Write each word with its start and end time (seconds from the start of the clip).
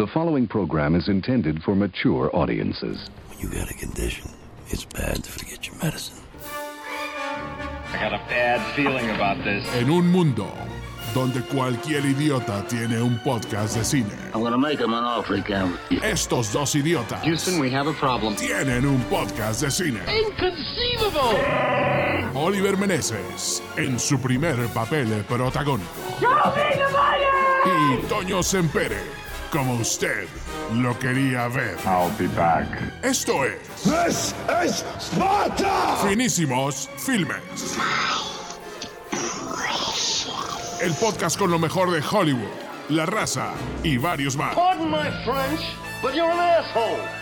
The 0.00 0.06
following 0.06 0.48
program 0.48 0.94
is 0.94 1.08
intended 1.08 1.62
for 1.62 1.76
mature 1.76 2.30
audiences. 2.32 2.96
When 3.28 3.38
You 3.38 3.50
got 3.50 3.70
a 3.70 3.74
condition. 3.74 4.30
It's 4.68 4.86
bad 4.86 5.22
to 5.22 5.30
forget 5.30 5.66
your 5.66 5.76
medicine. 5.76 6.16
I 7.92 7.98
got 8.00 8.14
a 8.14 8.22
bad 8.26 8.62
feeling 8.74 9.10
about 9.10 9.44
this. 9.44 9.62
En 9.74 9.90
un 9.90 10.10
mundo 10.10 10.50
donde 11.12 11.42
cualquier 11.42 12.06
idiota 12.06 12.66
tiene 12.66 13.02
un 13.02 13.20
podcast 13.22 13.76
de 13.76 13.84
cine, 13.84 14.10
I'm 14.32 14.42
gonna 14.42 14.56
make 14.56 14.80
him 14.80 14.94
an 14.94 15.04
offer 15.04 15.36
he 15.36 15.42
can't 15.42 15.78
refuse. 15.90 16.02
estos 16.02 16.50
dos 16.50 16.74
idiotas 16.74 17.22
Houston, 17.22 17.60
we 17.60 17.70
have 17.70 17.86
a 17.86 17.92
problem. 17.92 18.34
tienen 18.36 18.86
un 18.86 19.02
podcast 19.10 19.60
de 19.60 19.70
cine. 19.70 20.00
¡Inconceivable! 20.08 21.44
Oliver 22.34 22.78
Meneses 22.78 23.62
en 23.76 23.98
su 23.98 24.18
primer 24.18 24.66
papel 24.68 25.26
protagónico. 25.28 25.90
Y 27.66 27.96
Toño 28.08 28.42
Sempere, 28.42 28.96
como 29.50 29.74
usted 29.74 30.28
lo 30.72 30.94
quería 30.98 31.48
ver. 31.48 31.76
I'll 31.84 32.10
be 32.18 32.28
back. 32.28 32.66
Esto 33.02 33.44
es 33.44 33.58
This 33.82 34.34
is 34.64 34.84
Sparta! 34.98 35.96
Finísimos 36.08 36.88
Filmes. 36.96 37.76
El 40.82 40.94
podcast 40.94 41.38
con 41.38 41.50
lo 41.50 41.58
mejor 41.58 41.90
de 41.90 42.00
Hollywood, 42.00 42.48
la 42.88 43.04
raza 43.06 43.52
y 43.82 43.98
varios 43.98 44.36
más. 44.36 44.54
Pardon 44.54 44.90
my 44.90 45.10
French, 45.24 45.60
but 46.00 46.14
you're 46.14 46.30
an 46.30 46.38
asshole. 46.38 47.19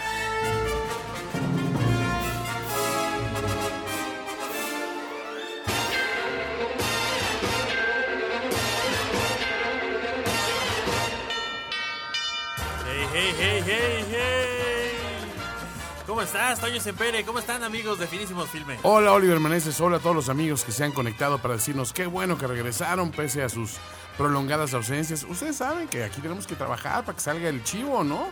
¿Cómo 16.18 16.26
estás, 16.26 16.58
Toño 16.58 16.80
Sempere? 16.80 17.24
¿Cómo 17.24 17.38
están, 17.38 17.62
amigos 17.62 18.00
de 18.00 18.08
Finísimos 18.08 18.48
Filmes? 18.50 18.80
Hola 18.82 19.12
Oliver 19.12 19.38
Meneses, 19.38 19.80
hola 19.80 19.98
a 19.98 20.00
todos 20.00 20.16
los 20.16 20.28
amigos 20.28 20.64
que 20.64 20.72
se 20.72 20.82
han 20.82 20.90
conectado 20.90 21.38
para 21.38 21.54
decirnos 21.54 21.92
qué 21.92 22.06
bueno 22.06 22.36
que 22.36 22.48
regresaron 22.48 23.12
pese 23.12 23.44
a 23.44 23.48
sus 23.48 23.76
prolongadas 24.16 24.74
ausencias. 24.74 25.22
Ustedes 25.22 25.58
saben 25.58 25.86
que 25.86 26.02
aquí 26.02 26.20
tenemos 26.20 26.48
que 26.48 26.56
trabajar 26.56 27.04
para 27.04 27.14
que 27.14 27.22
salga 27.22 27.48
el 27.48 27.62
chivo, 27.62 28.02
¿no? 28.02 28.30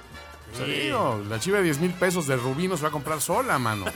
Sí. 0.53 0.65
Digo, 0.65 1.23
la 1.29 1.39
chiva 1.39 1.59
de 1.59 1.63
10 1.63 1.79
mil 1.79 1.93
pesos 1.93 2.27
de 2.27 2.37
Rubí 2.37 2.67
nos 2.67 2.83
va 2.83 2.89
a 2.89 2.91
comprar 2.91 3.21
sola, 3.21 3.57
mano. 3.57 3.85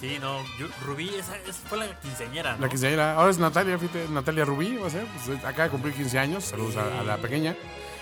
Sí, 0.00 0.18
no, 0.20 0.42
yo- 0.58 0.66
Rubí, 0.84 1.08
esa, 1.14 1.36
esa 1.36 1.52
fue 1.68 1.78
la 1.78 2.00
quinceañera, 2.00 2.56
¿no? 2.56 2.62
La 2.62 2.68
quinceañera, 2.68 3.14
ahora 3.14 3.30
es 3.30 3.38
Natalia, 3.38 3.78
fíjate, 3.78 4.08
Natalia 4.08 4.44
Rubí, 4.44 4.76
va 4.76 4.88
a 4.88 4.90
ser, 4.90 5.06
pues, 5.24 5.38
acaba 5.44 5.64
de 5.64 5.70
cumplir 5.70 5.94
15 5.94 6.18
años, 6.18 6.44
saludos 6.44 6.76
a, 6.76 7.00
a 7.00 7.04
la 7.04 7.16
pequeña. 7.18 7.54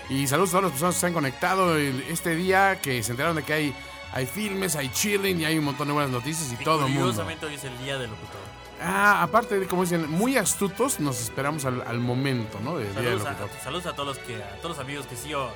Y 0.09 0.27
saludos 0.27 0.49
a 0.49 0.51
todas 0.53 0.63
las 0.63 0.71
personas 0.71 0.95
que 0.95 0.99
se 1.01 1.07
han 1.07 1.13
conectado 1.13 1.77
este 1.77 2.35
día, 2.35 2.79
que 2.81 3.03
se 3.03 3.11
enteraron 3.11 3.35
de 3.37 3.43
que 3.43 3.53
hay, 3.53 3.75
hay 4.13 4.25
filmes, 4.25 4.75
hay 4.75 4.89
chilling 4.89 5.41
y 5.41 5.45
hay 5.45 5.57
un 5.57 5.65
montón 5.65 5.87
de 5.87 5.93
buenas 5.93 6.11
noticias 6.11 6.51
y 6.53 6.55
Que 6.57 6.63
todo 6.63 6.87
mundo. 6.87 6.99
Curiosamente 7.01 7.45
hoy 7.47 7.55
es 7.55 7.63
el 7.63 7.77
día 7.79 7.97
del 7.97 8.09
locutor. 8.11 8.39
Ah, 8.81 9.21
aparte 9.23 9.59
de, 9.59 9.67
como 9.67 9.83
dicen, 9.83 10.09
muy 10.09 10.35
astutos, 10.37 10.99
nos 10.99 11.19
esperamos 11.21 11.63
al, 11.65 11.81
al 11.87 11.99
momento, 11.99 12.59
¿no? 12.61 12.77
Del 12.77 12.91
día 12.93 13.01
del 13.01 13.19
Saludos 13.19 13.27
a, 13.27 13.31
locutor. 13.41 13.63
saludos 13.63 13.85
a 13.85 13.93
todos 13.95 14.07
los 14.09 14.17
que, 14.19 14.35
a 14.43 14.55
todos 14.57 14.77
los 14.77 14.79
amigos 14.85 15.05
que 15.07 15.15
sí, 15.15 15.33
o, 15.33 15.47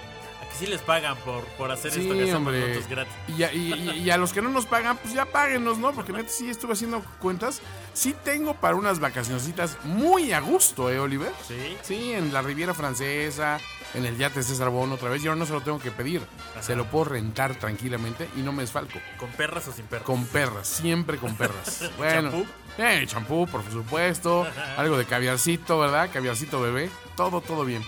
que 0.49 0.57
sí 0.57 0.65
les 0.67 0.79
pagan 0.79 1.17
por, 1.17 1.43
por 1.57 1.69
hacer 1.71 1.87
esto 1.87 2.01
Sí, 2.01 2.07
que 2.07 2.13
hacemos 2.23 2.35
hombre. 2.35 2.59
nosotros 2.61 2.87
gratis. 2.87 3.13
Y 3.37 3.43
a, 3.43 3.51
y- 3.53 3.73
y- 3.73 3.99
y 4.05 4.09
a 4.11 4.17
los 4.17 4.31
que 4.31 4.41
no 4.41 4.49
nos 4.49 4.65
pagan, 4.65 4.95
pues 4.97 5.13
ya 5.13 5.25
páguenos, 5.25 5.77
¿no? 5.77 5.91
Porque 5.91 6.13
neta 6.13 6.29
sí 6.29 6.49
estuve 6.49 6.71
haciendo 6.73 7.03
cuentas. 7.19 7.59
Sí 7.93 8.15
tengo 8.23 8.53
para 8.53 8.75
unas 8.75 8.99
vacacioncitas 8.99 9.77
muy 9.83 10.31
a 10.31 10.39
gusto, 10.39 10.89
¿eh, 10.89 10.97
Oliver? 10.99 11.33
Sí. 11.47 11.75
Sí, 11.81 12.13
en 12.13 12.31
la 12.31 12.41
Riviera 12.41 12.73
Francesa, 12.73 13.59
en 13.93 14.05
el 14.05 14.17
yate 14.17 14.43
César 14.43 14.69
Bon 14.69 14.91
otra 14.91 15.09
vez. 15.09 15.23
Y 15.23 15.27
ahora 15.27 15.39
no 15.39 15.45
se 15.45 15.53
lo 15.53 15.61
tengo 15.61 15.79
que 15.79 15.91
pedir. 15.91 16.21
Se 16.61 16.75
lo 16.75 16.85
puedo 16.85 17.05
rentar 17.05 17.55
tranquilamente 17.55 18.27
y 18.35 18.41
no 18.41 18.51
me 18.51 18.63
desfalco. 18.63 18.99
¿Con 19.17 19.29
perras 19.31 19.67
o 19.67 19.71
sin 19.73 19.85
perras? 19.85 20.05
Con 20.05 20.25
perras, 20.25 20.67
siempre 20.67 21.17
con 21.17 21.35
perras. 21.35 21.89
bueno, 21.97 22.31
¿Champú? 22.31 22.45
eh, 22.77 23.03
champú, 23.07 23.47
por 23.47 23.63
supuesto. 23.71 24.47
algo 24.77 24.97
de 24.97 25.05
caviarcito, 25.05 25.79
¿verdad? 25.79 26.09
Caviarcito 26.11 26.59
bebé. 26.61 26.89
Todo, 27.15 27.41
todo 27.41 27.65
bien. 27.65 27.83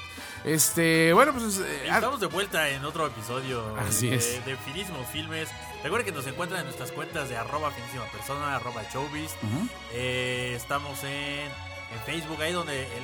Este, 0.46 1.12
bueno, 1.12 1.34
pues. 1.34 1.58
eh, 1.60 1.90
ah, 1.92 1.96
Estamos 1.96 2.22
de 2.22 2.28
vuelta 2.28 2.70
en 2.70 2.86
otro 2.86 3.06
episodio 3.08 3.76
Así 3.78 4.10
de, 4.10 4.16
es. 4.16 4.46
de 4.46 4.56
Finísimos 4.56 5.06
Filmes. 5.10 5.50
Recuerden 5.84 6.06
que 6.06 6.12
nos 6.18 6.26
encuentran 6.28 6.62
en 6.62 6.66
nuestras 6.68 6.92
cuentas 6.94 7.28
de 7.30 7.36
arroba 7.38 7.72
finísima 7.72 8.06
persona, 8.06 8.56
arroba 8.56 8.84
showbiz. 8.94 9.32
Eh, 9.94 10.54
estamos 10.56 11.04
en, 11.04 11.10
en 11.48 12.00
Facebook, 12.06 12.42
ahí 12.42 12.54
donde 12.54 12.84
el- 12.84 13.04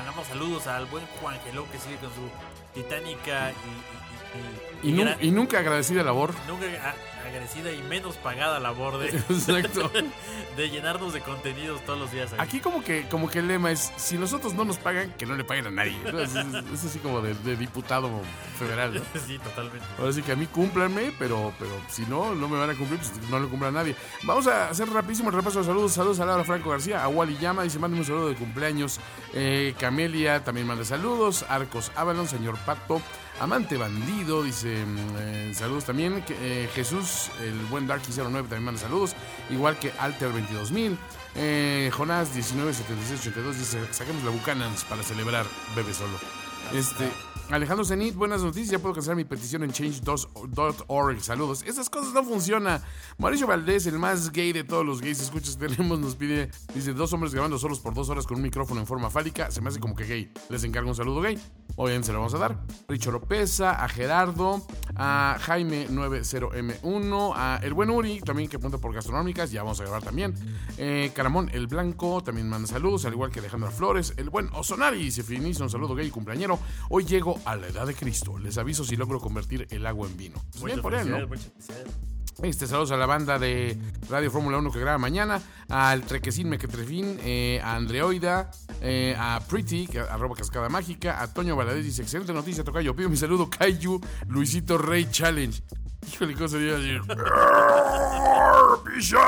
mandamos 0.00 0.26
saludos 0.26 0.66
al 0.66 0.86
buen 0.86 1.04
Juan 1.20 1.38
Geló 1.44 1.70
que 1.70 1.78
sigue 1.78 1.96
con 1.96 2.08
su 2.10 2.28
titánica 2.74 3.52
y, 3.52 4.86
y- 4.86 4.88
y- 4.88 4.88
y, 4.88 4.90
y 4.90 4.92
nu- 4.96 5.02
gra- 5.04 5.16
y 5.20 5.30
nunca 5.30 5.58
agradecida 5.58 6.02
labor. 6.02 6.32
nunca 6.48 6.64
a- 6.66 6.94
agradecida 7.30 7.72
y 7.72 7.82
menos 7.82 8.16
pagada 8.16 8.60
labor 8.60 8.98
de, 8.98 9.08
Exacto. 9.30 9.90
de 10.56 10.70
llenarnos 10.70 11.12
de 11.12 11.20
contenidos 11.20 11.84
todos 11.84 11.98
los 11.98 12.10
días. 12.12 12.30
Aquí 12.38 12.60
como 12.60 12.82
que 12.84 13.08
como 13.08 13.28
que 13.30 13.38
el 13.40 13.48
lema 13.48 13.70
es 13.70 13.92
si 13.96 14.18
nosotros 14.18 14.54
no 14.54 14.64
nos 14.64 14.78
pagan 14.78 15.12
que 15.12 15.26
no 15.26 15.34
le 15.34 15.44
paguen 15.44 15.66
a 15.66 15.70
nadie 15.70 15.96
¿no? 16.12 16.18
es, 16.20 16.34
es- 16.34 16.46
es 16.74 16.84
así 16.84 16.98
como 16.98 17.20
de, 17.22 17.34
de 17.34 17.56
diputado 17.56 18.10
federal 18.58 18.94
¿no? 18.94 19.00
sí, 19.26 19.38
totalmente. 19.38 19.86
ahora 19.98 20.12
sí 20.12 20.22
que 20.22 20.32
a 20.32 20.36
mí 20.36 20.46
cúmplanme 20.46 21.12
pero 21.18 21.52
pero 21.58 21.70
si 21.88 22.02
no 22.06 22.34
no 22.34 22.48
me 22.48 22.58
van 22.58 22.70
a 22.70 22.74
cumplir 22.74 22.98
pues 23.00 23.12
no 23.30 23.38
le 23.40 23.48
cumpla 23.48 23.68
a 23.68 23.72
nadie 23.72 23.94
vamos 24.24 24.46
a 24.46 24.68
hacer 24.68 24.88
rapidísimo 24.90 25.30
el 25.30 25.36
repaso 25.36 25.60
de 25.60 25.64
saludos 25.64 25.92
saludos 25.92 26.20
a 26.20 26.26
Laura 26.26 26.44
Franco 26.44 26.70
García 26.70 27.02
a 27.02 27.08
Wally 27.08 27.38
Llama 27.38 27.62
dice 27.62 27.78
mándame 27.78 28.00
un 28.00 28.06
saludo 28.06 28.28
de 28.28 28.34
cumpleaños 28.34 29.00
eh, 29.34 29.74
Camelia 29.78 30.42
también 30.44 30.66
manda 30.66 30.84
saludos 30.84 31.44
Arcos 31.48 31.92
Avalon 31.96 32.28
señor 32.28 32.58
Pato 32.64 33.00
Amante 33.40 33.78
Bandido, 33.78 34.42
dice 34.42 34.84
mm, 34.84 34.98
eh, 35.18 35.52
saludos 35.54 35.84
también. 35.86 36.22
eh, 36.28 36.68
Jesús, 36.74 37.30
el 37.42 37.54
buen 37.70 37.88
Darky09 37.88 38.32
también 38.42 38.64
manda 38.64 38.80
saludos. 38.80 39.14
Igual 39.48 39.78
que 39.78 39.92
Alter 39.98 40.30
22000. 40.30 40.98
Eh, 41.36 41.90
Jonás 41.92 42.34
197682 42.34 43.58
dice: 43.58 43.94
Saquemos 43.94 44.22
la 44.24 44.30
Bucanans 44.30 44.84
para 44.84 45.02
celebrar 45.02 45.46
Bebe 45.74 45.94
Solo. 45.94 46.18
Este. 46.72 47.10
Alejandro 47.50 47.84
Zenit, 47.84 48.14
buenas 48.14 48.42
noticias. 48.42 48.70
Ya 48.70 48.78
puedo 48.78 48.94
cancelar 48.94 49.16
mi 49.16 49.24
petición 49.24 49.64
en 49.64 49.72
change.org. 49.72 51.20
Saludos. 51.20 51.64
Esas 51.66 51.90
cosas 51.90 52.14
no 52.14 52.22
funcionan. 52.22 52.80
Mauricio 53.18 53.48
Valdés, 53.48 53.86
el 53.86 53.98
más 53.98 54.30
gay 54.30 54.52
de 54.52 54.62
todos 54.62 54.86
los 54.86 55.00
gays 55.00 55.20
escuchas 55.20 55.58
tenemos, 55.58 55.98
nos 55.98 56.14
pide: 56.14 56.48
Dice, 56.72 56.92
dos 56.92 57.12
hombres 57.12 57.34
grabando 57.34 57.58
solos 57.58 57.80
por 57.80 57.92
dos 57.92 58.08
horas 58.08 58.24
con 58.24 58.36
un 58.36 58.44
micrófono 58.44 58.80
en 58.80 58.86
forma 58.86 59.10
fálica. 59.10 59.50
Se 59.50 59.60
me 59.60 59.68
hace 59.68 59.80
como 59.80 59.96
que 59.96 60.04
gay. 60.04 60.32
Les 60.48 60.62
encargo 60.62 60.90
un 60.90 60.94
saludo 60.94 61.20
gay. 61.22 61.40
Obviamente 61.74 62.06
se 62.06 62.12
lo 62.12 62.20
vamos 62.20 62.34
a 62.34 62.38
dar. 62.38 62.56
Richo 62.88 63.10
Lopeza, 63.10 63.82
a 63.82 63.88
Gerardo, 63.88 64.64
a 64.94 65.36
Jaime 65.40 65.88
90M1, 65.88 67.32
a 67.34 67.58
el 67.64 67.74
buen 67.74 67.90
Uri, 67.90 68.20
también 68.20 68.48
que 68.48 68.56
apunta 68.56 68.78
por 68.78 68.94
gastronómicas, 68.94 69.50
ya 69.50 69.64
vamos 69.64 69.80
a 69.80 69.84
grabar 69.84 70.02
también. 70.04 70.34
Eh, 70.78 71.10
Caramón 71.14 71.50
el 71.52 71.66
Blanco, 71.66 72.22
también 72.22 72.48
manda 72.48 72.68
saludos, 72.68 73.06
al 73.06 73.14
igual 73.14 73.32
que 73.32 73.40
Alejandra 73.40 73.72
Flores. 73.72 74.14
El 74.16 74.30
buen 74.30 74.50
Osonari 74.52 74.98
dice: 74.98 75.24
Finicio, 75.24 75.64
un 75.64 75.70
saludo 75.70 75.96
gay 75.96 76.10
cumpleañero. 76.10 76.59
Hoy 76.88 77.04
llego 77.04 77.38
a 77.44 77.56
la 77.56 77.68
edad 77.68 77.86
de 77.86 77.94
Cristo. 77.94 78.38
Les 78.38 78.58
aviso 78.58 78.84
si 78.84 78.96
logro 78.96 79.20
convertir 79.20 79.66
el 79.70 79.86
agua 79.86 80.08
en 80.08 80.16
vino. 80.16 80.42
Pues 80.52 80.64
bien 80.64 80.82
por 80.82 80.94
él, 80.94 81.10
¿no? 81.10 81.18
Este, 82.42 82.66
saludos 82.66 82.90
a 82.92 82.96
la 82.96 83.04
banda 83.04 83.38
de 83.38 83.76
Radio 84.08 84.30
Fórmula 84.30 84.56
1 84.58 84.70
que 84.72 84.80
graba 84.80 84.96
mañana, 84.96 85.42
al 85.68 86.02
Trequecín 86.02 86.48
Mequetrefín, 86.48 87.18
eh, 87.22 87.60
a 87.62 87.74
Andreoida, 87.76 88.50
eh, 88.80 89.14
a 89.18 89.40
Pretty, 89.46 89.86
que- 89.86 90.00
arroba 90.00 90.34
cascada 90.34 90.70
mágica, 90.70 91.20
a 91.20 91.32
Toño 91.32 91.54
Valadez, 91.54 91.84
dice, 91.84 92.00
excelente 92.02 92.32
noticia, 92.32 92.64
Tocayo, 92.64 92.96
pido 92.96 93.10
mi 93.10 93.16
saludo, 93.18 93.50
Kaiju, 93.50 94.00
Luisito 94.28 94.78
Rey 94.78 95.06
Challenge. 95.10 95.62
Híjole, 96.14 96.34
¿cómo 96.34 96.48
sería 96.48 96.78
decir? 96.78 97.02
¡Pisha! 98.84 99.20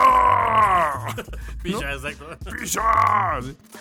Picha, 1.62 1.92
exacto. 1.92 2.24
¡Pisha! 2.58 3.38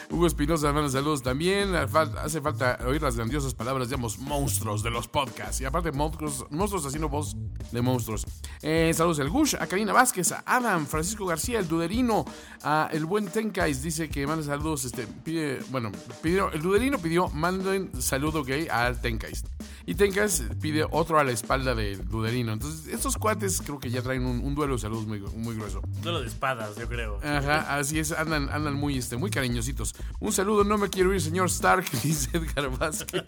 Hugo 0.10 0.28
Espinosa, 0.28 0.74
manda 0.74 0.90
saludos 0.90 1.24
también. 1.24 1.74
Hace 1.76 2.42
falta 2.42 2.78
oír 2.86 3.02
las 3.02 3.16
grandiosas 3.16 3.54
palabras, 3.54 3.88
digamos, 3.88 4.20
monstruos 4.20 4.84
de 4.84 4.90
los 4.92 5.08
podcasts. 5.08 5.62
Y 5.62 5.66
aparte, 5.66 5.94
monstruos, 5.94 6.46
monstruos 6.50 6.86
haciendo 6.86 7.08
voz 7.08 7.36
de 7.72 7.82
monstruos. 7.82 8.26
Eh, 8.62 8.92
saludos 8.94 9.20
al 9.22 9.30
Gush, 9.30 9.56
a 9.60 9.68
Karina 9.68 9.94
Vázquez, 9.94 10.32
a 10.32 10.44
Adam, 10.46 10.86
Francisco 10.86 11.26
García, 11.26 11.60
el 11.60 11.68
Duderino, 11.68 12.26
a 12.64 12.90
el 12.92 13.06
buen 13.06 13.28
Tenkais, 13.28 13.82
dice 13.82 14.10
que 14.10 14.26
manda 14.28 14.44
saludos. 14.44 14.86
Este, 14.86 15.08
pide, 15.08 15.60
bueno, 15.70 15.92
pidió, 16.22 16.52
el 16.52 16.62
Duderino 16.62 16.98
pidió, 16.98 17.30
manden 17.30 17.92
saludo 18.02 18.44
gay 18.44 18.68
al 18.70 19.00
Tenkais. 19.00 19.44
Y 19.86 19.96
Tenkais 19.96 20.44
pide 20.62 20.86
otro 20.90 21.20
a 21.20 21.24
la 21.24 21.32
espalda 21.32 21.74
del 21.76 22.08
Duderino. 22.08 22.54
Entonces, 22.54 22.94
estos 22.94 23.18
cuates 23.18 23.62
creo 23.62 23.80
que 23.80 23.90
ya 23.90 24.02
traen 24.02 24.26
un, 24.26 24.44
un 24.44 24.56
duelo 24.56 24.76
de 24.76 24.80
saludos 24.80 25.08
muy, 25.08 25.20
muy 25.20 25.56
grueso. 25.56 25.82
Duelo 26.02 26.22
de 26.22 26.28
espadas, 26.28 26.76
yo 26.78 26.88
creo. 26.88 27.20
Ajá, 27.24 27.78
así 27.78 28.00
es, 28.00 28.12
andan, 28.12 28.50
andan 28.50 28.76
muy, 28.76 28.98
este, 28.98 29.18
muy 29.18 29.30
cariñositos. 29.32 29.96
Un 30.20 30.32
saludo, 30.32 30.64
no 30.64 30.78
me 30.78 30.90
quiero 30.90 31.14
ir, 31.14 31.22
señor 31.22 31.48
Stark, 31.48 31.86
dice 32.04 32.30
Edgar 32.34 32.70
Vázquez. 32.78 33.24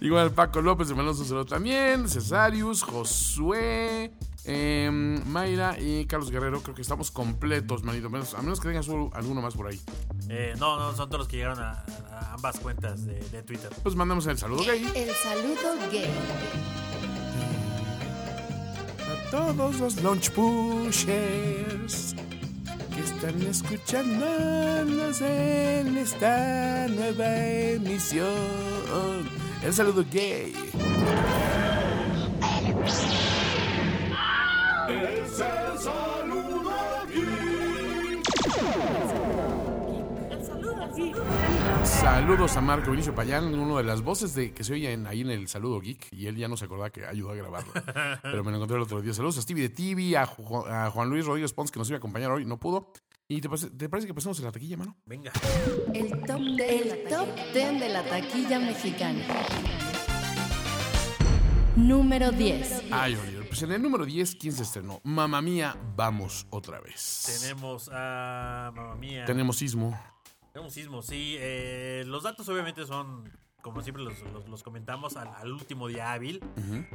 Igual 0.00 0.32
Paco 0.32 0.60
López, 0.60 0.88
mandamos 0.88 1.18
un 1.20 1.26
saludo 1.26 1.46
también. 1.46 2.08
Cesarius, 2.08 2.82
Josué, 2.82 4.12
em, 4.44 5.22
Mayra 5.26 5.78
y 5.78 6.06
Carlos 6.06 6.30
Guerrero. 6.30 6.62
Creo 6.62 6.74
que 6.74 6.82
estamos 6.82 7.10
completos, 7.10 7.82
manito. 7.84 8.10
Menos- 8.10 8.34
a 8.34 8.42
menos 8.42 8.60
que 8.60 8.68
tengas 8.68 8.86
solo 8.86 9.10
alguno 9.14 9.40
más 9.42 9.54
por 9.54 9.66
ahí. 9.68 9.80
Eh, 10.28 10.54
no, 10.58 10.78
no, 10.78 10.94
son 10.96 11.08
todos 11.08 11.20
los 11.20 11.28
que 11.28 11.36
llegaron 11.36 11.60
a, 11.60 11.84
a 12.10 12.34
ambas 12.34 12.58
cuentas 12.60 13.04
de, 13.06 13.14
de 13.30 13.42
Twitter. 13.42 13.70
Pues 13.82 13.94
mandamos 13.94 14.26
el 14.26 14.38
saludo 14.38 14.64
gay. 14.64 14.84
El 14.94 15.10
saludo 15.14 15.90
gay. 15.90 16.10
todos 19.30 19.80
los 19.80 20.02
lunch 20.02 20.30
pushers 20.32 22.14
que 22.94 23.00
están 23.00 23.40
escuchándonos 23.42 25.20
en 25.22 25.96
esta 25.96 26.86
nueva 26.88 27.36
emisión. 27.46 28.28
El 29.62 29.72
saludo 29.72 30.04
gay. 30.12 30.52
Saludos 41.84 42.56
a 42.56 42.60
Marco 42.60 42.90
Vinicio 42.90 43.14
Payán, 43.14 43.54
uno 43.54 43.76
de 43.78 43.84
las 43.84 44.02
voces 44.02 44.34
de 44.34 44.52
que 44.52 44.64
se 44.64 44.72
oye 44.74 44.92
en- 44.92 45.06
ahí 45.06 45.20
en 45.20 45.30
el 45.30 45.48
Saludo 45.48 45.80
Geek, 45.80 46.08
y 46.12 46.26
él 46.26 46.36
ya 46.36 46.48
no 46.48 46.56
se 46.56 46.64
acordaba 46.64 46.90
que 46.90 47.06
ayudó 47.06 47.30
a 47.30 47.34
grabarlo. 47.34 47.72
Pero 48.22 48.44
me 48.44 48.50
lo 48.50 48.56
encontré 48.56 48.76
el 48.76 48.82
otro 48.82 49.00
día. 49.00 49.12
Saludos 49.14 49.38
a 49.38 49.42
Stevie 49.42 49.64
de 49.64 49.68
TV, 49.70 50.16
a, 50.16 50.26
Ju- 50.26 50.66
a 50.68 50.90
Juan 50.90 51.08
Luis 51.10 51.24
Rodríguez 51.24 51.52
Pons, 51.52 51.70
que 51.70 51.78
nos 51.78 51.88
iba 51.88 51.96
a 51.96 51.98
acompañar 51.98 52.30
hoy, 52.32 52.44
no 52.44 52.58
pudo. 52.58 52.92
¿Y 53.28 53.40
te, 53.40 53.48
parece- 53.48 53.70
te 53.70 53.88
parece 53.88 54.06
que 54.08 54.14
pasamos 54.14 54.38
en 54.40 54.44
la 54.46 54.52
taquilla, 54.52 54.76
mano? 54.76 54.96
Venga. 55.06 55.32
El 55.94 56.10
top, 56.22 56.40
el 56.58 57.04
top 57.08 57.28
10 57.54 57.80
de 57.80 57.88
la 57.88 58.02
taquilla 58.04 58.58
mexicana. 58.58 59.24
Número 61.76 62.30
10. 62.32 62.82
Ay, 62.90 63.14
Oliver, 63.16 63.41
pues 63.52 63.62
en 63.64 63.72
el 63.72 63.82
número 63.82 64.06
10, 64.06 64.36
¿quién 64.36 64.54
se 64.54 64.62
estrenó? 64.62 65.02
Mamma 65.04 65.42
Mía, 65.42 65.76
vamos 65.94 66.46
otra 66.48 66.80
vez. 66.80 67.38
Tenemos 67.42 67.90
a. 67.92 68.72
mamá 68.74 68.94
mía. 68.94 69.26
Tenemos 69.26 69.58
sismo. 69.58 69.94
Tenemos 70.54 70.72
sismo, 70.72 71.02
sí. 71.02 71.36
eh, 71.38 72.02
los 72.06 72.22
datos 72.22 72.48
obviamente 72.48 72.86
son, 72.86 73.30
como 73.60 73.82
siempre 73.82 74.02
los, 74.02 74.18
los- 74.32 74.48
los 74.48 74.62
comentamos, 74.62 75.16
al, 75.18 75.28
al 75.28 75.52
último 75.52 75.88
día 75.88 76.12
hábil. 76.12 76.42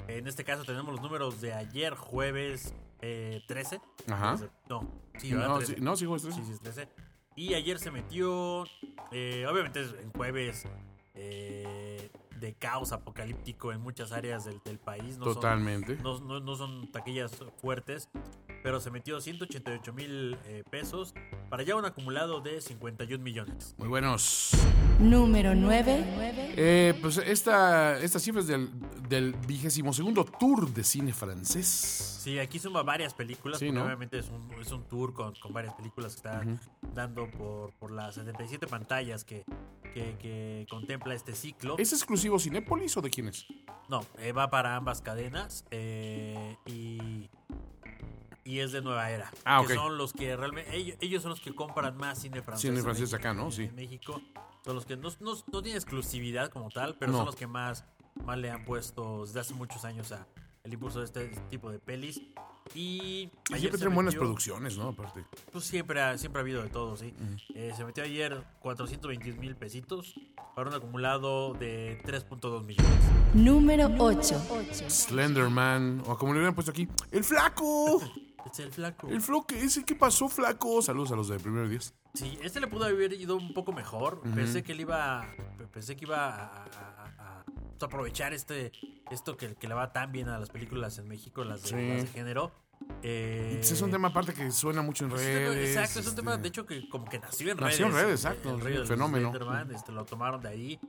En 0.07 0.27
este 0.27 0.43
caso 0.43 0.63
tenemos 0.63 0.91
los 0.93 1.01
números 1.03 1.41
de 1.41 1.53
ayer, 1.53 1.93
jueves 1.93 2.73
eh, 3.01 3.43
13. 3.47 3.79
Ajá. 4.09 4.37
No, 4.67 4.81
sí. 5.19 5.31
No, 5.33 5.57
13. 5.59 5.75
sí, 5.75 5.81
no, 5.81 5.95
sí, 5.95 6.05
jueves 6.05 6.23
13. 6.23 6.39
Sí, 6.39 6.45
sí, 6.47 6.53
es 6.53 6.59
13. 6.61 6.89
Y 7.35 7.53
ayer 7.53 7.77
se 7.77 7.91
metió, 7.91 8.65
eh, 9.11 9.45
obviamente 9.47 9.81
en 9.81 10.11
jueves, 10.11 10.65
eh, 11.13 12.09
de 12.39 12.53
caos 12.53 12.91
apocalíptico 12.91 13.71
en 13.71 13.81
muchas 13.81 14.11
áreas 14.11 14.45
del, 14.45 14.61
del 14.63 14.79
país. 14.79 15.17
No 15.17 15.25
son- 15.25 15.33
Totalmente. 15.35 15.97
no, 16.03 16.19
no- 16.19 16.39
no 16.39 16.55
son 16.55 16.91
taquillas 16.91 17.31
fuertes, 17.61 18.09
pero 18.63 18.79
se 18.79 18.91
metió 18.91 19.19
188 19.21 19.93
mil 19.93 20.37
eh, 20.45 20.63
pesos 20.69 21.13
para 21.49 21.63
ya 21.63 21.75
un 21.75 21.85
acumulado 21.85 22.41
de 22.41 22.61
51 22.61 23.23
millones. 23.23 23.75
Muy 23.77 23.87
buenos. 23.87 24.51
Número 24.99 25.53
9. 25.53 26.05
Eh, 26.59 26.97
pues 27.01 27.17
esta, 27.17 27.99
esta 27.99 28.17
cifra 28.19 28.41
es 28.41 28.47
del, 28.47 28.69
del 29.07 29.33
vigésimo 29.33 29.93
segundo 29.93 30.25
tour 30.25 30.67
de 30.73 30.83
cine 30.83 31.13
francés. 31.13 31.67
Sí, 32.23 32.39
aquí 32.39 32.57
suma 32.59 32.81
varias 32.83 33.13
películas, 33.13 33.59
Sí, 33.59 33.67
porque 33.67 33.79
¿no? 33.79 33.85
obviamente 33.85 34.17
es 34.19 34.27
un, 34.29 34.51
es 34.59 34.71
un 34.71 34.83
tour 34.85 35.13
con, 35.13 35.35
con 35.35 35.53
varias 35.53 35.75
películas 35.75 36.13
que 36.13 36.17
está 36.17 36.43
dando 36.95 37.29
por, 37.29 37.71
por 37.73 37.91
las 37.91 38.15
77 38.15 38.65
pantallas 38.67 39.23
que, 39.23 39.45
que, 39.93 40.15
que 40.19 40.65
contempla 40.69 41.13
este 41.13 41.33
ciclo. 41.33 41.75
¿Es 41.77 41.93
exclusivo 41.93 42.39
Cinépolis 42.39 42.95
o 42.97 43.01
de 43.01 43.09
quién 43.09 43.27
es? 43.27 43.45
No, 43.89 44.05
eh, 44.17 44.31
va 44.31 44.49
para 44.49 44.75
ambas 44.75 45.01
cadenas 45.01 45.65
eh, 45.71 46.57
y, 46.65 47.29
y 48.43 48.59
es 48.59 48.71
de 48.71 48.81
Nueva 48.81 49.09
Era. 49.11 49.31
Ah, 49.45 49.63
que 49.65 49.73
ok. 49.73 49.79
son 49.79 49.97
los 49.97 50.13
que 50.13 50.35
realmente, 50.35 50.75
ellos, 50.75 50.97
ellos 51.01 51.21
son 51.21 51.29
los 51.31 51.39
que 51.41 51.53
compran 51.55 51.95
más 51.97 52.19
cine 52.19 52.41
francés. 52.41 52.61
Cine 52.63 52.77
en 52.79 52.83
francés 52.83 53.11
México- 53.11 53.17
acá, 53.17 53.33
¿no? 53.33 53.51
Sí. 53.51 53.69
México. 53.75 54.21
Son 54.65 54.75
los 54.75 54.85
que 54.85 54.97
no, 54.97 55.09
no, 55.21 55.33
no 55.51 55.61
tienen 55.61 55.75
exclusividad 55.77 56.49
como 56.49 56.69
tal, 56.69 56.95
pero 56.97 57.11
No. 57.13 57.19
son 57.19 57.27
los 57.27 57.35
que 57.35 57.47
más, 57.47 57.85
más 58.25 58.37
le 58.37 58.51
han 58.51 58.65
puesto 58.65 59.25
desde 59.25 59.39
hace 59.39 59.53
muchos 59.53 59.85
años 59.85 60.11
a 60.11 60.27
el 60.63 60.73
impulso 60.73 60.99
de 60.99 61.05
este 61.05 61.27
tipo 61.49 61.71
de 61.71 61.79
pelis. 61.79 62.21
Y 62.75 63.29
Y 63.49 63.53
ayer 63.53 63.59
siempre 63.59 63.77
tienen 63.79 63.95
buenas 63.95 64.15
producciones, 64.15 64.77
¿no? 64.77 64.89
Aparte. 64.89 65.25
Pues 65.51 65.65
siempre 65.65 66.01
ha, 66.01 66.17
siempre 66.17 66.39
ha 66.39 66.43
habido 66.43 66.61
de 66.63 66.69
todo, 66.69 66.95
sí. 66.95 67.13
Eh, 67.55 67.73
se 67.75 67.85
metió 67.85 68.03
ayer 68.03 68.43
421 68.59 69.39
mil 69.39 69.55
pesitos 69.55 70.13
para 70.55 70.69
un 70.69 70.75
acumulado 70.75 71.53
de 71.53 71.99
3.2 72.03 72.63
millones. 72.65 72.91
Número 73.33 73.89
8. 73.97 74.41
Slenderman, 74.89 76.03
o 76.05 76.17
como 76.17 76.33
le 76.33 76.39
hubieran 76.39 76.55
puesto 76.55 76.71
aquí, 76.71 76.87
¡El 77.11 77.23
Flaco! 77.23 78.01
Es 78.49 78.59
el 78.59 78.71
flaco. 78.71 79.09
El 79.09 79.19
Flaco, 79.21 79.47
ese, 79.55 79.83
¿qué 79.83 79.93
pasó, 79.93 80.29
Flaco? 80.29 80.81
Saludos 80.81 81.11
a 81.11 81.17
los 81.17 81.27
de 81.27 81.37
primero 81.37 81.67
10. 81.67 81.93
Sí, 82.13 82.37
este 82.41 82.61
le 82.61 82.67
pudo 82.67 82.85
haber 82.85 83.11
ido 83.11 83.35
un 83.35 83.53
poco 83.53 83.73
mejor. 83.73 84.21
Pensé 84.33 84.63
que 84.63 84.71
él 84.71 84.79
iba. 84.79 85.27
Pensé 85.73 85.97
que 85.97 86.05
iba 86.05 86.29
a, 86.33 86.63
a- 86.63 87.11
a- 87.19 87.45
aprovechar 87.85 88.33
este. 88.33 88.71
Esto 89.11 89.37
que, 89.37 89.55
que 89.55 89.67
le 89.67 89.73
va 89.73 89.93
tan 89.93 90.11
bien 90.11 90.27
a 90.29 90.37
las 90.39 90.49
películas 90.49 90.97
en 90.97 91.07
México, 91.07 91.43
las 91.45 91.63
de, 91.63 91.69
Sí. 91.69 91.75
las 91.75 92.01
de 92.03 92.07
género. 92.07 92.51
Eh, 93.01 93.53
Pues 93.57 93.71
es 93.71 93.81
un 93.81 93.89
tema 93.89 94.09
aparte 94.09 94.33
que 94.33 94.51
suena 94.51 94.81
mucho 94.81 95.05
en 95.05 95.11
es 95.11 95.17
un 95.19 95.25
tema- 95.25 95.39
redes. 95.39 95.69
Exacto, 95.75 95.99
es 95.99 96.05
un 96.05 96.09
este, 96.11 96.21
tema, 96.21 96.37
de 96.37 96.47
hecho, 96.47 96.65
que 96.65 96.87
como 96.89 97.05
que 97.05 97.19
nació 97.19 97.51
en 97.51 97.57
Nació 97.57 97.85
en 97.87 97.91
redes. 97.93 98.05
redes, 98.05 98.25
exacto, 98.25 98.55
El 98.55 98.63
del 98.63 98.87
fenómeno. 98.87 99.33
Este, 99.73 99.91
lo 99.91 100.05
tomaron 100.05 100.41
de 100.41 100.49
ahí. 100.49 100.79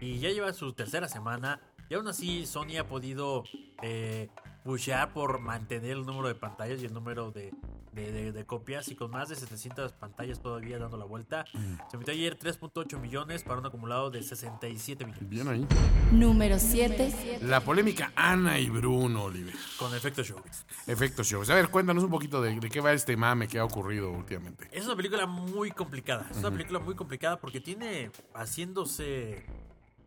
Y 0.00 0.18
ya 0.18 0.30
lleva 0.30 0.52
su 0.52 0.72
tercera 0.74 1.08
semana. 1.08 1.60
Y 1.88 1.94
aún 1.94 2.06
así, 2.06 2.44
Sony 2.46 2.76
ha 2.78 2.86
podido 2.86 3.44
eh, 3.82 4.28
pushear 4.72 5.14
por 5.14 5.38
mantener 5.40 5.92
el 5.92 6.04
número 6.04 6.28
de 6.28 6.34
pantallas 6.34 6.82
y 6.82 6.84
el 6.84 6.92
número 6.92 7.30
de, 7.30 7.54
de- 7.92 8.12
de- 8.12 8.32
de 8.32 8.44
copias. 8.44 8.86
Y 8.88 8.94
con 8.96 9.10
más 9.10 9.30
de 9.30 9.34
700 9.36 9.92
pantallas 9.92 10.42
todavía 10.42 10.78
dando 10.78 10.98
la 10.98 11.06
vuelta. 11.06 11.46
Mm. 11.54 11.74
Se 11.90 11.96
metió 11.96 12.12
ayer 12.12 12.38
3.8 12.38 13.00
millones 13.00 13.44
para 13.44 13.60
un 13.60 13.66
acumulado 13.66 14.10
de 14.10 14.22
67 14.22 15.06
millones. 15.06 15.26
Bien 15.30 15.48
ahí. 15.48 15.66
Número 16.12 16.58
7. 16.58 17.38
La 17.44 17.60
polémica 17.60 18.12
Ana 18.14 18.58
y 18.58 18.68
Bruno, 18.68 19.24
Oliver. 19.24 19.54
Con 19.78 19.94
efecto 19.94 20.22
showbiz. 20.22 20.66
Efectos 20.86 21.26
shows. 21.26 21.48
A 21.48 21.54
ver, 21.54 21.70
cuéntanos 21.70 22.04
un 22.04 22.10
poquito 22.10 22.42
de, 22.42 22.60
de 22.60 22.68
qué 22.68 22.82
va 22.82 22.92
este 22.92 23.16
mame 23.16 23.48
que 23.48 23.58
ha 23.58 23.64
ocurrido 23.64 24.10
últimamente. 24.12 24.68
Es 24.70 24.84
una 24.84 24.96
película 24.96 25.24
muy 25.24 25.70
complicada. 25.70 26.28
Es 26.30 26.36
una 26.36 26.50
película 26.50 26.78
muy 26.78 26.94
complicada 26.94 27.40
porque 27.40 27.60
tiene 27.60 28.10
haciéndose. 28.34 29.46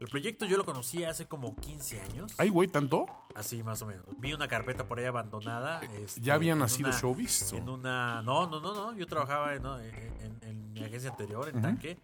El 0.01 0.07
proyecto 0.07 0.48
yo 0.48 0.57
lo 0.57 0.65
conocí 0.65 1.03
hace 1.03 1.27
como 1.27 1.56
15 1.56 2.01
años. 2.01 2.33
¿Ay, 2.39 2.50
güey, 2.50 2.68
tanto? 2.68 3.06
Así 3.36 3.62
más 3.62 3.83
o 3.83 3.86
menos. 3.86 4.03
Vi 4.18 4.33
una 4.33 4.48
carpeta 4.48 4.88
por 4.88 4.98
ahí 4.98 5.06
abandonada. 5.06 5.80
este, 5.81 6.21
¿Ya 6.21 6.33
había 6.33 6.53
en 6.53 6.59
nacido 6.59 6.89
una- 6.89 7.00
Showbiz? 7.00 7.53
En 7.53 7.69
una. 7.69 8.24
No, 8.24 8.48
no, 8.48 8.59
no, 8.59 8.74
no. 8.74 8.98
Yo 8.98 9.06
trabajaba 9.06 9.53
en, 9.53 10.74
mi 10.74 10.83
agencia 10.83 11.12
anterior, 11.12 11.48
en 11.50 11.62
Tanque. 11.62 12.00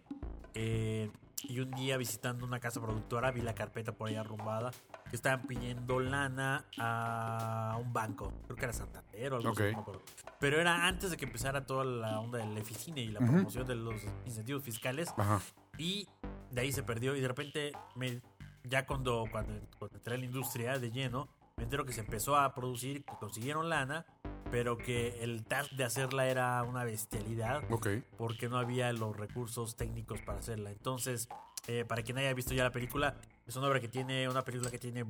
Eh, 0.54 1.10
y 1.42 1.58
un 1.58 1.72
día 1.72 1.96
visitando 1.96 2.46
una 2.46 2.60
casa 2.60 2.80
productora 2.80 3.32
vi 3.32 3.40
la 3.40 3.56
carpeta 3.56 3.90
por 3.90 4.08
ahí 4.08 4.14
arrumbada. 4.14 4.70
Que 5.10 5.16
estaban 5.16 5.48
pidiendo 5.48 5.98
lana 5.98 6.66
a 6.78 7.78
un 7.80 7.92
banco. 7.92 8.32
Creo 8.44 8.56
que 8.56 8.64
era 8.64 8.72
Santander 8.74 9.32
o 9.32 9.36
algo 9.38 9.50
así, 9.50 9.62
no 9.62 9.72
me 9.72 9.78
acuerdo. 9.78 10.02
Pero 10.38 10.60
era 10.60 10.86
antes 10.86 11.10
de 11.10 11.16
que 11.16 11.24
empezara 11.24 11.66
toda 11.66 11.84
la 11.84 12.20
onda 12.20 12.38
del 12.38 12.56
Eficine 12.58 13.00
y 13.00 13.08
la 13.08 13.18
promoción 13.18 13.66
de 13.66 13.74
los 13.74 14.00
incentivos 14.24 14.62
fiscales. 14.62 15.12
Ajá. 15.16 15.40
Y 15.78 16.08
de 16.50 16.60
ahí 16.60 16.72
se 16.72 16.82
perdió. 16.82 17.16
Y 17.16 17.20
de 17.20 17.28
repente, 17.28 17.72
me, 17.94 18.20
ya 18.64 18.86
cuando, 18.86 19.24
cuando, 19.30 19.52
cuando 19.78 19.96
entré 19.96 20.14
en 20.14 20.20
la 20.20 20.26
industria 20.26 20.78
de 20.78 20.90
lleno, 20.90 21.28
me 21.56 21.64
entero 21.64 21.84
que 21.84 21.92
se 21.92 22.00
empezó 22.00 22.36
a 22.36 22.54
producir, 22.54 23.04
que 23.04 23.14
consiguieron 23.18 23.68
lana, 23.68 24.06
pero 24.50 24.78
que 24.78 25.22
el 25.22 25.44
task 25.44 25.72
de 25.72 25.84
hacerla 25.84 26.28
era 26.28 26.62
una 26.62 26.84
bestialidad. 26.84 27.62
Ok. 27.70 27.88
Porque 28.16 28.48
no 28.48 28.58
había 28.58 28.92
los 28.92 29.16
recursos 29.16 29.76
técnicos 29.76 30.20
para 30.22 30.38
hacerla. 30.38 30.70
Entonces, 30.70 31.28
eh, 31.66 31.84
para 31.86 32.02
quien 32.02 32.18
haya 32.18 32.32
visto 32.32 32.54
ya 32.54 32.64
la 32.64 32.72
película, 32.72 33.16
es 33.46 33.56
una 33.56 33.68
obra 33.68 33.80
que 33.80 33.88
tiene, 33.88 34.28
una 34.28 34.44
película 34.44 34.70
que 34.70 34.78
tiene 34.78 35.04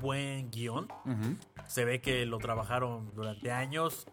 buen 0.00 0.50
guion. 0.50 0.88
Se 1.66 1.84
ve 1.84 2.00
que 2.00 2.26
lo 2.26 2.38
trabajaron 2.38 3.14
durante 3.14 3.52
años 3.52 4.06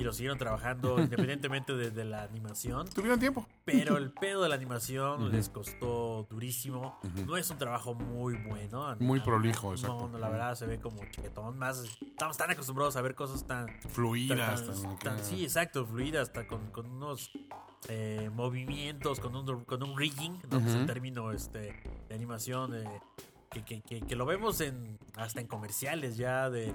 y 0.00 0.02
lo 0.04 0.12
siguieron 0.14 0.38
trabajando 0.38 0.98
independientemente 0.98 1.74
de, 1.74 1.90
de 1.90 2.04
la 2.04 2.22
animación. 2.22 2.88
¿Tuvieron 2.88 3.20
tiempo? 3.20 3.46
Pero 3.66 3.96
el 3.98 4.10
pedo 4.12 4.42
de 4.42 4.48
la 4.48 4.54
animación 4.54 5.30
les 5.30 5.50
costó 5.50 6.26
durísimo. 6.30 6.98
No 7.26 7.36
es 7.36 7.50
un 7.50 7.58
trabajo 7.58 7.94
muy 7.94 8.34
bueno. 8.48 8.96
Muy 8.98 9.20
prolijo, 9.20 9.68
no, 9.68 9.72
exacto. 9.74 10.08
No, 10.08 10.18
la 10.18 10.28
verdad 10.30 10.54
se 10.54 10.66
ve 10.66 10.80
como 10.80 11.00
chiquetón. 11.10 11.58
Más, 11.58 11.84
estamos 12.00 12.36
tan 12.38 12.50
acostumbrados 12.50 12.96
a 12.96 13.02
ver 13.02 13.14
cosas 13.14 13.46
tan... 13.46 13.68
Fluidas. 13.90 14.64
tan- 14.64 14.82
tan- 14.82 14.98
tan- 14.98 15.24
sí, 15.24 15.42
exacto, 15.44 15.84
fluidas, 15.86 16.28
hasta 16.28 16.46
con, 16.46 16.70
con 16.70 16.86
unos 16.86 17.30
eh, 17.88 18.30
movimientos, 18.32 19.20
con 19.20 19.36
un, 19.36 19.64
con 19.64 19.82
un 19.82 19.98
rigging, 19.98 20.40
¿no? 20.50 20.58
Es 20.60 20.74
el 20.74 20.86
término 20.86 21.32
este, 21.32 21.74
de 22.08 22.14
animación, 22.14 22.74
eh, 22.74 23.00
que, 23.50 23.64
que- 23.64 23.82
que- 23.82 24.00
que 24.00 24.16
lo 24.16 24.24
vemos 24.24 24.60
en 24.62 24.98
hasta 25.16 25.40
en 25.40 25.46
comerciales 25.46 26.16
ya 26.16 26.48
de 26.48 26.72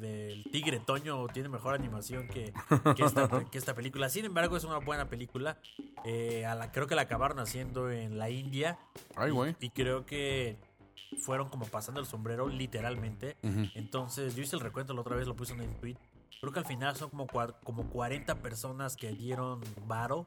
del 0.00 0.44
Tigre 0.44 0.80
Toño 0.80 1.26
tiene 1.28 1.48
mejor 1.48 1.74
animación 1.74 2.28
que, 2.28 2.52
que, 2.96 3.04
esta, 3.04 3.28
que 3.50 3.58
esta 3.58 3.74
película. 3.74 4.08
Sin 4.08 4.24
embargo, 4.24 4.56
es 4.56 4.64
una 4.64 4.78
buena 4.78 5.08
película. 5.08 5.58
Eh, 6.04 6.44
a 6.46 6.54
la, 6.54 6.72
creo 6.72 6.86
que 6.86 6.94
la 6.94 7.02
acabaron 7.02 7.38
haciendo 7.38 7.90
en 7.90 8.18
la 8.18 8.30
India. 8.30 8.78
Ay, 9.16 9.30
güey. 9.30 9.56
Y 9.60 9.70
creo 9.70 10.04
que 10.06 10.56
fueron 11.18 11.48
como 11.48 11.66
pasando 11.66 12.00
el 12.00 12.06
sombrero, 12.06 12.48
literalmente. 12.48 13.36
Entonces, 13.74 14.34
yo 14.34 14.42
hice 14.42 14.56
el 14.56 14.62
recuento 14.62 14.94
la 14.94 15.00
otra 15.00 15.16
vez, 15.16 15.26
lo 15.26 15.36
puse 15.36 15.54
en 15.54 15.60
un 15.60 15.74
tweet. 15.74 15.96
Creo 16.40 16.52
que 16.52 16.58
al 16.58 16.66
final 16.66 16.94
son 16.96 17.10
como, 17.10 17.26
como 17.62 17.88
40 17.88 18.42
personas 18.42 18.96
que 18.96 19.12
dieron 19.12 19.62
varo 19.86 20.26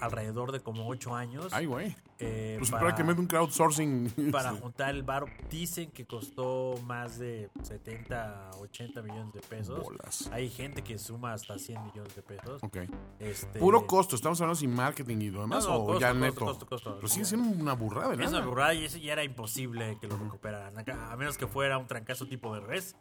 alrededor 0.00 0.52
de 0.52 0.60
como 0.60 0.88
8 0.88 1.14
años. 1.14 1.52
Ay, 1.52 1.66
güey. 1.66 1.94
Eh, 2.18 2.56
Pues 2.58 2.70
para- 2.70 2.82
prácticamente 2.84 3.20
un 3.20 3.26
crowdsourcing. 3.26 4.12
para 4.32 4.52
juntar 4.52 4.94
el 4.94 5.02
bar. 5.02 5.24
Dicen 5.50 5.90
que 5.90 6.06
costó 6.06 6.74
más 6.84 7.18
de 7.18 7.50
70, 7.62 8.50
80 8.58 9.02
millones 9.02 9.32
de 9.34 9.40
pesos. 9.40 9.82
Bolas. 9.82 10.28
Hay 10.32 10.48
gente 10.48 10.82
que 10.82 10.98
suma 10.98 11.32
hasta 11.32 11.58
100 11.58 11.82
millones 11.84 12.14
de 12.14 12.22
pesos. 12.22 12.62
Ok. 12.62 12.78
Este, 13.18 13.58
Puro 13.58 13.86
costo, 13.86 14.16
estamos 14.16 14.40
hablando 14.40 14.56
sin 14.58 14.74
marketing 14.74 15.16
y 15.18 15.30
lo 15.30 15.42
demás, 15.42 15.64
No, 15.64 15.70
no, 15.70 15.76
o 15.76 15.86
costo, 15.86 16.00
ya 16.00 16.08
costo, 16.10 16.24
neto. 16.24 16.44
costo, 16.44 16.66
costo. 16.66 16.94
Pero 16.96 17.08
sigue 17.08 17.24
siendo 17.24 17.48
una 17.62 17.72
burrada, 17.74 18.14
Es 18.14 18.30
una 18.30 18.44
burrada 18.46 18.74
y 18.74 18.84
eso 18.84 18.98
ya 18.98 19.12
era 19.12 19.24
imposible 19.24 19.98
que 20.00 20.06
lo 20.06 20.16
recuperaran. 20.16 20.74
A 20.90 21.16
menos 21.16 21.36
que 21.38 21.46
fuera 21.46 21.78
un 21.78 21.86
trancazo 21.86 22.26
tipo 22.26 22.54
de 22.54 22.60
res, 22.60 22.96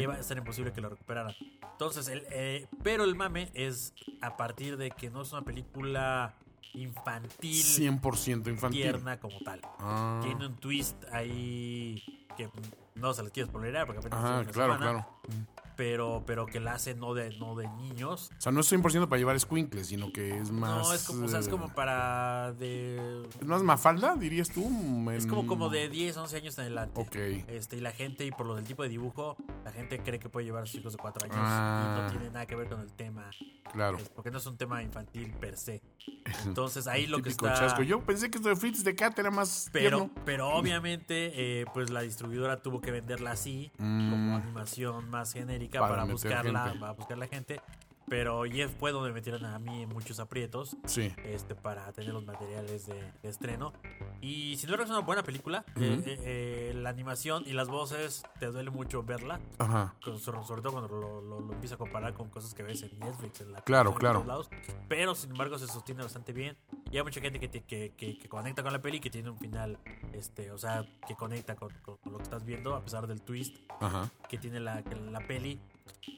iba 0.00 0.14
a 0.14 0.22
ser 0.22 0.38
imposible 0.38 0.72
que 0.72 0.80
lo 0.80 0.88
recuperaran. 0.88 1.34
Entonces, 1.72 2.08
el, 2.08 2.24
eh, 2.30 2.66
pero 2.82 3.04
el 3.04 3.14
mame 3.14 3.50
es 3.54 3.92
a 4.22 4.36
partir 4.36 4.76
de 4.76 4.90
que 4.90 5.10
no 5.10 5.22
es 5.22 5.32
una 5.32 5.42
película 5.42 6.34
infantil, 6.74 7.64
100% 7.64 8.48
infantil. 8.48 8.82
tierna 8.82 9.18
como 9.18 9.38
tal. 9.40 9.60
Ah. 9.78 10.20
Tiene 10.22 10.46
un 10.46 10.56
twist 10.56 11.02
ahí 11.12 12.26
que 12.36 12.50
no 12.94 13.14
se 13.14 13.22
les 13.22 13.32
quiero 13.32 13.48
spoilerar 13.48 13.86
porque 13.86 14.00
apenas 14.00 14.18
Ajá, 14.18 14.44
claro, 14.52 14.74
semana, 14.74 14.78
claro. 14.78 15.46
Pero, 15.76 16.22
pero 16.26 16.46
que 16.46 16.58
la 16.58 16.72
hace 16.72 16.94
no 16.94 17.12
de, 17.12 17.36
no 17.38 17.54
de 17.54 17.68
niños. 17.68 18.30
O 18.38 18.40
sea, 18.40 18.50
no 18.50 18.60
es 18.60 18.72
100% 18.72 19.08
para 19.08 19.18
llevar 19.18 19.38
squinkles, 19.38 19.88
sino 19.88 20.10
que 20.12 20.38
es 20.38 20.50
más. 20.50 20.88
no, 20.88 20.94
es 20.94 21.04
como, 21.04 21.26
o 21.26 21.28
sea, 21.28 21.40
es 21.40 21.48
eh, 21.48 21.50
como 21.50 21.68
para 21.74 22.52
de 22.54 23.22
¿Es 23.40 23.46
más 23.46 23.62
mafalda, 23.62 24.16
dirías 24.16 24.48
tú? 24.48 24.62
Es 25.10 25.24
En- 25.24 25.30
como, 25.30 25.46
como 25.46 25.68
de 25.68 25.88
10, 25.90 26.16
11 26.16 26.36
años 26.38 26.56
en 26.58 26.62
adelante. 26.62 26.98
Ok. 27.00 27.16
Este, 27.48 27.76
y 27.76 27.80
la 27.80 27.92
gente, 27.92 28.24
y 28.24 28.30
por 28.30 28.46
lo 28.46 28.54
del 28.56 28.64
tipo 28.64 28.82
de 28.82 28.88
dibujo, 28.88 29.36
la 29.64 29.70
gente 29.72 29.98
cree 30.00 30.18
que 30.18 30.28
puede 30.30 30.46
llevar 30.46 30.62
a 30.62 30.66
sus 30.66 30.76
hijos 30.80 30.92
de 30.94 30.98
4 30.98 31.24
años. 31.24 31.36
Ah. 31.38 31.98
Y 31.98 32.02
no 32.02 32.10
tiene 32.10 32.30
nada 32.30 32.46
que 32.46 32.56
ver 32.56 32.68
con 32.68 32.80
el 32.80 32.92
tema. 32.94 33.30
Claro. 33.72 33.98
Es 33.98 34.08
porque 34.08 34.30
no 34.30 34.38
es 34.38 34.46
un 34.46 34.56
tema 34.56 34.82
infantil 34.82 35.30
per 35.38 35.58
se. 35.58 35.82
Entonces 36.46 36.86
ahí 36.86 37.06
lo 37.06 37.20
que 37.20 37.28
está. 37.28 37.52
chasco. 37.54 37.82
Yo 37.82 38.00
pensé 38.00 38.30
que 38.30 38.38
esto 38.38 38.48
de 38.48 38.56
Fritz 38.56 38.82
de 38.82 38.94
Cat 38.94 39.18
era 39.18 39.30
más 39.30 39.68
Pero, 39.72 39.98
tierno. 40.06 40.22
pero 40.24 40.48
obviamente, 40.54 41.60
eh, 41.60 41.66
pues 41.74 41.90
la 41.90 42.00
distribuidora 42.00 42.62
tuvo 42.62 42.80
que 42.80 42.90
venderla 42.90 43.32
así, 43.32 43.70
como 43.76 44.36
animación 44.36 45.10
más 45.10 45.32
genérica, 45.32 45.65
Para 45.68 45.88
para, 45.88 46.04
buscarla, 46.04 46.74
para 46.78 46.92
buscar 46.92 47.18
la 47.18 47.26
gente. 47.26 47.60
Pero 48.08 48.44
Jeff 48.44 48.70
fue 48.78 48.92
donde 48.92 49.12
metieron 49.12 49.44
a 49.44 49.58
mí 49.58 49.82
en 49.82 49.88
muchos 49.88 50.20
aprietos. 50.20 50.76
Sí. 50.86 51.12
Este, 51.24 51.54
para 51.54 51.92
tener 51.92 52.12
los 52.12 52.24
materiales 52.24 52.86
de, 52.86 53.12
de 53.22 53.28
estreno. 53.28 53.72
Y 54.20 54.56
sin 54.58 54.70
duda 54.70 54.84
es 54.84 54.90
una 54.90 55.00
buena 55.00 55.22
película. 55.22 55.64
Eh, 55.76 56.00
eh, 56.06 56.18
eh, 56.24 56.72
la 56.76 56.90
animación 56.90 57.42
y 57.46 57.52
las 57.52 57.68
voces 57.68 58.22
te 58.38 58.46
duele 58.46 58.70
mucho 58.70 59.02
verla. 59.02 59.40
Ajá. 59.58 59.94
con- 60.04 60.18
sobre, 60.20 60.62
todo 60.62 60.72
cuando 60.72 60.88
lo, 60.88 61.20
lo, 61.20 61.40
lo 61.40 61.52
empieza 61.52 61.74
a 61.74 61.78
comparar 61.78 62.14
con 62.14 62.28
cosas 62.30 62.54
que 62.54 62.62
ves 62.62 62.82
en 62.82 62.98
Netflix, 62.98 63.40
en 63.40 63.52
la 63.52 63.60
Claro, 63.62 63.94
claro. 63.94 64.24
lados. 64.24 64.48
Pero 64.88 65.14
sin 65.14 65.30
embargo 65.32 65.58
se 65.58 65.66
sostiene 65.66 66.02
bastante 66.02 66.32
bien. 66.32 66.56
Y 66.90 66.98
hay 66.98 67.02
mucha 67.02 67.20
gente 67.20 67.40
que, 67.40 67.48
te- 67.48 67.62
que, 67.64 67.92
que, 67.96 68.16
que 68.18 68.28
conecta 68.28 68.62
con 68.62 68.72
la 68.72 68.80
peli 68.80 68.98
y 68.98 69.00
que 69.00 69.10
tiene 69.10 69.30
un 69.30 69.38
final, 69.38 69.78
este, 70.12 70.52
o 70.52 70.58
sea, 70.58 70.86
que 71.06 71.14
conecta 71.16 71.56
con, 71.56 71.70
con- 71.82 71.96
con 71.96 72.12
lo 72.12 72.18
que 72.18 72.24
estás 72.24 72.44
viendo, 72.44 72.74
a 72.76 72.82
pesar 72.82 73.06
del 73.08 73.20
twist 73.20 73.56
Ajá. 73.80 74.08
que 74.28 74.38
tiene 74.38 74.60
la, 74.60 74.82
la 75.10 75.20
peli. 75.26 75.60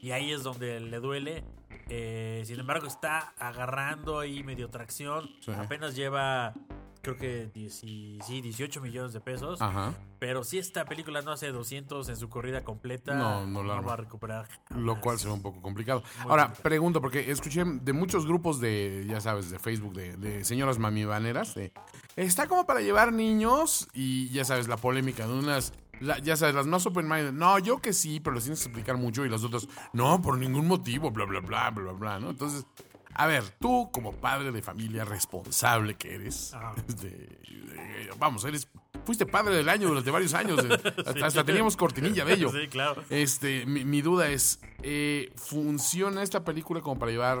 Y 0.01 0.11
ahí 0.11 0.31
es 0.31 0.43
donde 0.43 0.79
le 0.79 0.99
duele. 0.99 1.43
Eh, 1.89 2.43
sin 2.45 2.59
embargo, 2.59 2.87
está 2.87 3.33
agarrando 3.39 4.19
ahí 4.19 4.43
medio 4.43 4.69
tracción. 4.69 5.29
Sí. 5.41 5.51
Apenas 5.51 5.95
lleva, 5.95 6.53
creo 7.01 7.17
que 7.17 7.47
10 7.53 7.73
sí, 7.73 8.19
18 8.41 8.79
millones 8.81 9.11
de 9.13 9.19
pesos. 9.19 9.61
Ajá. 9.61 9.93
Pero 10.19 10.43
si 10.43 10.57
esta 10.59 10.85
película 10.85 11.21
no 11.21 11.31
hace 11.31 11.51
200 11.51 12.09
en 12.09 12.15
su 12.17 12.29
corrida 12.29 12.63
completa, 12.63 13.13
No, 13.15 13.47
no 13.47 13.63
la 13.63 13.79
va 13.81 13.93
a 13.93 13.97
recuperar. 13.97 14.47
Lo 14.75 14.99
cual 15.01 15.17
se 15.17 15.27
ve 15.27 15.33
un 15.33 15.41
poco 15.41 15.61
complicado. 15.61 16.01
Muy 16.21 16.29
Ahora, 16.31 16.43
complicado. 16.43 16.63
pregunto, 16.63 17.01
porque 17.01 17.31
escuché 17.31 17.63
de 17.65 17.93
muchos 17.93 18.25
grupos 18.27 18.59
de, 18.59 19.05
ya 19.07 19.21
sabes, 19.21 19.49
de 19.49 19.57
Facebook, 19.59 19.93
de, 19.93 20.15
de 20.17 20.43
señoras 20.45 20.77
mamibaneras, 20.77 21.55
de, 21.55 21.71
está 22.15 22.47
como 22.47 22.65
para 22.67 22.81
llevar 22.81 23.13
niños 23.13 23.87
y 23.93 24.29
ya 24.29 24.43
sabes, 24.45 24.67
la 24.67 24.77
polémica 24.77 25.25
de 25.25 25.33
unas, 25.33 25.73
la- 25.99 26.19
ya 26.19 26.35
sabes, 26.37 26.55
las 26.55 26.67
más 26.67 26.85
open 26.85 27.07
minded, 27.07 27.33
no, 27.33 27.59
yo 27.59 27.79
que 27.81 27.93
sí, 27.93 28.19
pero 28.19 28.35
les 28.35 28.43
tienes 28.43 28.59
que 28.61 28.65
explicar 28.69 28.97
mucho 28.97 29.25
y 29.25 29.29
las 29.29 29.43
otras, 29.43 29.67
no, 29.93 30.21
por 30.21 30.37
ningún 30.37 30.67
motivo, 30.67 31.11
bla, 31.11 31.25
bla, 31.25 31.39
bla, 31.41 31.69
bla, 31.71 31.83
bla, 31.83 31.91
bla, 31.93 32.19
¿no? 32.19 32.29
Entonces, 32.31 32.65
a 33.13 33.27
ver, 33.27 33.43
tú 33.59 33.89
como 33.91 34.13
padre 34.13 34.51
de 34.51 34.61
familia 34.61 35.03
responsable 35.05 35.95
que 35.95 36.15
eres, 36.15 36.53
Ajá. 36.53 36.73
este, 36.87 37.39
eh, 37.43 38.09
vamos, 38.17 38.45
eres, 38.45 38.69
fuiste 39.05 39.25
padre 39.25 39.55
del 39.55 39.67
año 39.67 39.87
durante 39.89 40.11
varios 40.11 40.33
años, 40.33 40.63
eh, 40.63 40.93
hasta, 41.05 41.25
hasta 41.25 41.43
teníamos 41.43 41.75
cortinilla 41.75 42.23
de 42.23 42.33
ello. 42.33 42.51
Sí, 42.51 42.67
claro. 42.69 43.03
Este, 43.09 43.65
mi, 43.65 43.83
mi 43.83 44.01
duda 44.01 44.29
es, 44.29 44.61
eh, 44.83 45.31
¿funciona 45.35 46.23
esta 46.23 46.43
película 46.45 46.81
como 46.81 46.97
para 46.99 47.11
llevar 47.11 47.39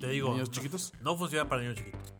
Te 0.00 0.08
digo, 0.08 0.32
niños 0.32 0.48
no- 0.48 0.54
chiquitos? 0.54 0.92
No 1.00 1.16
funciona 1.16 1.48
para 1.48 1.62
niños 1.62 1.76
chiquitos. 1.78 2.14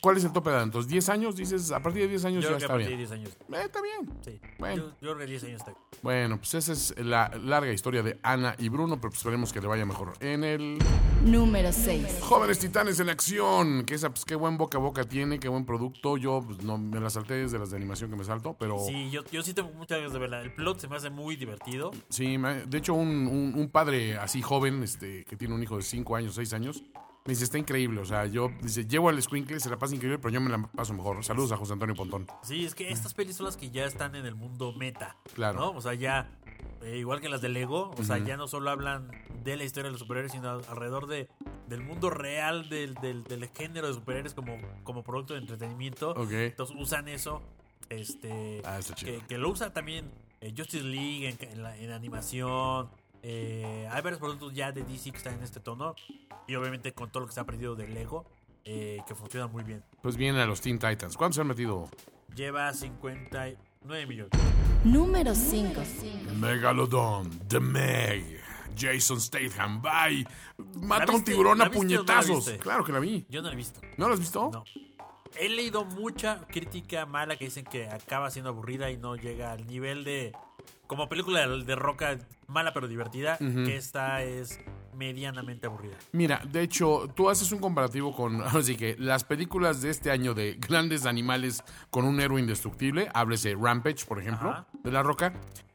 ¿Cuál 0.00 0.16
es 0.16 0.24
el 0.24 0.32
tope 0.32 0.50
de 0.50 0.56
edad? 0.56 0.64
Entonces, 0.64 0.90
¿10 0.92 1.08
años? 1.12 1.36
Dices, 1.36 1.70
a 1.70 1.80
partir 1.80 2.02
de 2.02 2.08
10 2.08 2.24
años 2.24 2.44
Yo 2.44 2.50
ya 2.50 2.56
creo 2.56 2.58
que 2.58 2.64
a 2.64 2.66
está 2.66 2.72
partir 2.74 2.90
de 2.90 2.96
bien. 2.96 3.08
10 3.08 3.12
años. 3.12 3.62
Eh, 3.62 3.64
está 3.66 3.80
bien. 3.82 4.18
Sí. 4.24 4.40
Bueno. 4.58 4.76
Yo, 4.76 4.88
yo 4.90 4.96
creo 5.14 5.18
que 5.18 5.26
10 5.26 5.44
años 5.44 5.60
está 5.60 5.70
bien. 5.72 5.82
Bueno, 6.02 6.36
pues 6.38 6.54
esa 6.54 6.72
es 6.72 6.94
la 6.98 7.30
larga 7.42 7.72
historia 7.72 8.02
de 8.02 8.18
Ana 8.22 8.56
y 8.58 8.68
Bruno, 8.68 8.96
pero 8.96 9.10
pues 9.10 9.18
esperemos 9.18 9.52
que 9.52 9.60
le 9.60 9.68
vaya 9.68 9.86
mejor. 9.86 10.12
En 10.20 10.42
el 10.42 10.78
Número 11.24 11.72
6. 11.72 12.18
Jóvenes 12.22 12.58
Titanes 12.58 12.98
en 12.98 13.08
Acción, 13.08 13.84
que 13.84 13.94
esa, 13.94 14.10
pues 14.10 14.24
qué 14.24 14.34
buen 14.34 14.58
boca 14.58 14.78
a 14.78 14.80
boca 14.80 15.04
tiene, 15.04 15.38
qué 15.38 15.48
buen 15.48 15.64
producto. 15.64 16.16
Yo 16.16 16.42
pues, 16.44 16.62
no 16.64 16.76
me 16.78 16.98
la 16.98 17.10
salté 17.10 17.34
desde 17.34 17.58
las 17.60 17.70
de 17.70 17.76
animación 17.76 18.10
que 18.10 18.16
me 18.16 18.24
salto, 18.24 18.56
pero 18.58 18.78
Sí, 18.80 19.10
yo, 19.10 19.22
yo 19.30 19.42
sí 19.42 19.54
tengo 19.54 19.70
muchas 19.74 19.98
ganas 19.98 20.12
de 20.12 20.18
verla. 20.18 20.40
El 20.42 20.52
plot 20.52 20.80
se 20.80 20.88
me 20.88 20.96
hace 20.96 21.10
muy 21.10 21.36
divertido. 21.36 21.92
Sí, 22.08 22.36
de 22.66 22.78
hecho, 22.78 22.94
un, 22.94 23.08
un- 23.28 23.52
un 23.56 23.68
padre 23.70 24.16
así 24.18 24.42
joven, 24.42 24.82
este, 24.82 25.24
que 25.24 25.36
tiene 25.36 25.54
un 25.54 25.62
hijo 25.62 25.76
de 25.76 25.82
5 25.82 26.16
años, 26.16 26.34
6 26.34 26.52
años, 26.54 26.82
me 27.24 27.30
dice, 27.32 27.44
está 27.44 27.58
increíble. 27.58 28.00
O 28.00 28.04
sea, 28.04 28.26
yo, 28.26 28.50
dice, 28.62 28.86
llevo 28.86 29.08
al 29.08 29.22
Squinkle, 29.22 29.60
se 29.60 29.70
la 29.70 29.78
pasa 29.78 29.94
increíble, 29.94 30.18
pero 30.18 30.30
yo 30.34 30.40
me 30.40 30.50
la 30.50 30.60
paso 30.66 30.92
mejor. 30.94 31.22
Saludos 31.24 31.52
a 31.52 31.56
José 31.56 31.72
Antonio 31.74 31.94
Pontón. 31.94 32.26
Sí, 32.42 32.64
es 32.64 32.74
que 32.74 32.90
estas 32.90 33.14
pelis 33.14 33.36
son 33.36 33.46
las 33.46 33.56
que 33.56 33.70
ya 33.70 33.84
están 33.84 34.14
en 34.14 34.26
el 34.26 34.34
mundo 34.34 34.72
meta. 34.72 35.16
Claro. 35.34 35.58
¿no? 35.60 35.70
O 35.72 35.80
sea, 35.80 35.94
ya, 35.94 36.30
eh, 36.82 36.98
igual 36.98 37.20
que 37.20 37.28
las 37.28 37.40
de 37.40 37.48
Lego, 37.48 37.92
o 37.96 38.02
sea, 38.04 38.18
ya 38.18 38.36
no 38.36 38.48
solo 38.48 38.70
hablan 38.70 39.10
de 39.44 39.56
la 39.56 39.64
historia 39.64 39.86
de 39.88 39.92
los 39.92 40.00
superhéroes, 40.00 40.32
sino 40.32 40.50
alrededor 40.50 41.06
de, 41.06 41.28
del 41.68 41.80
mundo 41.82 42.10
real 42.10 42.68
del, 42.68 42.94
del, 42.94 43.22
del 43.24 43.48
género 43.50 43.86
de 43.88 43.94
superhéroes 43.94 44.34
como, 44.34 44.56
como 44.84 45.02
producto 45.02 45.34
de 45.34 45.40
entretenimiento. 45.40 46.10
Ok. 46.10 46.30
Entonces 46.32 46.76
usan 46.78 47.08
eso. 47.08 47.42
Este, 47.88 48.62
Ah, 48.64 48.78
está 48.78 48.94
chido. 48.94 49.18
que, 49.20 49.26
que 49.26 49.38
lo 49.38 49.50
usa 49.50 49.72
también 49.72 50.10
eh, 50.40 50.54
Justice 50.56 50.82
League 50.84 51.28
en, 51.28 51.36
en 51.50 51.62
la- 51.62 51.76
en 51.76 51.90
animación. 51.90 52.88
Eh, 53.22 53.88
hay 53.90 54.02
varios 54.02 54.18
productos 54.20 54.52
ya 54.52 54.72
de 54.72 54.82
DC 54.82 55.10
que 55.12 55.18
están 55.18 55.34
en 55.34 55.42
este 55.42 55.60
tono. 55.60 55.94
Y 56.46 56.54
obviamente 56.56 56.92
con 56.92 57.10
todo 57.10 57.20
lo 57.22 57.26
que 57.28 57.32
se 57.34 57.40
ha 57.40 57.44
aprendido 57.44 57.74
de 57.76 57.88
Lego, 57.88 58.24
eh, 58.64 59.00
que 59.06 59.14
funciona 59.14 59.46
muy 59.46 59.62
bien. 59.64 59.82
Pues 60.02 60.16
vienen 60.16 60.40
a 60.40 60.46
los 60.46 60.60
Teen 60.60 60.78
Titans. 60.78 61.16
¿Cuántos 61.16 61.36
se 61.36 61.40
han 61.42 61.46
metido? 61.48 61.88
Lleva 62.34 62.72
59 62.72 64.06
millones. 64.06 64.32
Número 64.84 65.34
5. 65.34 65.80
Megalodon, 66.40 67.30
The 67.48 67.60
Meg, 67.60 68.40
Jason 68.76 69.20
Statham, 69.20 69.80
bye. 69.80 70.26
Mata 70.80 71.06
¿La 71.06 71.12
un 71.12 71.24
tiburón 71.24 71.58
¿La 71.58 71.66
a 71.66 71.68
no 71.68 71.74
puñetazos. 71.74 72.50
claro 72.60 72.82
que 72.84 72.92
la 72.92 72.98
vi. 72.98 73.24
Yo 73.28 73.42
no 73.42 73.48
la 73.48 73.54
he 73.54 73.56
visto. 73.56 73.80
¿No 73.96 74.08
la 74.08 74.14
has 74.14 74.20
visto? 74.20 74.50
No. 74.52 74.64
He 75.38 75.48
leído 75.48 75.84
mucha 75.84 76.40
crítica 76.46 77.06
mala 77.06 77.36
que 77.36 77.46
dicen 77.46 77.64
que 77.64 77.88
acaba 77.88 78.30
siendo 78.30 78.50
aburrida 78.50 78.90
y 78.90 78.96
no 78.96 79.16
llega 79.16 79.52
al 79.52 79.66
nivel 79.66 80.04
de. 80.04 80.32
Como 80.86 81.08
película 81.08 81.46
de, 81.46 81.64
de 81.64 81.74
roca 81.76 82.18
mala 82.52 82.72
pero 82.72 82.86
divertida, 82.88 83.38
que 83.38 83.76
esta 83.76 84.22
es 84.22 84.60
medianamente 84.94 85.66
aburrida. 85.66 85.96
Mira, 86.12 86.42
de 86.50 86.62
hecho, 86.62 87.10
tú 87.14 87.28
haces 87.28 87.50
un 87.52 87.58
comparativo 87.58 88.14
con, 88.14 88.42
así 88.42 88.76
que 88.76 88.96
las 88.98 89.24
películas 89.24 89.82
de 89.82 89.90
este 89.90 90.10
año 90.10 90.34
de 90.34 90.54
grandes 90.60 91.06
animales 91.06 91.64
con 91.90 92.04
un 92.04 92.20
héroe 92.20 92.40
indestructible, 92.40 93.08
háblese 93.14 93.56
Rampage, 93.58 94.04
por 94.06 94.20
ejemplo, 94.20 94.50
Ajá. 94.50 94.66
de 94.84 94.92
La 94.92 95.02
Roca, 95.02 95.32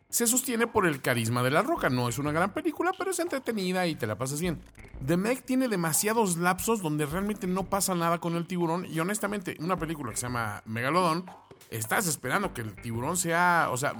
se 0.09 0.25
sostiene 0.25 0.67
por 0.67 0.87
el 0.87 1.01
carisma 1.01 1.43
de 1.43 1.51
La 1.51 1.61
Roca. 1.61 1.89
No 1.89 2.07
es 2.07 2.17
una 2.17 2.31
gran 2.31 2.53
película, 2.53 2.91
pero 2.97 3.11
es 3.11 3.19
entretenida 3.19 3.87
y 3.87 3.95
te 3.95 4.07
la 4.07 4.17
pasas 4.17 4.39
bien. 4.39 4.61
The 5.05 5.17
Meg 5.17 5.43
tiene 5.43 5.67
demasiados 5.67 6.37
lapsos 6.37 6.81
donde 6.81 7.05
realmente 7.05 7.45
no 7.45 7.63
pasa 7.69 7.93
nada 7.93 8.19
con 8.19 8.35
el 8.35 8.47
tiburón 8.47 8.85
y 8.85 8.99
honestamente, 8.99 9.57
una 9.59 9.77
película 9.77 10.11
que 10.11 10.17
se 10.17 10.23
llama 10.27 10.63
Megalodon, 10.65 11.25
estás 11.69 12.07
esperando 12.07 12.53
que 12.53 12.61
el 12.61 12.73
tiburón 12.75 13.17
sea, 13.17 13.67
o 13.71 13.77
sea, 13.77 13.93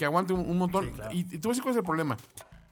que 0.00 0.06
aguante 0.06 0.32
un, 0.32 0.40
un 0.40 0.56
montón. 0.56 0.86
Sí, 0.86 0.90
claro. 0.92 1.12
y, 1.12 1.18
y 1.18 1.24
te 1.24 1.36
voy 1.36 1.48
a 1.48 1.50
decir 1.50 1.62
cuál 1.62 1.72
es 1.72 1.76
el 1.76 1.84
problema. 1.84 2.16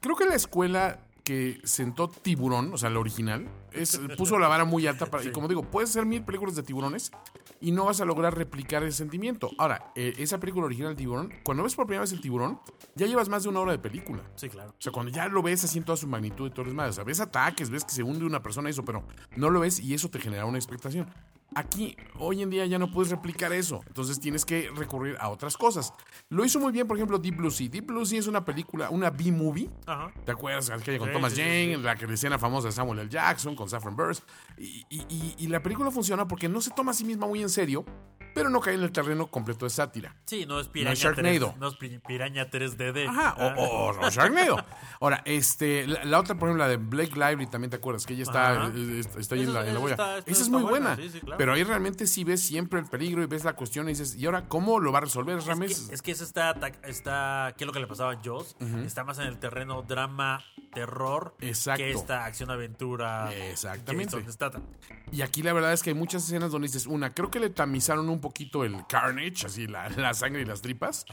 Creo 0.00 0.16
que 0.16 0.24
la 0.24 0.34
escuela 0.34 0.98
que 1.22 1.60
sentó 1.62 2.08
Tiburón, 2.08 2.72
o 2.72 2.78
sea, 2.78 2.88
la 2.88 3.00
original, 3.00 3.46
es, 3.70 3.98
puso 4.16 4.38
la 4.38 4.48
vara 4.48 4.64
muy 4.64 4.86
alta. 4.86 5.04
Para, 5.04 5.22
Y 5.24 5.30
como 5.30 5.46
digo, 5.46 5.62
puedes 5.62 5.90
hacer 5.90 6.06
mil 6.06 6.22
películas 6.24 6.56
de 6.56 6.62
tiburones 6.62 7.12
y 7.60 7.72
no 7.72 7.84
vas 7.84 8.00
a 8.00 8.06
lograr 8.06 8.34
replicar 8.34 8.82
ese 8.82 8.96
sentimiento. 8.96 9.50
Ahora, 9.58 9.92
eh, 9.94 10.14
esa 10.16 10.40
película 10.40 10.64
original, 10.64 10.96
Tiburón, 10.96 11.30
cuando 11.44 11.64
ves 11.64 11.74
por 11.74 11.84
primera 11.84 12.00
vez 12.00 12.12
el 12.12 12.22
tiburón, 12.22 12.60
ya 12.94 13.06
llevas 13.06 13.28
más 13.28 13.42
de 13.42 13.50
una 13.50 13.60
hora 13.60 13.72
de 13.72 13.78
película. 13.78 14.22
Sí, 14.36 14.48
claro. 14.48 14.70
O 14.70 14.80
sea, 14.80 14.90
cuando 14.90 15.12
ya 15.12 15.28
lo 15.28 15.42
ves 15.42 15.62
así 15.64 15.76
en 15.76 15.84
toda 15.84 15.96
su 15.96 16.06
magnitud 16.06 16.46
y 16.46 16.50
todo 16.50 16.64
lo 16.64 16.70
demás, 16.70 16.88
o 16.88 16.92
sea, 16.94 17.04
ves 17.04 17.20
ataques, 17.20 17.68
ves 17.68 17.84
que 17.84 17.92
se 17.92 18.02
hunde 18.02 18.24
una 18.24 18.42
persona, 18.42 18.70
eso, 18.70 18.86
pero 18.86 19.04
no 19.36 19.50
lo 19.50 19.60
ves 19.60 19.80
y 19.80 19.92
eso 19.92 20.08
te 20.08 20.18
genera 20.18 20.46
una 20.46 20.56
expectación. 20.56 21.10
Aquí, 21.54 21.96
hoy 22.18 22.42
en 22.42 22.50
día 22.50 22.66
ya 22.66 22.78
no 22.78 22.90
puedes 22.90 23.10
replicar 23.10 23.52
eso, 23.54 23.80
entonces 23.86 24.20
tienes 24.20 24.44
que 24.44 24.70
recurrir 24.76 25.16
a 25.18 25.30
otras 25.30 25.56
cosas. 25.56 25.92
Lo 26.28 26.44
hizo 26.44 26.60
muy 26.60 26.72
bien, 26.72 26.86
por 26.86 26.96
ejemplo, 26.98 27.18
Deep 27.18 27.36
Blue 27.36 27.50
Sea. 27.50 27.68
Deep 27.70 27.86
Blue 27.86 28.04
Sea 28.04 28.18
es 28.18 28.26
una 28.26 28.44
película, 28.44 28.90
una 28.90 29.10
B-movie. 29.10 29.70
¿Te 30.26 30.30
acuerdas? 30.32 30.68
Aquella 30.70 30.98
con 30.98 31.08
Sí, 31.08 31.14
Thomas 31.14 31.32
sí, 31.32 31.40
Jane, 31.40 31.76
sí. 31.76 31.82
la 31.82 31.96
que- 31.96 32.06
la 32.06 32.14
escena 32.14 32.38
famosa 32.38 32.68
de 32.68 32.72
Samuel 32.72 32.98
L. 33.00 33.08
Jackson 33.08 33.56
con 33.56 33.68
Saffron 33.68 33.96
Burst. 33.96 34.22
Y, 34.58 34.84
y- 34.90 35.06
y- 35.08 35.34
y 35.38 35.46
la 35.46 35.62
película 35.62 35.90
funciona 35.90 36.28
porque 36.28 36.48
no 36.50 36.60
se 36.60 36.70
toma 36.70 36.90
a 36.92 36.94
sí 36.94 37.04
misma 37.04 37.26
muy 37.26 37.40
en 37.40 37.48
serio, 37.48 37.84
pero 38.34 38.48
no 38.50 38.60
cae 38.60 38.74
en 38.74 38.82
el 38.82 38.92
terreno 38.92 39.26
completo 39.30 39.64
de 39.66 39.70
sátira. 39.70 40.14
Sí, 40.26 40.46
no 40.46 40.60
es 40.60 40.66
No 40.66 40.72
piraña, 40.72 40.92
es 40.92 40.98
Sharknado. 41.00 41.46
3, 41.48 41.56
no 41.58 41.68
es 41.68 41.76
pi- 41.76 41.98
piraña 42.06 42.50
3DD. 42.50 43.08
Ajá, 43.08 43.34
o, 43.38 43.42
Ah. 43.42 43.54
o, 43.58 44.06
o 44.06 44.10
Sharknado. 44.10 44.56
Ahora, 45.00 45.22
este, 45.24 45.86
la, 45.86 46.04
la 46.04 46.18
otra, 46.20 46.34
por 46.38 46.48
ejemplo, 46.48 46.64
la 46.64 46.68
de 46.70 46.76
Blake 46.76 47.14
Lively, 47.14 47.46
también 47.46 47.70
te 47.70 47.76
acuerdas, 47.76 48.06
que 48.06 48.14
ella 48.14 48.22
está, 48.24 48.50
Ajá. 48.52 48.72
eh, 48.74 49.00
está, 49.00 49.18
está 49.20 49.34
ahí 49.34 49.42
en 49.42 49.48
Esa- 49.50 49.54
la, 49.54 49.60
en 49.60 49.66
la 49.66 49.72
esa 49.72 49.80
boya. 49.80 49.94
está- 49.94 50.18
esa 50.18 50.30
Esa 50.30 50.42
es 50.42 50.48
muy 50.48 50.62
buena, 50.62 50.94
buena. 50.94 51.02
sí, 51.02 51.10
sí, 51.10 51.20
claro. 51.20 51.38
Pero 51.38 51.52
ahí 51.54 51.64
realmente 51.64 52.06
sí 52.06 52.24
ves 52.24 52.42
siempre 52.42 52.80
el 52.80 52.86
peligro 52.86 53.22
y 53.22 53.26
ves 53.26 53.44
la 53.44 53.54
cuestión 53.54 53.86
y 53.86 53.92
dices, 53.92 54.14
¿y 54.16 54.26
ahora 54.26 54.46
cómo 54.48 54.80
lo 54.80 54.92
va 54.92 54.98
a 54.98 55.02
resolver 55.02 55.38
Es 55.38 55.46
Rames? 55.46 55.86
que, 55.88 55.94
es 55.94 56.02
que 56.02 56.10
ese 56.12 56.24
está, 56.24 56.54
está, 56.84 57.54
¿qué 57.56 57.64
es 57.64 57.66
lo 57.66 57.72
que 57.72 57.80
le 57.80 57.86
pasaba 57.86 58.12
a 58.12 58.18
Jaws? 58.22 58.56
Está 58.84 59.04
más 59.04 59.18
en 59.18 59.26
el 59.26 59.38
terreno 59.38 59.82
drama, 59.82 60.44
terror, 60.70 61.34
Exacto. 61.40 61.82
que 61.82 61.90
esta 61.90 62.24
acción-aventura. 62.24 63.32
Exactamente. 63.34 64.16
Y 65.12 65.22
aquí 65.22 65.42
la 65.42 65.52
verdad 65.52 65.72
es 65.72 65.82
que 65.82 65.90
hay 65.90 65.94
muchas 65.94 66.24
escenas 66.24 66.50
donde 66.50 66.68
dices, 66.68 66.86
una, 66.86 67.14
creo 67.14 67.30
que 67.30 67.40
le 67.40 67.50
tamizaron 67.50 68.08
un 68.08 68.20
poquito 68.20 68.64
el 68.64 68.86
carnage, 68.86 69.46
así 69.46 69.66
la, 69.66 69.88
la 69.96 70.14
sangre 70.14 70.42
y 70.42 70.44
las 70.44 70.60
tripas, 70.62 71.06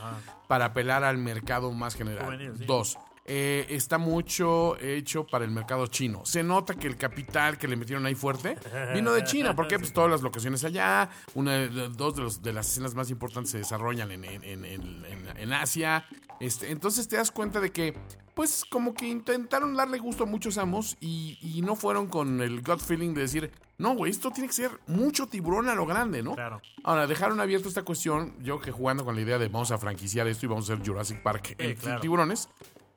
para 0.47 0.65
apelar 0.65 1.03
al 1.03 1.17
mercado 1.17 1.71
más 1.71 1.95
general. 1.95 2.25
Juvenil, 2.25 2.51
sí. 2.57 2.65
Dos, 2.65 2.97
eh, 3.27 3.65
está 3.69 3.97
mucho 3.97 4.77
hecho 4.79 5.25
para 5.25 5.45
el 5.45 5.51
mercado 5.51 5.87
chino. 5.87 6.23
Se 6.25 6.43
nota 6.43 6.75
que 6.75 6.85
el 6.85 6.95
capital 6.95 7.57
que 7.57 7.67
le 7.67 7.75
metieron 7.75 8.05
ahí 8.05 8.13
fuerte 8.13 8.55
vino 8.93 9.11
de 9.13 9.23
China, 9.23 9.55
porque 9.55 9.79
pues 9.79 9.91
todas 9.93 10.11
las 10.11 10.21
locaciones 10.21 10.63
allá, 10.63 11.09
una, 11.33 11.53
de- 11.53 11.89
dos 11.89 12.15
de, 12.15 12.21
los, 12.21 12.41
de 12.43 12.53
las 12.53 12.67
escenas 12.69 12.93
más 12.93 13.09
importantes 13.09 13.49
se 13.51 13.57
desarrollan 13.57 14.11
en, 14.11 14.25
en- 14.25 14.43
en- 14.43 14.65
en- 14.65 15.05
en- 15.05 15.37
en 15.37 15.53
Asia. 15.53 16.05
Este, 16.39 16.69
entonces 16.69 17.07
te 17.07 17.15
das 17.15 17.31
cuenta 17.31 17.59
de 17.59 17.71
que, 17.71 17.97
pues 18.35 18.65
como 18.69 18.93
que 18.93 19.07
intentaron 19.07 19.73
darle 19.75 19.97
gusto 19.97 20.23
a 20.23 20.27
muchos 20.27 20.57
amos 20.57 20.97
y, 20.99 21.37
y 21.41 21.61
no 21.61 21.75
fueron 21.75 22.07
con 22.07 22.41
el 22.41 22.61
gut 22.61 22.79
feeling 22.79 23.13
de 23.13 23.21
decir, 23.21 23.51
no, 23.77 23.95
güey, 23.95 24.11
esto 24.11 24.29
tiene 24.31 24.47
que 24.47 24.53
ser 24.53 24.71
mucho 24.87 25.27
tiburón 25.27 25.69
a 25.69 25.75
lo 25.75 25.85
grande, 25.85 26.21
¿no? 26.21 26.35
Claro. 26.35 26.61
Ahora, 26.83 27.07
dejaron 27.07 27.39
abierto 27.39 27.67
esta 27.69 27.83
cuestión, 27.83 28.35
yo 28.43 28.59
que 28.59 28.71
jugando 28.71 29.03
con 29.05 29.15
la 29.15 29.21
idea 29.21 29.37
de 29.39 29.47
vamos 29.47 29.71
a 29.71 29.77
franquiciar 29.77 30.27
esto 30.27 30.45
y 30.45 30.49
vamos 30.49 30.69
a 30.69 30.73
hacer 30.73 30.85
Jurassic 30.85 31.23
Park 31.23 31.55
en 31.57 31.75
claro. 31.75 32.01
tiburones. 32.01 32.49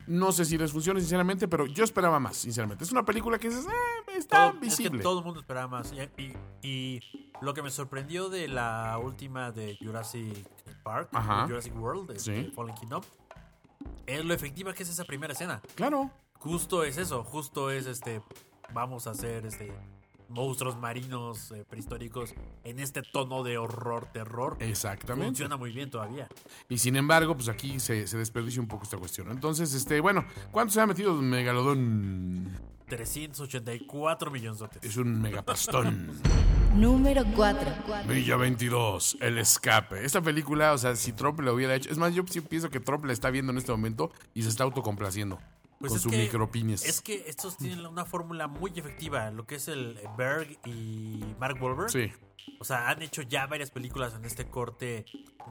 No 0.09 0.33
sé 0.33 0.47
si 0.47 0.57
les 0.57 0.73
funciona, 0.73 1.01
sinceramente, 1.01 1.49
pero 1.49 1.67
yo 1.67 1.85
esperaba 1.85 2.19
más, 2.19 2.37
sinceramente. 2.39 2.83
Es 2.83 2.93
una 2.93 3.05
película 3.05 3.39
que 3.39 3.51
dices, 3.51 3.67
eh, 3.67 4.17
está 4.17 4.49
Todo- 4.53 4.55
es 4.55 4.61
visible. 4.61 4.99
que 4.99 5.03
todo 5.03 5.19
el 5.19 5.25
mundo 5.25 5.41
esperaba 5.41 5.69
más. 5.69 5.93
Y, 5.93 6.23
y- 6.23 6.37
y 6.67 7.01
lo 7.43 7.53
que 7.53 7.61
me 7.63 7.71
sorprendió 7.71 8.31
de 8.31 8.49
la 8.49 8.99
última 9.03 9.53
de 9.53 9.77
Jurassic 9.81 10.49
Park. 10.83 11.11
Jurassic 11.47 11.77
World, 11.77 12.11
de 12.13 12.19
Sí. 12.19 12.51
Fallen 12.57 12.75
Kingdom, 12.77 13.03
es 14.07 14.25
lo 14.25 14.35
efectiva 14.35 14.73
que 14.75 14.83
es 14.83 14.89
esa 14.89 15.05
primera 15.05 15.33
escena. 15.33 15.61
Claro. 15.75 16.11
Justo 16.39 16.85
es 16.85 16.99
eso, 16.99 17.25
justo 17.25 17.71
es 17.71 17.87
este, 17.87 18.23
vamos 18.73 19.07
a 19.07 19.11
hacer 19.11 19.47
este 19.47 19.73
monstruos 20.29 20.77
marinos 20.77 21.53
eh, 21.53 21.65
prehistóricos 21.69 22.35
en 22.65 22.81
este 22.81 23.03
tono 23.03 23.43
de 23.43 23.59
horror, 23.59 24.07
terror. 24.13 24.57
Exactamente. 24.61 25.27
Funciona 25.27 25.57
muy 25.57 25.73
bien 25.73 25.91
todavía. 25.91 26.29
Y 26.69 26.79
sin 26.79 26.97
embargo, 26.97 27.35
pues 27.35 27.49
aquí 27.49 27.81
se, 27.81 28.07
se 28.07 28.19
desperdicia 28.19 28.61
un 28.61 28.69
poco 28.69 28.85
esta 28.85 28.99
cuestión. 28.99 29.31
Entonces, 29.31 29.73
este, 29.75 30.01
bueno, 30.01 30.27
¿cuánto 30.51 30.75
se 30.75 30.81
ha 30.81 30.87
metido 30.87 31.15
Megalodón? 31.15 32.47
384 32.89 34.31
millones 34.31 34.63
Es 34.83 34.97
un 34.97 35.21
megapastón. 35.21 36.21
Número 36.75 37.25
4. 37.35 37.73
Villa 38.07 38.37
22, 38.37 39.19
El 39.21 39.39
Escape. 39.39 40.05
Esta 40.05 40.21
película, 40.21 40.73
o 40.73 40.79
sea, 40.79 40.97
si 40.97 41.13
Trump 41.13 41.41
la 41.41 41.53
hubiera 41.53 41.75
hecho. 41.75 41.91
Es 41.91 41.99
más, 41.99 42.15
yo 42.15 42.25
sí 42.29 42.41
pienso 42.41 42.71
que 42.71 42.81
Trump 42.81 43.05
la 43.05 43.13
está 43.13 43.31
viendo 43.31 43.53
en 43.53 43.59
este 43.59 43.73
momento 43.73 44.11
y 44.35 44.43
se 44.43 44.49
está 44.49 44.65
autocomplaciendo. 44.65 45.39
Pues 45.79 45.91
con 45.91 45.97
es 45.97 46.03
su 46.03 46.11
que- 46.11 46.19
micropines. 46.19 46.85
Es 46.85 47.01
que 47.01 47.25
estos 47.29 47.57
tienen 47.57 47.87
una 47.87 48.05
fórmula 48.05 48.49
muy 48.49 48.73
efectiva, 48.75 49.31
lo 49.31 49.47
que 49.47 49.57
es 49.57 49.69
el 49.69 49.99
Berg 50.17 50.59
y 50.67 51.23
Mark 51.39 51.57
Wahlberg. 51.63 51.91
Sí. 51.91 52.11
O 52.61 52.65
sea, 52.65 52.89
han 52.89 53.03
hecho 53.03 53.23
ya 53.23 53.47
varias 53.47 53.71
películas 53.71 54.15
en 54.15 54.25
este 54.25 54.47
corte 54.49 55.05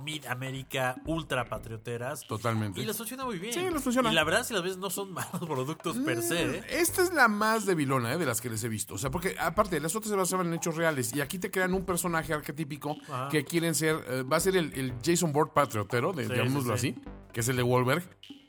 Mid-América 0.04 0.96
ultra 1.06 1.46
patrioteras. 1.46 2.26
Totalmente. 2.28 2.82
Y 2.82 2.86
les 2.86 2.98
funciona 2.98 3.26
muy 3.26 3.38
bien. 3.40 3.54
Sí, 3.54 3.62
les 3.62 3.82
funciona. 3.84 4.12
Y 4.12 4.16
la 4.16 4.24
verdad, 4.24 4.44
si 4.46 4.54
las 4.54 4.64
ves, 4.64 4.78
no 4.78 4.90
son 4.90 5.12
malos 5.14 5.42
productos 5.48 5.98
per 5.98 6.22
se. 6.22 6.58
¿eh? 6.58 6.64
Esta 6.70 7.04
es 7.04 7.14
la 7.14 7.28
más 7.28 7.66
debilona 7.66 8.14
¿eh? 8.14 8.18
de 8.18 8.26
las 8.26 8.42
que 8.42 8.50
les 8.50 8.64
he 8.64 8.70
visto. 8.70 8.96
O 8.96 8.98
sea, 8.98 9.10
porque 9.12 9.36
aparte, 9.40 9.80
las 9.80 9.96
otras 9.96 10.10
se 10.12 10.16
basaban 10.18 10.48
en 10.48 10.54
hechos 10.56 10.76
reales. 10.76 11.14
Y 11.16 11.22
aquí 11.22 11.40
te 11.40 11.52
crean 11.52 11.74
un 11.74 11.86
personaje 11.86 12.34
arquetípico 12.34 12.98
Ajá. 13.10 13.30
que 13.30 13.46
quieren 13.46 13.76
ser. 13.76 14.04
eh, 14.08 14.24
va 14.24 14.38
a 14.38 14.40
ser 14.40 14.58
el, 14.58 14.74
el 14.74 14.94
Jason 15.04 15.32
Bourne 15.32 15.52
patriotero, 15.54 16.14
de, 16.14 16.26
Sí, 16.28 16.34
digámoslo 16.34 16.78
sí, 16.78 16.94
sí. 16.94 17.00
así, 17.02 17.10
que 17.34 17.40
es 17.42 17.48
el 17.48 17.56
de 17.58 17.64
Wahlberg. 17.64 18.04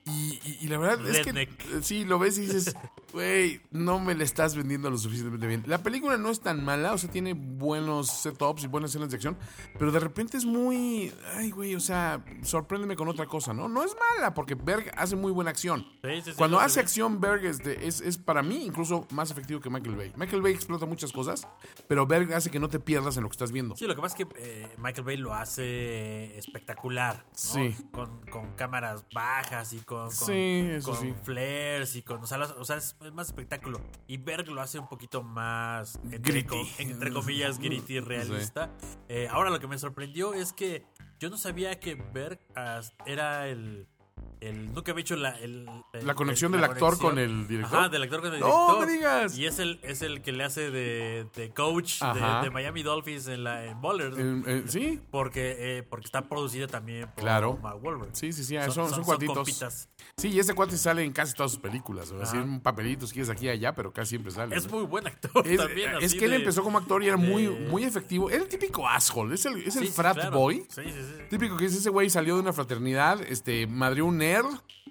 Y, 0.09 0.41
y- 0.45 0.59
y 0.63 0.69
la 0.69 0.79
verdad 0.79 1.07
es 1.09 1.21
que 1.21 1.49
sí, 1.83 2.05
lo 2.05 2.19
ves 2.19 2.39
y 2.39 2.43
dices, 2.43 2.75
güey, 3.13 3.61
no 3.71 3.99
me 4.01 4.15
la 4.15 4.25
estás 4.25 4.55
vendiendo 4.57 4.91
lo 4.91 4.99
suficientemente 4.99 5.47
bien. 5.47 5.63
La 5.67 5.83
película 5.83 6.17
no 6.17 6.31
es 6.31 6.41
tan 6.41 6.65
mala, 6.65 6.93
o 6.93 6.99
sea, 6.99 7.11
tiene 7.11 7.33
buenos 7.35 8.09
setups 8.09 8.65
y 8.65 8.67
buenas 8.67 8.91
escenas 8.91 9.11
de 9.11 9.17
acción, 9.17 9.37
pero 9.79 9.91
de 9.93 10.01
repente 10.01 10.37
es 10.37 10.45
muy, 10.45 11.13
ay, 11.35 11.51
güey, 11.51 11.75
o 11.75 11.81
sea, 11.81 12.25
sorpréndeme 12.43 12.97
con 12.97 13.09
otra 13.09 13.27
cosa, 13.27 13.53
¿no? 13.55 13.69
No 13.69 13.83
es 13.85 13.97
mala, 14.17 14.35
porque 14.35 14.55
Berg 14.55 14.93
hace 14.97 15.17
muy 15.17 15.33
buena 15.33 15.51
acción. 15.51 15.87
Sí, 16.03 16.11
sí, 16.17 16.31
sí, 16.31 16.33
Cuando 16.37 16.61
hace 16.61 16.81
acción, 16.81 17.21
Berg 17.21 17.45
es, 17.45 17.59
de- 17.59 17.87
es, 17.87 18.01
es 18.01 18.19
para 18.19 18.43
mí 18.43 18.65
incluso 18.65 19.07
más 19.11 19.31
efectivo 19.31 19.61
que 19.61 19.71
Michael 19.71 19.97
Bay. 19.97 20.13
Michael 20.17 20.43
Bay 20.43 20.53
explota 20.53 20.87
muchas 20.87 21.13
cosas, 21.13 21.47
pero 21.89 22.07
Berg 22.07 22.33
hace 22.35 22.51
que 22.51 22.59
no 22.61 22.69
te 22.69 22.79
pierdas 22.81 23.17
en 23.17 23.23
lo 23.23 23.29
que 23.29 23.35
estás 23.35 23.53
viendo. 23.53 23.77
Sí, 23.77 23.87
lo 23.87 23.95
que 23.95 24.03
pasa 24.03 24.17
es 24.19 24.27
que 24.27 24.35
eh, 24.39 24.69
Michael 24.79 25.05
Bay 25.05 25.17
lo 25.17 25.35
hace 25.35 26.37
espectacular. 26.39 27.25
¿no? 27.25 27.25
Sí. 27.35 27.77
Con, 27.93 28.21
con 28.27 28.53
cámaras 28.55 29.05
bajas 29.13 29.73
y 29.73 29.79
con, 29.79 30.11
con, 30.11 31.15
flares 31.25 31.97
y 31.97 32.03
con. 32.03 32.23
O 32.23 32.27
sea, 32.27 32.39
las- 32.39 32.51
o 32.53 32.65
sea, 32.65 32.77
es 32.77 32.97
más 33.13 33.29
espectáculo. 33.29 33.81
Y 34.07 34.17
Berg 34.19 34.49
lo 34.49 34.61
hace 34.61 34.79
un 34.79 34.89
poquito 34.89 35.23
más. 35.23 35.97
Entre, 36.05 36.19
Gritty. 36.19 36.49
co- 36.49 36.67
entre 36.79 37.13
comillas, 37.13 37.59
gritty, 37.61 38.01
realista. 38.01 38.71
Eh, 39.09 39.29
ahora, 39.31 39.51
lo 39.51 39.61
que 39.61 39.67
me 39.69 39.79
sorprendió 39.79 40.35
es 40.35 40.53
que 40.53 40.85
yo 41.19 41.31
no 41.31 41.37
sabía 41.37 41.79
que 41.81 41.95
Berg 41.95 42.39
era 43.07 43.49
el. 43.49 43.87
El 44.41 44.73
nunca 44.73 44.93
había 44.93 45.03
hecho 45.03 45.17
la, 45.17 45.31
el- 45.39 45.69
el- 45.93 46.07
La 46.07 46.15
conexión 46.15 46.53
el- 46.55 46.61
del 46.61 46.69
la 46.69 46.73
actor 46.75 46.99
conexión. 46.99 47.11
con 47.11 47.19
el 47.19 47.49
director. 47.49 47.79
Ajá, 47.79 47.89
del 47.89 48.03
actor 48.03 48.21
con 48.23 48.35
el 48.35 48.41
¡No 48.41 48.47
director. 48.47 48.87
me 48.87 48.93
digas! 48.93 49.39
Y 49.39 49.47
es 49.47 49.59
el, 49.59 49.81
es 49.83 50.03
el 50.03 50.23
que 50.23 50.33
le 50.33 50.45
hace 50.45 50.71
de, 50.71 51.27
de 51.35 51.51
coach 51.51 52.01
de, 52.03 52.51
Miami 52.51 52.83
Dolphins 52.83 53.27
en, 53.29 53.45
la, 53.45 53.65
en 53.65 53.81
Ballers. 53.81 54.17
Eh, 54.19 54.63
sí, 54.67 55.01
Porque, 55.11 55.57
eh, 55.79 55.83
porque 55.83 56.07
está 56.07 56.29
producida 56.29 56.67
también 56.67 57.07
por 57.15 57.23
Claro. 57.25 57.59
Mark 57.63 57.79
Wahlberg. 57.83 58.11
Sí, 58.15 58.33
sí, 58.33 58.45
sí, 58.45 58.57
son- 58.71 58.91
son 58.91 59.05
cuatitos. 59.05 59.37
compitas. 59.37 59.89
sí, 60.17 60.29
y 60.29 60.39
ese 60.39 60.55
cuate 60.55 60.77
sale 60.77 61.05
en 61.05 61.13
casi 61.13 61.35
todas 61.35 61.53
sus 61.53 61.61
películas. 61.61 62.13
Ajá. 62.13 62.39
un 62.43 62.61
papelitos 62.61 63.13
que 63.13 63.21
es 63.23 63.29
aquí 63.31 63.47
y 63.47 63.49
allá, 63.51 63.75
pero 63.75 63.93
casi 63.93 64.11
siempre 64.11 64.31
sale. 64.33 64.55
Es 64.57 64.67
¿no? 64.67 64.77
muy 64.79 64.85
buen 64.87 65.07
actor 65.07 65.47
Es, 65.47 65.57
también. 65.59 65.91
es 66.01 66.05
así 66.05 66.19
que 66.19 66.25
él 66.27 66.35
empezó 66.35 66.63
como 66.63 66.79
actor 66.79 67.03
y 67.03 67.09
era 67.09 67.17
muy, 67.17 67.49
muy 67.49 67.85
efectivo. 67.85 68.31
Era 68.31 68.43
el 68.43 68.49
típico 68.49 68.87
asshole, 68.89 69.35
es 69.35 69.45
el, 69.47 69.57
es 69.63 69.77
el 69.77 69.83
Sí, 69.83 69.87
sí, 69.89 69.93
frat 69.93 70.15
claro. 70.15 70.39
boy. 70.39 70.67
Sí, 70.69 70.83
sí, 70.85 70.91
sí. 70.93 71.23
Típico 71.31 71.57
que 71.57 71.67
es 71.67 71.75
ese 71.75 71.91
güey 71.91 72.09
salió 72.11 72.35
de 72.37 72.41
una 72.43 72.53
fraternidad, 72.53 73.21
este, 73.23 73.67
madrió 73.67 74.07
un 74.07 74.21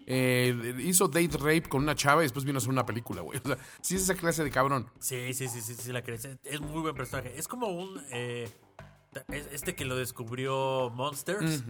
eh, 0.06 0.76
hizo 0.80 1.08
date 1.08 1.38
rape 1.38 1.64
con 1.64 1.84
una 1.84 1.96
chava 1.96 2.22
y 2.22 2.26
después 2.26 2.46
vino 2.46 2.58
a 2.58 2.60
hacer 2.60 2.70
una 2.70 2.86
película, 2.86 3.22
güey. 3.22 3.40
O 3.44 3.48
sea, 3.48 3.58
sí 3.82 3.96
es 3.96 4.04
esa 4.04 4.16
clase 4.16 4.44
de 4.44 4.52
cabrón. 4.52 4.90
Sí, 5.00 5.34
sí, 5.34 5.48
sí, 5.48 5.62
sí, 5.62 5.76
sí, 5.76 5.92
la 5.92 6.02
crees. 6.02 6.26
Es 6.44 6.62
muy 6.62 6.82
buen 6.82 6.96
personaje. 6.96 7.34
Es 7.38 7.48
como 7.48 7.68
un. 7.68 8.02
eh, 8.12 8.50
es- 9.30 9.48
este 9.52 9.76
que 9.76 9.84
lo 9.86 9.96
descubrió 9.96 10.92
Monsters. 10.94 11.64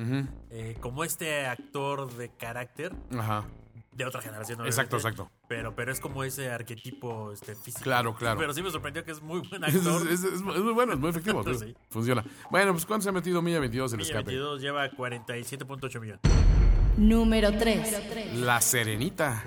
eh, 0.51 0.75
como 0.82 1.03
este 1.03 1.45
actor 1.47 2.12
de 2.15 2.30
carácter 2.30 2.93
Ajá. 3.17 3.45
de 3.93 4.06
otra 4.06 4.21
generación. 4.21 4.65
Exacto, 4.65 4.97
exacto. 4.97 5.32
Pero, 5.47 5.73
pero 5.75 5.91
es 5.93 5.99
como 6.01 6.23
ese 6.25 6.51
arquetipo 6.51 7.32
este, 7.32 7.56
físico. 7.56 7.84
Claro, 7.84 8.13
claro. 8.15 8.38
Pero 8.39 8.53
sí 8.53 8.62
me 8.62 8.69
sorprendió 8.69 9.03
que 9.06 9.12
es 9.12 9.21
muy 9.21 9.39
buen 9.47 9.63
actor. 9.63 10.08
es- 10.12 10.23
es- 10.23 10.34
es 10.34 10.41
muy 10.41 10.73
bueno, 10.73 10.93
es 10.93 10.99
muy 10.99 11.10
efectivo. 11.10 11.41
Sí. 11.58 11.73
Funciona. 11.89 12.23
Bueno, 12.51 12.73
pues 12.73 12.86
¿cuánto 12.86 13.03
se 13.03 13.10
ha 13.10 13.13
metido 13.13 13.41
Milla 13.41 13.60
22 13.60 13.93
el 13.93 13.97
Milla 13.99 14.10
escape? 14.10 14.25
22 14.25 14.62
lleva 14.62 14.89
47.8 14.91 15.99
millones. 16.01 16.21
Número 16.97 17.51
3. 17.51 18.36
La 18.38 18.60
Serenita. 18.60 19.43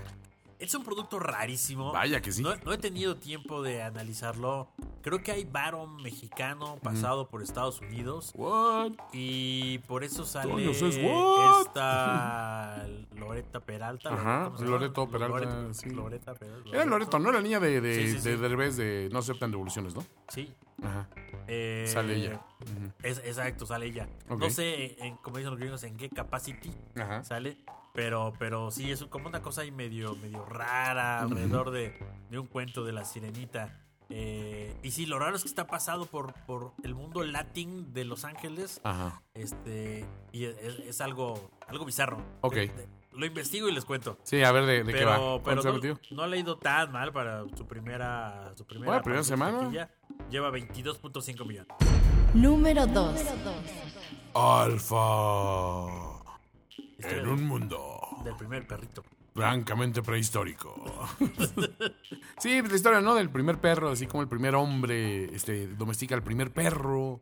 Es 0.61 0.75
un 0.75 0.85
producto 0.85 1.19
rarísimo. 1.19 1.91
Vaya 1.91 2.21
que 2.21 2.33
sí. 2.33 2.43
No, 2.43 2.55
no 2.57 2.73
he 2.75 2.79
tenido 2.79 3.17
tiempo 3.17 3.63
de 3.63 3.83
analizarlo. 3.83 4.69
Creo 5.01 5.23
que 5.23 5.33
hay 5.33 5.45
varón 5.45 5.97
mexicano 6.03 6.77
pasado 6.83 7.29
por 7.29 7.43
Estados 7.43 7.81
Unidos. 7.81 8.33
What? 8.35 8.93
Y 9.15 9.79
por 9.89 10.05
eso 10.05 10.27
sale 10.27 10.53
what? 10.53 11.61
esta 11.63 12.87
Loreta 13.17 13.61
Peralta. 13.61 14.13
Ajá. 14.13 14.53
Loreto 14.61 15.09
Peralta, 15.09 15.39
Loreta, 15.39 15.75
sí. 15.75 15.89
Loreta 15.89 16.35
Peralta. 16.35 16.69
Era 16.71 16.85
Loreto, 16.85 17.19
¿no? 17.19 17.33
La 17.33 17.41
niña 17.41 17.59
de, 17.59 17.81
de, 17.81 18.19
Sí, 18.19 18.29
de 18.29 18.37
Derbez 18.37 18.77
de 18.77 19.09
No 19.11 19.21
aceptan 19.21 19.51
devoluciones, 19.51 19.95
¿no? 19.95 20.05
Sí. 20.29 20.53
Ajá. 20.83 21.09
Eh, 21.49 21.87
Sale 21.89 22.17
ella. 22.17 22.41
es, 23.03 23.19
exacto, 23.19 23.65
sale 23.65 23.87
ella. 23.87 24.09
No 24.29 24.51
sé, 24.51 25.03
en, 25.05 25.17
como 25.17 25.39
dicen 25.39 25.51
los 25.51 25.59
gringos, 25.59 25.83
en 25.85 25.97
qué 25.97 26.11
capacity 26.11 26.71
Ajá. 26.97 27.25
sale. 27.25 27.57
Pero, 27.93 28.33
pero 28.39 28.71
sí, 28.71 28.91
es 28.91 29.05
como 29.05 29.29
una 29.29 29.43
cosa 29.43 29.63
ahí 29.63 29.71
medio, 29.71 30.15
medio 30.17 30.45
rara 30.45 31.21
alrededor 31.21 31.71
de, 31.71 31.99
de 32.31 32.39
un 32.39 32.47
cuento 32.47 32.85
de 32.85 32.93
la 32.93 33.05
sirenita. 33.05 33.77
Eh, 34.13 34.77
y 34.83 34.91
sí, 34.91 35.07
lo 35.07 35.19
raro 35.19 35.37
es 35.37 35.43
que 35.43 35.49
está 35.49 35.67
pasado 35.67 36.07
por, 36.07 36.33
por 36.47 36.73
el 36.83 36.95
mundo 36.95 37.23
latín 37.25 37.93
de 37.93 38.05
Los 38.05 38.25
Ángeles. 38.25 38.81
Ajá. 38.85 39.23
Este, 39.35 40.05
y 40.33 40.45
es, 40.45 40.57
es 40.81 41.01
algo, 41.01 41.51
algo 41.69 41.85
bizarro. 41.85 42.19
Ok. 42.41 42.55
De- 42.55 42.67
de- 42.69 43.01
lo 43.13 43.27
investigo 43.27 43.69
y 43.69 43.73
les 43.73 43.85
cuento. 43.85 44.19
Sí, 44.23 44.41
a 44.45 44.53
ver 44.53 44.67
de, 44.67 44.85
de 44.85 44.93
qué 44.93 45.05
va. 45.05 45.17
Pero, 45.17 45.41
¿Cuánto 45.43 45.63
pero 45.81 45.99
no, 46.13 46.27
le 46.29 46.37
ha 46.37 46.41
ido 46.41 46.57
tan 46.59 46.93
mal 46.93 47.13
para 47.13 47.45
su 47.57 47.67
primera, 47.67 48.53
su 48.57 48.65
primera, 48.65 48.87
Bueno, 48.93 49.03
primera 49.03 49.25
semana. 49.25 49.89
Lleva 50.31 50.51
22.5 50.53 51.45
millones. 51.45 51.67
Número 52.35 52.87
2. 52.87 53.21
Alfa. 54.35 56.20
En 57.03 57.29
un 57.29 57.47
mundo 57.47 58.01
Del 58.25 58.37
primer 58.37 58.67
perrito. 58.67 59.03
francamente 59.35 60.03
prehistórico. 60.03 60.75
sí, 62.39 62.61
pues 62.61 62.71
la 62.71 62.77
historia, 62.77 63.01
¿no? 63.01 63.15
Del 63.15 63.31
primer 63.31 63.59
perro, 63.59 63.91
así 63.91 64.07
como 64.07 64.23
el 64.23 64.29
primer 64.29 64.55
hombre 64.55 65.35
este, 65.35 65.69
domestica 65.69 66.15
al 66.15 66.23
primer 66.23 66.53
perro. 66.53 67.21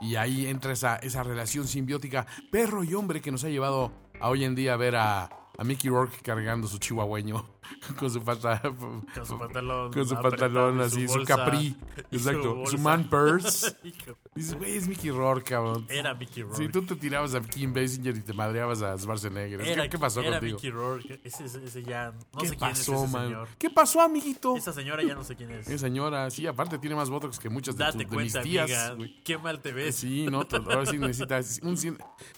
Y 0.00 0.16
ahí 0.16 0.46
entra 0.46 0.72
esa, 0.72 0.96
esa 0.96 1.22
relación 1.22 1.66
simbiótica 1.66 2.26
perro 2.50 2.84
y 2.84 2.94
hombre 2.94 3.22
que 3.22 3.32
nos 3.32 3.44
ha 3.44 3.48
llevado 3.48 3.92
a 4.20 4.28
hoy 4.28 4.44
en 4.44 4.54
día 4.54 4.74
a 4.74 4.76
ver 4.76 4.96
a, 4.96 5.30
a 5.58 5.64
Mickey 5.64 5.88
Rourke 5.90 6.18
cargando 6.22 6.68
su 6.68 6.78
chihuahueño 6.78 7.44
con 7.98 8.10
su 8.10 8.20
falta 8.20 8.60
Con 8.60 9.26
su 9.26 9.38
pantalón. 9.38 9.92
con 9.92 10.06
su 10.06 10.14
pantalón 10.20 10.80
así, 10.82 11.06
su 11.08 11.14
bolsa, 11.14 11.36
capri, 11.36 11.74
su 12.10 12.16
exacto, 12.16 12.66
su 12.66 12.78
man 12.78 13.08
purse. 13.08 13.74
Dices, 14.34 14.54
güey, 14.54 14.76
es 14.76 14.86
Mickey 14.86 15.10
Rourke, 15.10 15.50
cabrón. 15.50 15.86
Era 15.88 16.12
Mickey 16.14 16.42
Rourke. 16.42 16.58
Si 16.58 16.68
tú 16.68 16.82
te 16.82 16.94
tirabas 16.96 17.34
a 17.34 17.40
Kim 17.40 17.72
Basinger 17.72 18.14
y 18.16 18.20
te 18.20 18.34
madreabas 18.34 18.82
a 18.82 18.98
Schwarzenegger. 18.98 19.60
¿Qué- 19.62 19.72
Era- 19.72 19.88
¿Qué, 19.88 19.98
pasó 19.98 20.20
era 20.20 20.32
contigo? 20.38 20.56
Mickey 20.56 20.70
Rourke. 20.70 21.20
Ese, 21.24 21.44
ese, 21.46 21.64
ese 21.64 21.82
ya. 21.82 22.12
No 22.34 22.40
¿Qué 22.40 22.48
sé 22.48 22.56
quién 22.56 22.70
es 22.72 22.80
ese 22.80 22.92
man? 23.08 23.28
señor. 23.28 23.48
¿Qué 23.58 23.70
pasó, 23.70 24.02
amiguito? 24.02 24.54
Esa 24.56 24.74
señora 24.74 25.02
ya 25.02 25.14
no 25.14 25.24
sé 25.24 25.34
quién 25.36 25.50
es. 25.52 25.66
Esa 25.68 25.78
señora, 25.86 26.28
sí, 26.30 26.46
aparte 26.46 26.78
tiene 26.78 26.94
más 26.96 27.08
botox 27.08 27.38
que 27.38 27.48
muchas 27.48 27.76
de, 27.78 27.84
Date 27.84 28.04
tus- 28.04 28.10
de 28.10 28.16
mis 28.24 28.32
cuenta, 28.32 28.42
tías. 28.46 28.90
amiga. 28.90 29.10
Qué 29.24 29.38
mal 29.38 29.60
te 29.62 29.72
ves. 29.72 29.96
Sí, 29.96 30.26
no, 30.30 30.44
to- 30.46 30.56
ahora 30.56 30.84
sí 30.84 30.98
necesita 30.98 31.40
un 31.62 31.78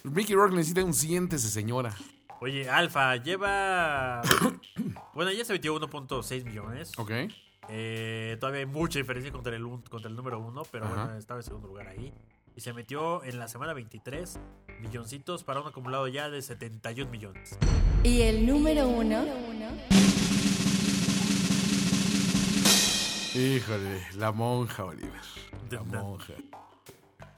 Mickey 0.04 0.36
Rourke 0.36 0.54
necesita 0.54 0.84
un 0.84 0.94
siéntese, 0.94 1.48
señora. 1.50 1.96
Oye, 2.40 2.68
Alfa 2.70 3.16
lleva. 3.16 4.22
bueno, 5.14 5.32
ya 5.32 5.44
se 5.44 5.52
metió 5.54 5.74
1.6 5.78 6.44
millones. 6.44 6.92
Ok. 6.98 7.10
Eh, 7.70 8.36
todavía 8.40 8.60
hay 8.60 8.66
mucha 8.66 8.98
diferencia 8.98 9.30
contra 9.32 9.54
el, 9.54 9.64
un- 9.64 9.82
contra 9.82 10.08
el 10.08 10.16
número 10.16 10.38
1, 10.38 10.62
pero 10.70 10.86
Ajá. 10.86 10.94
bueno, 11.04 11.18
estaba 11.18 11.40
en 11.40 11.44
segundo 11.44 11.68
lugar 11.68 11.88
ahí. 11.88 12.12
Y 12.56 12.60
se 12.60 12.72
metió 12.72 13.22
en 13.24 13.38
la 13.38 13.46
semana 13.48 13.72
23 13.72 14.38
milloncitos 14.80 15.44
para 15.44 15.60
un 15.60 15.68
acumulado 15.68 16.08
ya 16.08 16.28
de 16.30 16.42
71 16.42 17.10
millones. 17.10 17.58
Y 18.04 18.22
el 18.22 18.46
número 18.46 18.88
1. 18.88 19.24
Híjole, 23.34 24.00
la 24.16 24.32
monja, 24.32 24.84
Oliver. 24.84 25.20
La 25.70 25.82
monja. 25.82 26.32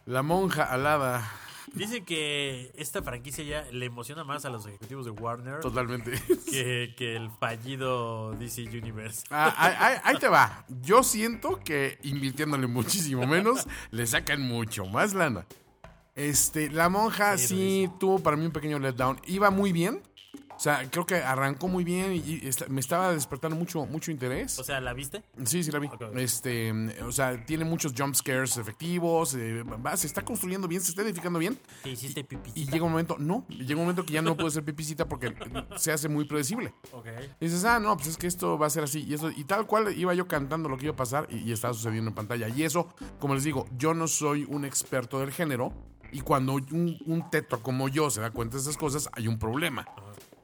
La 0.07 0.23
monja 0.23 0.65
alada. 0.65 1.31
Dicen 1.75 2.05
que 2.05 2.73
esta 2.77 3.03
franquicia 3.03 3.45
ya 3.45 3.65
le 3.71 3.87
emociona 3.87 4.25
más 4.25 4.45
a 4.45 4.51
los 4.51 4.67
ejecutivos 4.67 5.05
de 5.05 5.13
Warner 5.13 5.61
Totalmente. 5.61 6.13
que, 6.51 6.95
que 6.97 7.17
el 7.17 7.31
fallido 7.31 8.33
DC 8.33 8.63
Universe. 8.63 9.25
Ah, 9.31 10.01
ahí, 10.05 10.17
te 10.19 10.29
va. 10.29 10.65
Yo 10.83 11.03
siento 11.03 11.61
que 11.65 11.99
invirtiéndole 12.03 12.67
muchísimo 12.67 13.27
menos, 13.27 13.67
le 13.91 14.07
sacan 14.07 14.43
mucho 14.43 14.87
más 14.87 15.15
lana. 15.15 15.47
Este, 16.15 16.69
la 16.71 16.89
monja 16.89 17.39
Sí, 17.39 17.89
tuvo 17.99 18.19
para 18.19 18.37
mí 18.37 18.45
un 18.45 18.53
pequeño 18.53 18.79
letdown. 18.79 19.21
Iba 19.27 19.51
muy 19.51 19.73
bien. 19.73 20.03
O 20.61 20.63
sea, 20.63 20.87
creo 20.91 21.07
que 21.07 21.15
arrancó 21.15 21.69
muy 21.69 21.85
bien 21.85 22.13
y, 22.13 22.19
y 22.19 22.51
me 22.69 22.81
estaba 22.83 23.15
despertando 23.15 23.57
mucho, 23.57 23.87
mucho 23.87 24.11
interés. 24.11 24.59
O 24.59 24.63
sea, 24.63 24.79
¿la 24.79 24.93
viste? 24.93 25.23
Sí, 25.47 25.65
sí 25.65 25.71
la 25.73 25.79
vi. 25.79 25.89
Este, 26.17 26.71
o 27.03 27.11
sea, 27.13 27.47
tiene 27.47 27.65
muchos 27.65 27.95
jump 27.97 28.15
scares 28.15 28.59
efectivos. 28.59 29.33
eh, 29.37 29.63
va, 29.63 29.97
se 29.97 30.07
está 30.07 30.23
construyendo 30.23 30.69
bien, 30.69 30.83
se 30.83 30.91
está 30.91 31.01
edificando 31.01 31.39
bien. 31.39 31.59
Te 31.83 31.89
hiciste 31.89 32.25
pipí. 32.25 32.51
Y 32.55 32.67
llega 32.67 32.85
un 32.85 32.91
momento, 32.91 33.17
no, 33.19 33.47
llega 33.49 33.77
un 33.77 33.87
momento 33.87 34.05
que 34.05 34.13
ya 34.13 34.21
no 34.21 34.37
puede 34.37 34.51
ser 34.51 34.63
pipicita 34.63 35.09
porque 35.09 35.35
se 35.77 35.93
hace 35.93 36.11
muy 36.11 36.27
predecible. 36.27 36.75
Ok. 36.93 37.07
Y 37.41 37.47
dices, 37.47 37.65
ah, 37.65 37.81
no, 37.81 37.97
pues 37.97 38.09
es 38.09 38.19
que 38.19 38.27
esto 38.27 38.59
va 38.59 38.67
a 38.67 38.71
ser 38.71 38.85
así. 38.85 39.03
Y, 39.09 39.15
eso, 39.15 39.31
y 39.31 39.45
tal 39.45 39.67
cual 39.67 39.99
iba 39.99 40.13
yo 40.13 40.29
cantando 40.29 40.69
lo 40.69 40.77
que 40.77 40.85
iba 40.85 40.93
a 40.93 40.97
pasar 40.97 41.27
y, 41.31 41.39
y 41.39 41.53
estaba 41.53 41.73
sucediendo 41.73 42.11
en 42.11 42.15
pantalla. 42.15 42.51
Y 42.51 42.65
eso, 42.65 42.87
como 43.19 43.35
les 43.35 43.45
digo, 43.45 43.65
yo 43.79 43.95
no 43.95 44.07
soy 44.07 44.45
un 44.47 44.67
experto 44.67 45.21
del 45.21 45.33
género. 45.33 45.73
Y 46.13 46.23
cuando 46.23 46.55
un, 46.55 46.99
un 47.07 47.31
teto 47.31 47.63
como 47.63 47.89
yo 47.89 48.11
se 48.11 48.21
da 48.21 48.33
cuenta 48.33 48.57
de 48.57 48.63
esas 48.63 48.77
cosas, 48.77 49.09
hay 49.13 49.29
un 49.29 49.39
problema. 49.39 49.87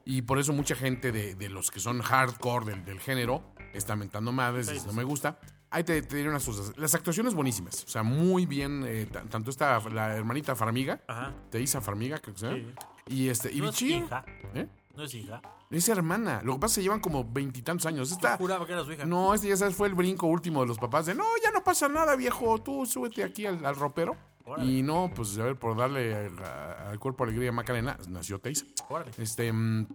Y 0.09 0.23
por 0.23 0.39
eso 0.39 0.53
mucha 0.53 0.77
gente 0.77 1.11
de, 1.11 1.35
de 1.35 1.49
los 1.49 1.71
que 1.73 1.81
son 1.81 2.01
hardcore 2.01 2.65
del, 2.67 2.85
del 2.85 3.01
género 3.01 3.43
está 3.75 3.97
mentando 3.97 4.31
madres, 4.33 4.69
dice, 4.71 4.87
no 4.87 4.93
me 4.93 5.03
gusta. 5.05 5.39
Ahí 5.69 5.83
te, 5.83 6.01
te 6.01 6.17
diré 6.17 6.29
unas 6.31 6.45
cosas. 6.45 6.73
Las 6.79 6.95
actuaciones 6.95 7.35
buenísimas. 7.35 7.83
O 7.85 7.89
sea, 7.89 8.05
muy 8.05 8.47
bien. 8.47 8.85
eh, 8.87 9.07
ta- 9.13 9.25
tanto 9.25 9.51
esta, 9.51 9.81
la 9.91 10.15
hermanita 10.17 10.55
Farmiga, 10.55 11.03
Ajá. 11.09 11.35
Teisa 11.51 11.81
Farmiga, 11.81 12.19
creo 12.21 12.35
que 12.35 12.41
se 12.41 12.47
llama. 12.47 12.59
Sí. 13.07 13.15
Y 13.15 13.29
este, 13.29 13.53
y 13.53 13.61
No 13.61 13.71
es 13.71 13.83
hija. 13.83 14.25
¿eh? 14.55 14.69
No 14.95 15.03
es 15.03 15.13
hija. 15.13 15.43
Es 15.73 15.89
hermana. 15.89 16.41
Lo 16.45 16.55
que 16.55 16.61
pasa 16.61 16.75
es 16.75 16.77
que 16.77 16.83
llevan 16.85 17.01
como 17.01 17.25
veintitantos 17.25 17.85
años. 17.87 18.13
Esta, 18.13 18.37
Juraba 18.37 18.65
que 18.65 18.73
era 18.75 18.85
su 18.85 18.93
hija. 18.93 19.05
no, 19.05 19.35
este 19.35 19.49
ya 19.49 19.57
sabes, 19.57 19.75
fue 19.75 19.89
el 19.89 19.95
brinco 19.97 20.29
último 20.29 20.61
de 20.61 20.69
los 20.69 20.79
papás 20.79 21.07
de 21.07 21.17
no, 21.17 21.25
ya 21.43 21.51
no 21.51 21.65
pasa 21.65 21.89
nada, 21.89 22.15
viejo, 22.15 22.63
tú 22.63 22.87
súbete 22.87 23.25
aquí 23.25 23.45
al, 23.45 23.67
al 23.67 23.75
ropero. 23.75 24.17
Órale. 24.47 24.71
Y 24.73 24.83
no, 24.83 25.11
pues 25.15 25.37
a 25.39 25.45
ver, 25.45 25.57
por 25.57 25.77
darle 25.77 26.15
al 26.15 26.99
cuerpo 26.99 27.25
alegría 27.25 27.51
a 27.51 27.53
Macarena, 27.53 27.99
nació. 28.09 28.41
Órale. 28.89 29.11
Este, 29.19 29.53
mm, 29.53 29.87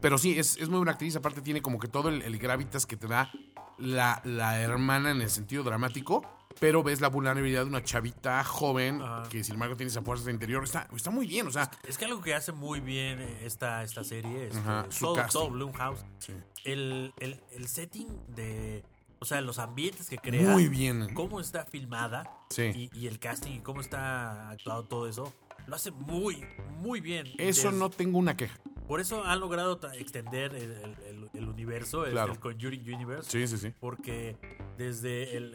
pero 0.00 0.16
sí, 0.16 0.38
es, 0.38 0.56
es 0.56 0.68
muy 0.68 0.78
buena 0.78 0.92
actriz. 0.92 1.16
Aparte, 1.16 1.42
tiene 1.42 1.60
como 1.60 1.78
que 1.78 1.88
todo 1.88 2.08
el, 2.08 2.22
el 2.22 2.38
gravitas 2.38 2.86
que 2.86 2.96
te 2.96 3.06
da 3.08 3.30
la, 3.78 4.20
la 4.24 4.60
hermana 4.60 5.10
en 5.10 5.20
el 5.20 5.30
sentido 5.30 5.62
dramático. 5.62 6.22
Pero 6.58 6.82
ves 6.82 7.00
la 7.00 7.08
vulnerabilidad 7.08 7.62
de 7.62 7.68
una 7.68 7.82
chavita 7.82 8.42
joven 8.42 9.00
Ajá. 9.00 9.28
que, 9.28 9.44
sin 9.44 9.54
embargo, 9.54 9.76
tiene 9.76 9.88
esa 9.90 10.02
fuerza 10.02 10.30
interior. 10.32 10.64
Está, 10.64 10.88
está 10.94 11.10
muy 11.10 11.26
bien, 11.26 11.46
o 11.46 11.50
sea, 11.50 11.70
Es 11.86 11.96
que 11.96 12.06
algo 12.06 12.20
que 12.20 12.34
hace 12.34 12.50
muy 12.50 12.80
bien 12.80 13.20
esta, 13.42 13.84
esta 13.84 14.02
serie 14.02 14.48
es 14.48 14.56
Ajá, 14.56 14.86
todo, 14.98 15.24
todo 15.30 15.50
Blumhouse. 15.50 16.04
Sí. 16.18 16.32
El, 16.64 17.14
el, 17.18 17.40
el 17.52 17.68
setting 17.68 18.08
de. 18.34 18.84
O 19.20 19.26
sea, 19.26 19.40
los 19.42 19.58
ambientes 19.58 20.08
que 20.08 20.16
crea. 20.18 20.50
Muy 20.50 20.68
bien. 20.68 21.12
Cómo 21.14 21.40
está 21.40 21.64
filmada. 21.66 22.24
Sí. 22.50 22.90
Y, 22.92 22.98
y 22.98 23.06
el 23.06 23.18
casting 23.18 23.52
y 23.52 23.60
cómo 23.60 23.80
está 23.80 24.50
actuado 24.50 24.84
todo 24.84 25.06
eso. 25.08 25.32
Lo 25.66 25.76
hace 25.76 25.90
muy, 25.90 26.44
muy 26.78 27.00
bien. 27.00 27.28
eso 27.38 27.70
no 27.70 27.90
tengo 27.90 28.18
una 28.18 28.36
queja. 28.36 28.58
Por 28.88 28.98
eso 28.98 29.22
han 29.24 29.38
logrado 29.38 29.78
extender 29.92 30.52
el, 30.54 30.72
el- 30.72 30.96
el- 31.06 31.30
el 31.34 31.48
universo, 31.48 32.06
el, 32.06 32.12
Claro. 32.12 32.32
el 32.32 32.40
Conjuring 32.40 32.82
Universe. 32.92 33.30
Sí, 33.30 33.46
sí, 33.46 33.56
sí. 33.58 33.72
Porque 33.78 34.36
desde 34.78 35.36
el, 35.36 35.54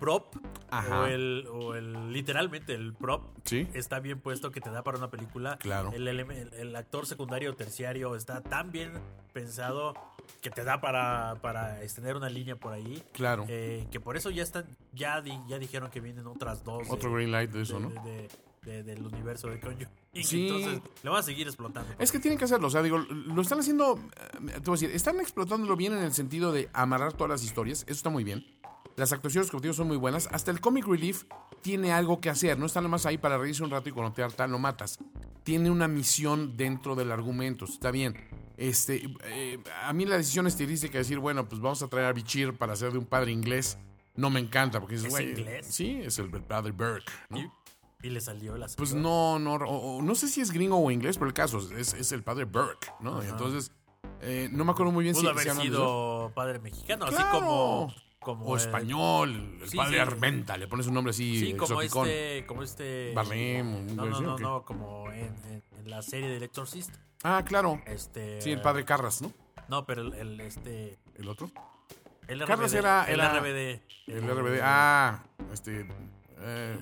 prop 0.00 0.34
Ajá. 0.70 1.02
o 1.02 1.06
el, 1.06 1.46
o 1.52 1.74
el- 1.76 2.10
literalmente 2.12 2.74
el 2.74 2.94
prop 2.94 3.22
Sí. 3.44 3.68
está 3.74 4.00
bien 4.00 4.18
puesto 4.20 4.50
que 4.50 4.60
te 4.60 4.70
da 4.70 4.82
para 4.82 4.98
una 4.98 5.08
película. 5.10 5.56
Claro. 5.58 5.92
El- 5.92 6.08
el 6.08 6.74
actor 6.74 7.06
secundario 7.06 7.52
o 7.52 7.54
terciario 7.54 8.16
está 8.16 8.40
tan 8.42 8.72
bien 8.72 8.92
pensado 9.32 9.94
que 10.40 10.50
te 10.50 10.64
da 10.64 10.80
para, 10.80 11.36
para 11.42 11.82
extender 11.82 12.16
una 12.16 12.28
línea 12.28 12.56
por 12.56 12.72
ahí. 12.72 13.02
Claro. 13.12 13.44
Eh, 13.48 13.86
que 13.90 14.00
por 14.00 14.16
eso 14.16 14.30
ya 14.30 14.42
están, 14.42 14.64
ya, 14.92 15.20
di- 15.20 15.38
ya 15.48 15.58
dijeron 15.58 15.90
que 15.90 16.00
vienen 16.00 16.26
otras 16.26 16.64
dos. 16.64 16.86
Otro 16.90 17.10
de- 17.10 17.16
green 17.16 17.32
light 17.32 17.50
de 17.50 17.62
eso, 17.62 17.80
de- 17.80 17.80
¿no? 17.80 18.02
de- 18.04 18.10
de- 18.12 18.28
de- 18.64 18.82
del 18.82 19.06
universo 19.06 19.48
de 19.48 19.60
Conjuring. 19.60 19.88
Sí. 20.14 20.48
Entonces, 20.48 20.80
lo 21.04 21.12
van 21.12 21.20
a 21.20 21.22
seguir 21.22 21.46
explotando. 21.46 21.94
Es 21.98 22.10
que 22.10 22.18
tienen 22.18 22.38
que 22.38 22.44
hacerlo, 22.44 22.66
o 22.66 22.70
sea, 22.70 22.82
digo, 22.82 22.98
lo 22.98 23.40
están 23.42 23.60
haciendo, 23.60 23.98
eh, 23.98 24.52
te 24.54 24.60
voy 24.60 24.70
a 24.70 24.80
decir, 24.80 24.90
están 24.90 25.20
explotándolo 25.20 25.76
bien 25.76 25.92
en 25.92 26.02
el 26.02 26.12
sentido 26.12 26.50
de 26.50 26.68
amarrar 26.72 27.12
todas 27.12 27.30
las 27.30 27.44
historias, 27.44 27.82
eso 27.82 27.92
está 27.92 28.10
muy 28.10 28.24
bien. 28.24 28.44
Las 28.96 29.12
actuaciones, 29.12 29.48
digo, 29.62 29.74
son 29.74 29.86
muy 29.86 29.96
buenas. 29.96 30.28
Hasta 30.32 30.50
el 30.50 30.60
comic 30.60 30.86
relief 30.88 31.22
tiene 31.62 31.92
algo 31.92 32.20
que 32.20 32.30
hacer, 32.30 32.58
no 32.58 32.66
está 32.66 32.80
nada 32.80 32.88
más 32.88 33.06
ahí 33.06 33.16
para 33.16 33.38
reírse 33.38 33.62
un 33.62 33.70
rato 33.70 33.88
y 33.88 33.92
cuando 33.92 34.12
te 34.12 34.24
harta 34.24 34.48
lo 34.48 34.58
matas. 34.58 34.98
Tiene 35.44 35.70
una 35.70 35.86
misión 35.86 36.56
dentro 36.56 36.96
del 36.96 37.12
argumento, 37.12 37.64
está 37.64 37.92
bien. 37.92 38.16
Este, 38.58 39.08
eh, 39.24 39.58
a 39.84 39.92
mí 39.92 40.04
la 40.04 40.16
decisión 40.18 40.46
estilística 40.48 40.94
de 40.94 40.98
decir, 40.98 41.18
bueno, 41.20 41.48
pues 41.48 41.60
vamos 41.62 41.80
a 41.82 41.88
traer 41.88 42.06
a 42.08 42.12
Bichir 42.12 42.58
para 42.58 42.72
hacer 42.72 42.90
de 42.92 42.98
un 42.98 43.06
padre 43.06 43.30
inglés, 43.30 43.78
no 44.16 44.30
me 44.30 44.40
encanta, 44.40 44.80
porque 44.80 44.96
¿Es 44.96 45.04
inglés? 45.04 45.66
Sí, 45.70 46.00
es 46.02 46.18
el 46.18 46.28
padre 46.42 46.72
Burke, 46.72 47.10
¿no? 47.30 47.38
Y, 47.38 47.48
y 48.02 48.10
le 48.10 48.20
salió 48.20 48.56
el 48.56 48.64
Pues 48.76 48.94
no, 48.94 49.38
no, 49.38 49.54
o- 49.54 49.98
o 49.98 50.02
no 50.02 50.14
sé 50.16 50.26
si 50.26 50.40
es 50.40 50.50
gringo 50.50 50.76
o 50.76 50.90
inglés, 50.90 51.16
pero 51.18 51.28
el 51.28 51.34
caso 51.34 51.58
es, 51.76 51.94
es 51.94 52.10
el 52.10 52.24
padre 52.24 52.44
Burke, 52.46 52.88
¿no? 53.00 53.22
Entonces, 53.22 53.70
eh, 54.20 54.48
no 54.50 54.64
me 54.64 54.72
acuerdo 54.72 54.90
muy 54.90 55.04
bien 55.04 55.14
si 55.14 55.20
Pudo 55.22 55.30
si 55.34 55.38
haber 55.38 55.52
eso. 55.52 55.62
sido 55.62 56.32
padre 56.34 56.58
mexicano, 56.58 57.04
así 57.06 57.22
como. 57.30 57.94
Como 58.20 58.46
O 58.46 58.56
español, 58.56 59.58
el 59.62 59.68
Sí, 59.68 59.76
padre 59.76 59.94
sí. 59.94 59.98
Armenta, 60.00 60.56
le 60.56 60.66
pones 60.68 60.86
un 60.86 60.94
nombre 60.94 61.10
así 61.10 61.38
Sí, 61.38 61.52
como 61.54 61.80
exoticón. 61.82 62.08
este. 62.08 62.46
Como 62.46 62.62
este. 62.62 63.12
No, 63.14 64.06
no, 64.06 64.20
no, 64.20 64.38
no, 64.38 64.64
como 64.64 65.10
en, 65.12 65.34
en- 65.46 65.62
en 65.78 65.90
la 65.90 66.02
serie 66.02 66.28
del 66.28 66.42
Exorcist. 66.42 66.94
Ah, 67.22 67.42
claro. 67.46 67.80
Este. 67.86 68.40
Sí, 68.42 68.50
el 68.52 68.60
padre 68.60 68.84
Carras, 68.84 69.22
¿no? 69.22 69.32
No, 69.68 69.84
pero 69.86 70.02
el, 70.02 70.14
el, 70.14 70.40
este. 70.40 70.98
¿El 71.16 71.28
otro? 71.28 71.50
El 72.26 72.40
RBD, 72.46 72.74
era- 72.74 73.04
El 73.04 73.20
RBD. 73.20 73.82
El 74.06 74.22
RBD. 74.28 74.60
Ah, 74.62 75.22
este. 75.52 75.86
eh, 76.40 76.78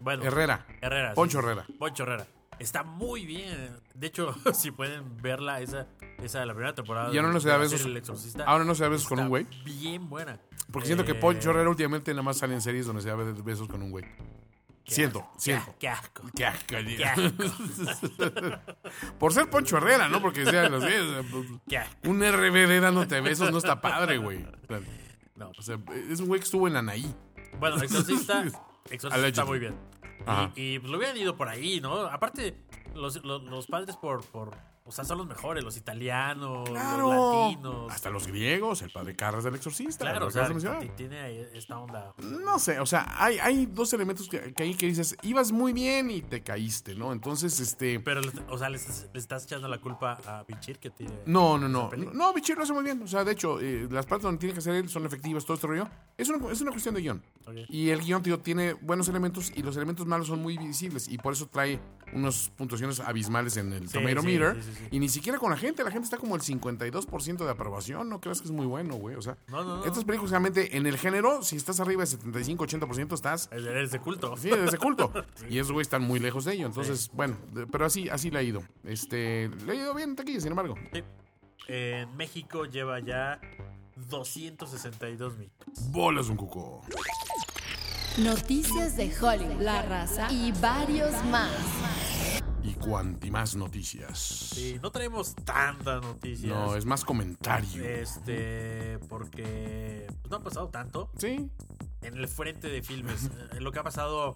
Bueno, 0.00 0.22
Herrera. 0.24 0.66
Herrera. 0.80 1.14
Poncho 1.14 1.40
sí. 1.40 1.44
Herrera. 1.46 1.66
Poncho 1.78 2.02
Herrera. 2.04 2.26
Está 2.58 2.82
muy 2.82 3.26
bien. 3.26 3.78
De 3.94 4.06
hecho, 4.06 4.34
si 4.54 4.70
pueden 4.70 5.20
verla, 5.20 5.60
esa, 5.60 5.86
esa 6.22 6.40
de 6.40 6.46
la 6.46 6.54
primera 6.54 6.74
temporada. 6.74 7.12
Ya 7.12 7.22
no 7.22 7.38
da 7.38 7.56
besos. 7.58 7.84
Exorcista. 7.84 8.44
Ahora 8.44 8.64
no 8.64 8.74
se 8.74 8.82
da 8.84 8.88
besos 8.88 9.08
con 9.08 9.20
un 9.20 9.28
güey. 9.28 9.46
Bien 9.64 10.08
buena. 10.08 10.38
Porque 10.72 10.86
siento 10.86 11.04
que 11.04 11.12
Eh, 11.12 11.16
Poncho 11.16 11.50
Herrera 11.50 11.68
últimamente 11.68 12.12
nada 12.12 12.22
más 12.22 12.38
sale 12.38 12.54
en 12.54 12.60
series 12.60 12.86
donde 12.86 13.02
se 13.02 13.08
da 13.08 13.14
besos 13.16 13.68
con 13.68 13.82
un 13.82 13.90
güey. 13.90 14.04
Siento, 14.88 15.18
asco, 15.18 15.34
siento. 15.38 15.74
Qué 15.80 15.88
asco. 15.88 16.22
Qué 16.36 16.46
asco, 16.46 16.76
Qué 16.96 17.04
asco. 17.04 17.22
Por 19.18 19.32
ser 19.32 19.50
Poncho 19.50 19.78
Herrera, 19.78 20.08
¿no? 20.08 20.22
Porque 20.22 20.44
sea 20.44 20.68
los 20.68 20.84
pues, 21.30 21.46
Qué 21.68 21.78
asco. 21.78 22.08
Un 22.08 22.20
RBD 22.20 22.80
dándote 22.80 23.20
besos 23.20 23.50
no 23.50 23.58
está 23.58 23.80
padre, 23.80 24.18
güey. 24.18 24.46
No. 25.34 25.50
O 25.58 25.62
sea, 25.62 25.78
es 26.08 26.20
un 26.20 26.28
güey 26.28 26.40
que 26.40 26.44
estuvo 26.44 26.68
en 26.68 26.76
Anaí. 26.76 27.12
Bueno, 27.58 27.82
Exorcista 27.82 28.44
Exorcist 28.90 29.04
Allegedly. 29.04 29.28
está 29.28 29.44
muy 29.44 29.58
bien. 29.58 29.74
Y, 30.54 30.74
y, 30.74 30.78
pues, 30.78 30.90
lo 30.90 30.98
hubieran 30.98 31.16
ido 31.16 31.36
por 31.36 31.48
ahí, 31.48 31.80
¿no? 31.80 32.06
Aparte, 32.06 32.56
los, 32.94 33.24
los, 33.24 33.42
los 33.44 33.66
padres 33.66 33.96
por, 33.96 34.24
por. 34.24 34.56
O 34.86 34.92
sea, 34.92 35.04
son 35.04 35.18
los 35.18 35.26
mejores, 35.26 35.64
los 35.64 35.76
italianos, 35.76 36.68
Claro. 36.70 37.12
los 37.12 37.50
latinos. 37.50 37.92
Hasta 37.92 38.10
los 38.10 38.26
griegos, 38.28 38.82
el 38.82 38.90
padre 38.90 39.16
Carras 39.16 39.42
del 39.42 39.56
Exorcista. 39.56 40.04
Claro, 40.04 40.26
o 40.26 40.30
sea, 40.30 40.48
tiene 40.96 41.20
ahí 41.20 41.44
esta 41.54 41.78
onda. 41.78 42.14
No 42.18 42.58
sé, 42.60 42.78
o 42.78 42.86
sea, 42.86 43.06
hay, 43.18 43.38
hay 43.38 43.66
dos 43.66 43.92
elementos 43.92 44.28
que, 44.28 44.54
que 44.54 44.62
ahí 44.62 44.74
que 44.74 44.86
dices, 44.86 45.16
ibas 45.22 45.50
muy 45.50 45.72
bien 45.72 46.10
y 46.10 46.22
te 46.22 46.42
caíste, 46.42 46.94
¿no? 46.94 47.12
Entonces, 47.12 47.58
este... 47.58 47.98
Pero, 48.00 48.20
o 48.48 48.58
sea, 48.58 48.68
le 48.70 48.76
estás, 48.76 49.44
echando 49.44 49.66
la 49.66 49.78
culpa 49.78 50.18
a 50.26 50.44
Bichir 50.44 50.78
que 50.78 50.90
tiene. 50.90 51.12
No, 51.26 51.58
no, 51.58 51.68
no. 51.68 51.90
No, 52.12 52.32
Bichir 52.32 52.56
lo 52.56 52.62
hace 52.62 52.72
muy 52.72 52.84
bien. 52.84 53.02
O 53.02 53.08
sea, 53.08 53.24
de 53.24 53.32
hecho, 53.32 53.60
eh, 53.60 53.88
las 53.90 54.06
partes 54.06 54.22
donde 54.24 54.38
tiene 54.38 54.52
que 54.52 54.60
hacer 54.60 54.74
él 54.74 54.88
son 54.88 55.04
efectivas, 55.04 55.44
todo 55.44 55.54
este 55.54 55.66
rollo. 55.66 55.88
Es 56.16 56.28
una, 56.28 56.50
es 56.52 56.60
una 56.60 56.70
cuestión 56.70 56.94
de 56.94 57.00
guion. 57.02 57.22
Y 57.68 57.90
el 57.90 58.00
guion, 58.00 58.22
tío, 58.22 58.38
tiene 58.40 58.72
buenos 58.74 59.08
elementos 59.08 59.52
y 59.54 59.62
los 59.62 59.76
elementos 59.76 60.06
malos 60.06 60.28
son 60.28 60.40
muy 60.42 60.56
visibles. 60.58 61.08
Y 61.08 61.18
por 61.18 61.32
eso 61.32 61.48
trae 61.48 61.80
unas 62.12 62.50
puntuaciones 62.56 63.00
abismales 63.00 63.56
en 63.56 63.72
el 63.72 63.88
Sí, 63.88 63.94
Tomato 63.94 64.20
sí, 64.22 64.26
Meter. 64.26 64.62
sí. 64.62 64.70
Y 64.92 64.98
ni 65.00 65.08
siquiera 65.08 65.38
con 65.38 65.50
la 65.50 65.56
gente. 65.56 65.82
La 65.84 65.90
gente 65.90 66.04
está 66.04 66.18
como 66.18 66.34
el 66.36 66.42
52% 66.42 67.44
de 67.44 67.50
aprobación. 67.50 68.08
No 68.08 68.20
creas 68.20 68.40
que 68.40 68.46
es 68.46 68.52
muy 68.52 68.66
bueno, 68.66 68.94
güey. 68.94 69.16
O 69.16 69.22
sea, 69.22 69.36
No, 69.48 69.64
no, 69.64 69.76
no. 69.78 69.84
estas 69.84 70.04
películas 70.04 70.30
realmente 70.30 70.76
en 70.76 70.86
el 70.86 70.96
género, 70.98 71.42
si 71.42 71.56
estás 71.56 71.80
arriba 71.80 72.04
de 72.04 72.08
75-80%, 72.18 73.14
estás 73.14 73.48
Es 73.52 73.64
de, 73.64 73.86
de 73.86 73.98
culto. 74.00 74.36
Sí, 74.36 74.50
de 74.50 74.64
ese 74.64 74.78
culto. 74.78 75.12
Y 75.50 75.58
esos 75.58 75.72
güeyes 75.72 75.86
están 75.86 76.02
muy 76.02 76.18
lejos 76.20 76.44
de 76.44 76.54
ello. 76.54 76.66
Entonces, 76.66 77.10
bueno, 77.12 77.36
de- 77.52 77.66
pero 77.66 77.84
así, 77.86 78.08
así 78.08 78.30
le 78.30 78.38
ha 78.38 78.42
ido. 78.42 78.62
Este, 78.84 79.48
le 79.64 79.72
ha 79.72 79.74
ido 79.74 79.94
bien 79.94 80.10
en 80.10 80.16
taquilla, 80.16 80.40
sin 80.40 80.50
embargo. 80.52 80.74
Sí. 80.92 81.02
En 81.68 82.16
México 82.16 82.64
lleva 82.66 83.00
ya 83.00 83.40
262 84.08 85.36
mil. 85.38 85.50
Bolas 85.90 86.28
un 86.28 86.36
cuco. 86.36 86.82
Noticias 88.18 88.96
de 88.96 89.12
Hollywood, 89.20 89.60
La 89.60 89.82
Raza 89.82 90.32
y 90.32 90.50
varios 90.52 91.12
más. 91.26 91.52
Y 92.62 92.72
cuanti 92.72 93.30
más 93.30 93.54
noticias. 93.56 94.18
Sí, 94.18 94.78
no 94.82 94.90
traemos 94.90 95.34
tantas 95.34 96.00
noticias. 96.02 96.50
No, 96.50 96.76
es 96.76 96.86
más 96.86 97.04
comentario. 97.04 97.84
Este, 97.84 98.98
porque 99.10 100.06
pues, 100.22 100.30
no 100.30 100.38
ha 100.38 100.42
pasado 100.42 100.68
tanto 100.68 101.10
Sí, 101.18 101.50
en 102.00 102.16
el 102.16 102.26
frente 102.26 102.68
de 102.68 102.82
filmes. 102.82 103.30
Eh, 103.52 103.60
Lo 103.60 103.70
que 103.70 103.80
ha 103.80 103.84
pasado 103.84 104.34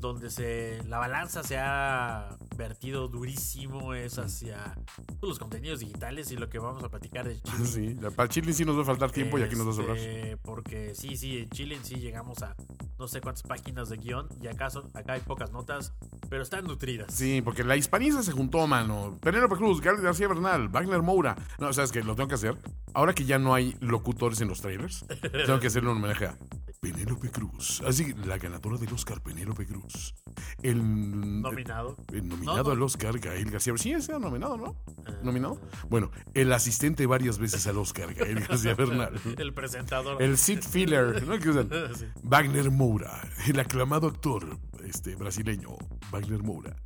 donde 0.00 0.28
se 0.28 0.82
la 0.86 0.98
balanza 0.98 1.44
se 1.44 1.56
ha 1.56 2.36
vertido 2.60 3.08
durísimo 3.08 3.94
es 3.94 4.18
hacia 4.18 4.76
los 5.22 5.38
contenidos 5.38 5.80
digitales 5.80 6.30
y 6.30 6.36
lo 6.36 6.50
que 6.50 6.58
vamos 6.58 6.84
a 6.84 6.90
platicar 6.90 7.26
de 7.26 7.40
Chile. 7.40 7.64
sí. 7.66 7.96
Para 8.14 8.28
Chile 8.28 8.52
sí 8.52 8.66
nos 8.66 8.76
va 8.76 8.82
a 8.82 8.84
faltar 8.84 9.10
tiempo 9.10 9.38
y 9.38 9.42
aquí 9.42 9.56
nos 9.56 9.66
va 9.66 9.70
a 9.70 9.74
sobrar. 9.74 9.96
Este, 9.96 10.36
Porque 10.36 10.94
sí, 10.94 11.16
sí, 11.16 11.38
en 11.38 11.48
Chile 11.48 11.78
sí 11.82 11.94
llegamos 11.94 12.42
a 12.42 12.54
no 12.98 13.08
sé 13.08 13.22
cuántas 13.22 13.42
páginas 13.44 13.88
de 13.88 13.96
guion 13.96 14.28
y 14.42 14.46
acá, 14.48 14.68
son- 14.68 14.90
acá 14.94 15.14
hay 15.14 15.20
pocas 15.22 15.50
notas, 15.52 15.94
pero 16.28 16.42
están 16.42 16.64
nutridas. 16.66 17.14
Sí, 17.14 17.40
porque 17.42 17.64
la 17.64 17.76
hispaniza 17.76 18.22
se 18.22 18.32
juntó, 18.32 18.66
mano. 18.66 19.16
Penélope 19.22 19.56
Cruz, 19.56 19.80
Gabriel 19.80 20.04
García 20.04 20.28
Bernal, 20.28 20.68
Wagner 20.68 21.00
Moura. 21.00 21.36
No, 21.58 21.72
¿sabes 21.72 21.92
qué? 21.92 22.02
Lo 22.04 22.14
tengo 22.14 22.28
que 22.28 22.34
hacer. 22.34 22.58
Ahora 22.92 23.14
que 23.14 23.24
ya 23.24 23.38
no 23.38 23.54
hay 23.54 23.74
locutores 23.80 24.38
en 24.42 24.48
los 24.48 24.60
trailers, 24.60 25.06
tengo 25.46 25.60
que 25.60 25.68
hacerle 25.68 25.88
un 25.90 25.96
homenaje 25.96 26.26
a 26.26 26.36
Penélope 26.84 27.30
Cruz. 27.30 27.82
Así, 27.86 28.14
la 28.24 28.38
ganadora 28.38 28.78
del 28.78 28.90
Oscar, 28.94 29.20
Penélope 29.20 29.66
Cruz. 29.66 30.14
El 30.62 31.42
Nominado. 31.42 31.94
el 32.10 32.26
nominado 32.26 32.56
No, 32.56 32.64
no. 32.64 32.70
al 32.70 32.82
Oscar, 32.82 33.18
Gael 33.18 33.50
García 33.50 33.74
Sí, 33.76 33.92
ese 33.92 34.12
era 34.12 34.18
nominado, 34.18 34.56
¿no? 34.56 34.76
Ah. 35.06 35.12
¿Nominado? 35.22 35.60
Bueno, 35.90 36.10
el 36.32 36.50
asistente 36.54 37.04
varias 37.04 37.38
veces 37.38 37.66
al 37.66 37.76
Oscar, 37.76 38.14
Gael 38.14 38.40
García 38.40 38.74
Bernal. 38.74 39.12
El 39.36 39.52
presentador. 39.52 40.22
El 40.22 40.38
seat 40.38 40.62
filler, 40.62 41.22
¿no? 41.26 41.38
Que 41.38 41.50
usan. 41.50 41.68
Sí. 41.98 42.06
Wagner 42.22 42.70
Moura, 42.70 43.28
el 43.46 43.58
aclamado 43.60 44.06
actor 44.06 44.58
este, 44.84 45.16
brasileño, 45.16 45.76
Wagner 46.10 46.42
Moura. 46.42 46.76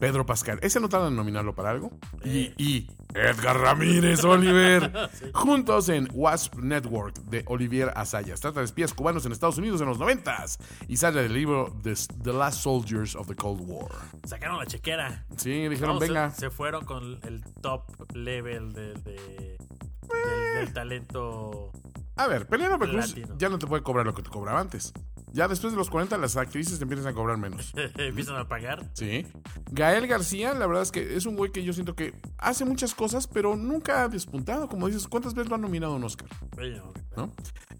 Pedro 0.00 0.24
Pascal, 0.24 0.60
ese 0.62 0.78
no 0.78 0.88
en 1.08 1.16
nominarlo 1.16 1.56
para 1.56 1.70
algo. 1.70 1.90
Y, 2.24 2.52
y 2.56 2.88
Edgar 3.14 3.58
Ramírez 3.58 4.22
Oliver, 4.22 4.92
juntos 5.34 5.88
en 5.88 6.08
Wasp 6.12 6.54
Network 6.60 7.16
de 7.24 7.42
Olivier 7.48 7.90
Asayas. 7.96 8.40
Trata 8.40 8.60
de 8.60 8.66
espías 8.66 8.94
cubanos 8.94 9.26
en 9.26 9.32
Estados 9.32 9.58
Unidos 9.58 9.80
en 9.80 9.88
los 9.88 9.98
noventas 9.98 10.60
y 10.86 10.98
sale 10.98 11.22
del 11.22 11.32
libro 11.34 11.76
The, 11.82 11.94
The 12.22 12.32
Last 12.32 12.60
Soldiers 12.60 13.16
of 13.16 13.26
the 13.26 13.34
Cold 13.34 13.62
War. 13.68 13.90
Sacaron 14.24 14.58
la 14.58 14.66
chequera. 14.66 15.26
Sí, 15.36 15.66
dijeron, 15.66 15.94
No, 15.94 15.98
venga. 15.98 16.30
Se, 16.30 16.48
fueron 16.50 16.84
con 16.84 17.18
el 17.24 17.42
top 17.60 17.82
level 18.14 18.72
de, 18.72 18.94
de- 18.94 19.58
del, 19.58 20.54
del 20.64 20.72
talento. 20.72 21.72
A 22.18 22.26
ver, 22.26 22.46
Penélope 22.46 22.88
Cruz 22.88 23.08
Latino. 23.08 23.34
ya 23.38 23.48
no 23.48 23.58
te 23.58 23.66
puede 23.66 23.82
cobrar 23.82 24.04
lo 24.04 24.14
que 24.14 24.22
te 24.22 24.30
cobraba 24.30 24.60
antes. 24.60 24.92
Ya 25.32 25.46
después 25.46 25.72
de 25.72 25.76
los 25.78 25.90
40 25.90 26.16
las 26.18 26.36
actrices 26.36 26.78
te 26.78 26.84
empiezan 26.84 27.06
a 27.06 27.12
cobrar 27.14 27.36
menos. 27.38 27.72
Empiezan 27.96 28.36
a 28.36 28.48
pagar. 28.48 28.90
Sí. 28.94 29.26
Gael 29.70 30.06
García, 30.06 30.54
la 30.54 30.66
verdad 30.66 30.82
es 30.82 30.90
que 30.90 31.16
es 31.16 31.26
un 31.26 31.36
güey 31.36 31.52
que 31.52 31.62
yo 31.62 31.72
siento 31.72 31.94
que 31.94 32.14
hace 32.38 32.64
muchas 32.64 32.94
cosas, 32.94 33.26
pero 33.26 33.54
nunca 33.56 34.02
ha 34.02 34.08
despuntado. 34.08 34.68
Como 34.68 34.86
dices, 34.86 35.06
¿cuántas 35.06 35.34
veces 35.34 35.48
lo 35.50 35.56
han 35.56 35.60
nominado 35.62 35.92
a 35.92 35.96
un 35.96 36.04
Oscar? 36.04 36.28
Oye, 36.58 36.76
no, 36.76 36.92
¿No? 37.16 37.32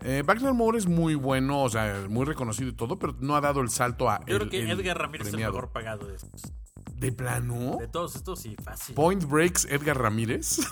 Eh, 0.03 0.23
Wagner 0.27 0.53
Moore 0.53 0.79
es 0.79 0.87
muy 0.87 1.15
bueno, 1.17 1.63
o 1.63 1.69
sea, 1.71 2.07
muy 2.09 2.25
reconocido 2.25 2.69
y 2.71 2.75
todo, 2.75 2.99
pero 2.99 3.17
no 3.19 3.35
ha 3.35 3.41
dado 3.41 3.61
el 3.61 3.71
salto 3.71 4.09
a. 4.09 4.21
Yo 4.27 4.37
el- 4.37 4.49
creo 4.49 4.51
que 4.51 4.71
Edgar 4.71 4.99
Ramírez 4.99 5.29
premiado. 5.29 5.53
es 5.53 5.57
el 5.57 5.63
mejor 5.63 5.73
pagado 5.73 6.07
de 6.07 6.17
estos. 6.17 6.43
¿De 6.99 7.13
plano? 7.13 7.77
De 7.79 7.87
todos 7.89 8.17
estos, 8.17 8.41
sí, 8.41 8.57
fácil. 8.63 8.95
Point 8.95 9.25
Breaks 9.25 9.67
Edgar 9.67 9.99
Ramírez. 10.01 10.59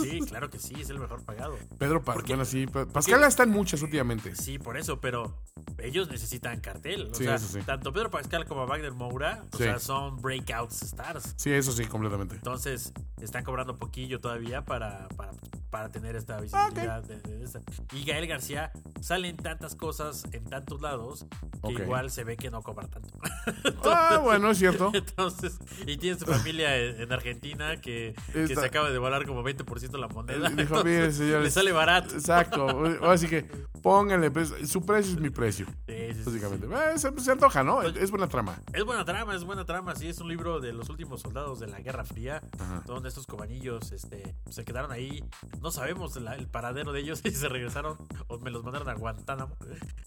Sí, 0.00 0.20
claro 0.20 0.50
que 0.50 0.58
sí, 0.58 0.74
es 0.80 0.90
el 0.90 0.98
mejor 0.98 1.24
pagado. 1.24 1.56
Pedro 1.78 2.02
Pascal, 2.04 2.26
bueno, 2.26 2.44
sí. 2.44 2.66
Pa- 2.66 2.86
Pascal 2.86 3.22
está 3.24 3.42
en 3.44 3.50
muchas 3.50 3.82
últimamente. 3.82 4.34
Sí, 4.36 4.58
por 4.58 4.76
eso, 4.76 5.00
pero 5.00 5.36
ellos 5.78 6.08
necesitan 6.10 6.60
cartel. 6.60 7.10
O 7.10 7.14
Sí, 7.14 7.24
sea, 7.24 7.34
eso 7.36 7.48
sí. 7.48 7.60
tanto 7.64 7.92
Pedro 7.92 8.10
Pascal 8.10 8.44
como 8.46 8.66
Wagner 8.66 8.92
Moura, 8.92 9.44
o 9.52 9.56
Sí. 9.56 9.64
sea, 9.64 9.78
son 9.78 10.16
breakout 10.20 10.70
stars. 10.72 11.34
Sí, 11.36 11.50
eso 11.50 11.72
sí, 11.72 11.84
completamente. 11.84 12.36
Entonces, 12.36 12.92
están 13.20 13.44
cobrando 13.44 13.76
poquillo 13.76 14.20
todavía 14.20 14.64
para, 14.64 15.08
para, 15.16 15.32
para 15.70 15.88
tener 15.90 16.16
esta 16.16 16.40
visibilidad. 16.40 17.02
de- 17.02 17.20
de 17.20 17.44
esta. 17.44 17.60
Y 17.92 18.04
Gael 18.04 18.26
García 18.26 18.72
sale 19.00 19.28
en 19.28 19.36
tantas 19.36 19.74
cosas, 19.74 20.24
en 20.32 20.44
tantos 20.44 20.80
lados, 20.80 21.26
que 21.62 21.82
igual 21.82 22.10
se 22.10 22.24
ve 22.24 22.36
que 22.36 22.50
no 22.50 22.62
cobra 22.62 22.86
tanto. 22.88 23.08
Ah, 23.84 24.20
bueno, 24.22 24.50
es 24.50 24.58
cierto. 24.58 24.90
Entonces, 24.94 25.58
y 25.86 25.96
tiene 25.96 26.18
su 26.18 26.26
familia 26.26 26.76
en, 26.76 27.00
en 27.00 27.12
Argentina 27.12 27.80
que, 27.80 28.14
se 28.32 28.64
acaba 28.64 28.86
de 28.88 28.92
devaluar 28.92 29.26
como 29.26 29.42
20% 29.42 29.98
la 29.98 30.08
moneda. 30.08 30.48
Dijo, 30.50 30.60
Entonces, 30.60 30.84
mire, 30.84 31.12
señores. 31.12 31.44
le 31.44 31.50
sale 31.50 31.72
barato. 31.72 32.14
Exacto. 32.14 32.84
Así 33.08 33.26
que 33.28 33.42
pónganle, 33.82 34.30
su 34.66 34.84
precio 34.84 35.14
es 35.14 35.20
mi 35.20 35.30
precio. 35.30 35.66
Sí, 35.86 35.94
sí, 36.12 36.14
sí, 36.14 36.22
Básicamente. 36.24 36.66
Eh, 36.66 36.98
se, 36.98 37.18
se 37.20 37.32
antoja, 37.32 37.64
¿no? 37.64 37.80
Pues- 37.80 37.96
Es 37.96 38.10
buena 38.10 38.28
trama. 38.28 38.60
Es 38.72 38.84
buena 38.84 39.04
trama, 39.04 39.34
es 39.34 39.44
buena 39.44 39.64
trama. 39.64 39.94
Sí, 39.96 40.08
es 40.08 40.18
un 40.20 40.28
libro 40.28 40.60
de 40.60 40.72
los 40.72 40.88
últimos 40.90 41.20
soldados 41.20 41.60
de 41.60 41.66
la 41.66 41.80
Guerra 41.80 42.04
Fría, 42.04 42.42
donde 42.86 43.08
estos 43.08 43.26
cobanillos 43.26 43.92
este, 43.92 44.34
se 44.50 44.64
quedaron 44.64 44.92
ahí. 44.92 45.24
No 45.60 45.70
sabemos 45.70 46.16
la- 46.16 46.34
el 46.34 46.48
paradero 46.48 46.92
de 46.92 47.00
ellos 47.00 47.20
y 47.24 47.30
se 47.30 47.48
regresaron 47.48 47.96
o 48.28 48.38
me 48.38 48.50
los 48.50 48.62
mandaron 48.62 48.88
a 48.88 48.94
Guantánamo. 48.94 49.56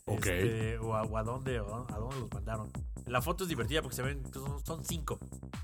Ok. 0.05 0.25
Este, 0.27 0.77
o, 0.79 0.95
a, 0.95 1.01
a 1.01 1.23
dónde, 1.43 1.93
a 1.93 1.97
dónde 1.97 2.19
los 2.19 2.33
mandaron. 2.33 2.71
La 3.05 3.21
foto 3.21 3.43
es 3.43 3.49
divertida 3.49 3.81
porque 3.81 3.95
se 3.97 4.01
ven, 4.01 4.23
son, 4.33 4.63
son 4.65 4.85
cinco. 4.85 5.19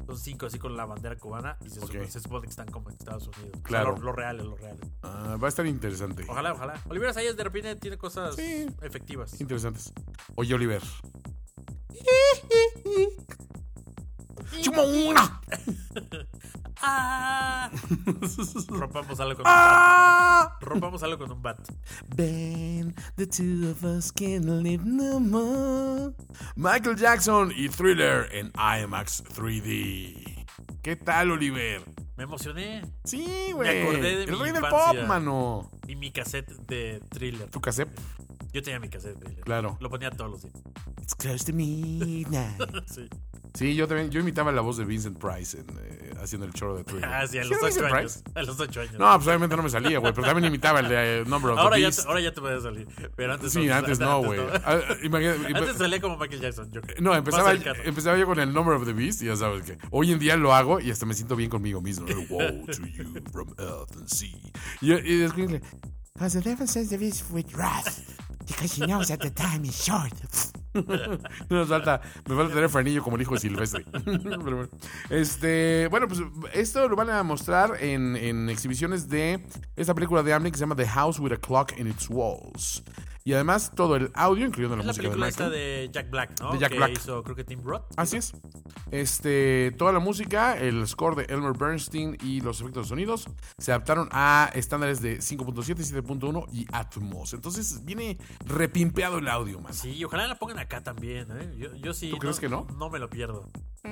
Son 0.06 0.18
cinco 0.18 0.46
así 0.48 0.60
con 0.60 0.76
la 0.76 0.86
bandera 0.86 1.18
cubana 1.18 1.58
y 1.66 1.70
se, 1.70 1.80
Ok. 1.80 1.86
supone, 1.88 2.12
se 2.12 2.20
supone 2.20 2.42
que 2.44 2.50
están 2.50 2.68
como 2.68 2.90
en 2.90 2.98
Estados 2.98 3.28
Unidos. 3.28 3.52
O 3.54 3.58
sea, 3.58 3.64
Claro. 3.64 3.98
Lo, 3.98 4.12
reales, 4.12 4.46
lo 4.46 4.56
reales. 4.58 4.82
Ah, 5.04 5.38
va 5.42 5.48
a 5.48 5.50
estar 5.50 5.66
interesante. 5.66 6.26
Ojalá, 6.28 6.54
ojalá. 6.54 6.82
Olivera 6.90 7.14
Sayas 7.14 7.38
de 7.38 7.44
repente 7.44 7.76
tiene 7.78 7.98
cosas 7.98 8.36
Sí. 8.36 8.68
efectivas. 8.82 9.40
Interesantes. 9.40 9.94
Oye, 10.36 10.54
Oliver. 10.54 10.82
¡Chuma 14.62 14.84
una! 14.84 15.42
¡Ah! 16.82 17.70
Rompamos 18.70 19.20
algo 19.20 19.36
con 19.36 19.40
un 19.42 19.44
bat. 19.44 19.46
¡Ah! 19.46 20.58
Rompamos 20.62 21.04
algo 21.04 21.18
con 21.18 21.32
un 21.32 21.42
bat. 21.42 21.60
Then 22.16 22.96
the 23.18 23.28
two 23.28 23.70
of 23.70 23.84
us 23.84 24.12
can 24.12 24.64
live 24.64 24.84
no 24.86 25.20
more. 25.20 26.14
Michael 26.56 26.96
Jackson 26.96 27.52
y 27.56 27.68
Thriller 27.70 28.30
en 28.32 28.52
IMAX 28.56 29.24
3D. 29.26 30.46
¿Qué 30.82 30.96
tal, 30.96 31.32
Oliver? 31.32 31.84
Me 32.16 32.24
emocioné. 32.24 32.82
Sí, 33.04 33.52
güey. 33.54 33.70
Me 33.70 33.82
acordé 33.82 34.16
de 34.18 34.24
El 34.24 34.32
mi 34.32 34.38
rey 34.38 34.52
del 34.52 34.64
infancia. 34.64 35.02
pop, 35.02 35.08
mano. 35.08 35.72
Y 35.88 35.96
mi 35.96 36.12
cassette 36.12 36.50
de 36.68 37.02
thriller. 37.10 37.50
¿Tu 37.50 37.60
cassette? 37.60 37.90
Yo 38.52 38.64
tenía 38.64 38.80
mi 38.80 38.90
cassette 38.90 39.18
de. 39.20 39.36
Claro. 39.42 39.78
Lo 39.80 39.90
ponía 39.90 40.10
todos 40.12 40.32
los 40.32 40.42
días. 40.42 40.56
It's 41.02 41.16
close 41.16 41.46
to 41.46 41.54
midnight. 41.54 42.60
Sí. 42.88 43.08
Sí, 43.56 43.76
yo 43.76 43.88
también. 43.88 44.12
Yo 44.12 44.20
imitaba 44.20 44.52
la 44.52 44.62
voz 44.62 44.78
de 44.78 44.86
Vincent 44.86 45.18
Price 45.18 45.58
en, 45.60 45.66
eh, 45.82 46.12
haciendo 46.22 46.46
el 46.46 46.54
choro 46.54 46.76
de 46.78 46.84
Thriller. 46.84 47.06
Ah, 47.10 47.26
sí, 47.28 47.40
a 47.40 47.44
¿Sí 47.44 47.50
los 47.50 47.62
ocho 47.64 47.86
años. 47.86 48.22
Price? 48.22 48.24
A 48.40 48.44
los 48.44 48.60
ocho 48.60 48.82
años. 48.82 48.94
No, 48.94 49.12
pues 49.16 49.28
obviamente 49.28 49.56
no 49.58 49.64
me 49.64 49.70
salía, 49.72 49.98
güey. 50.00 50.14
Pero 50.14 50.28
también 50.28 50.46
imitaba 50.46 50.80
el 50.82 50.88
de 50.88 51.20
eh, 51.22 51.24
Number 51.26 51.52
of 51.52 51.58
ahora, 51.60 51.76
the 51.76 51.82
ya, 51.82 51.88
Beast. 51.88 52.02
te- 52.04 52.08
ahora 52.08 52.22
ya 52.22 52.32
te 52.34 52.42
puede 52.42 52.62
salir. 52.62 52.88
Pero 53.16 53.34
antes 53.34 53.52
Sí, 53.52 53.68
antes 53.70 54.00
no, 54.00 54.24
güey. 54.24 54.40
Ah, 54.64 54.80
imagina- 55.04 55.34
Antes 55.58 55.78
salía 55.78 56.00
como 56.00 56.18
Michael 56.18 56.42
Jackson. 56.42 56.72
Yo 56.72 56.82
creo. 56.82 56.96
No, 57.02 57.16
empezaba, 57.16 57.54
empezaba 57.54 58.18
yo 58.18 58.26
con 58.28 58.40
el 58.40 58.54
Number 58.54 58.76
of 58.76 58.86
the 58.86 58.94
Beast 58.94 59.24
y 59.24 59.26
ya 59.26 59.36
sabes 59.36 59.64
que 59.64 59.78
hoy 59.90 60.12
en 60.12 60.20
día 60.20 60.38
lo 60.38 60.54
hago 60.54 60.80
y 60.80 60.92
hasta 60.92 61.08
me 61.08 61.16
siento 61.16 61.36
bien 61.36 61.50
conmigo 61.50 61.82
mismo. 61.82 62.06
¿no? 62.08 62.22
Woe 62.30 62.66
to 62.68 62.86
you 62.86 63.04
from 63.32 63.50
earth 63.58 63.96
and 63.98 64.08
sea. 64.08 64.30
Y, 64.82 64.92
y 64.94 65.18
después 65.18 65.50
le, 65.52 65.62
Because 66.20 66.34
the 66.34 66.42
devil 66.42 66.68
says 66.68 66.90
the 66.90 66.98
beast 66.98 67.32
with 67.32 67.56
wrath, 67.56 68.04
because 68.46 68.74
he 68.74 68.86
knows 68.86 69.08
that 69.08 69.22
the 69.22 69.30
time 69.30 69.64
is 69.64 69.82
short. 69.82 70.12
Nos 71.50 71.70
falta, 71.70 72.02
me 72.28 72.36
falta 72.36 72.54
tener 72.54 72.68
frenillo 72.68 73.02
como 73.02 73.16
el 73.16 73.22
hijo 73.22 73.36
de 73.36 73.40
Silvestre. 73.40 73.86
Pero 74.04 74.38
bueno. 74.38 74.68
Este, 75.10 75.88
bueno, 75.88 76.10
pues 76.10 76.20
esto 76.52 76.90
lo 76.90 76.98
van 76.98 77.10
a 77.10 77.24
mostrar 77.24 77.78
en, 77.80 78.18
en 78.18 78.50
exhibiciones 78.50 79.08
de 79.08 79.40
esta 79.78 79.94
película 79.94 80.22
de 80.22 80.34
Amblin 80.34 80.52
que 80.52 80.58
se 80.58 80.64
llama 80.64 80.76
The 80.76 80.88
House 80.88 81.20
with 81.20 81.32
a 81.32 81.38
Clock 81.38 81.80
in 81.80 81.88
its 81.88 82.10
Walls. 82.10 82.84
Y 83.26 83.34
además 83.34 83.72
todo 83.76 83.96
el 83.96 84.12
audio, 84.16 84.46
incluyendo 84.48 84.76
la 84.78 84.82
Es 84.82 84.86
la 84.88 84.92
música 84.92 85.04
de 85.04 85.10
película 85.10 85.28
Michael. 85.28 85.48
esta 85.48 85.50
de 85.50 85.90
Jack 85.92 86.10
Black, 86.10 86.40
¿no? 86.42 86.52
De 86.54 86.60
Jack 86.60 86.72
que 86.72 86.78
Black. 86.78 86.92
hizo, 86.94 87.24
creo 87.24 87.36
que 87.36 87.44
Tim 87.44 87.62
Roth. 87.64 87.84
Así 87.98 88.18
es. 88.18 88.34
Este, 88.92 89.72
toda 89.78 89.92
la 89.92 90.00
música, 90.00 90.58
el 90.58 90.88
score 90.88 91.16
de 91.16 91.34
Elmer 91.34 91.54
Bernstein 91.54 92.18
y 92.24 92.42
los 92.42 92.62
efectos 92.62 92.86
de 92.86 92.90
sonidos 92.90 93.28
se 93.58 93.72
adaptaron 93.72 94.10
a 94.12 94.50
estándares 94.54 95.02
de 95.02 95.20
5.7, 95.20 95.76
7.1 96.04 96.46
y 96.52 96.66
Atmos. 96.72 97.34
Entonces 97.34 97.84
viene 97.86 98.18
repimpeado 98.46 99.20
el 99.20 99.28
audio, 99.28 99.60
más. 99.60 99.78
Sí, 99.78 100.04
ojalá 100.04 100.26
la 100.28 100.40
pongan 100.40 100.60
acá 100.60 100.82
también, 100.82 101.28
¿eh? 101.32 101.56
Yo, 101.58 101.76
yo 101.76 101.94
sí. 101.94 102.10
¿Tú 102.10 102.18
crees 102.18 102.40
que 102.40 102.50
no? 102.50 102.66
No 102.78 102.90
me 102.90 103.00
lo 103.00 103.10
pierdo. 103.10 103.48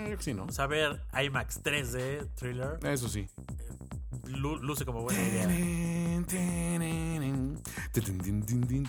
Eh, 0.05 0.15
que 0.17 0.23
sí, 0.23 0.33
¿no? 0.33 0.45
O 0.45 0.51
sea, 0.51 0.67
ver 0.67 1.01
IMAX 1.21 1.63
3D 1.63 2.27
thriller 2.35 2.79
Eso 2.83 3.09
sí. 3.09 3.27
lu- 4.27 4.57
luce 4.57 4.85
como 4.85 5.01
buena 5.01 5.21
idea. 5.21 5.47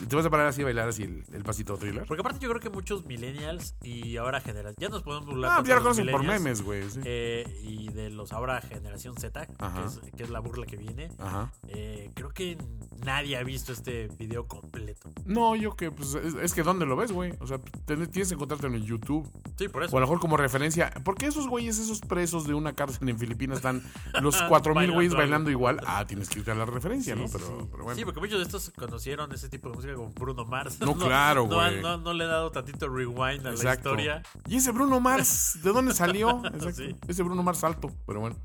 Te 0.09 0.17
vas 0.17 0.27
a 0.27 0.31
parar 0.31 0.47
así 0.49 0.63
a 0.63 0.65
bailar 0.65 0.89
así 0.89 1.03
el, 1.05 1.25
el 1.33 1.43
pasito 1.43 1.77
thriller. 1.77 2.05
Porque 2.07 2.21
aparte 2.21 2.39
yo 2.41 2.49
creo 2.49 2.61
que 2.61 2.71
muchos 2.71 3.05
millennials 3.07 3.75
y 3.83 4.17
ahora 4.17 4.41
generación... 4.41 4.77
Ya 4.79 4.89
nos 4.89 5.03
podemos 5.03 5.27
burlar 5.27 5.51
Ah, 5.61 5.63
ya 5.67 5.77
lo 5.77 5.83
conocen 5.83 6.11
por 6.11 6.23
memes, 6.25 6.63
güey. 6.63 6.89
sí. 6.91 7.01
eh, 7.05 7.45
y 7.63 7.89
de 7.89 8.11
los 8.11 8.33
ahora 8.33 8.61
generación 8.61 9.17
Z, 9.17 9.47
que 9.47 9.55
es, 9.87 10.01
que 10.17 10.23
es 10.23 10.31
la 10.31 10.41
burla 10.41 10.67
que 10.67 10.77
viene. 10.77 11.11
Ajá. 11.19 11.53
Eh, 11.69 12.11
creo 12.15 12.31
que 12.31 12.59
nadie 13.05 13.37
ha 13.37 13.43
visto 13.43 13.73
este 13.73 14.09
video 14.19 14.47
completo. 14.47 15.11
No, 15.25 15.57
yo 15.57 15.75
que, 15.77 15.91
pues, 15.91 16.15
es, 16.15 16.35
es 16.35 16.55
que 16.55 16.63
¿dónde 16.63 16.87
lo 16.87 16.97
ves, 16.97 17.13
güey? 17.13 17.33
O 17.41 17.47
sea, 17.47 17.59
tienes 17.87 18.09
que 18.29 18.35
encontrártelo 18.35 18.75
en 18.77 18.85
YouTube. 18.85 19.29
Sí, 19.57 19.69
por 19.69 19.83
eso. 19.85 19.95
O 19.95 19.99
a 19.99 20.01
lo 20.01 20.07
mejor 20.07 20.21
como 20.21 20.37
referencia. 20.37 20.93
¿Por 21.05 21.15
qué 21.17 21.27
esos 21.27 21.49
güeyes, 21.49 21.79
esos 21.79 22.01
presos 22.01 22.47
de 22.47 22.55
una 22.55 22.73
cárcel 22.75 23.09
en 23.09 23.19
Filipinas 23.19 23.59
están 23.59 23.83
los 24.21 24.41
4000 24.49 24.75
Bailando 24.75 24.95
güeyes 24.95 25.15
bailando 25.15 25.51
igual? 25.51 25.81
Ah, 25.87 26.05
tienes 26.07 26.29
que 26.29 26.41
irte 26.41 26.51
a 26.51 26.55
la 26.55 26.65
referencia, 26.67 27.15
Sí, 27.15 27.21
¿no? 27.21 27.27
sí, 27.29 27.35
Pero, 27.37 27.47
sí. 27.61 27.69
pero 27.71 27.85
bueno. 27.85 27.99
Sí, 27.99 28.05
porque 28.05 28.21
muchos 28.21 28.39
de 28.39 28.45
estos 28.45 28.71
conocieron 28.77 29.33
ese 29.33 29.49
tipo 29.49 29.69
de 29.71 29.77
música 29.77 29.95
como 29.95 30.11
Bruno 30.11 30.45
Mars. 30.45 30.81
No, 30.81 30.95
claro, 30.99 31.47
no, 31.49 31.57
güey. 31.57 31.81
no, 31.81 31.99
no 31.99 32.13
le 32.13 32.25
he 32.25 32.27
dado 32.27 32.51
tantito 32.51 32.89
rewind 32.89 33.47
a 33.47 33.53
la 33.53 33.75
historia. 33.75 34.23
¿Y 34.47 34.57
ese 34.57 34.73
Bruno 34.73 35.01
Mars? 35.01 35.59
¿De 35.63 35.73
dónde 35.73 35.95
salió? 35.95 36.43
Exacto. 36.47 36.73
Sí. 36.73 36.95
Ese 37.07 37.23
Bruno 37.23 37.43
Mars 37.43 37.65
alto, 37.65 37.91
pero 38.07 38.21
bueno. 38.21 38.37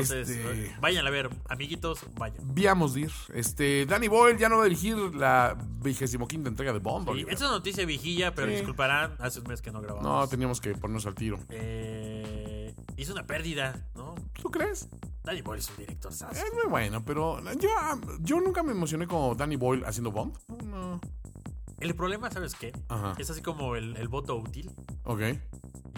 Entonces, 0.00 0.28
Este- 0.28 0.66
eh, 0.66 0.76
vayan 0.80 1.06
a 1.06 1.10
ver, 1.10 1.30
amiguitos, 1.48 2.00
vayan. 2.16 2.36
Viamos 2.54 2.94
dir. 2.94 3.10
Este, 3.34 3.86
Danny 3.86 4.08
Boyle 4.08 4.38
ya 4.38 4.48
no 4.48 4.56
va 4.56 4.62
a 4.62 4.64
dirigir 4.64 4.96
la 5.14 5.56
vigésimo 5.82 6.26
quinta 6.28 6.48
entrega 6.48 6.72
de 6.72 6.78
Bond. 6.78 7.08
Oliver. 7.08 7.32
esta 7.32 7.44
es 7.44 7.50
una 7.50 7.58
noticia 7.58 7.84
vigilla, 7.86 8.34
pero 8.34 8.48
Sí. 8.48 8.54
disculparán, 8.54 9.16
hace 9.18 9.40
un 9.40 9.46
mes 9.48 9.60
que 9.62 9.70
no 9.70 9.80
grabamos. 9.80 10.02
No, 10.02 10.28
teníamos 10.28 10.60
que 10.60 10.72
ponernos 10.74 11.06
al 11.06 11.14
tiro. 11.14 11.38
Eh, 11.50 12.74
hizo 12.96 13.12
una 13.12 13.26
pérdida, 13.26 13.86
¿no? 13.94 14.14
¿Tú 14.40 14.50
crees? 14.50 14.88
Danny 15.22 15.40
Boyle 15.42 15.60
es 15.60 15.70
un 15.70 15.76
director 15.78 16.12
sasso. 16.12 16.32
Es 16.44 16.52
muy 16.54 16.66
bueno, 16.70 17.04
pero 17.04 17.40
yo, 17.54 17.68
yo 18.20 18.40
nunca 18.40 18.62
me 18.62 18.72
emocioné 18.72 19.06
como 19.06 19.34
Danny 19.34 19.56
Boyle 19.56 19.84
haciendo 19.86 20.10
Bond. 20.12 20.36
No. 20.64 21.00
El 21.80 21.94
problema, 21.94 22.30
¿sabes 22.30 22.54
qué? 22.54 22.72
Ajá. 22.88 23.14
Es 23.18 23.28
así 23.30 23.42
como 23.42 23.74
el, 23.76 23.96
el 23.96 24.08
voto 24.08 24.36
útil. 24.36 24.70
Ok. 25.04 25.20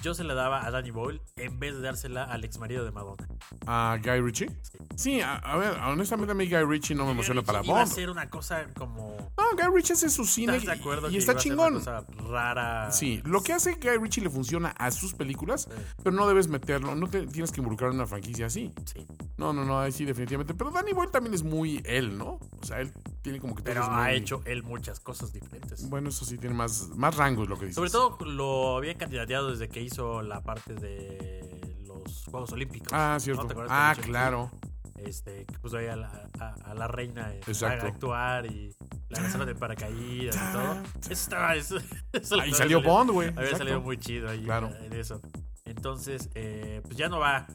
Yo 0.03 0.15
se 0.15 0.25
la 0.25 0.35
daba 0.35 0.65
a 0.67 0.71
Danny 0.71 0.91
Boyle 0.91 1.21
en 1.37 1.59
vez 1.59 1.75
de 1.75 1.81
dársela 1.81 2.25
al 2.25 2.45
ex 2.45 2.59
marido 2.59 2.85
de 2.85 2.91
Madonna. 2.93 3.27
¿A 3.67 3.99
Guy 4.03 4.21
Ritchie? 4.21 4.51
Sí, 4.95 5.21
a, 5.21 5.37
a 5.37 5.57
ver, 5.57 5.73
honestamente 5.79 6.33
a 6.33 6.35
mí 6.35 6.47
Guy 6.49 6.65
Ritchie 6.65 6.95
no 6.95 7.05
me 7.07 7.13
emociona 7.13 7.43
para 7.43 7.65
Iba 7.65 7.81
a 7.81 7.85
Bond. 7.85 7.93
ser 7.95 8.11
una 8.11 8.29
cosa 8.31 8.67
como... 8.77 9.17
No, 9.37 9.45
Guy 9.57 9.75
Ritchie 9.77 9.95
hace 9.95 10.11
su 10.11 10.25
cine 10.25 10.57
¿Estás 10.57 10.75
de 10.77 10.81
acuerdo 10.81 11.09
y, 11.09 11.13
que 11.13 11.19
está 11.19 11.33
iba 11.33 11.39
a 11.39 11.43
ser 11.43 11.51
chingón. 11.51 11.75
Una 11.77 11.85
cosa 11.85 12.07
rara. 12.31 12.93
Sí, 12.93 13.21
lo 13.25 13.43
que 13.43 13.53
hace 13.53 13.75
Guy 13.75 13.99
Ritchie 14.01 14.23
le 14.23 14.31
funciona 14.31 14.69
a 14.71 14.91
sus 14.91 15.15
películas, 15.15 15.69
pero 16.03 16.15
no 16.15 16.27
debes 16.29 16.49
meterlo, 16.49 16.95
no 16.95 17.09
te 17.09 17.27
tienes 17.27 17.51
que 17.53 17.61
involucrar 17.61 17.91
en 17.91 17.97
una 17.97 18.07
franquicia 18.07 18.47
así. 18.47 18.73
Sí. 18.85 19.07
No, 19.39 19.53
no, 19.53 19.65
no, 19.65 19.81
ahí 19.81 19.93
sí, 19.93 20.05
definitivamente. 20.05 20.55
Pero 20.55 20.71
Danny 20.71 20.93
Boyle 20.93 21.11
también 21.11 21.35
es 21.35 21.43
muy 21.43 21.83
él, 21.85 22.17
¿no? 22.17 22.39
O 22.61 22.65
sea, 22.65 22.81
él 22.81 22.93
tiene 23.23 23.41
como 23.41 23.55
que 23.55 23.63
Pero 23.63 23.83
ha 23.85 24.05
muy- 24.05 24.13
hecho 24.15 24.41
él 24.47 24.63
muchas 24.63 25.01
cosas 25.01 25.33
diferentes. 25.33 25.89
Bueno, 25.91 26.09
eso 26.11 26.25
sí, 26.25 26.39
tiene 26.39 26.55
más, 26.55 26.89
más 26.97 27.17
rangos 27.17 27.49
lo 27.49 27.57
que 27.59 27.67
dices. 27.67 27.75
Sobre 27.77 27.91
todo 27.91 28.17
lo 28.25 28.77
habían 28.79 28.97
candidateado 28.97 29.51
desde 29.51 29.66
que 29.69 29.81
hizo 29.81 30.23
la 30.23 30.41
parte 30.43 30.75
de 30.75 31.77
los 31.87 32.25
Juegos 32.31 32.53
Olímpicos. 32.53 32.89
Ah, 32.93 33.13
¿no? 33.15 33.21
cierto. 33.21 33.47
¿Te 33.47 33.53
acuerdas 33.53 33.97
que 33.97 34.03
Ah, 34.03 34.05
claro. 34.05 34.51
Este, 34.97 35.45
que 35.45 35.59
puso 35.59 35.77
ahí 35.77 35.87
a 35.89 35.97
la, 35.97 36.31
a, 36.41 36.55
a 36.71 36.75
la 36.75 36.89
reina 36.89 37.31
eh, 37.35 37.41
a 37.65 37.69
actuar 37.87 38.47
y 38.47 38.75
la 39.11 39.21
lanzaron 39.21 39.47
de 39.47 39.55
paracaídas 39.55 40.35
y 40.37 40.53
todo. 40.53 40.83
Eso 41.03 41.13
estaba. 41.13 41.55
Eso, 41.55 41.77
eso 42.13 42.41
Ahí 42.41 42.53
salió 42.53 42.79
salió- 42.79 42.83
Bond, 42.83 43.11
güey. 43.11 43.29
Había 43.29 43.43
Exacto. 43.43 43.59
salido 43.59 43.81
muy 43.83 43.99
chido 43.99 44.31
ahí 44.31 44.43
Claro. 44.45 44.71
en 44.81 44.93
eso. 44.95 45.21
Entonces, 45.67 46.31
eh, 46.35 46.81
pues 46.85 46.97
ya 46.97 47.09
no 47.09 47.19
va 47.19 47.47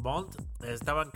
Bond. 0.00 0.34
Estaban. 0.64 1.10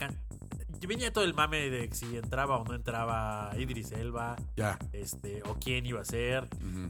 Venía 0.85 1.11
todo 1.11 1.23
el 1.23 1.33
mame 1.33 1.69
de 1.69 1.89
si 1.93 2.17
entraba 2.17 2.57
o 2.57 2.65
no 2.65 2.73
entraba 2.73 3.51
Idris 3.57 3.91
Elba. 3.91 4.35
Ya. 4.55 4.77
Este, 4.93 5.41
o 5.43 5.55
quién 5.55 5.85
iba 5.85 6.01
a 6.01 6.05
ser. 6.05 6.47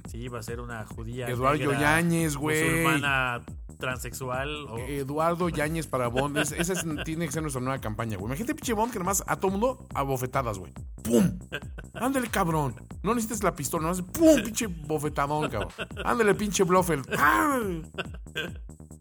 Si 0.09 0.17
iba 0.17 0.39
a 0.39 0.43
ser 0.43 0.59
una 0.59 0.85
judía. 0.85 1.27
Eduardo 1.27 1.71
Yáñez, 1.73 2.35
güey. 2.35 2.63
Musulmana 2.63 3.41
transexual. 3.77 4.49
O, 4.69 4.77
Eduardo 4.79 5.49
Yáñez 5.49 5.87
para 5.87 6.07
Bond. 6.07 6.37
Es- 6.37 6.51
esa 6.51 6.73
es- 6.73 6.85
tiene 7.03 7.25
que 7.25 7.31
ser 7.31 7.41
nuestra 7.41 7.61
nueva 7.61 7.79
campaña, 7.79 8.17
güey. 8.17 8.27
Imagínate 8.27 8.55
pinche 8.55 8.73
Bond 8.73 8.91
que 8.93 8.99
nomás 8.99 9.23
a 9.27 9.35
todo 9.37 9.51
mundo 9.51 9.87
a 9.93 10.01
bofetadas, 10.03 10.57
güey. 10.57 10.73
¡Pum! 11.03 11.37
Ándale, 11.93 12.27
cabrón. 12.29 12.75
No 13.03 13.13
necesitas 13.13 13.43
la 13.43 13.55
pistola, 13.55 13.83
nomás 13.83 14.01
¡pum! 14.01 14.41
Pinche 14.43 14.67
bofetadón, 14.67 15.49
cabrón. 15.49 15.71
Ándale, 16.03 16.33
pinche 16.35 16.63
Blofeld. 16.63 17.07
¡Ah! 17.17 17.59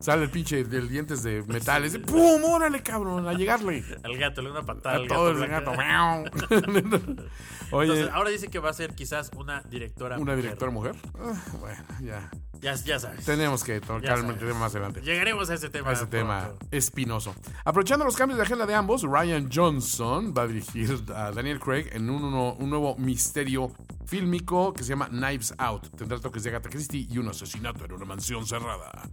Sale 0.00 0.24
el 0.24 0.30
pinche 0.30 0.64
del 0.64 0.88
dientes 0.88 1.22
de 1.22 1.42
metal. 1.44 1.82
Ese, 1.84 1.98
¡Pum! 1.98 2.42
¡Órale, 2.44 2.82
cabrón! 2.82 3.26
A 3.26 3.32
llegarle. 3.32 3.82
al 4.02 4.18
gato, 4.18 4.42
le 4.42 4.48
da 4.50 4.56
una 4.58 4.66
patada 4.66 4.96
A 4.96 4.98
al 4.98 5.08
todo 5.08 5.32
gato. 5.34 5.42
el 5.44 5.48
blanco. 5.48 5.72
gato. 5.72 7.14
Oye, 7.70 7.90
Entonces, 7.90 8.14
ahora 8.14 8.30
dice 8.30 8.48
que 8.48 8.58
va 8.58 8.70
a 8.70 8.74
ser 8.74 8.94
quizás 8.94 9.30
una 9.36 9.60
directora. 9.62 10.16
¿una 10.16 10.32
mujer. 10.32 10.42
directora 10.42 10.70
mujer? 10.70 10.96
Ah, 11.18 11.42
bueno, 11.60 11.82
ya. 12.02 12.30
Ya, 12.60 12.74
ya 12.76 12.98
sabes. 12.98 13.24
Tenemos 13.26 13.62
que 13.62 13.80
tocar 13.80 14.18
el 14.18 14.38
tema 14.38 14.54
más 14.58 14.74
adelante. 14.74 15.02
Llegaremos 15.02 15.50
a 15.50 15.54
ese 15.54 15.68
tema. 15.68 15.90
a 15.90 15.92
ese 15.92 16.06
tema 16.06 16.44
pronto. 16.46 16.66
espinoso. 16.70 17.34
Aprovechando 17.64 18.04
los 18.06 18.16
cambios 18.16 18.38
de 18.38 18.44
agenda 18.44 18.64
de 18.64 18.74
ambos, 18.74 19.02
Ryan 19.02 19.50
Johnson 19.52 20.32
va 20.36 20.42
a 20.42 20.46
dirigir 20.46 20.98
a 21.14 21.30
Daniel 21.32 21.60
Craig 21.60 21.88
en 21.92 22.08
un, 22.08 22.24
uno- 22.24 22.54
un 22.54 22.70
nuevo 22.70 22.96
misterio 22.96 23.70
fílmico 24.06 24.72
que 24.72 24.82
se 24.82 24.90
llama 24.90 25.08
Knives 25.08 25.52
Out. 25.58 25.88
Tendrá 25.96 26.18
toques 26.20 26.42
de 26.44 26.50
Agatha 26.50 26.70
Christie 26.70 27.06
y 27.10 27.18
un 27.18 27.28
asesinato 27.28 27.84
en 27.84 27.92
una 27.92 28.04
mansión 28.06 28.46
cerrada. 28.46 29.10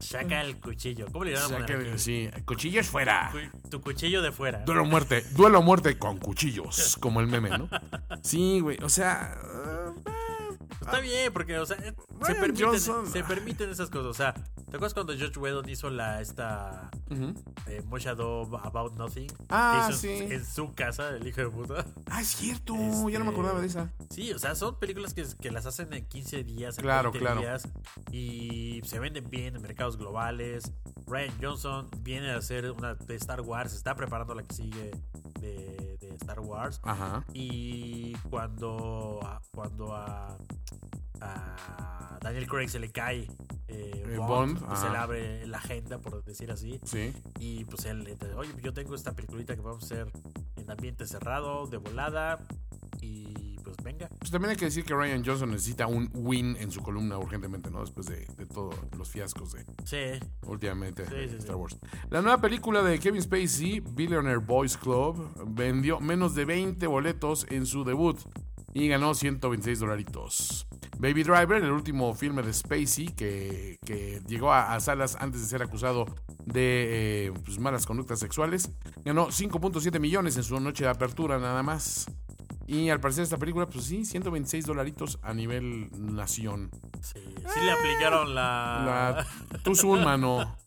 Saca 0.00 0.40
el 0.40 0.58
cuchillo. 0.58 1.06
¿Cómo 1.12 1.24
le 1.24 1.34
llaman 1.34 1.98
sí, 1.98 2.30
cuchillos 2.46 2.86
fuera. 2.88 3.30
Tu 3.70 3.80
cuchillo 3.80 4.22
de 4.22 4.32
fuera. 4.32 4.60
Duelo 4.64 4.84
muerte, 4.86 5.22
duelo 5.32 5.60
muerte 5.62 5.98
con 5.98 6.18
cuchillos, 6.18 6.96
como 6.98 7.20
el 7.20 7.26
meme, 7.26 7.50
¿no? 7.50 7.68
Sí, 8.22 8.60
güey, 8.60 8.78
o 8.82 8.88
sea... 8.88 9.36
Está 10.80 11.00
bien, 11.00 11.32
porque, 11.32 11.58
o 11.58 11.66
sea, 11.66 11.76
eh, 11.78 11.94
se 12.26 12.34
permiten, 12.34 12.66
Johnson. 12.66 13.06
se 13.06 13.22
permiten 13.24 13.70
esas 13.70 13.90
cosas. 13.90 14.06
O 14.06 14.14
sea, 14.14 14.32
¿te 14.34 14.62
acuerdas 14.76 14.94
cuando 14.94 15.16
George 15.16 15.38
Whedon 15.38 15.68
hizo 15.68 15.90
la 15.90 16.20
esta 16.20 16.90
ujú. 17.10 17.34
eh, 17.66 17.82
Moshado 17.86 18.42
About 18.64 18.94
Nothing? 18.96 19.28
Ah, 19.48 19.86
hizo 19.88 19.98
sí. 19.98 20.08
en, 20.08 20.44
su 20.44 20.72
casa, 20.74 21.10
el 21.10 21.26
hijo 21.26 21.40
de 21.40 21.48
puta. 21.50 21.84
Ah, 22.10 22.20
es 22.22 22.28
cierto, 22.28 22.74
Este, 22.74 23.12
ya 23.12 23.18
no 23.18 23.24
me 23.24 23.30
acordaba 23.32 23.60
de 23.60 23.66
esa. 23.66 23.92
Sí, 24.10 24.32
o 24.32 24.38
sea, 24.38 24.54
son 24.54 24.78
películas 24.78 25.14
que, 25.14 25.26
que 25.40 25.50
las 25.50 25.66
hacen 25.66 25.92
en 25.92 26.06
15 26.06 26.44
días, 26.44 26.78
en 26.78 26.82
Claro, 26.84 27.10
20 27.12 27.18
claro. 27.18 27.40
días 27.40 27.68
y 28.10 28.80
se 28.84 28.98
venden 28.98 29.28
bien 29.28 29.56
en 29.56 29.62
mercados 29.62 29.96
globales. 29.96 30.72
Ryan 31.06 31.34
Johnson 31.42 31.88
viene 32.00 32.30
a 32.32 32.36
hacer 32.36 32.70
una 32.70 32.94
de 32.94 33.14
Star 33.16 33.40
Wars, 33.40 33.72
está 33.74 33.94
preparando 33.96 34.34
la 34.34 34.42
que 34.44 34.54
sigue 34.54 34.90
de, 35.40 35.96
de 36.00 36.14
Star 36.14 36.40
Wars. 36.40 36.80
Ajá. 36.84 37.24
Y 37.32 38.12
cuando, 38.30 39.18
cuando 39.52 39.94
a, 39.94 40.36
a 41.20 42.18
Daniel 42.22 42.46
Craig 42.46 42.68
se 42.68 42.78
le 42.78 42.90
cae 42.90 43.28
eh, 43.68 44.04
Eh, 44.06 44.16
Bond, 44.16 44.58
Bond, 44.58 44.66
pues 44.66 44.78
se 44.80 44.86
le 44.86 44.92
ajá. 44.96 45.02
abre 45.04 45.46
la 45.46 45.58
agenda, 45.58 45.98
por 45.98 46.24
decir 46.24 46.50
así. 46.50 46.80
Sí. 46.84 47.12
Y 47.38 47.64
pues 47.66 47.84
él, 47.86 48.04
le 48.04 48.12
dice, 48.14 48.34
oye, 48.34 48.50
yo 48.62 48.72
tengo 48.72 48.94
esta 48.94 49.12
peliculita 49.12 49.54
que 49.54 49.60
vamos 49.62 49.82
a 49.82 49.86
hacer 49.86 50.12
en 50.56 50.70
ambiente 50.70 51.06
cerrado, 51.06 51.66
de 51.66 51.76
volada. 51.76 52.38
Y 53.02 53.56
pues 53.64 53.76
venga. 53.82 54.08
Pues 54.18 54.30
también 54.30 54.50
hay 54.50 54.56
que 54.56 54.66
decir 54.66 54.84
que 54.84 54.94
Ryan 54.94 55.24
Johnson 55.24 55.50
necesita 55.50 55.86
un 55.86 56.10
win 56.12 56.56
en 56.58 56.70
su 56.70 56.82
columna 56.82 57.16
urgentemente, 57.16 57.70
¿no? 57.70 57.80
Después 57.80 58.06
de, 58.06 58.26
de 58.36 58.44
todos 58.46 58.74
los 58.98 59.08
fiascos 59.08 59.52
de 59.52 59.64
Sí, 59.84 60.26
últimamente 60.46 61.06
Sí, 61.06 61.14
de 61.14 61.28
sí, 61.30 61.36
Star. 61.36 61.56
Wars. 61.56 61.78
La 62.10 62.20
nueva 62.20 62.40
película 62.42 62.82
de 62.82 62.98
Kevin 62.98 63.22
Spacey, 63.22 63.80
Billionaire 63.80 64.38
Boys 64.40 64.76
Club, 64.76 65.32
vendió 65.46 65.98
menos 66.00 66.34
de 66.34 66.44
20 66.44 66.86
boletos 66.88 67.46
en 67.48 67.64
su 67.64 67.84
debut 67.84 68.18
y 68.72 68.88
ganó 68.88 69.14
126 69.14 69.78
dolaritos. 69.80 70.66
Baby 70.98 71.22
Driver, 71.22 71.62
el 71.62 71.70
último 71.70 72.14
filme 72.14 72.42
de 72.42 72.52
Spacey 72.52 73.06
que, 73.08 73.78
que 73.84 74.20
llegó 74.26 74.52
a, 74.52 74.74
a 74.74 74.80
salas 74.80 75.16
antes 75.18 75.40
de 75.40 75.46
ser 75.46 75.62
acusado 75.62 76.06
de 76.44 77.26
eh, 77.26 77.32
pues, 77.44 77.58
malas 77.58 77.86
conductas 77.86 78.18
sexuales, 78.18 78.70
ganó 79.04 79.28
5.7 79.28 79.98
millones 79.98 80.36
en 80.36 80.42
su 80.42 80.58
noche 80.60 80.84
de 80.84 80.90
apertura 80.90 81.38
nada 81.38 81.62
más. 81.62 82.06
Y 82.66 82.88
al 82.88 83.00
parecer 83.00 83.24
esta 83.24 83.36
película, 83.36 83.66
pues 83.66 83.86
sí, 83.86 84.04
126 84.04 84.64
dolaritos 84.64 85.18
a 85.22 85.34
nivel 85.34 85.90
nación. 85.92 86.70
Sí, 87.02 87.18
sí 87.18 87.60
le 87.64 87.72
aplicaron 87.72 88.32
la. 88.32 89.26
La, 89.50 89.58
tú 89.62 89.72
mano. 89.96 90.56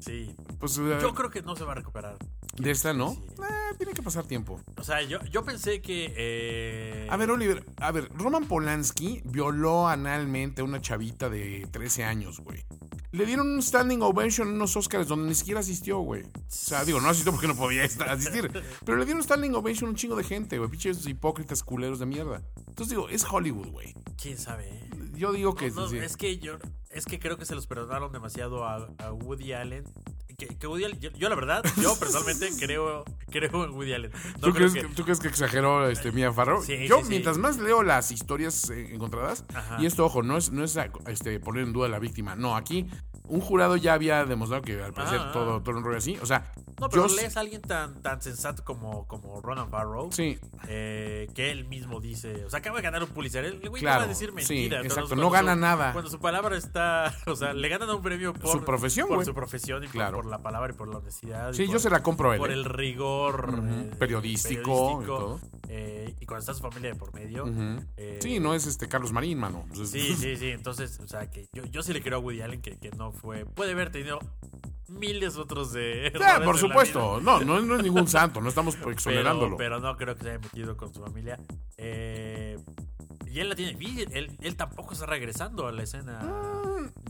Sí. 0.00 0.34
Pues 0.58 0.76
eh, 0.78 0.98
Yo 1.00 1.14
creo 1.14 1.30
que 1.30 1.40
no 1.40 1.56
se 1.56 1.64
va 1.64 1.72
a 1.72 1.76
recuperar. 1.76 2.18
De 2.56 2.70
esta, 2.70 2.92
¿no? 2.92 3.12
Eh, 3.12 3.74
tiene 3.78 3.92
que 3.92 4.02
pasar 4.02 4.24
tiempo. 4.26 4.60
O 4.76 4.82
sea, 4.84 5.02
yo, 5.02 5.18
yo 5.24 5.44
pensé 5.44 5.80
que. 5.82 6.12
eh, 6.16 7.06
A 7.10 7.16
ver, 7.16 7.30
Oliver, 7.30 7.64
a 7.78 7.90
ver, 7.92 8.08
Roman 8.14 8.46
Polanski 8.46 9.22
violó 9.24 9.88
analmente 9.88 10.60
a 10.62 10.64
una 10.64 10.80
chavita 10.80 11.28
de 11.28 11.66
13 11.70 12.04
años, 12.04 12.40
güey. 12.40 12.64
Le 13.12 13.26
dieron 13.26 13.48
un 13.48 13.62
standing 13.62 14.02
ovation 14.02 14.48
en 14.48 14.54
unos 14.54 14.76
Oscars 14.76 15.06
donde 15.06 15.28
ni 15.28 15.34
siquiera 15.36 15.60
asistió, 15.60 16.00
güey. 16.00 16.22
O 16.24 16.28
sea, 16.48 16.84
digo, 16.84 17.00
no 17.00 17.08
asistió 17.08 17.30
porque 17.30 17.46
no 17.46 17.54
podía 17.54 17.84
estar, 17.84 18.08
asistir. 18.10 18.50
Pero 18.84 18.98
le 18.98 19.04
dieron 19.04 19.18
un 19.18 19.24
standing 19.24 19.54
ovation 19.54 19.86
a 19.86 19.90
un 19.90 19.96
chingo 19.96 20.16
de 20.16 20.24
gente, 20.24 20.58
güey. 20.58 20.68
Pinches 20.68 21.06
hipócritas 21.06 21.62
culeros 21.62 22.00
de 22.00 22.06
mierda. 22.06 22.42
Entonces 22.58 22.88
digo, 22.90 23.08
es 23.08 23.24
Hollywood, 23.24 23.68
güey. 23.68 23.94
¿Quién 24.20 24.36
sabe? 24.36 24.68
eh? 24.68 24.90
Yo 25.14 25.32
digo 25.32 25.54
que... 25.54 25.70
No, 25.70 25.82
no, 25.82 25.88
sí. 25.88 25.98
Es 25.98 26.16
que 26.16 26.38
yo. 26.38 26.58
Es 26.90 27.04
que 27.06 27.20
creo 27.20 27.36
que 27.38 27.44
se 27.44 27.54
los 27.54 27.68
perdonaron 27.68 28.10
demasiado 28.12 28.64
a, 28.64 28.88
a 28.98 29.12
Woody 29.12 29.52
Allen. 29.52 29.84
Que, 30.36 30.46
que 30.48 30.66
Woody 30.66 30.84
Allen. 30.84 31.00
Yo, 31.00 31.10
yo, 31.10 31.28
la 31.28 31.34
verdad, 31.34 31.64
yo 31.80 31.96
personalmente 32.00 32.50
creo, 32.58 33.04
creo 33.30 33.64
en 33.64 33.70
Woody 33.70 33.92
Allen. 33.92 34.10
No 34.12 34.32
¿Tú, 34.34 34.40
creo 34.40 34.54
crees, 34.54 34.72
que- 34.74 34.80
que- 34.82 34.94
¿Tú 34.94 35.04
crees 35.04 35.20
que 35.20 35.28
exageró 35.28 35.88
este, 35.88 36.12
Mia 36.12 36.32
Farrow? 36.32 36.62
Sí, 36.62 36.86
Yo, 36.88 36.98
sí, 36.98 37.04
sí. 37.04 37.08
mientras 37.10 37.38
más 37.38 37.58
leo 37.58 37.82
las 37.82 38.10
historias 38.10 38.68
eh, 38.70 38.94
encontradas, 38.94 39.44
Ajá. 39.54 39.76
y 39.80 39.86
esto, 39.86 40.04
ojo, 40.04 40.22
no 40.22 40.36
es, 40.36 40.50
no 40.50 40.64
es 40.64 40.76
este, 41.06 41.38
poner 41.40 41.64
en 41.64 41.72
duda 41.72 41.86
a 41.86 41.90
la 41.90 41.98
víctima. 41.98 42.34
No, 42.36 42.56
aquí 42.56 42.86
un 43.26 43.40
jurado 43.40 43.76
ya 43.76 43.94
había 43.94 44.24
demostrado 44.26 44.62
que 44.62 44.82
al 44.82 44.92
parecer 44.92 45.18
Ah, 45.20 45.26
ah. 45.28 45.32
todo, 45.32 45.62
todo 45.62 45.78
un 45.78 45.84
rollo 45.84 45.96
así. 45.96 46.18
O 46.20 46.26
sea, 46.26 46.52
No, 46.78 46.90
pero 46.90 47.06
yo. 47.08 47.16
lees 47.16 47.36
a 47.38 47.40
alguien 47.40 47.62
tan, 47.62 48.02
tan 48.02 48.20
sensato 48.20 48.62
como, 48.64 49.06
como 49.06 49.40
Ronan 49.40 49.70
Farrow. 49.70 50.10
Sí, 50.12 50.38
eh, 50.68 51.26
que 51.34 51.50
él 51.50 51.64
mismo 51.64 52.00
dice. 52.00 52.44
O 52.44 52.50
sea, 52.50 52.58
acaba 52.58 52.76
de 52.76 52.82
ganar 52.82 53.02
un 53.02 53.08
Pulitzer. 53.08 53.44
El 53.46 53.66
güey 53.70 53.80
Claro, 53.80 54.00
no 54.00 54.00
va 54.00 54.04
a 54.04 54.08
decir 54.08 54.30
sí, 54.40 54.66
exacto, 54.66 55.08
Cuando 55.08 55.16
no 55.16 55.28
su- 55.28 55.32
gana 55.32 55.56
nada. 55.56 55.92
Cuando 55.92 56.10
su 56.10 56.20
palabra 56.20 56.56
está. 56.58 57.14
O 57.26 57.34
sea, 57.36 57.54
le 57.54 57.68
ganan 57.70 57.88
un 57.88 58.02
premio 58.02 58.34
por 58.34 58.50
Su 58.52 58.62
profesión, 58.64 59.08
Por 59.08 59.24
su 59.24 59.32
profesión 59.34 59.82
y 59.84 59.88
Claro. 59.88 60.18
por, 60.20 60.23
la 60.26 60.38
palabra 60.42 60.72
y 60.72 60.76
por 60.76 60.88
la 60.88 60.98
honestidad. 60.98 61.52
y 61.52 61.54
sí, 61.56 61.64
por- 61.64 61.72
yo 61.74 61.78
se 61.78 61.90
la 61.90 62.02
compro 62.02 62.30
a 62.30 62.34
él. 62.34 62.38
Por 62.38 62.50
¿eh? 62.50 62.54
el 62.54 62.64
rigor 62.64 63.62
eh, 63.68 63.90
periodístico 63.98 65.02
y 65.02 65.06
todo. 65.06 65.40
eh, 65.68 66.14
y 66.20 66.26
cuando 66.26 66.40
está 66.40 66.54
su 66.54 66.60
familia 66.60 66.90
de 66.92 66.96
por 66.98 67.12
medio. 67.14 67.44
Eh, 67.96 68.18
Sí, 68.22 68.40
no 68.40 68.54
es 68.54 68.66
este 68.66 68.88
Carlos 68.88 69.12
Marín, 69.12 69.38
mano. 69.38 69.64
Sí, 69.74 70.14
sí, 70.14 70.36
sí. 70.36 70.48
Entonces, 70.50 70.98
o 71.00 71.06
sea, 71.08 71.30
que 71.30 71.46
yo, 71.52 71.64
yo 71.66 71.82
sí 71.82 71.92
le 71.92 72.02
creo 72.02 72.18
a 72.18 72.20
Woody 72.20 72.40
Allen 72.42 72.60
que, 72.62 72.78
que 72.78 72.90
no 72.90 73.12
fue. 73.12 73.44
Puede 73.44 73.72
haber 73.72 73.90
tenido 73.90 74.18
miles 74.88 75.36
otros 75.36 75.72
de. 75.72 76.12
Ya, 76.18 76.40
por 76.44 76.58
supuesto. 76.58 77.20
No, 77.20 77.40
no, 77.40 77.60
no 77.60 77.76
es 77.76 77.82
ningún 77.82 78.06
santo. 78.08 78.40
No 78.40 78.48
estamos 78.48 78.76
exonerándolo. 78.90 79.56
Pero, 79.56 79.78
pero 79.78 79.80
no 79.80 79.96
creo 79.96 80.14
que 80.16 80.22
se 80.24 80.30
haya 80.30 80.38
metido 80.38 80.76
con 80.76 80.92
su 80.92 81.02
familia. 81.02 81.38
Eh, 81.76 82.58
y 83.26 83.40
él 83.40 83.48
la 83.48 83.54
tiene 83.56 83.72
difícil. 83.74 84.08
Él, 84.12 84.36
él 84.40 84.56
tampoco 84.56 84.92
está 84.92 85.06
regresando 85.06 85.66
a 85.66 85.72
la 85.72 85.82
escena. 85.82 86.20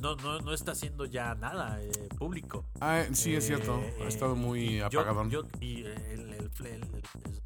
No, 0.00 0.16
no, 0.16 0.40
no 0.40 0.52
está 0.52 0.72
haciendo 0.72 1.04
ya 1.06 1.34
nada 1.34 1.80
eh, 1.82 1.90
público. 2.18 2.66
Ah, 2.80 3.04
sí, 3.12 3.34
es 3.34 3.46
cierto. 3.46 3.74
Ha 4.00 4.04
eh, 4.04 4.08
estado 4.08 4.34
muy 4.36 4.78
yo- 4.90 5.28
yo- 5.28 5.42
y 5.60 5.82
el, 5.82 5.86
el- 5.86 6.32
el- 6.32 6.50
el- 6.66 7.02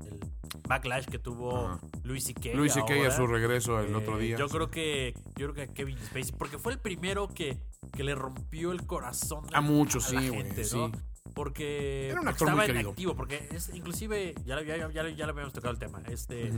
el 0.06 0.20
backlash 0.68 1.06
que 1.06 1.18
tuvo 1.18 1.66
Ajá. 1.68 1.80
Luis 2.04 2.24
C.K. 2.24 2.50
Luis 2.54 2.72
C.K. 2.72 3.06
a 3.06 3.10
su 3.10 3.26
regreso 3.26 3.80
el 3.80 3.92
eh, 3.92 3.94
otro 3.96 4.18
día. 4.18 4.36
Yo 4.36 4.48
creo 4.48 4.70
que 4.70 5.14
yo 5.36 5.52
creo 5.52 5.54
que 5.54 5.62
a 5.62 5.66
Kevin 5.68 5.98
Spacey 5.98 6.32
porque 6.36 6.58
fue 6.58 6.72
el 6.72 6.78
primero 6.78 7.28
que, 7.28 7.58
que 7.92 8.02
le 8.04 8.14
rompió 8.14 8.72
el 8.72 8.86
corazón 8.86 9.44
A 9.52 9.60
muchos, 9.60 10.12
la 10.12 10.20
sí. 10.20 10.92
Porque 11.34 12.08
Era 12.08 12.20
un 12.22 12.28
actor 12.28 12.48
estaba 12.48 12.56
muy 12.56 12.66
querido. 12.66 12.88
inactivo, 12.88 13.14
porque 13.14 13.48
es 13.52 13.68
inclusive 13.74 14.34
ya, 14.44 14.60
ya, 14.62 14.88
ya, 14.90 15.08
ya, 15.08 15.26
lo 15.26 15.32
habíamos 15.32 15.52
tocado 15.52 15.72
el 15.72 15.78
tema. 15.78 16.02
Este 16.08 16.50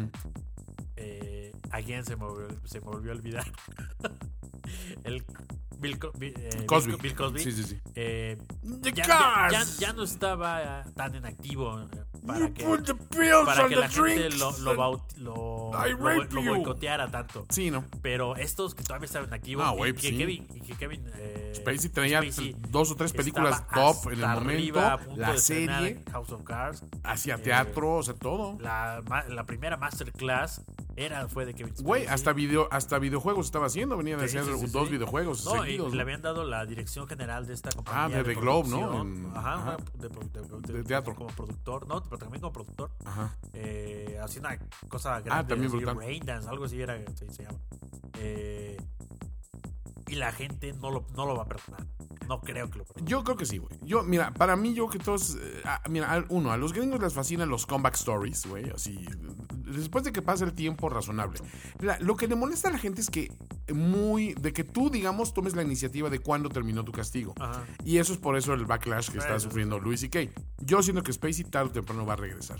eh, 0.96 1.52
again 1.70 2.04
se 2.04 2.16
me 2.16 2.24
volvió, 2.24 2.48
se 2.64 2.80
me 2.80 2.86
volvió 2.86 3.12
a 3.12 3.14
olvidar. 3.16 3.44
el 5.04 5.24
Bill, 5.80 5.98
Co- 5.98 6.12
Bill, 6.16 6.34
eh, 6.36 6.66
Cosby. 6.66 6.92
Co- 6.92 6.98
Bill 6.98 7.14
Cosby. 7.14 7.40
Sí, 7.40 7.52
sí, 7.52 7.62
sí. 7.64 7.78
eh, 7.94 8.38
The 8.82 8.92
ya, 8.92 9.04
ya, 9.06 9.48
ya- 9.50 9.64
ya 9.78 9.92
no 9.92 10.02
estaba 10.02 10.84
tan 10.94 11.14
en 11.14 11.24
activo 11.26 11.80
eh, 11.80 11.86
para 12.26 12.38
You 12.40 12.54
que, 12.54 12.64
put 12.64 12.84
the 12.84 12.94
pills 12.94 13.44
para 13.46 13.62
on 13.64 13.68
que 13.70 13.74
the 13.76 13.80
la 13.80 13.88
gente 13.88 14.30
lo, 14.30 14.58
lo, 14.58 14.74
baut- 14.76 15.16
lo, 15.16 15.70
lo, 15.72 16.24
lo 16.24 16.42
boicoteara 16.54 17.10
tanto. 17.10 17.46
Sí, 17.50 17.70
¿no? 17.70 17.84
Pero 18.02 18.36
estos 18.36 18.74
que 18.74 18.82
todavía 18.82 19.06
estaban 19.06 19.32
activos 19.32 19.64
Ah, 19.66 19.72
y, 19.74 19.76
güey, 19.78 19.94
que 19.94 20.08
sí. 20.10 20.18
Kevin, 20.18 20.46
y 20.54 20.60
que 20.60 20.74
Kevin 20.74 21.02
eh, 21.16 21.52
Spacey 21.56 21.90
tenía 21.90 22.20
Spacey 22.22 22.54
dos 22.68 22.90
o 22.90 22.96
tres 22.96 23.12
películas 23.12 23.66
top 23.74 24.12
en 24.12 24.20
el 24.20 24.26
momento. 24.26 24.40
arriba, 24.50 25.00
La 25.16 25.36
serie, 25.38 26.02
House 26.12 26.30
of 26.32 26.42
Cards. 26.44 26.84
hacía 27.04 27.36
Eh, 27.36 27.38
teatro, 27.38 27.96
o 27.96 28.02
sea, 28.02 28.14
todo. 28.14 28.58
La, 28.60 29.02
la 29.28 29.44
primera 29.44 29.76
masterclass 29.78 30.60
era, 30.96 31.28
fue 31.28 31.46
de 31.46 31.54
Kevin 31.54 31.72
Spacey. 31.72 31.84
Güey, 31.86 32.06
hasta 32.06 32.32
video, 32.32 32.68
hasta 32.70 32.98
videojuegos 32.98 33.46
estaba 33.46 33.66
haciendo, 33.66 33.96
venía 33.96 34.16
de 34.16 34.28
Sí, 34.28 34.38
hacer 34.38 34.54
sí, 34.54 34.66
sí, 34.66 34.72
dos 34.72 34.86
sí. 34.88 34.92
videojuegos 34.94 35.44
No, 35.44 35.56
y 35.56 35.60
seguidos. 35.60 35.90
le 35.92 35.96
¿no? 35.96 36.02
habían 36.02 36.22
dado 36.22 36.44
la 36.44 36.66
dirección 36.66 37.06
general 37.08 37.46
de 37.46 37.54
esta 37.54 37.70
compañía. 37.70 38.04
Ah, 38.04 38.08
de 38.08 38.24
The 38.24 38.34
Globe, 38.34 38.68
¿no? 38.68 39.02
En- 39.02 39.30
Ajá, 39.34 39.54
ajá. 39.54 39.76
de, 39.94 40.08
de- 40.08 40.60
de- 40.72 40.72
De 40.72 40.84
teatro. 40.84 41.14
Como 41.14 41.28
productor, 41.30 41.86
no, 41.86 42.02
pero 42.02 42.18
también 42.18 42.40
como 42.40 42.52
productor. 42.52 42.90
Ajá. 43.04 43.36
Eh, 43.52 44.18
hacía 44.22 44.40
una 44.40 44.58
cosa 44.88 45.20
grande. 45.20 45.30
Ah, 45.30 45.46
también 45.46 45.68
así, 45.68 45.76
brutal. 45.76 45.96
Raindance, 45.96 46.48
algo 46.48 46.64
así 46.64 46.80
era, 46.80 46.98
se, 47.14 47.30
se 47.32 47.42
llama. 47.44 47.58
Eh, 48.18 48.76
y 50.10 50.16
la 50.16 50.32
gente 50.32 50.72
no 50.74 50.90
lo, 50.90 51.06
no 51.16 51.24
lo 51.26 51.36
va 51.36 51.44
a 51.44 51.46
perdonar. 51.48 51.86
No 52.28 52.40
creo 52.40 52.70
que 52.70 52.78
lo 52.78 52.84
perdone. 52.84 53.10
Yo 53.10 53.24
creo 53.24 53.36
que 53.36 53.46
sí, 53.46 53.58
güey. 53.58 53.74
Yo, 53.82 54.02
mira, 54.02 54.32
para 54.32 54.54
mí, 54.56 54.74
yo 54.74 54.88
que 54.88 54.98
todos. 54.98 55.36
eh, 55.40 55.62
ah, 55.64 55.80
mira, 55.88 56.24
uno, 56.28 56.52
a 56.52 56.56
los 56.56 56.72
gringos 56.72 57.00
les 57.00 57.12
fascinan 57.14 57.48
los 57.48 57.66
comeback 57.66 57.94
stories, 57.96 58.46
güey. 58.46 58.70
Así. 58.70 59.04
Después 59.56 60.04
de 60.04 60.12
que 60.12 60.22
pase 60.22 60.44
el 60.44 60.52
tiempo 60.52 60.88
razonable. 60.88 61.40
La- 61.80 61.98
lo 62.00 62.16
que 62.16 62.28
le 62.28 62.36
molesta 62.36 62.68
a 62.68 62.72
la 62.72 62.78
gente 62.78 63.00
es 63.00 63.10
que 63.10 63.32
muy. 63.74 64.34
de 64.34 64.52
que 64.52 64.62
tú, 64.64 64.90
digamos, 64.90 65.34
tomes 65.34 65.54
la 65.56 65.62
iniciativa 65.62 66.08
de 66.10 66.18
cuándo 66.20 66.48
terminó 66.50 66.84
tu 66.84 66.92
castigo. 66.92 67.34
Ajá. 67.40 67.64
Y 67.84 67.98
eso 67.98 68.12
es 68.12 68.18
por 68.18 68.36
eso 68.36 68.52
el 68.54 68.64
backlash 68.66 69.10
que 69.10 69.18
está 69.18 69.36
Eso, 69.36 69.48
sufriendo 69.48 69.78
Luis 69.80 70.02
y 70.04 70.08
Kay. 70.08 70.30
Yo 70.58 70.82
siento 70.82 71.02
que 71.02 71.12
Spacey 71.12 71.44
tarde 71.44 71.70
o 71.70 71.72
temprano 71.72 72.06
va 72.06 72.12
a 72.12 72.16
regresar. 72.16 72.58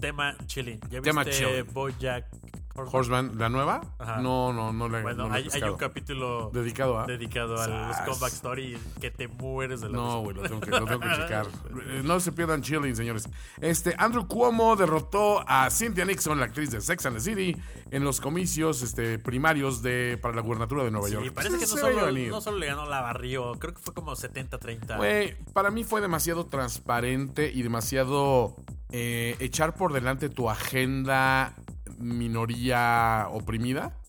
Tema 0.00 0.36
chilling. 0.46 0.80
¿Ya 0.90 1.02
Tema 1.02 1.24
viste 1.24 1.44
chilling. 1.44 1.72
Bojack 1.74 2.26
Horseman? 2.74 3.32
¿la 3.36 3.48
nueva? 3.48 3.80
Ajá. 3.98 4.18
No, 4.20 4.52
no, 4.52 4.72
no 4.72 4.88
la 4.88 5.02
Bueno, 5.02 5.24
no 5.24 5.28
la 5.30 5.34
hay, 5.36 5.48
un 5.68 5.76
capítulo 5.76 6.50
Dedicado 6.52 6.98
a. 6.98 7.06
dedicado 7.06 7.60
a 7.60 7.66
los 7.66 7.96
comeback 7.98 8.32
story 8.32 8.78
que 9.00 9.10
te 9.10 9.28
mueres 9.28 9.80
de 9.80 9.88
la 9.88 9.96
No, 9.96 10.20
güey, 10.20 10.36
lo 10.36 10.42
tengo 10.42 10.60
que, 10.60 10.70
lo 10.70 10.84
tengo 10.84 11.00
que 11.00 11.08
checar. 11.16 11.46
No 12.04 12.20
se 12.20 12.32
pierdan 12.32 12.62
chilling, 12.62 12.94
señores. 12.94 13.28
Este, 13.60 13.94
Andrew 13.98 14.26
Cuomo 14.26 14.76
derrotó 14.76 15.44
a 15.46 15.68
Cynthia 15.70 16.04
Nixon, 16.04 16.38
la 16.38 16.46
actriz 16.46 16.70
de 16.70 16.80
Sex 16.80 17.04
and 17.06 17.16
the 17.16 17.20
City, 17.20 17.56
en 17.90 18.04
los 18.04 18.20
comicios 18.20 18.82
este, 18.82 19.18
primarios 19.18 19.82
de, 19.82 20.18
para 20.20 20.34
la 20.34 20.42
gubernatura 20.42 20.84
de 20.84 20.90
Nueva 20.90 21.08
Sí, 21.08 21.14
York. 21.14 21.32
parece 21.34 21.54
que 21.58 21.66
no 21.66 21.66
solo, 21.66 22.10
no 22.12 22.40
solo 22.40 22.58
le 22.58 22.66
ganó 22.66 22.86
la 22.86 23.00
barrio, 23.00 23.52
creo 23.58 23.74
que 23.74 23.80
fue 23.80 23.92
como 23.94 24.12
70-30. 24.12 24.96
Güey, 24.96 25.36
para 25.52 25.70
mí 25.70 25.84
fue 25.84 26.00
demasiado 26.00 26.46
transparente 26.46 27.50
y 27.52 27.62
demasiado 27.62 28.56
eh, 28.90 29.36
echar 29.40 29.74
por 29.74 29.92
delante 29.92 30.28
tu 30.28 30.48
agenda 30.50 31.54
minoría 32.00 33.26
oprimida. 33.30 33.99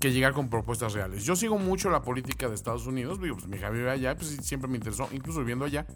Que 0.00 0.12
llegar 0.12 0.32
con 0.32 0.48
propuestas 0.48 0.92
reales. 0.92 1.24
Yo 1.24 1.36
sigo 1.36 1.58
mucho 1.58 1.90
la 1.90 2.02
política 2.02 2.48
de 2.48 2.54
Estados 2.54 2.86
Unidos, 2.86 3.20
digo, 3.20 3.36
pues 3.36 3.48
mi 3.48 3.56
hija 3.56 3.70
vive 3.70 3.90
allá, 3.90 4.16
pues 4.16 4.36
siempre 4.42 4.68
me 4.68 4.76
interesó, 4.76 5.08
incluso 5.12 5.40
viviendo 5.40 5.64
allá. 5.64 5.86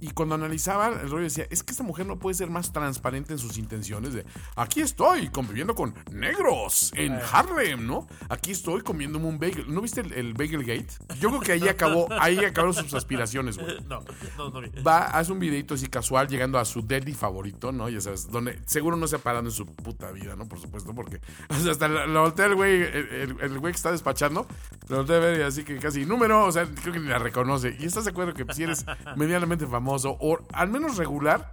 Y 0.00 0.10
cuando 0.10 0.34
analizaba 0.34 0.88
el 0.88 1.10
rollo 1.10 1.24
decía, 1.24 1.46
es 1.50 1.62
que 1.62 1.72
esta 1.72 1.82
mujer 1.82 2.06
no 2.06 2.18
puede 2.18 2.34
ser 2.34 2.50
más 2.50 2.72
transparente 2.72 3.32
en 3.32 3.38
sus 3.38 3.56
intenciones 3.56 4.12
de, 4.12 4.26
aquí 4.56 4.80
estoy 4.80 5.28
conviviendo 5.28 5.74
con 5.74 5.94
negros 6.12 6.92
en 6.96 7.18
Harlem, 7.32 7.86
¿no? 7.86 8.06
Aquí 8.28 8.50
estoy 8.50 8.82
comiéndome 8.82 9.26
un 9.26 9.38
bagel. 9.38 9.72
¿No 9.72 9.80
viste 9.80 10.00
el, 10.00 10.12
el 10.12 10.34
Bagel 10.34 10.64
Gate? 10.64 10.88
Yo 11.20 11.30
creo 11.30 11.40
que 11.40 11.52
ahí 11.52 11.68
acabó, 11.68 12.08
ahí 12.20 12.38
acabaron 12.44 12.74
sus 12.74 12.92
aspiraciones, 12.94 13.58
güey. 13.58 13.76
No, 13.86 14.02
no, 14.36 14.60
no. 14.60 14.82
Va, 14.82 15.04
hace 15.04 15.32
un 15.32 15.38
videito 15.38 15.74
así 15.74 15.86
casual 15.86 16.26
llegando 16.28 16.58
a 16.58 16.64
su 16.64 16.84
deli 16.84 17.14
favorito, 17.14 17.72
¿no? 17.72 17.88
Ya 17.88 18.00
sabes, 18.00 18.28
donde 18.30 18.60
seguro 18.66 18.96
no 18.96 19.06
se 19.06 19.16
ha 19.16 19.18
parado 19.18 19.44
en 19.44 19.50
su 19.52 19.64
puta 19.66 20.10
vida, 20.10 20.34
¿no? 20.34 20.48
Por 20.48 20.58
supuesto, 20.58 20.94
porque 20.94 21.20
o 21.48 21.54
sea, 21.54 21.72
hasta 21.72 21.88
lo, 21.88 22.06
lo 22.06 22.22
voltea 22.22 22.46
el 22.46 22.54
güey, 22.54 22.82
el, 23.10 23.58
güey 23.58 23.72
que 23.72 23.76
está 23.76 23.92
despachando, 23.92 24.46
lo 24.88 25.00
a 25.00 25.02
ver 25.04 25.42
así 25.44 25.64
que 25.64 25.76
casi 25.78 26.04
número, 26.06 26.44
o 26.44 26.52
sea, 26.52 26.66
creo 26.66 26.92
que 26.92 27.00
ni 27.00 27.08
la 27.08 27.18
reconoce. 27.18 27.76
Y 27.78 27.84
estás 27.86 28.04
de 28.04 28.10
acuerdo 28.10 28.34
que 28.34 28.44
si 28.54 28.62
eres 28.64 28.84
medianamente 29.16 29.66
famoso 29.66 30.16
o 30.20 30.38
al 30.52 30.68
menos 30.70 30.96
regular, 30.96 31.52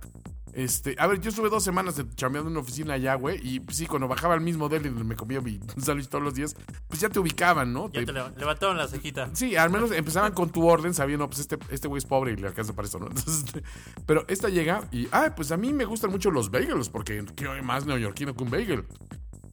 este, 0.56 0.96
a 1.00 1.08
ver, 1.08 1.20
yo 1.20 1.30
estuve 1.32 1.50
dos 1.50 1.64
semanas 1.64 1.96
de- 1.96 2.08
chambeando 2.14 2.48
en 2.48 2.54
una 2.56 2.62
oficina 2.62 2.94
allá, 2.94 3.16
güey, 3.16 3.40
y 3.42 3.60
pues, 3.60 3.76
sí, 3.76 3.88
cuando 3.88 4.08
bajaba 4.08 4.36
al 4.36 4.42
mismo 4.42 4.70
deli 4.70 4.90
donde 4.90 5.04
me 5.04 5.16
comía 5.16 5.42
mi 5.42 5.60
sándwich 5.84 6.10
todos 6.10 6.24
los 6.24 6.36
días, 6.36 6.56
pues 6.88 7.02
ya 7.02 7.10
te 7.10 7.20
ubicaban, 7.20 7.74
¿no? 7.74 7.88
Ya 7.88 8.02
Te- 8.02 8.06
te 8.06 8.14
leva- 8.14 8.32
levantaron 8.38 8.78
la 8.78 8.88
cejita. 8.88 9.30
Sí, 9.34 9.56
al 9.56 9.72
menos 9.72 9.92
empezaban 9.92 10.32
con 10.34 10.52
tu 10.52 10.68
orden 10.68 10.94
sabiendo, 10.94 11.28
pues 11.28 11.40
este 11.40 11.58
este 11.72 11.88
güey 11.88 11.98
es 11.98 12.06
pobre 12.06 12.34
y 12.34 12.36
le 12.36 12.46
alcanza 12.48 12.74
para 12.74 12.86
esto, 12.86 13.00
¿no? 13.00 13.08
Entonces, 13.10 13.46
este, 13.48 13.64
pero 14.06 14.26
esta 14.28 14.48
llega 14.50 14.88
y, 14.92 15.08
ay, 15.12 15.32
pues 15.36 15.52
a 15.52 15.58
mí 15.58 15.74
me 15.74 15.86
gustan 15.86 16.12
mucho 16.12 16.30
los 16.30 16.52
bagels, 16.52 16.88
porque 16.90 17.26
qué 17.36 17.48
más 17.64 17.88
neoyorquino 17.88 18.36
que 18.36 18.44
un 18.44 18.52
bagel. 18.52 18.86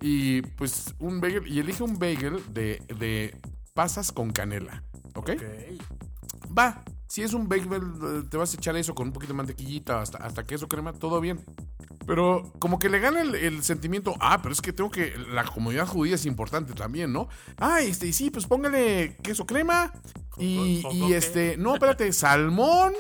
Y 0.01 0.43
pues 0.43 0.95
un 0.99 1.21
bagel, 1.21 1.47
y 1.47 1.61
elige 1.61 1.83
un 1.83 1.99
bagel 1.99 2.43
de, 2.53 2.83
de 2.99 3.37
pasas 3.75 4.13
con 4.13 4.31
canela, 4.31 4.83
¿ok? 5.15 5.31
Va. 6.57 6.83
Si 7.07 7.23
es 7.23 7.35
un 7.35 7.49
bagel, 7.49 7.73
eh, 7.73 8.23
te 8.31 8.37
vas 8.37 8.55
a 8.55 8.57
echar 8.57 8.77
eso 8.77 8.95
con 8.95 9.09
un 9.09 9.13
poquito 9.13 9.33
de 9.33 9.37
mantequillita 9.39 10.01
hasta, 10.01 10.19
hasta 10.19 10.45
queso 10.45 10.69
crema, 10.69 10.93
todo 10.93 11.21
bien. 11.21 11.45
Pero 12.07 12.53
como 12.61 12.79
que 12.79 12.89
le 12.89 13.01
gana 13.01 13.21
el, 13.21 13.35
el 13.35 13.63
sentimiento, 13.65 14.15
ah, 14.21 14.41
pero 14.41 14.53
es 14.53 14.61
que 14.61 14.73
tengo 14.73 14.91
que, 14.93 15.15
la 15.33 15.45
comunidad 15.45 15.87
judía 15.89 16.15
es 16.15 16.25
importante 16.25 16.73
también, 16.73 17.13
¿no? 17.13 17.29
Ah, 17.59 17.81
este, 17.81 18.07
y 18.07 18.13
sí, 18.13 18.31
pues 18.31 18.47
póngale 18.47 19.17
queso 19.23 19.45
crema 19.45 19.93
y, 20.39 20.83
¿Con- 20.83 20.93
y 20.93 20.99
con 21.01 21.09
qué? 21.11 21.17
este, 21.17 21.57
no, 21.57 21.75
espérate, 21.75 22.13
salmón, 22.13 22.93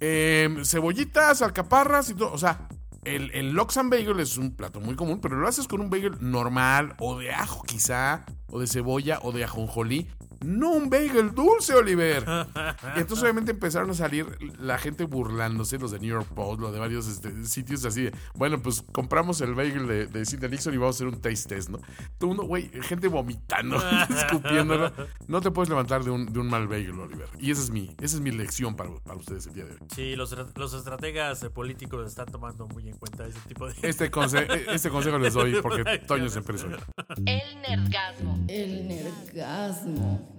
eh, 0.00 0.48
cebollitas, 0.64 1.42
alcaparras 1.42 2.10
y 2.10 2.14
todo. 2.14 2.32
O 2.32 2.38
sea, 2.38 2.68
el, 3.04 3.30
el 3.32 3.52
Lox 3.52 3.76
and 3.76 3.90
Bagel 3.90 4.20
es 4.20 4.36
un 4.36 4.54
plato 4.54 4.80
muy 4.80 4.94
común, 4.94 5.20
pero 5.20 5.36
lo 5.36 5.48
haces 5.48 5.66
con 5.66 5.80
un 5.80 5.90
bagel 5.90 6.12
normal 6.20 6.94
o 6.98 7.18
de 7.18 7.32
ajo 7.32 7.62
quizá, 7.62 8.24
o 8.46 8.60
de 8.60 8.66
cebolla 8.66 9.18
o 9.22 9.32
de 9.32 9.44
ajonjolí. 9.44 10.08
No 10.44 10.70
un 10.72 10.90
bagel 10.90 11.34
dulce, 11.34 11.74
Oliver. 11.74 12.24
Y 12.96 12.98
entonces 13.00 13.22
obviamente 13.22 13.50
empezaron 13.52 13.90
a 13.90 13.94
salir 13.94 14.26
la 14.58 14.78
gente 14.78 15.04
burlándose, 15.04 15.78
los 15.78 15.90
de 15.90 15.98
New 16.00 16.10
York 16.10 16.28
Post, 16.34 16.60
los 16.60 16.72
de 16.72 16.78
varios 16.78 17.06
este, 17.08 17.44
sitios 17.44 17.84
así 17.84 18.02
de, 18.04 18.14
bueno, 18.34 18.60
pues 18.60 18.82
compramos 18.92 19.40
el 19.40 19.54
bagel 19.54 19.86
de, 19.86 20.06
de 20.06 20.24
Cynthia 20.26 20.48
Nixon 20.48 20.74
y 20.74 20.76
vamos 20.76 20.96
a 20.96 20.98
hacer 20.98 21.06
un 21.08 21.20
taste 21.20 21.54
test, 21.54 21.68
¿no? 21.70 21.78
Todo 22.18 22.28
mundo, 22.28 22.44
güey, 22.44 22.70
gente 22.82 23.08
vomitando, 23.08 23.76
escupiéndolo. 24.10 24.92
No 25.26 25.40
te 25.40 25.50
puedes 25.50 25.68
levantar 25.68 26.04
de 26.04 26.10
un, 26.10 26.32
de 26.32 26.38
un 26.38 26.48
mal 26.48 26.66
bagel, 26.68 26.98
Oliver. 26.98 27.28
Y 27.38 27.50
esa 27.50 27.62
es 27.62 27.70
mi, 27.70 27.94
esa 28.00 28.16
es 28.16 28.20
mi 28.20 28.30
lección 28.30 28.74
para, 28.76 28.90
para 29.04 29.16
ustedes 29.18 29.46
el 29.46 29.54
día 29.54 29.64
de 29.64 29.72
hoy. 29.72 29.78
Sí, 29.94 30.16
los, 30.16 30.34
los 30.56 30.74
estrategas 30.74 31.44
políticos 31.54 32.06
están 32.06 32.26
tomando 32.26 32.66
muy 32.68 32.88
en 32.88 32.96
cuenta 32.96 33.26
ese 33.26 33.38
tipo 33.48 33.68
de... 33.68 33.74
Este, 33.82 34.10
conse- 34.10 34.46
este 34.72 34.90
consejo 34.90 35.18
les 35.18 35.34
doy 35.34 35.60
porque 35.60 35.98
Toño 36.06 36.26
es 36.26 36.36
empreso. 36.36 36.66
El 37.26 37.60
nerdgasmo. 37.62 38.44
El 38.48 38.88
nerdgasmo. 38.88 40.31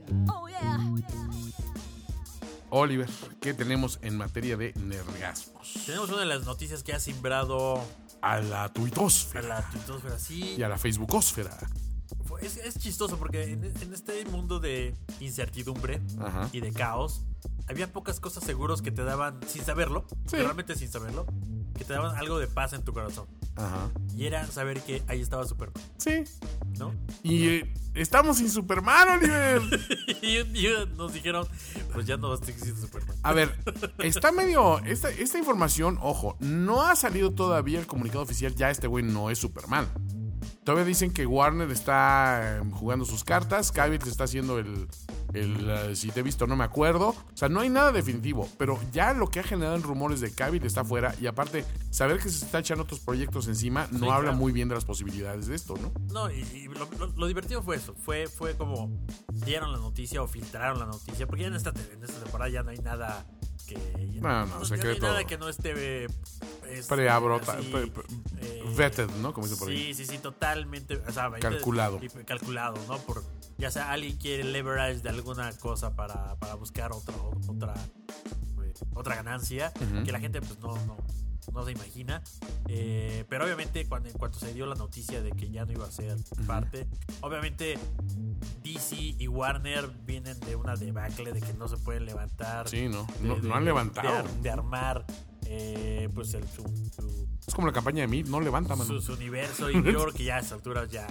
Oliver, 2.70 3.08
¿qué 3.40 3.54
tenemos 3.54 4.00
en 4.02 4.18
materia 4.18 4.58
de 4.58 4.74
nergasmos? 4.76 5.74
Tenemos 5.86 6.10
una 6.10 6.22
de 6.22 6.26
las 6.26 6.46
noticias 6.46 6.82
que 6.82 6.94
ha 6.94 7.00
simbrado 7.00 7.80
A 8.22 8.40
la 8.40 8.64
a 8.66 8.74
tuitosfera 8.74 9.48
la 9.48 9.70
tuitosfera. 9.70 10.18
Sí, 10.18 10.56
y 10.58 10.64
a 10.64 10.70
la 10.70 10.78
facebookosfera. 10.80 11.56
es, 12.42 12.58
es 12.58 12.80
chistoso 12.80 13.18
porque 13.18 13.44
en, 13.52 13.64
en 13.64 13.94
este 13.94 14.26
mundo 14.26 14.60
de 14.60 14.96
incertidumbre 15.20 16.02
Ajá. 16.20 16.50
y 16.52 16.62
de 16.62 16.74
caos, 16.74 17.22
había 17.68 17.92
pocas 17.94 18.20
cosas 18.20 18.44
seguros 18.44 18.82
que 18.82 18.90
te 18.92 19.04
daban, 19.04 19.40
sin 19.48 19.64
saberlo, 19.64 20.08
Sí. 20.26 20.38
realmente 20.38 20.76
sin 20.76 20.90
saberlo, 20.92 21.28
que 21.78 21.84
te 21.86 21.94
daban 21.94 22.16
algo 22.16 22.40
de 22.40 22.48
paz 22.48 22.74
en 22.74 22.84
tu 22.84 22.94
corazón. 22.94 23.28
Ajá. 23.56 23.90
Y 24.16 24.26
era 24.26 24.48
saber 24.48 24.82
que 24.82 25.04
ahí 25.08 25.22
estaba 25.22 25.46
Superman, 25.46 25.82
Sí. 25.98 26.24
¿no? 26.80 26.94
Y 27.22 27.48
eh, 27.48 27.74
estamos 27.94 28.38
sin 28.38 28.50
Superman, 28.50 29.10
Oliver. 29.20 29.62
y 30.24 30.68
nos 30.98 31.14
dijeron, 31.14 31.48
pues 31.94 32.06
ya 32.08 32.18
no 32.18 32.34
existe 32.34 32.76
Superman. 32.76 33.16
A 33.22 33.32
ver, 33.34 33.56
está 34.00 34.32
medio. 34.32 34.80
Esta, 34.80 35.10
esta 35.10 35.38
información, 35.38 36.00
ojo, 36.02 36.36
no 36.40 36.82
ha 36.82 36.96
salido 36.96 37.32
todavía 37.32 37.80
el 37.80 37.86
comunicado 37.86 38.24
oficial. 38.24 38.56
Ya 38.56 38.72
este 38.72 38.88
güey 38.88 39.04
no 39.04 39.30
es 39.30 39.38
Superman. 39.38 39.88
Todavía 40.64 40.86
dicen 40.86 41.12
que 41.12 41.26
Warner 41.26 41.70
está 41.72 42.64
jugando 42.72 43.06
sus 43.06 43.24
cartas. 43.24 43.72
Cavill 43.72 44.02
está 44.08 44.24
haciendo 44.24 44.58
el. 44.60 44.88
El 45.34 45.70
eh, 45.70 45.96
si 45.96 46.10
te 46.12 46.20
he 46.20 46.24
visto, 46.24 46.48
no 46.48 46.56
me 46.56 46.64
acuerdo. 46.64 47.10
O 47.10 47.16
sea, 47.38 47.50
no 47.50 47.60
hay 47.62 47.70
nada 47.70 47.92
definitivo. 47.92 48.48
Pero 48.58 48.80
ya 48.92 49.14
lo 49.14 49.28
que 49.30 49.40
ha 49.40 49.44
generado 49.44 49.76
en 49.76 49.84
rumores 49.84 50.22
de 50.22 50.32
Cavill 50.32 50.64
está 50.66 50.84
fuera. 50.86 51.14
Y 51.20 51.28
aparte, 51.28 51.66
saber 51.90 52.18
que 52.20 52.30
se 52.30 52.46
está 52.46 52.60
echando 52.60 52.84
otros 52.84 53.00
proyectos 53.00 53.48
encima 53.48 53.88
no 53.92 54.00
Sí, 54.00 54.06
habla 54.06 54.30
claro. 54.30 54.38
muy 54.38 54.52
bien 54.52 54.70
de 54.70 54.76
las 54.76 54.86
posibilidades 54.86 55.48
de 55.48 55.56
esto, 55.56 55.76
¿no? 55.82 55.92
No, 56.14 56.32
y, 56.32 56.42
y 56.54 56.68
lo, 56.68 56.88
lo- 57.00 57.08
lo 57.16 57.28
divertido 57.28 57.62
fue 57.64 57.76
eso. 57.78 57.96
Fue, 57.96 58.28
fue 58.28 58.56
como 58.56 58.90
dieron 59.46 59.72
la 59.72 59.78
noticia 59.80 60.22
o 60.22 60.28
filtraron 60.28 60.80
la 60.80 60.86
noticia. 60.86 61.26
Porque 61.28 61.42
ya 61.44 61.48
en 61.48 61.56
esta, 61.56 61.70
en 61.72 62.04
esta 62.04 62.20
temporada 62.22 62.50
ya 62.52 62.64
no 62.64 62.70
hay 62.72 62.78
nada 62.80 63.26
que. 63.68 63.76
ya- 64.14 64.22
No, 64.22 64.46
no, 64.46 64.60
ya 64.62 64.66
secreto. 64.66 65.06
hay 65.06 65.12
nada 65.12 65.24
que 65.26 65.38
no 65.38 65.50
esté. 65.50 66.06
es- 66.06 66.88
Preabrota- 66.88 67.54
así, 67.60 67.68
pre- 67.72 67.88
pre- 67.88 68.04
eh, 68.42 68.64
vetted, 68.76 69.10
¿no? 69.22 69.34
Como 69.34 69.46
dicen 69.48 69.60
por 69.60 69.70
ahí. 69.70 69.94
Sí, 69.94 70.06
sí, 70.06 70.12
sí, 70.14 70.18
totalmente. 70.18 70.98
o 70.98 71.12
sea, 71.12 71.32
Calculado. 71.40 72.00
y- 72.02 72.10
calculado, 72.26 72.78
¿no? 72.88 72.98
Por, 73.00 73.24
ya 73.58 73.70
sea 73.72 73.92
alguien 73.92 74.18
quiere 74.18 74.44
leverage 74.44 75.02
de 75.02 75.10
alguna 75.10 75.52
cosa 75.58 75.96
para, 75.96 76.36
para 76.38 76.56
buscar 76.56 76.92
otra, 76.92 77.16
otra, 77.48 77.74
eh, 78.64 78.74
otra 78.96 79.16
ganancia 79.16 79.72
Ujú. 79.76 80.04
que 80.04 80.12
la 80.12 80.20
gente 80.20 80.42
pues 80.42 80.58
no, 80.60 80.76
no, 80.86 80.98
no 81.52 81.66
se 81.66 81.72
imagina. 81.72 82.22
Eh, 82.68 83.26
pero 83.30 83.46
obviamente 83.46 83.86
cuando, 83.88 84.10
en 84.10 84.18
cuanto 84.18 84.40
se 84.40 84.54
dio 84.54 84.66
la 84.66 84.76
noticia 84.76 85.22
de 85.22 85.32
que 85.32 85.50
ya 85.50 85.66
no 85.66 85.72
iba 85.72 85.86
a 85.86 85.92
ser 85.92 86.18
parte, 86.48 86.88
obviamente 87.22 87.78
DC 88.64 88.96
y 89.20 89.28
Warner 89.28 89.90
vienen 90.06 90.40
de 90.42 90.56
una 90.56 90.76
debacle 90.76 91.34
de 91.34 91.42
que 91.42 91.54
no 91.54 91.68
se 91.68 91.78
pueden 91.78 92.06
levantar. 92.06 92.68
Sí, 92.70 92.88
no. 92.88 93.08
de- 93.22 93.28
No, 93.28 93.36
de- 93.36 93.48
no 93.48 93.56
han 93.56 93.66
levantado. 93.66 94.24
De, 94.42 94.50
armar 94.50 95.06
eh, 95.46 96.10
pues 96.14 96.34
el, 96.34 96.48
su, 96.48 96.64
su- 96.96 97.28
Es 97.46 97.54
como 97.54 97.68
la 97.68 97.74
campaña 97.74 98.02
de 98.02 98.08
Mid, 98.08 98.28
no 98.28 98.40
levanta, 98.40 98.76
mano. 98.76 98.86
su, 98.90 99.02
su 99.02 99.14
universo 99.14 99.70
y 99.70 99.74
yo 99.76 99.82
creo 99.84 100.14
que 100.14 100.24
ya 100.24 100.38
a 100.38 100.40
estas 100.40 100.54
alturas 100.54 100.90
ya 100.90 101.06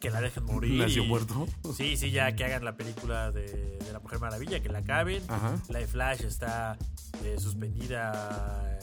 que 0.00 0.10
la 0.10 0.20
dejen 0.20 0.44
morir. 0.44 0.78
Nació 0.80 1.02
y- 1.04 1.08
muerto. 1.08 1.46
Sí, 1.76 1.96
sí, 1.96 2.10
ya 2.10 2.36
que 2.36 2.44
hagan 2.44 2.64
la 2.64 2.76
película 2.76 3.32
de, 3.32 3.78
de 3.78 3.92
la 3.92 3.98
Mujer 4.00 4.20
Maravilla, 4.20 4.60
que 4.60 4.68
la 4.68 4.78
acaben. 4.80 5.22
Ajá. 5.28 5.56
La 5.68 5.78
de 5.80 5.86
Flash 5.86 6.22
está 6.22 6.76
eh, 7.24 7.36
suspendida 7.38 8.78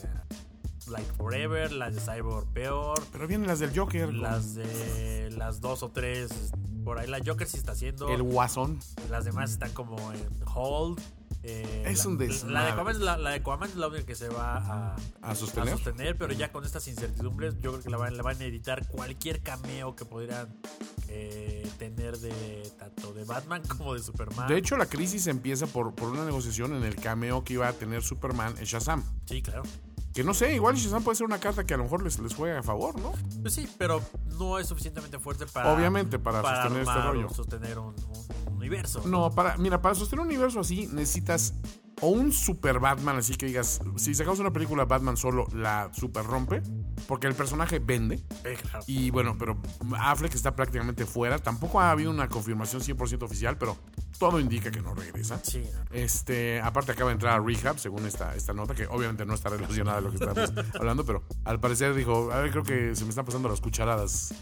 like 0.87 1.11
forever, 1.17 1.71
la 1.71 1.89
de 1.91 1.99
Cyborg 1.99 2.47
peor, 2.53 3.01
Pero 3.11 3.27
vienen 3.27 3.47
las 3.47 3.59
del 3.59 3.77
Joker. 3.77 4.13
las 4.13 4.55
de 4.55 5.31
las 5.35 5.61
dos 5.61 5.83
o 5.83 5.89
tres 5.91 6.51
por 6.83 6.99
ahí 6.99 7.07
la 7.07 7.19
Joker 7.25 7.47
sí 7.47 7.57
está 7.57 7.71
haciendo, 7.71 8.09
El 8.09 8.21
Guasón. 8.23 8.79
las 9.09 9.25
demás 9.25 9.51
están 9.51 9.71
como 9.73 10.11
en 10.13 10.19
hold. 10.53 10.99
eh, 11.47 11.83
Es 11.87 12.05
la- 12.05 12.11
un 12.11 12.17
La 12.17 12.19
de, 12.19 12.27
desmadre. 12.27 12.71
Aquaman, 12.71 13.05
la, 13.05 13.17
la 13.17 13.29
de 13.31 13.35
Aquaman 13.37 13.69
es 13.69 13.75
la 13.75 13.87
única 13.87 14.05
que 14.05 14.15
se 14.15 14.29
va 14.29 14.57
a, 14.57 14.95
¿A 15.21 15.35
sostener? 15.35 15.69
a 15.73 15.77
sostener, 15.77 16.17
pero 16.17 16.33
ya 16.33 16.51
con 16.51 16.63
estas 16.63 16.87
incertidumbres, 16.87 17.55
yo 17.61 17.71
creo 17.71 17.83
que 17.83 17.89
la 17.89 17.97
van, 17.97 18.15
la 18.17 18.23
van 18.23 18.39
a 18.41 18.45
editar 18.45 18.87
cualquier 18.87 19.41
cameo 19.41 19.95
que 19.95 20.05
pudieran 20.05 20.47
eh, 21.07 21.67
tener 21.77 22.17
de 22.17 22.71
tanto 22.79 23.13
de 23.13 23.23
Batman 23.25 23.61
como 23.77 23.93
de 23.93 23.99
Superman. 24.01 24.47
De 24.47 24.57
hecho, 24.57 24.75
la 24.77 24.85
crisis 24.87 25.27
empieza 25.27 25.67
por, 25.67 25.93
por 25.93 26.09
una 26.09 26.25
negociación 26.25 26.75
en 26.75 26.83
el 26.83 26.95
cameo 26.95 27.43
que 27.43 27.53
iba 27.53 27.67
a 27.67 27.73
tener 27.73 28.01
Superman 28.03 28.55
en 28.57 28.63
Shazam. 28.65 29.03
sí, 29.25 29.41
claro. 29.41 29.63
Que 30.15 30.23
no 30.23 30.33
sé, 30.33 30.55
igual 30.55 30.75
Shazam 30.75 31.03
puede 31.03 31.17
ser 31.17 31.27
una 31.27 31.39
carta 31.39 31.65
que 31.65 31.73
a 31.73 31.77
lo 31.77 31.83
mejor 31.83 32.01
les, 32.01 32.17
les 32.19 32.33
juega 32.33 32.57
a 32.59 32.63
favor, 32.63 32.97
¿no? 32.99 33.11
Pues 33.41 33.53
sí, 33.53 33.67
pero 33.77 34.01
no 34.39 34.57
es 34.57 34.67
suficientemente 34.67 35.19
fuerte 35.19 35.45
para. 35.45 35.73
Obviamente, 35.73 36.17
para 36.19 36.41
sostener 36.41 36.83
este 36.87 37.01
rollo. 37.01 37.29
sostener 37.29 37.77
un, 37.79 37.87
un- 37.87 38.25
un 38.47 38.53
universo. 38.55 39.03
No, 39.05 39.29
para, 39.31 39.57
mira, 39.57 39.81
para 39.81 39.93
sostener 39.93 40.21
un 40.21 40.27
universo 40.27 40.61
así 40.61 40.87
necesitas 40.87 41.53
o 42.01 42.07
un 42.09 42.31
super 42.31 42.79
Batman, 42.79 43.17
así 43.17 43.35
que 43.35 43.45
digas, 43.45 43.81
si 43.97 44.15
sacamos 44.15 44.39
una 44.39 44.51
película 44.51 44.85
Batman 44.85 45.17
solo, 45.17 45.47
la 45.53 45.89
super 45.93 46.23
rompe, 46.25 46.61
porque 47.07 47.27
el 47.27 47.35
personaje 47.35 47.79
vende. 47.79 48.23
Eh, 48.45 48.57
claro. 48.61 48.85
Y 48.87 49.11
bueno, 49.11 49.35
pero 49.37 49.57
Affleck 49.99 50.33
está 50.33 50.55
prácticamente 50.55 51.05
fuera. 51.05 51.39
Tampoco 51.39 51.79
ha 51.81 51.91
habido 51.91 52.09
una 52.11 52.27
confirmación 52.29 52.81
100% 52.81 53.23
oficial, 53.23 53.57
pero 53.57 53.77
todo 54.17 54.39
indica 54.39 54.71
que 54.71 54.81
no 54.81 54.93
regresa. 54.93 55.39
Sí. 55.43 55.63
Este, 55.91 56.61
aparte 56.61 56.91
acaba 56.93 57.09
de 57.09 57.15
entrar 57.15 57.39
a 57.39 57.43
rehab, 57.43 57.79
según 57.79 58.05
esta, 58.05 58.35
esta 58.35 58.53
nota, 58.53 58.73
que 58.73 58.87
obviamente 58.87 59.25
no 59.25 59.33
está 59.33 59.49
relacionada 59.49 59.97
a 59.97 60.01
lo 60.01 60.09
que 60.09 60.17
estamos 60.17 60.53
hablando, 60.79 61.05
pero 61.05 61.23
al 61.43 61.59
parecer 61.59 61.93
dijo, 61.93 62.31
a 62.31 62.41
ver, 62.41 62.51
creo 62.51 62.63
que 62.63 62.95
se 62.95 63.03
me 63.03 63.09
están 63.09 63.25
pasando 63.25 63.49
las 63.49 63.61
cucharadas. 63.61 64.33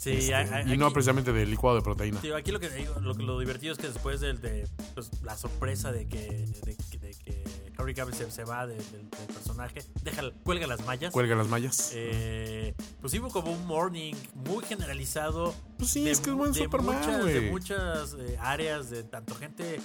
Sí, 0.00 0.12
Este, 0.12 0.34
hay- 0.34 0.48
hay- 0.48 0.72
y 0.72 0.78
no 0.78 0.86
aquí- 0.86 0.94
precisamente 0.94 1.30
del 1.30 1.50
licuado 1.50 1.76
de 1.76 1.82
proteína. 1.82 2.18
Tío, 2.22 2.34
aquí 2.34 2.50
lo 2.52 2.58
que 2.58 2.70
lo, 3.02 3.12
lo 3.12 3.38
divertido 3.38 3.72
es 3.74 3.78
que 3.78 3.88
después 3.88 4.20
del 4.20 4.40
de 4.40 4.66
pues, 4.94 5.10
la 5.22 5.36
sorpresa 5.36 5.92
de 5.92 6.08
que, 6.08 6.26
de, 6.26 6.76
de 7.00 7.14
que 7.22 7.44
Henry 7.78 7.92
Cavill 7.94 8.14
se, 8.14 8.30
se 8.30 8.44
va 8.44 8.66
de- 8.66 8.76
del, 8.76 9.10
del 9.10 9.26
personaje, 9.26 9.82
deja, 10.02 10.22
cuelga 10.42 10.66
las 10.66 10.86
mallas. 10.86 11.12
Cuelga 11.12 11.36
las 11.36 11.48
mallas. 11.48 11.92
Eh, 11.94 12.74
pues 13.02 13.12
hubo 13.12 13.28
como 13.28 13.52
un 13.52 13.66
morning 13.66 14.14
muy 14.34 14.64
generalizado. 14.64 15.54
Pues 15.76 15.90
sí, 15.90 16.04
de- 16.04 16.12
es 16.12 16.20
que 16.20 16.30
es 16.30 16.36
buen 16.36 16.52
de 16.52 16.60
Superman, 16.64 16.96
muchas, 16.98 17.24
de 17.24 17.50
muchas 17.50 18.16
eh, 18.18 18.38
áreas, 18.40 18.88
de 18.88 19.02
tanto 19.02 19.34
gente 19.34 19.80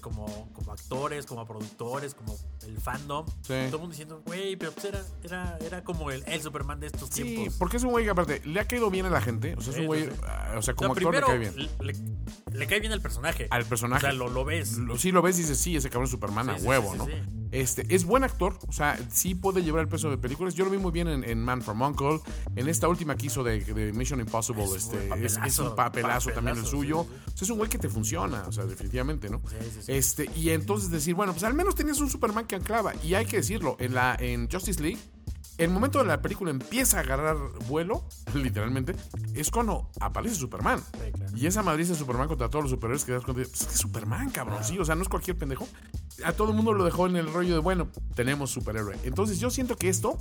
como, 0.00 0.48
como 0.52 0.72
actores, 0.72 1.26
como 1.26 1.44
productores, 1.44 2.14
como 2.14 2.36
el 2.66 2.78
fandom. 2.80 3.26
Sí. 3.42 3.48
Todo 3.48 3.64
el 3.64 3.70
mundo 3.78 3.88
diciendo, 3.88 4.22
güey, 4.26 4.54
pero 4.56 4.70
pues 4.72 4.84
era, 4.86 5.04
era, 5.24 5.58
era 5.58 5.82
como 5.84 6.12
el, 6.12 6.22
el 6.26 6.40
Superman 6.40 6.78
de 6.78 6.86
estos 6.88 7.08
Sí, 7.10 7.22
tiempos. 7.22 7.54
porque 7.58 7.76
es 7.78 7.82
un 7.82 7.90
güey 7.90 8.04
que 8.04 8.10
aparte 8.10 8.42
le 8.44 8.60
ha 8.60 8.64
caído 8.68 8.90
bien 8.90 9.06
a 9.06 9.10
la 9.10 9.20
gente. 9.20 9.55
O 9.56 9.60
sea, 9.62 9.72
es 9.72 9.78
un 9.80 9.86
güey, 9.86 10.04
sí, 10.04 10.10
ah, 10.26 10.54
o 10.56 10.62
sea, 10.62 10.74
O 10.74 10.76
como 10.76 10.94
sea, 10.94 11.08
actor 11.08 11.14
le 11.14 11.20
primero 11.20 11.26
cae 11.26 11.38
bien. 11.38 11.70
Le, 11.80 12.58
le 12.58 12.66
cae 12.66 12.80
bien 12.80 12.92
al 12.92 13.00
personaje. 13.00 13.46
Al 13.50 13.64
personaje. 13.64 14.06
O 14.06 14.10
sea, 14.10 14.12
lo, 14.12 14.28
lo 14.28 14.44
ves. 14.44 14.76
Lo- 14.78 14.98
sí 14.98 15.12
lo 15.12 15.22
ves 15.22 15.38
y 15.38 15.42
dices, 15.42 15.58
sí, 15.58 15.76
ese 15.76 15.88
cabrón 15.90 16.04
es 16.04 16.10
Superman 16.10 16.50
a 16.50 16.58
Sí, 16.58 16.66
huevo, 16.66 16.92
sí, 16.92 16.98
¿no? 16.98 17.06
Este, 17.52 17.86
es 17.94 18.04
buen 18.04 18.24
actor, 18.24 18.58
o 18.68 18.72
sea, 18.72 18.98
sí 19.10 19.34
puede 19.34 19.62
llevar 19.62 19.80
el 19.82 19.88
peso 19.88 20.10
de 20.10 20.18
películas. 20.18 20.54
Yo 20.54 20.64
lo 20.64 20.70
vi 20.70 20.78
muy 20.78 20.90
bien 20.90 21.06
en, 21.08 21.22
en 21.24 21.42
Man 21.42 21.62
from 21.62 21.80
Uncle. 21.80 22.18
En 22.56 22.68
esta 22.68 22.88
última 22.88 23.16
que 23.16 23.26
hizo 23.26 23.44
de, 23.44 23.60
de 23.60 23.92
Mission 23.92 24.20
Impossible, 24.20 24.64
Es 24.64 24.72
este, 24.74 24.96
es, 24.96 25.08
papelazo, 25.08 25.44
es 25.46 25.58
un 25.60 25.76
papelazo, 25.76 26.30
también 26.32 26.56
el 26.56 26.62
papelazo, 26.62 26.70
suyo. 26.76 27.00
O 27.00 27.06
sea, 27.34 27.44
es 27.46 27.50
un 27.50 27.58
güey 27.58 27.70
que 27.70 27.78
te 27.78 27.88
funciona, 27.88 28.42
o 28.48 28.52
sea, 28.52 28.64
definitivamente, 28.64 29.30
¿no? 29.30 29.40
Sí, 29.48 29.56
sí, 29.72 29.80
sí. 29.82 29.92
Este, 29.92 30.30
y 30.36 30.50
entonces 30.50 30.90
decir, 30.90 31.14
bueno, 31.14 31.32
pues 31.32 31.44
al 31.44 31.54
menos 31.54 31.74
tenías 31.76 31.98
un 32.00 32.10
Superman 32.10 32.46
que 32.46 32.56
anclaba. 32.56 32.92
Y 33.02 33.14
hay 33.14 33.26
que 33.26 33.36
decirlo, 33.38 33.76
en 33.78 33.94
la 33.94 34.16
en 34.18 34.50
Justice 34.50 34.82
League, 34.82 34.98
el 35.58 35.70
momento 35.70 35.98
de 35.98 36.04
la 36.06 36.20
película 36.20 36.50
empieza 36.50 36.98
a 36.98 37.00
agarrar 37.00 37.36
vuelo, 37.68 38.04
literalmente, 38.34 38.94
es 39.34 39.50
cuando 39.50 39.90
aparece 40.00 40.34
Superman. 40.36 40.80
Sí, 40.80 41.12
claro. 41.12 41.32
Y 41.36 41.46
esa 41.46 41.62
madriz 41.62 41.88
de 41.88 41.94
Superman 41.94 42.28
contra 42.28 42.48
todos 42.48 42.64
los 42.64 42.70
superhéroes 42.70 43.04
que 43.04 43.12
das 43.12 43.24
cuenta, 43.24 43.42
pues 43.42 43.60
es 43.60 43.66
que 43.66 43.72
es 43.74 43.80
Superman, 43.80 44.30
cabrón, 44.30 44.62
sí, 44.62 44.78
o 44.78 44.84
sea, 44.84 44.94
no 44.94 45.02
es 45.02 45.08
cualquier 45.08 45.36
pendejo. 45.38 45.66
a 46.24 46.32
todo 46.32 46.50
el 46.50 46.56
mundo 46.56 46.72
lo 46.72 46.84
dejó 46.84 47.06
en 47.06 47.16
el 47.16 47.32
rollo 47.32 47.54
de, 47.54 47.60
bueno, 47.60 47.88
tenemos 48.14 48.50
superhéroe. 48.50 48.96
Entonces 49.04 49.38
yo 49.40 49.50
siento 49.50 49.76
que 49.76 49.88
esto 49.88 50.18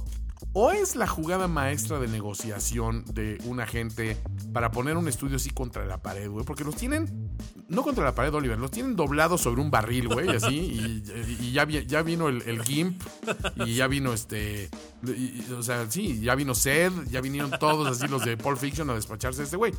o 0.53 0.71
es 0.71 0.95
la 0.95 1.07
jugada 1.07 1.47
maestra 1.47 1.99
de 1.99 2.07
negociación 2.07 3.03
de 3.13 3.37
un 3.45 3.59
agente 3.61 4.17
para 4.53 4.71
poner 4.71 4.95
un 4.97 5.07
estudio 5.07 5.37
así 5.37 5.49
contra 5.49 5.85
la 5.85 6.01
pared, 6.01 6.29
güey. 6.29 6.45
Porque 6.45 6.63
los 6.63 6.75
tienen, 6.75 7.29
no 7.69 7.83
contra 7.83 8.03
la 8.03 8.13
pared, 8.15 8.33
Oliver, 8.33 8.57
los 8.59 8.71
tienen 8.71 8.95
doblados 8.95 9.41
sobre 9.41 9.61
un 9.61 9.71
barril, 9.71 10.07
güey, 10.09 10.29
así. 10.29 10.55
Y, 10.55 11.03
y 11.45 11.51
ya, 11.53 11.65
ya 11.67 12.01
vino 12.03 12.27
el, 12.29 12.41
el 12.43 12.61
GIMP 12.63 13.01
y 13.65 13.75
ya 13.75 13.87
vino 13.87 14.13
este. 14.13 14.69
y- 15.05 15.24
o 15.57 15.63
sea, 15.63 15.89
sí, 15.89 16.19
ya 16.21 16.35
vino 16.35 16.55
Sed, 16.55 16.91
ya 17.09 17.21
vinieron 17.21 17.51
todos 17.59 17.87
así 17.87 18.07
los 18.07 18.23
de 18.25 18.37
Pulp 18.37 18.57
Fiction 18.57 18.89
a 18.89 18.93
despacharse 18.93 19.41
a 19.41 19.43
este 19.45 19.57
güey, 19.57 19.73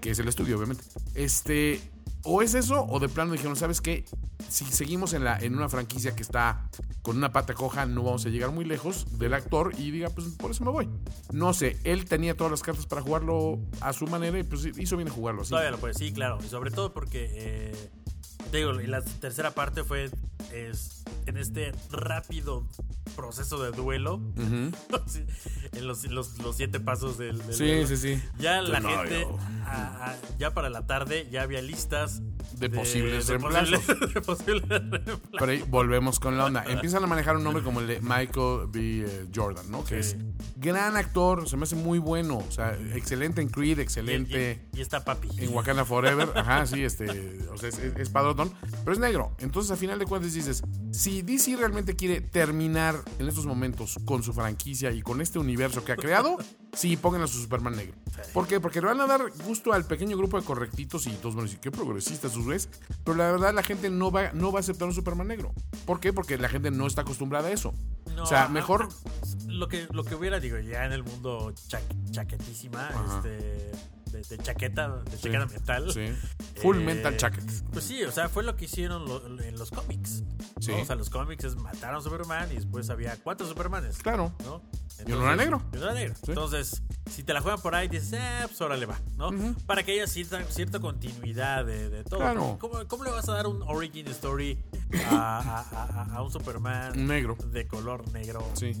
que 0.00 0.10
es 0.10 0.18
el 0.18 0.28
estudio, 0.28 0.56
obviamente. 0.56 0.84
Este. 1.14 1.80
O 2.24 2.40
es 2.40 2.54
eso, 2.54 2.86
o 2.88 3.00
de 3.00 3.08
plano 3.08 3.32
dijeron, 3.32 3.56
¿sabes 3.56 3.80
qué? 3.80 4.04
Si 4.48 4.64
seguimos 4.64 5.12
en, 5.12 5.24
la, 5.24 5.40
en 5.40 5.56
una 5.56 5.68
franquicia 5.68 6.14
que 6.14 6.22
está 6.22 6.68
con 7.02 7.16
una 7.16 7.32
pata 7.32 7.54
coja, 7.54 7.84
no 7.84 8.04
vamos 8.04 8.24
a 8.24 8.28
llegar 8.28 8.52
muy 8.52 8.64
lejos 8.64 9.18
del 9.18 9.34
actor 9.34 9.72
y 9.76 9.90
diga, 9.90 10.08
pues 10.10 10.28
por 10.38 10.52
eso 10.52 10.64
me 10.64 10.70
voy. 10.70 10.88
No 11.32 11.52
sé, 11.52 11.78
él 11.82 12.04
tenía 12.04 12.36
todas 12.36 12.52
las 12.52 12.62
cartas 12.62 12.86
para 12.86 13.02
jugarlo 13.02 13.58
a 13.80 13.92
su 13.92 14.06
manera 14.06 14.38
y 14.38 14.44
pues 14.44 14.64
hizo 14.78 14.96
bien 14.96 15.08
en 15.08 15.14
jugarlo 15.14 15.42
así. 15.42 15.50
Todavía 15.50 15.72
lo 15.72 15.78
puede, 15.78 15.94
sí, 15.94 16.12
claro. 16.12 16.38
Y 16.44 16.48
sobre 16.48 16.70
todo 16.70 16.92
porque, 16.92 17.28
eh, 17.34 17.90
digo, 18.52 18.72
la 18.72 19.02
tercera 19.02 19.50
parte 19.50 19.82
fue 19.82 20.08
es, 20.52 21.02
en 21.26 21.36
este 21.36 21.72
rápido 21.90 22.66
proceso 23.16 23.62
de 23.62 23.70
duelo. 23.72 24.20
En 25.74 25.86
los, 25.86 26.04
los, 26.04 26.38
los 26.38 26.56
siete 26.56 26.80
pasos 26.80 27.16
del. 27.18 27.38
del 27.46 27.54
Sí, 27.54 27.64
duelo. 27.66 27.86
sí, 27.86 27.96
sí. 27.96 28.22
Ya 28.38 28.60
la 28.60 28.80
gente, 28.80 29.22
yo- 29.22 29.38
a- 29.64 30.10
a- 30.10 30.16
ya 30.38 30.52
para 30.52 30.68
la 30.68 30.86
tarde, 30.86 31.28
ya 31.30 31.42
había 31.42 31.62
listas 31.62 32.20
De 32.58 32.70
posibles 32.70 33.26
reemplazos. 33.28 33.80
posibles- 33.80 34.12
de 34.14 34.20
posibles 34.20 34.68
reemplazos. 34.68 35.20
Pero 35.38 35.52
ahí 35.52 35.64
volvemos 35.68 36.18
con 36.20 36.36
la 36.36 36.44
onda. 36.46 36.64
Empiezan 36.68 37.02
a 37.04 37.06
manejar 37.06 37.36
un 37.36 37.44
nombre 37.44 37.62
como 37.62 37.80
el 37.80 37.86
de 37.86 38.00
Michael 38.00 38.66
B. 38.70 39.26
Jordan, 39.34 39.70
¿no? 39.70 39.84
Que 39.84 40.02
Sí. 40.02 40.16
es 40.16 40.16
gran 40.56 40.96
actor, 40.96 41.48
se 41.48 41.56
me 41.56 41.64
hace 41.64 41.76
muy 41.76 41.98
bueno. 41.98 42.38
O 42.38 42.50
sea, 42.50 42.76
excelente 42.94 43.40
en 43.40 43.48
Creed, 43.48 43.78
Y, 43.78 43.80
excelente. 43.82 44.62
y- 44.72 44.78
y 44.78 44.80
está 44.80 45.04
papi. 45.04 45.28
en 45.38 45.52
Wakanda 45.54 45.84
Forever, 45.84 46.28
ajá, 46.36 46.66
sí, 46.66 46.82
este, 46.84 47.08
o 47.52 47.56
sea, 47.56 47.68
es, 47.68 47.78
es, 47.78 47.96
es 47.96 48.08
padrotón, 48.10 48.52
pero 48.84 48.92
es 48.92 48.98
negro. 48.98 49.34
Entonces, 49.40 49.70
a 49.72 49.76
final 49.76 49.98
de 49.98 50.06
cuentas 50.06 50.32
dices, 50.32 50.62
si 50.92 51.22
DC 51.22 51.56
realmente 51.56 51.96
quiere 51.96 52.20
terminar 52.20 52.96
en 53.18 53.28
estos 53.28 53.46
momentos 53.46 53.98
con 54.04 54.22
su 54.22 54.32
franquicia 54.32 54.90
y 54.92 55.02
con 55.02 55.20
este 55.20 55.38
universo 55.38 55.84
que 55.84 55.92
ha 55.92 55.96
creado, 55.96 56.36
sí, 56.72 56.96
pongan 56.96 57.22
a 57.22 57.26
su 57.26 57.40
Superman 57.40 57.76
negro. 57.76 57.94
¿Por 58.32 58.46
qué? 58.46 58.60
Porque 58.60 58.80
le 58.80 58.86
van 58.86 59.00
a 59.00 59.06
dar 59.06 59.22
gusto 59.46 59.72
al 59.72 59.84
pequeño 59.84 60.16
grupo 60.16 60.38
de 60.38 60.44
correctitos 60.46 61.06
y 61.06 61.10
todos 61.12 61.34
van 61.34 61.44
a 61.44 61.46
decir, 61.46 61.60
qué 61.60 61.70
progresistas 61.70 62.32
sus 62.32 62.46
ves, 62.46 62.68
pero 63.04 63.16
la 63.16 63.30
verdad 63.30 63.54
la 63.54 63.62
gente 63.62 63.90
no 63.90 64.10
va, 64.10 64.32
no 64.32 64.52
va 64.52 64.58
a 64.58 64.60
aceptar 64.60 64.88
un 64.88 64.94
Superman 64.94 65.28
negro. 65.28 65.52
¿Por 65.86 66.00
qué? 66.00 66.12
Porque 66.12 66.38
la 66.38 66.48
gente 66.48 66.70
no 66.70 66.86
está 66.86 67.02
acostumbrada 67.02 67.48
a 67.48 67.52
eso. 67.52 67.74
No, 68.14 68.24
o 68.24 68.26
sea, 68.26 68.48
mejor... 68.48 68.88
Lo 69.46 69.68
que, 69.68 69.86
lo 69.90 70.04
que 70.04 70.14
hubiera, 70.14 70.40
digo, 70.40 70.58
ya 70.58 70.84
en 70.86 70.92
el 70.92 71.02
mundo 71.04 71.52
cha- 71.68 71.80
chaquetísima, 72.10 72.88
Ajá. 72.88 73.16
este. 73.24 73.70
De, 74.12 74.20
de 74.22 74.38
chaqueta, 74.38 74.88
de 75.02 75.16
chaqueta 75.18 75.46
metal. 75.46 75.90
Sí. 75.92 76.12
Full 76.60 76.76
Eh, 76.76 76.84
Mental 76.84 77.16
Jacket. 77.16 77.44
Pues 77.72 77.84
sí, 77.84 78.02
o 78.04 78.12
sea, 78.12 78.28
fue 78.28 78.42
lo 78.44 78.54
que 78.56 78.66
hicieron 78.66 79.06
lo- 79.06 79.26
en 79.42 79.58
los 79.58 79.70
cómics. 79.70 80.22
¿no? 80.22 80.60
Sí. 80.60 80.72
O 80.72 80.84
sea, 80.84 80.94
los 80.96 81.10
cómics 81.10 81.44
es 81.44 81.56
mataron 81.56 81.96
a 81.98 82.00
Superman 82.02 82.50
y 82.52 82.56
después 82.56 82.88
había 82.90 83.16
cuatro 83.22 83.46
Supermanes. 83.48 83.98
Claro. 83.98 84.32
¿no? 84.44 84.62
Y 85.06 85.10
uno 85.12 85.24
era 85.24 85.34
negro. 85.36 85.62
y 85.72 85.76
uno 85.78 85.86
era 85.86 85.94
negro. 85.94 86.14
Sí. 86.16 86.22
Entonces, 86.28 86.82
si 87.10 87.24
te 87.24 87.32
la 87.32 87.40
juegan 87.40 87.60
por 87.60 87.74
ahí, 87.74 87.88
dices, 87.88 88.12
eh, 88.12 88.42
pues 88.46 88.60
órale 88.60 88.86
va, 88.86 89.00
¿no? 89.16 89.30
Para 89.66 89.82
que 89.82 89.92
haya 89.92 90.06
cierta, 90.06 90.44
cierta 90.44 90.78
continuidad 90.78 91.64
de, 91.64 91.88
de 91.88 92.04
todo. 92.04 92.20
Claro. 92.20 92.56
¿Cómo, 92.60 92.86
cómo 92.86 93.02
le 93.04 93.10
vas 93.10 93.28
a 93.28 93.32
dar 93.32 93.46
un 93.48 93.62
origin 93.62 94.06
story 94.08 94.62
a- 95.10 95.64
a- 95.72 96.14
a 96.16 96.22
un 96.22 96.30
Superman 96.30 97.06
Negro. 97.06 97.36
de 97.46 97.66
color 97.66 98.06
negro? 98.12 98.46
Sí. 98.54 98.72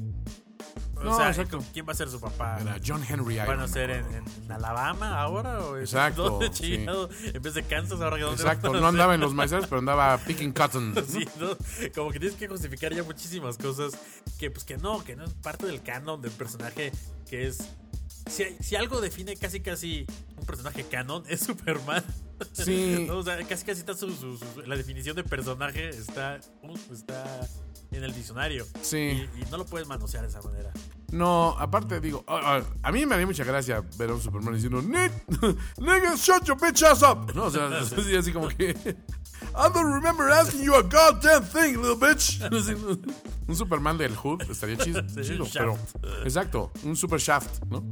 O 1.02 1.04
No, 1.10 1.16
sea, 1.16 1.28
exacto. 1.28 1.58
¿quién 1.72 1.86
va 1.86 1.92
a 1.92 1.94
ser 1.94 2.08
su 2.08 2.20
papá? 2.20 2.58
Era 2.60 2.76
John 2.84 3.02
Henry 3.08 3.36
¿Van 3.38 3.60
a 3.60 3.68
ser 3.68 3.90
en, 3.90 4.06
Alabama 4.50 5.20
ahora? 5.20 5.60
¿O 5.60 5.76
Exacto, 5.76 6.30
¿Dónde 6.30 6.50
sí. 6.54 6.86
En 7.34 7.42
vez 7.42 7.54
de 7.54 7.62
Kansas, 7.64 8.00
ahora 8.00 8.16
que 8.16 8.22
dónde 8.22 8.42
Exacto, 8.42 8.72
no 8.72 8.86
andaba 8.86 9.14
en 9.14 9.20
los 9.20 9.34
maizales, 9.34 9.66
pero 9.66 9.78
andaba 9.80 10.16
picking 10.18 10.52
cotton. 10.52 10.94
Sí, 11.06 11.26
¿no? 11.38 11.56
Como 11.94 12.10
que 12.10 12.18
tienes 12.20 12.36
que 12.38 12.48
justificar 12.48 12.94
ya 12.94 13.02
muchísimas 13.02 13.58
cosas 13.58 13.92
que 14.38 14.50
pues 14.50 14.64
que 14.64 14.76
no, 14.78 15.02
que 15.04 15.16
no 15.16 15.24
es 15.24 15.32
parte 15.34 15.66
del 15.66 15.82
canon 15.82 16.22
del 16.22 16.30
personaje 16.32 16.92
que 17.28 17.46
es 17.48 17.58
si, 18.28 18.44
si 18.60 18.76
algo 18.76 19.00
define 19.00 19.36
casi 19.36 19.60
casi 19.60 20.06
un 20.36 20.46
personaje 20.46 20.84
canon 20.84 21.24
es 21.28 21.40
Superman. 21.40 22.04
Sí. 22.52 23.04
¿No? 23.08 23.18
O 23.18 23.22
sea, 23.22 23.36
casi 23.46 23.64
casi 23.64 23.80
está 23.80 23.94
su, 23.94 24.10
su- 24.10 24.36
su- 24.38 24.62
la 24.66 24.76
definición 24.76 25.16
de 25.16 25.24
personaje 25.24 25.88
está, 25.88 26.38
uh, 26.62 26.94
está 26.94 27.40
en 27.96 28.04
el 28.04 28.14
diccionario. 28.14 28.66
Sí. 28.82 28.96
Y, 29.36 29.40
y 29.42 29.44
no 29.50 29.58
lo 29.58 29.66
puedes 29.66 29.86
manosear 29.88 30.22
de 30.22 30.28
esa 30.28 30.40
manera. 30.42 30.72
No, 31.10 31.54
aparte 31.58 32.00
digo, 32.00 32.24
a, 32.26 32.56
a- 32.56 32.62
a 32.82 32.92
mí 32.92 33.04
me 33.04 33.14
haría 33.14 33.26
mucha 33.26 33.44
gracia 33.44 33.82
ver 33.98 34.10
a 34.10 34.14
un 34.14 34.20
Superman 34.20 34.54
diciendo, 34.54 34.80
"Nick, 34.80 35.12
nigga, 35.78 36.14
shut 36.16 36.44
your 36.44 36.58
bitch 36.58 36.82
ass 36.84 37.02
up. 37.02 37.32
No, 37.34 37.44
o 37.44 37.50
sea, 37.50 37.66
así, 37.78 38.16
así 38.16 38.32
como 38.32 38.48
que, 38.48 38.70
I 38.70 39.68
don't 39.74 39.92
remember 39.92 40.30
asking 40.30 40.62
you 40.62 40.74
a 40.74 40.82
goddamn 40.82 41.44
thing, 41.44 41.76
little 41.82 41.96
bitch. 41.96 42.40
Un 43.48 43.56
Superman 43.56 43.98
del 43.98 44.14
Hood 44.16 44.42
estaría 44.50 44.78
chido, 44.78 45.02
Sí, 45.08 45.20
chido, 45.22 45.44
pero, 45.52 45.76
exacto, 46.24 46.70
un 46.84 46.96
Super 46.96 47.18
Shaft, 47.20 47.64
¿no? 47.68 47.84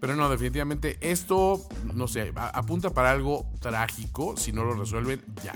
Pero 0.00 0.16
no, 0.16 0.28
definitivamente 0.28 0.98
esto, 1.00 1.66
no 1.94 2.08
sé, 2.08 2.32
apunta 2.36 2.90
para 2.90 3.10
algo 3.12 3.46
trágico 3.60 4.36
si 4.36 4.52
no 4.52 4.64
lo 4.64 4.74
resuelven 4.74 5.22
ya. 5.42 5.54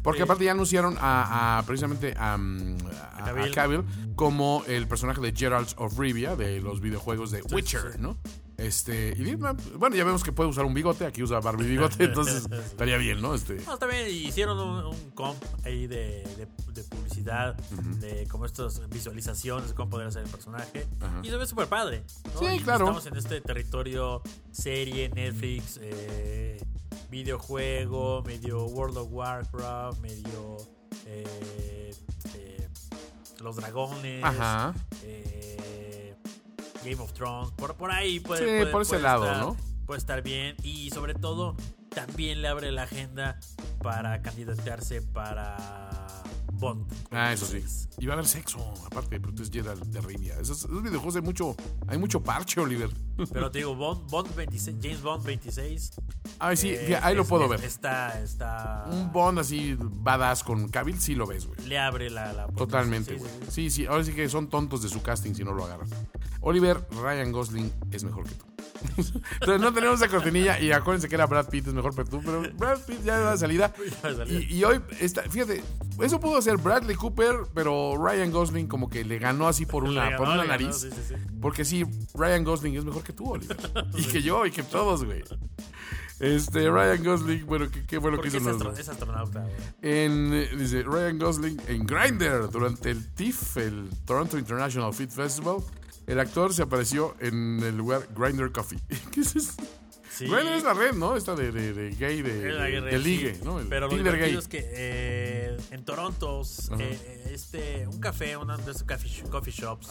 Porque 0.00 0.18
Sí. 0.18 0.22
aparte 0.22 0.44
ya 0.44 0.52
anunciaron 0.52 0.96
a, 1.00 1.58
a- 1.58 1.62
precisamente 1.64 2.14
a, 2.16 2.36
mm, 2.38 2.76
a- 3.14 3.24
a 3.44 3.50
Cavill. 3.50 3.84
Como 4.16 4.62
el 4.66 4.86
personaje 4.88 5.20
de 5.20 5.32
Geralt 5.32 5.70
of 5.76 5.98
Rivia 5.98 6.36
de 6.36 6.60
los 6.60 6.80
videojuegos 6.80 7.30
de 7.30 7.42
Witcher. 7.52 7.98
¿no? 8.00 8.16
Este, 8.62 9.14
y 9.16 9.34
bueno, 9.34 9.96
ya 9.96 10.04
vemos 10.04 10.22
que 10.22 10.30
puede 10.32 10.48
usar 10.48 10.64
un 10.64 10.72
bigote, 10.74 11.04
aquí 11.04 11.22
usa 11.22 11.40
Barbie 11.40 11.66
bigote, 11.66 12.04
entonces 12.04 12.46
estaría 12.52 12.96
bien, 12.96 13.20
¿no? 13.20 13.34
Este, 13.34 13.56
No, 13.66 13.76
también 13.76 14.08
hicieron 14.08 14.58
un, 14.58 14.84
un 14.86 15.10
comp 15.10 15.42
ahí 15.64 15.86
de, 15.86 16.22
de- 16.36 16.48
de 16.72 16.84
publicidad, 16.84 17.54
de 18.00 18.26
como 18.28 18.46
estas 18.46 18.88
visualizaciones 18.88 19.68
de 19.68 19.74
cómo 19.74 19.90
poder 19.90 20.06
hacer 20.06 20.22
el 20.22 20.30
personaje. 20.30 20.86
Y 21.22 21.28
se 21.28 21.36
ve 21.36 21.46
súper 21.46 21.66
padre. 21.66 22.02
¿no? 22.32 22.38
Sí, 22.40 22.46
Y 22.46 22.60
claro. 22.60 22.84
Estamos 22.86 23.04
en 23.06 23.16
este 23.16 23.40
territorio 23.42 24.22
serie, 24.52 25.10
Netflix, 25.10 25.78
eh, 25.82 26.58
videojuego, 27.10 28.22
medio 28.24 28.64
World 28.66 28.96
of 28.96 29.08
Warcraft, 29.12 30.00
medio 30.00 30.56
eh, 31.06 31.94
eh, 32.36 32.68
Los 33.40 33.56
Dragones, 33.56 34.24
Ajá. 34.24 34.74
eh, 35.02 35.81
Game 36.84 37.00
of 37.02 37.12
Thrones, 37.12 37.50
por, 37.52 37.74
por 37.76 37.90
ahí 37.92 38.20
puede, 38.20 38.40
Sí, 38.40 38.44
puede- 38.46 38.66
por 38.72 38.82
ese 38.82 38.90
puede 38.90 39.02
lado, 39.02 39.24
estar- 39.24 39.38
¿no? 39.40 39.56
Puede 39.86 39.98
estar 39.98 40.22
bien 40.22 40.56
y 40.62 40.90
sobre 40.90 41.14
todo 41.14 41.56
también 41.94 42.40
le 42.40 42.48
abre 42.48 42.70
la 42.72 42.84
agenda 42.84 43.38
para 43.82 44.22
candidatearse 44.22 45.02
para 45.02 45.56
Bond. 46.62 46.86
Ah, 47.10 47.32
eso 47.32 47.44
sí. 47.44 47.62
Y 47.98 48.06
va 48.06 48.12
a 48.12 48.14
haber 48.14 48.26
sexo, 48.26 48.58
aparte, 48.86 49.20
porque 49.20 49.42
es 49.42 49.50
Geralt 49.50 49.82
de 49.84 50.00
Rivia. 50.00 50.38
Esos, 50.40 50.64
esos 50.64 50.82
videojuegos 50.82 51.16
hay 51.16 51.22
mucho, 51.22 51.54
hay 51.88 51.98
mucho 51.98 52.22
parche, 52.22 52.60
Oliver. 52.60 52.88
Pero 53.32 53.50
te 53.50 53.58
digo, 53.58 53.74
Bond, 53.74 54.08
Bond 54.10 54.34
26, 54.34 54.76
James 54.80 55.02
Bond 55.02 55.24
26. 55.24 55.92
Ay, 56.38 56.56
sí, 56.56 56.70
eh, 56.70 56.98
ahí 57.02 57.14
lo 57.14 57.24
puedo 57.24 57.44
es- 57.44 57.50
ver. 57.50 57.64
Está, 57.64 58.20
está. 58.22 58.84
Un 58.90 59.12
Bond 59.12 59.40
así 59.40 59.76
badass 59.78 60.42
con 60.44 60.68
Cavill, 60.68 60.98
sí 61.00 61.14
lo 61.14 61.26
ves, 61.26 61.46
güey. 61.46 61.60
Le 61.68 61.78
abre 61.78 62.08
la. 62.08 62.32
la 62.32 62.46
Totalmente, 62.46 63.14
sí, 63.14 63.18
güey. 63.18 63.30
sí, 63.32 63.44
sí. 63.46 63.52
Sí, 63.52 63.70
sí, 63.70 63.86
ahora 63.86 64.04
sí 64.04 64.12
que 64.14 64.28
son 64.28 64.48
tontos 64.48 64.82
de 64.82 64.88
su 64.88 65.02
casting 65.02 65.34
si 65.34 65.44
no 65.44 65.52
lo 65.52 65.64
agarran. 65.64 65.88
Oliver, 66.40 66.80
Ryan 67.02 67.30
Gosling 67.32 67.70
es 67.90 68.02
mejor 68.04 68.24
que 68.28 68.34
tú. 68.34 68.46
Entonces 69.34 69.60
no 69.60 69.72
tenemos 69.72 70.00
esa 70.00 70.08
cortinilla 70.10 70.58
y 70.58 70.72
acuérdense 70.72 71.08
que 71.08 71.14
era 71.14 71.26
Brad 71.26 71.48
Pitt 71.48 71.68
es 71.68 71.72
mejor 71.74 71.94
que 71.94 72.04
tú, 72.04 72.20
pero 72.24 72.42
Brad 72.56 72.80
Pitt 72.80 73.04
ya 73.04 73.30
de 73.30 73.38
salida. 73.38 73.72
Y, 74.28 74.56
y 74.56 74.64
hoy, 74.64 74.80
está, 74.98 75.22
fíjate, 75.22 75.62
eso 76.00 76.18
pudo 76.18 76.42
ser 76.42 76.51
Bradley 76.58 76.96
Cooper, 76.96 77.36
pero 77.54 77.94
Ryan 77.96 78.30
Gosling 78.30 78.66
como 78.68 78.88
que 78.90 79.04
le 79.04 79.18
ganó 79.18 79.48
así 79.48 79.66
por 79.66 79.84
una, 79.84 80.04
ganó, 80.06 80.16
por 80.18 80.26
una 80.28 80.36
ganó, 80.38 80.48
nariz. 80.48 80.76
sí, 80.76 80.88
sí, 80.90 81.00
sí. 81.08 81.14
Porque 81.40 81.64
sí, 81.64 81.84
Ryan 82.14 82.44
Gosling 82.44 82.76
es 82.76 82.84
mejor 82.84 83.02
que 83.02 83.12
tú, 83.12 83.30
Oliver. 83.30 83.56
Y 83.96 84.04
que 84.04 84.22
yo, 84.22 84.44
y 84.46 84.50
que 84.50 84.62
todos, 84.62 85.04
güey. 85.04 85.22
Este, 86.20 86.70
Ryan 86.70 87.02
Gosling, 87.04 87.46
bueno, 87.46 87.66
¿qué, 87.70 87.96
lo 87.98 88.20
que 88.20 88.28
hizo 88.28 88.36
es, 88.38 88.46
astro- 88.46 88.72
es 88.76 88.88
astronauta. 88.88 89.40
güey. 89.40 89.52
En, 89.82 90.32
eh, 90.32 90.48
dice 90.56 90.82
Ryan 90.84 91.18
Gosling 91.18 91.60
en 91.66 91.84
Grindr 91.86 92.48
durante 92.50 92.90
el 92.90 93.12
TIFF, 93.12 93.56
el 93.56 93.88
Toronto 94.04 94.38
International 94.38 94.94
Fit 94.94 95.10
Festival. 95.10 95.56
El 96.06 96.20
actor 96.20 96.52
se 96.54 96.62
apareció 96.62 97.14
en 97.20 97.60
el 97.62 97.76
lugar 97.76 98.06
Grindr 98.16 98.52
Coffee. 98.52 98.78
¿Qué 99.12 99.20
es 99.22 99.34
eso? 99.36 99.52
Sí. 100.14 100.26
Grindr 100.26 100.52
es 100.52 100.62
la 100.62 100.74
red, 100.74 100.92
¿no? 100.92 101.16
Esta 101.16 101.34
de, 101.34 101.50
de, 101.52 101.72
de 101.72 101.90
gay, 101.96 102.20
de, 102.22 102.52
la 102.52 102.64
de, 102.64 102.98
sí. 102.98 103.04
ligue, 103.04 103.38
¿no? 103.44 103.58
El 103.60 103.68
Pero 103.68 103.88
lo 103.88 103.96
divertido 103.96 104.26
gay. 104.28 104.36
es 104.36 104.48
que 104.48 104.60
eh, 104.62 105.56
en 105.70 105.84
Toronto, 105.84 106.42
eh, 106.78 107.30
este, 107.32 107.86
un 107.86 107.98
café, 107.98 108.36
uno 108.36 108.56
de 108.58 108.70
esos 108.70 108.82
coffee, 108.84 109.22
coffee 109.30 109.52
shops, 109.52 109.88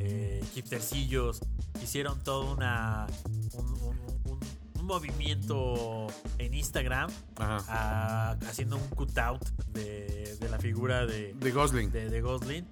eh, 0.00 0.42
hipstercillos, 0.54 1.40
hicieron 1.82 2.22
todo 2.24 2.52
una, 2.52 3.06
un, 3.54 3.64
un- 3.82 3.98
un- 4.24 4.40
un 4.80 4.86
movimiento 4.88 6.08
en 6.38 6.54
Instagram 6.54 7.08
haciendo 8.40 8.76
un 8.76 8.88
cutout 8.88 9.40
de, 9.72 10.36
de 10.40 10.48
la 10.48 10.58
figura 10.58 11.06
de, 11.06 11.34
De 11.34 11.50
Gosling. 11.52 11.92
de, 11.92 12.10
de 12.10 12.20
Gosling 12.20 12.66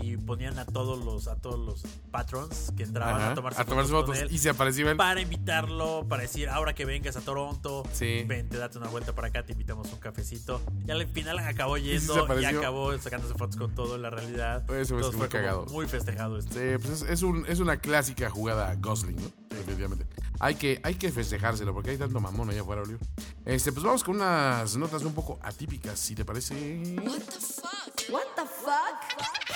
y 0.00 0.16
ponían 0.16 0.58
a 0.58 0.64
todos 0.66 1.04
los 1.04 1.28
a 1.28 1.36
todos 1.36 1.58
los 1.58 1.82
patrons 2.10 2.72
que 2.76 2.82
entraban 2.82 3.16
Ajá, 3.16 3.30
a 3.32 3.34
tomarse, 3.34 3.60
a 3.60 3.64
tomarse 3.64 3.90
fotos, 3.90 4.06
con 4.06 4.14
fotos. 4.16 4.30
él 4.30 4.34
Y 4.34 4.38
se 4.38 4.50
apareció 4.50 4.90
él. 4.90 4.96
para 4.96 5.20
invitarlo, 5.20 6.06
para 6.08 6.22
decir, 6.22 6.48
ahora 6.48 6.74
que 6.74 6.84
vengas 6.84 7.16
a 7.16 7.20
Toronto, 7.20 7.84
Sí. 7.92 8.24
vente, 8.26 8.56
date 8.58 8.78
una 8.78 8.88
vuelta 8.88 9.14
para 9.14 9.28
acá, 9.28 9.44
te 9.44 9.52
invitamos 9.52 9.88
a 9.90 9.94
un 9.94 10.00
cafecito. 10.00 10.60
Y 10.86 10.90
al 10.90 11.06
final 11.08 11.38
acabó 11.38 11.76
yendo 11.78 12.16
y 12.16 12.18
apareció. 12.20 12.58
acabó 12.58 12.98
sacándose 12.98 13.34
fotos 13.34 13.56
con 13.56 13.74
todo 13.74 13.96
en 13.96 14.02
la 14.02 14.10
realidad. 14.10 14.62
Eso 14.70 14.94
Entonces 14.96 15.16
fue 15.16 15.28
como 15.28 15.28
cagado. 15.28 15.66
muy 15.66 15.86
festejado 15.86 16.38
esto. 16.38 16.52
Sí, 16.54 16.78
pues 16.82 17.02
es, 17.02 17.10
es 17.10 17.22
un, 17.22 17.44
es 17.46 17.60
una 17.60 17.76
clásica 17.78 18.30
jugada 18.30 18.74
Gosling, 18.76 19.16
¿no? 19.16 19.30
Definitivamente. 19.50 20.06
Hay 20.40 20.54
que, 20.54 20.80
hay 20.84 20.94
que 20.94 21.10
festejárselo 21.10 21.74
porque 21.74 21.90
hay 21.90 21.98
tanto 21.98 22.20
mamón 22.20 22.50
allá 22.50 22.60
afuera, 22.60 22.82
Oliver. 22.82 23.00
Este, 23.44 23.72
pues 23.72 23.84
vamos 23.84 24.04
con 24.04 24.16
unas 24.16 24.76
notas 24.76 25.02
un 25.02 25.12
poco 25.12 25.38
atípicas, 25.42 25.98
si 25.98 26.14
te 26.14 26.24
parece. 26.24 26.54
What 27.04 27.18
the 27.18 27.40
fuck? 27.40 28.10
What 28.12 28.22
the 28.36 28.42
fuck? 28.42 29.47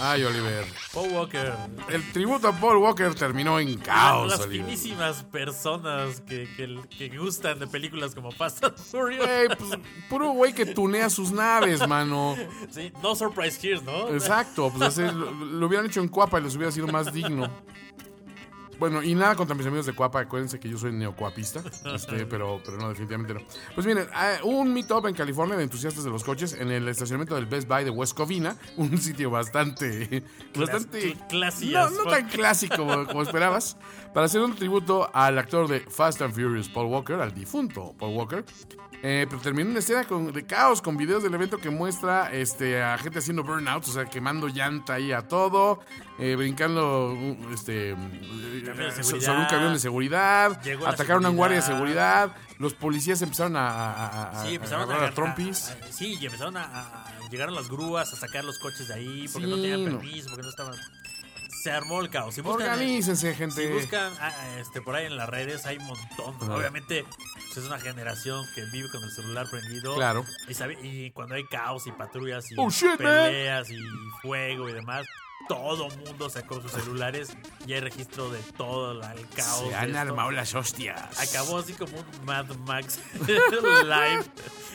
Ay, 0.00 0.24
Oliver. 0.24 0.64
Paul 0.94 1.10
Walker. 1.12 1.52
El 1.88 2.10
tributo 2.12 2.48
a 2.48 2.52
Paul 2.52 2.78
Walker 2.78 3.14
terminó 3.14 3.58
en 3.60 3.76
caos, 3.78 4.30
las 4.30 4.40
Oliver. 4.40 4.64
finísimas 4.66 5.22
personas 5.24 6.20
que, 6.22 6.48
que, 6.56 6.78
que 6.96 7.16
gustan 7.18 7.58
de 7.58 7.66
películas 7.66 8.14
como 8.14 8.30
Fast 8.30 8.64
and 8.64 8.76
Furious. 8.76 9.26
Güey, 9.26 9.48
pues, 9.56 9.78
puro 10.08 10.30
güey 10.30 10.52
que 10.54 10.66
tunea 10.66 11.10
sus 11.10 11.30
naves, 11.32 11.86
mano. 11.86 12.34
Sí, 12.70 12.92
no 13.02 13.14
surprise 13.14 13.58
here, 13.62 13.80
¿no? 13.82 14.08
Exacto, 14.08 14.70
pues 14.70 14.82
así, 14.98 15.02
lo, 15.02 15.30
lo 15.32 15.66
hubieran 15.66 15.86
hecho 15.86 16.00
en 16.00 16.08
Cuapa 16.08 16.40
y 16.40 16.44
les 16.44 16.56
hubiera 16.56 16.72
sido 16.72 16.86
más 16.88 17.12
digno. 17.12 17.50
Bueno, 18.80 19.02
y 19.02 19.14
nada 19.14 19.36
contra 19.36 19.54
mis 19.54 19.66
amigos 19.66 19.86
de 19.86 19.92
Cuapa, 19.92 20.20
acuérdense 20.20 20.58
que 20.58 20.68
yo 20.68 20.76
soy 20.78 20.90
neocuapista, 20.92 21.62
este, 21.94 22.26
pero, 22.26 22.60
pero 22.64 22.78
no, 22.78 22.88
definitivamente 22.88 23.34
no. 23.34 23.40
Pues 23.74 23.86
miren, 23.86 24.08
ah, 24.14 24.38
un 24.42 24.72
meetup 24.72 25.06
en 25.06 25.14
California 25.14 25.54
de 25.56 25.62
entusiastas 25.64 26.02
de 26.02 26.10
los 26.10 26.24
coches 26.24 26.54
en 26.54 26.70
el 26.72 26.88
estacionamiento 26.88 27.34
del 27.36 27.46
Best 27.46 27.68
Buy 27.68 27.84
de 27.84 27.90
West 27.90 28.16
Covina, 28.16 28.56
un 28.78 28.96
sitio 28.98 29.30
bastante, 29.30 30.24
bastante, 30.56 31.14
cl- 31.14 31.26
classy 31.28 31.70
no, 31.70 32.04
tan 32.10 32.26
clásico 32.28 32.76
como, 32.78 33.06
como 33.06 33.22
esperabas, 33.22 33.76
para 34.14 34.26
hacer 34.26 34.40
un 34.40 34.54
tributo 34.56 35.08
al 35.14 35.38
actor 35.38 35.68
de 35.68 35.80
Fast 35.80 36.22
and 36.22 36.32
Furious, 36.34 36.68
Paul 36.68 36.86
Walker, 36.86 37.20
al 37.20 37.32
difunto 37.34 37.94
Paul 37.98 38.16
Walker. 38.16 38.44
Eh, 39.02 39.26
pero 39.30 39.40
terminó 39.40 39.70
una 39.70 39.78
escena 39.78 40.04
con- 40.04 40.30
de 40.30 40.44
caos 40.44 40.82
con 40.82 40.96
videos 40.98 41.22
del 41.22 41.32
evento 41.32 41.56
que 41.56 41.70
muestra 41.70 42.30
este, 42.32 42.82
a 42.82 42.98
gente 42.98 43.18
haciendo 43.20 43.42
burnouts, 43.42 43.88
o 43.88 43.92
sea, 43.92 44.04
quemando 44.04 44.46
llanta 44.48 44.94
ahí 44.94 45.10
a 45.10 45.22
todo, 45.26 45.80
eh, 46.18 46.36
brincando 46.36 47.12
uh, 47.14 47.52
este, 47.54 47.92
eh, 47.92 49.02
sobre 49.02 49.38
un 49.38 49.46
camión 49.46 49.72
de 49.72 49.78
seguridad, 49.78 50.60
Llegó 50.62 50.86
atacaron 50.86 51.24
a 51.24 51.30
un 51.30 51.36
guardia 51.36 51.56
de 51.60 51.62
seguridad. 51.62 52.36
los 52.58 52.74
policías 52.74 53.22
empezaron 53.22 53.56
a, 53.56 53.70
a- 53.70 54.30
a- 54.42 54.44
Sí, 54.46 54.56
empezaron 54.56 54.90
a, 54.92 55.06
a 55.06 55.10
trompis. 55.12 55.72
sí, 55.90 56.18
y 56.20 56.26
empezaron 56.26 56.56
a, 56.58 56.64
a- 56.64 56.80
a- 57.06 57.06
Llegaron 57.30 57.54
las 57.54 57.68
grúas 57.68 58.12
a 58.12 58.16
sacar 58.16 58.42
los 58.44 58.58
coches 58.58 58.88
de 58.88 58.94
ahí 58.94 59.28
porque 59.32 59.46
no 59.46 59.54
tenían 59.54 59.84
permiso, 59.84 60.28
porque 60.30 60.42
no 60.42 60.48
estaban. 60.50 60.74
Se 61.62 61.70
armó 61.70 62.00
el 62.00 62.08
caos. 62.08 62.34
Si 62.34 62.40
buscan, 62.40 62.70
Organícense, 62.70 63.34
gente. 63.34 63.66
Si 63.66 63.72
buscan 63.72 64.12
ah, 64.20 64.32
este, 64.58 64.80
por 64.80 64.94
ahí 64.96 65.06
en 65.06 65.16
las 65.16 65.28
redes, 65.28 65.66
hay 65.66 65.76
un 65.76 65.86
montón. 65.86 66.50
Obviamente, 66.50 67.04
pues, 67.34 67.56
es 67.58 67.64
una 67.64 67.78
generación 67.78 68.46
que 68.54 68.64
vive 68.72 68.88
con 68.90 69.02
el 69.04 69.10
celular 69.10 69.46
prendido. 69.50 69.94
Claro. 69.94 70.24
Y, 70.48 70.54
sabe- 70.54 70.78
y 70.82 71.10
cuando 71.10 71.34
hay 71.34 71.44
caos 71.44 71.86
y 71.86 71.92
patrullas 71.92 72.50
y 72.50 72.54
Oh, 72.56 72.70
shit, 72.70 72.98
man. 73.00 73.26
peleas 73.26 73.70
y 73.70 73.76
fuego 74.22 74.68
y 74.70 74.72
demás, 74.72 75.06
todo 75.48 75.88
mundo 75.88 76.30
sacó 76.30 76.60
sus 76.60 76.72
celulares 76.72 77.36
y 77.66 77.72
hay 77.72 77.80
registro 77.80 78.30
de 78.30 78.38
todo 78.56 78.92
el 78.92 79.00
caos. 79.34 79.68
Se 79.68 79.74
han 79.74 79.96
armado 79.96 80.30
las 80.30 80.54
hostias. 80.54 81.18
Acabó 81.20 81.58
así 81.58 81.72
como 81.72 81.98
un 81.98 82.24
Mad 82.24 82.46
Max 82.66 83.00
live 83.26 84.24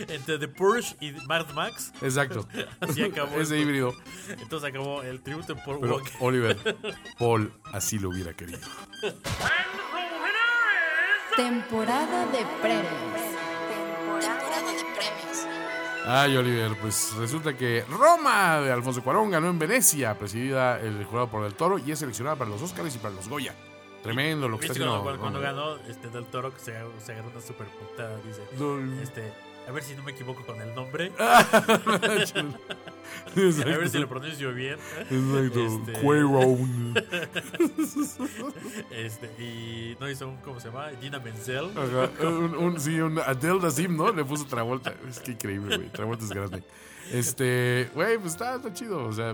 entre 0.08 0.38
The 0.38 0.48
Purge 0.48 0.96
y 1.00 1.12
Mad 1.28 1.50
Max. 1.54 1.92
Exacto. 2.02 2.48
Así 2.80 3.04
acabó. 3.04 3.32
Ese 3.36 3.42
esto. 3.42 3.56
híbrido. 3.56 3.96
Entonces 4.30 4.70
acabó 4.70 5.02
el 5.02 5.22
tributo 5.22 5.54
en 5.54 5.64
Paul 5.64 5.80
Pero, 5.80 5.96
Walker. 5.96 6.14
Oliver, 6.20 6.78
Paul 7.18 7.54
así 7.72 8.00
lo 8.00 8.10
hubiera 8.10 8.34
querido. 8.34 8.60
Temporada 11.36 12.26
de 12.28 12.46
premios. 12.62 13.22
Temporada 13.70 14.62
de 14.62 14.84
premios. 14.96 15.48
Ay, 16.08 16.38
Oliver, 16.38 16.76
pues 16.80 17.14
resulta 17.18 17.56
que 17.58 17.84
Roma 17.90 18.60
de 18.62 18.72
Alfonso 18.72 19.04
Cuarón 19.04 19.32
ganó 19.32 19.50
en 19.50 19.58
Venecia, 19.58 20.18
presidida 20.18 20.80
el 20.80 21.04
jurado 21.06 21.28
por 21.30 21.44
Del 21.44 21.56
Toro 21.56 21.80
y 21.80 21.92
es 21.92 22.00
seleccionada 22.00 22.36
para 22.36 22.50
los 22.52 22.62
Oscars 22.62 22.94
y 22.96 23.00
para 23.00 23.16
los 23.16 23.28
Goya. 23.28 23.56
Tremendo 24.04 24.48
lo 24.48 24.60
que 24.60 24.68
está 24.68 24.74
¿Viste 24.78 24.88
haciendo. 24.88 25.18
cuando, 25.20 25.40
Roma. 25.40 25.52
ganó 25.52 25.76
este 25.90 26.10
Del 26.10 26.26
Toro 26.26 26.54
que 26.54 26.60
se, 26.60 26.74
se 27.04 27.14
agarró 27.14 27.30
una 27.32 27.42
super 27.42 27.66
putada? 27.68 28.18
Dice, 28.18 28.42
No. 28.60 29.02
este, 29.02 29.34
a 29.68 29.72
ver 29.72 29.84
si 29.84 29.96
no 29.96 30.04
me 30.04 30.12
equivoco 30.12 30.46
con 30.46 30.62
el 30.62 30.74
nombre. 30.76 31.08
Exacto. 31.08 32.60
A 33.36 33.78
ver 33.78 33.90
si 33.90 33.98
lo 34.00 34.10
pronuncio 34.10 34.54
bien. 34.54 34.78
Exacto. 35.10 35.66
Este-. 35.66 35.94
Este, 38.92 39.28
y 39.42 39.96
no 40.00 40.10
hizo 40.10 40.28
un, 40.28 40.38
¿cómo 40.38 40.60
se 40.60 40.68
llama? 40.70 40.88
Gina 41.02 41.20
Menzel. 41.20 41.72
Ajá, 41.78 42.10
un, 42.28 42.56
un- 42.56 42.80
sí, 42.80 43.00
un 43.00 43.20
Adele 43.20 43.60
¿no? 43.90 44.12
Le 44.12 44.24
puso 44.26 44.46
Travolta. 44.46 44.94
Es 45.10 45.20
que 45.20 45.32
increíble, 45.32 45.78
güey. 45.78 45.90
Travolta 45.90 46.24
es 46.26 46.32
grande. 46.32 46.64
Este, 47.12 47.90
güey, 47.94 48.18
pues 48.18 48.34
está, 48.34 48.56
está 48.56 48.74
chido. 48.74 49.06
O 49.06 49.14
sea, 49.14 49.34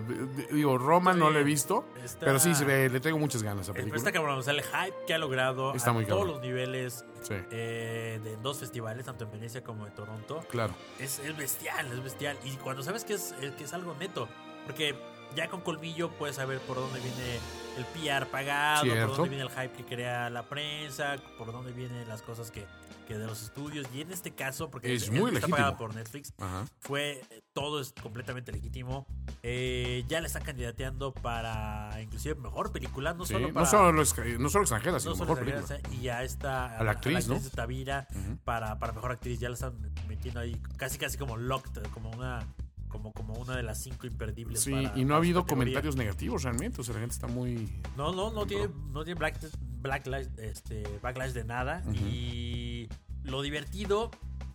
digo, 0.52 0.78
Roma 0.78 1.14
no 1.14 1.30
lo 1.30 1.40
he 1.40 1.44
visto, 1.44 1.86
Está- 2.04 2.26
pero 2.26 2.40
sí 2.40 2.54
se 2.56 2.66
ve, 2.66 2.90
le 2.90 3.00
tengo 3.00 3.18
muchas 3.18 3.44
ganas 3.44 3.70
a 3.70 3.74
película. 3.74 3.98
está 3.98 4.12
cabrón, 4.12 4.40
o 4.40 4.42
sea, 4.42 4.54
el 4.54 4.62
hype 4.62 4.96
que 5.08 5.14
ha 5.14 5.18
logrado 5.18 5.74
Está 5.74 5.92
a 5.92 5.94
muy 5.94 6.06
todos 6.06 6.20
cabrón. 6.20 6.36
los 6.36 6.42
niveles 6.46 7.06
Sí. 7.22 7.36
eh, 7.52 8.20
de 8.24 8.38
dos 8.38 8.60
festivales, 8.60 9.06
tanto 9.06 9.24
en 9.26 9.32
Venecia 9.32 9.64
como 9.64 9.86
en 9.88 9.94
Toronto, 9.94 10.44
Claro. 10.50 10.74
es, 11.00 11.20
es 11.20 11.36
bestial, 11.38 11.92
es 11.92 12.04
bestial. 12.04 12.38
Y 12.44 12.52
cuando 12.58 12.84
sabes 12.84 13.04
que 13.06 13.14
es, 13.14 13.34
eh, 13.42 13.54
que 13.58 13.64
es 13.64 13.74
algo 13.74 13.96
neto, 14.00 14.28
porque 14.66 14.96
ya 15.36 15.48
con 15.50 15.62
colmillo 15.62 16.10
puedes 16.12 16.36
saber 16.36 16.60
por 16.60 16.76
dónde 16.78 17.00
viene 17.00 17.40
el 17.78 17.86
PR 17.86 18.26
pagado, 18.26 18.84
Cierto. 18.84 19.08
por 19.08 19.18
dónde 19.18 19.30
viene 19.30 19.44
el 19.44 19.50
hype 19.50 19.72
que 19.78 19.86
crea 19.86 20.30
la 20.30 20.44
prensa, 20.44 21.16
por 21.38 21.52
dónde 21.54 21.72
vienen 21.72 22.08
las 22.10 22.22
cosas 22.22 22.52
que, 22.52 22.66
que 23.14 23.18
de 23.20 23.28
los 23.28 23.42
estudios. 23.44 23.88
Y 23.94 24.02
en 24.02 24.12
este 24.12 24.32
caso, 24.32 24.70
porque 24.72 24.94
Es 24.94 25.04
es- 25.04 25.10
muy 25.10 25.20
está 25.20 25.32
legítimo. 25.34 25.56
pagada 25.58 25.78
por 25.78 25.94
Netflix, 25.96 26.34
Ajá. 26.40 26.66
fue 26.80 27.22
todo 27.54 27.80
es 27.82 27.94
completamente 28.02 28.52
legítimo. 28.52 29.06
Eh, 29.44 30.04
ya 30.08 30.22
le 30.22 30.28
están 30.28 30.44
candidateando 30.44 31.14
para 31.14 32.00
inclusive 32.02 32.36
mejor 32.36 32.72
película, 32.72 33.14
no 33.14 33.26
Sí, 33.26 33.34
solo 33.34 33.48
no, 33.50 33.54
para 33.54 33.66
solo, 33.66 33.92
los- 33.92 34.16
no 34.40 34.50
solo 34.50 34.64
extranjera, 34.64 35.00
sino 35.00 35.12
no 35.12 35.18
solo 35.18 35.30
mejor 35.32 35.40
película. 35.46 35.60
extranjeras, 35.62 35.94
y 36.00 36.04
ya 36.04 36.24
está 36.24 36.78
A 36.78 36.84
la 36.84 36.92
actriz, 36.92 37.28
¿no? 37.28 37.40
de 37.40 37.50
Tavira 37.50 38.08
para, 38.46 38.80
para 38.80 38.94
mejor 38.94 39.12
actriz 39.12 39.40
ya 39.40 39.50
la 39.50 39.56
están 39.56 39.74
metiendo 40.08 40.40
ahí 40.40 40.60
casi 40.78 40.98
casi 40.98 41.18
como 41.18 41.38
locked 41.38 41.82
como 41.94 42.10
una 42.12 42.46
como 42.92 43.12
como 43.14 43.34
una 43.36 43.56
de 43.56 43.64
las 43.64 43.82
cinco 43.82 44.06
imperdibles 44.08 44.60
Sí, 44.62 44.72
para- 44.72 44.98
y 45.00 45.06
no 45.06 45.14
ha 45.16 45.18
habido 45.18 45.42
categoría. 45.44 45.64
comentarios 45.64 45.96
negativos 45.96 46.44
realmente. 46.44 46.82
O 46.82 46.84
sea, 46.84 46.94
la 46.96 47.00
gente 47.02 47.14
está 47.16 47.28
muy. 47.28 47.70
no 47.98 48.12
no 48.14 48.32
no 48.32 48.46
tiene 48.46 48.68
no 48.92 49.04
tiene 49.04 49.18
black, 49.20 49.40
backlash 49.82 50.28
este 50.38 50.84
backlash 51.02 51.32
de 51.32 51.44
nada 51.44 51.84
y 52.06 52.88
lo 53.24 53.42
divertido 53.42 54.12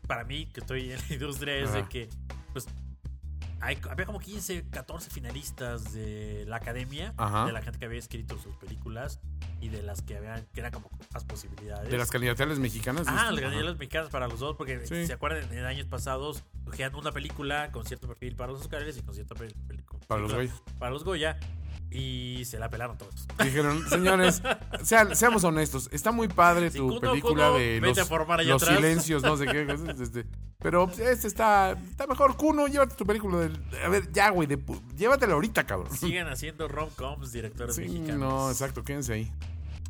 para 0.06 0.24
mí 0.24 0.46
que 0.46 0.60
estoy 0.60 0.92
en 0.92 0.98
la 1.08 1.14
industria 1.14 1.56
es 1.56 1.72
de 1.72 1.88
que 1.88 2.08
pues 2.52 2.66
hay- 3.60 3.78
había 3.90 4.06
como 4.06 4.18
15, 4.20 4.64
14 4.70 5.10
finalistas 5.10 5.92
de 5.92 6.44
la 6.46 6.56
academia, 6.56 7.14
Ajá. 7.16 7.46
de 7.46 7.52
la 7.52 7.62
gente 7.62 7.78
que 7.78 7.86
había 7.86 7.98
escrito 7.98 8.38
sus 8.38 8.54
películas 8.56 9.20
y 9.60 9.68
de 9.68 9.82
las 9.82 10.02
que 10.02 10.16
habían, 10.16 10.44
que 10.52 10.60
eran 10.60 10.72
como 10.72 10.90
más 11.12 11.24
posibilidades. 11.24 11.90
De 11.90 11.96
las 11.98 12.10
candidatales 12.10 12.58
mexicanas. 12.58 13.06
Ah, 13.08 13.30
las 13.30 13.40
Ajá. 13.40 13.40
candidatas 13.40 13.78
mexicanas 13.78 14.10
para 14.10 14.28
los 14.28 14.38
dos, 14.40 14.56
porque 14.56 14.86
Sí. 14.86 15.06
se 15.06 15.12
acuerdan, 15.12 15.50
en 15.52 15.64
años 15.64 15.86
pasados 15.86 16.44
cogían 16.64 16.94
una 16.94 17.12
película 17.12 17.70
con 17.72 17.84
cierto 17.86 18.06
perfil 18.08 18.36
para 18.36 18.52
los 18.52 18.60
Oscars 18.60 18.96
y 18.96 19.02
con 19.02 19.14
cierto 19.14 19.34
pe- 19.34 19.48
pel- 19.68 19.84
con 19.84 20.00
Para 20.00 20.20
los 20.20 20.32
película 20.32 20.60
Para 20.78 20.90
los 20.92 21.04
Goya. 21.04 21.38
Y 21.90 22.44
se 22.44 22.58
la 22.58 22.68
pelaron 22.68 22.98
todos. 22.98 23.26
Dijeron, 23.42 23.88
señores, 23.88 24.42
sean- 24.82 25.14
seamos 25.16 25.44
honestos. 25.44 25.88
Está 25.92 26.12
muy 26.12 26.28
padre 26.28 26.70
Sí, 26.70 26.78
tu 26.78 26.88
Kuno, 26.88 27.00
película 27.00 27.46
Kuno, 27.48 27.58
de 27.58 27.80
los, 27.80 28.46
los 28.46 28.62
silencios, 28.62 29.22
no 29.22 29.36
sé 29.36 29.46
qué. 29.46 29.66
este, 30.02 30.26
pero 30.58 30.90
este 30.90 31.26
está, 31.28 31.72
está 31.72 32.06
mejor. 32.06 32.36
Kuno, 32.36 32.66
llévate 32.66 32.94
tu 32.96 33.06
película. 33.06 33.38
del- 33.38 33.60
a 33.84 33.88
ver, 33.88 34.10
ya, 34.12 34.30
güey. 34.30 34.46
de 34.46 34.58
Llévatela 34.96 35.34
ahorita, 35.34 35.64
cabrón. 35.64 35.96
Sigan 35.96 36.28
haciendo 36.28 36.68
rom-coms 36.68 37.32
directores 37.32 37.76
Sí, 37.76 37.82
mexicanos. 37.82 38.18
no, 38.18 38.50
exacto. 38.50 38.82
Quédense 38.84 39.12
ahí. 39.14 39.32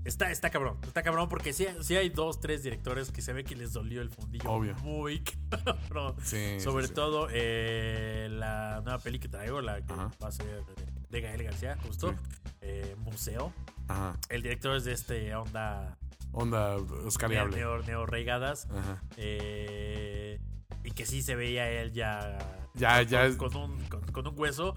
Está, 0.05 0.31
está 0.31 0.51
cabrón, 0.51 0.77
está 0.87 1.03
cabrón 1.03 1.29
porque 1.29 1.53
sí, 1.53 1.67
sí 1.81 1.97
hay 1.97 2.11
dos, 2.11 2.39
tres 2.39 2.63
directores 2.63 3.11
que 3.11 3.21
se 3.23 3.33
ve 3.33 3.43
que 3.43 3.57
les 3.57 3.73
dolió 3.73 4.03
el 4.03 4.11
fundillo. 4.11 4.49
Obvio. 4.49 4.77
Muy 4.77 5.21
cabrón. 5.65 6.15
Sí, 6.23 6.61
Sobre 6.61 6.87
sí. 6.87 6.95
todo 6.95 7.27
eh, 7.33 8.29
la 8.31 8.83
nueva 8.85 9.01
peli 9.01 9.19
que 9.19 9.27
traigo, 9.29 9.61
la 9.61 9.85
que 9.85 9.93
Ajá. 9.93 10.13
va 10.23 10.29
a 10.29 10.31
ser 10.31 10.63
de, 11.11 11.21
Gael 11.21 11.43
García, 11.45 11.77
justo. 11.87 12.15
eh, 12.61 12.95
Museo. 12.99 13.53
Ajá. 13.89 14.17
El 14.29 14.43
director 14.43 14.77
es 14.77 14.85
de 14.85 14.93
este 14.93 15.35
onda 15.35 15.97
Onda 16.33 16.77
oscariable. 16.77 17.57
neo, 17.57 17.79
neo 17.83 18.05
reigadas. 18.07 18.69
Ajá. 18.71 19.03
eh, 19.17 20.41
y 20.85 20.91
que 20.93 21.05
sí 21.07 21.23
se 21.23 21.35
veía 21.35 21.69
él 21.71 21.93
ya. 21.93 22.39
Ya, 22.75 23.03
ya 23.03 23.21
con, 23.23 23.31
es- 23.31 23.37
con 23.37 23.57
un, 23.57 23.85
con, 23.89 24.01
con 24.13 24.27
un 24.27 24.39
hueso. 24.39 24.77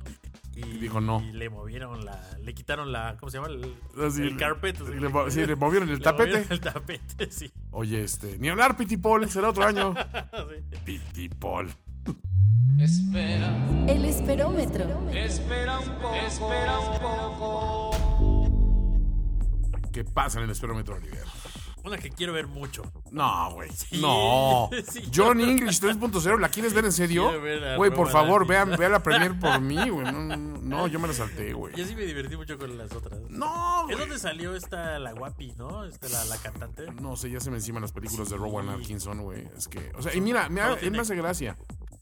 Y, 0.55 0.61
dijo 0.79 0.99
no. 0.99 1.21
Y 1.21 1.31
le 1.33 1.49
movieron 1.49 2.03
la. 2.05 2.19
Le 2.39 2.53
quitaron 2.53 2.91
la. 2.91 3.15
¿Cómo 3.19 3.29
se 3.29 3.37
llama? 3.37 3.49
El, 3.49 3.75
Así, 4.05 4.23
el 4.23 4.35
carpet. 4.37 4.75
así, 4.81 4.93
le 4.99 5.07
mo- 5.09 5.29
sí, 5.29 5.45
le 5.45 5.55
movieron 5.55 5.89
el 5.89 5.95
le 5.99 6.03
tapete. 6.03 6.29
movieron 6.31 6.51
el 6.51 6.59
tapete, 6.61 7.31
sí. 7.31 7.51
Oye, 7.71 8.03
este, 8.03 8.37
ni 8.39 8.49
hablar, 8.49 8.75
Pitipol, 8.75 9.29
será 9.29 9.49
otro 9.49 9.63
año. 9.65 9.93
Sí. 10.75 10.77
Pitipol. 10.85 11.69
El 13.87 14.05
esperómetro. 14.05 14.85
¿Qué 19.91 20.03
pasa 20.05 20.37
en 20.39 20.45
el 20.45 20.51
esperómetro, 20.51 20.95
Oliver? 20.95 21.25
Una 21.83 21.97
que 21.97 22.09
quiero 22.11 22.33
ver 22.33 22.45
mucho. 22.47 22.83
No, 23.11 23.51
güey. 23.53 23.69
No. 23.99 24.69
Sí, 24.91 25.09
John 25.13 25.39
English 25.39 25.81
3.0, 25.81 26.39
¿la 26.39 26.49
quieres 26.49 26.73
ver 26.73 26.85
en 26.85 26.91
serio? 26.91 27.31
Güey, 27.77 27.91
por 27.91 28.09
favor, 28.09 28.45
vean, 28.45 28.75
vean 28.77 28.91
la 28.91 29.01
premier 29.01 29.37
por 29.39 29.59
mí, 29.61 29.89
güey. 29.89 30.05
No, 30.11 30.87
yo 30.87 30.99
me 30.99 31.07
la 31.07 31.13
salté, 31.13 31.53
güey. 31.53 31.73
Yo 31.75 31.85
sí 31.85 31.95
me 31.95 32.03
divertí 32.03 32.35
mucho 32.37 32.57
con 32.57 32.77
las 32.77 32.91
otras. 32.93 33.19
No, 33.29 33.89
Es 33.89 33.97
donde 33.97 34.19
salió 34.19 34.55
esta, 34.55 34.99
la 34.99 35.13
guapi, 35.13 35.53
¿no? 35.57 35.85
Esta, 35.85 36.09
la, 36.09 36.25
la 36.25 36.37
cantante. 36.37 36.91
No 37.01 37.15
sé, 37.15 37.31
ya 37.31 37.39
se 37.39 37.49
me 37.49 37.57
enciman 37.57 37.81
las 37.81 37.91
películas 37.91 38.29
de. 38.29 38.37
Rowan 38.37 38.69
Atkinson, 38.69 39.21
güey. 39.23 39.47
Es 39.57 39.67
que, 39.67 39.91
o 39.97 40.01
sea, 40.01 40.13
y 40.13 40.21
mira, 40.21 40.47
tiene- 40.79 40.97
me 40.97 41.01
hace 41.01 41.15
gracia. 41.15 41.57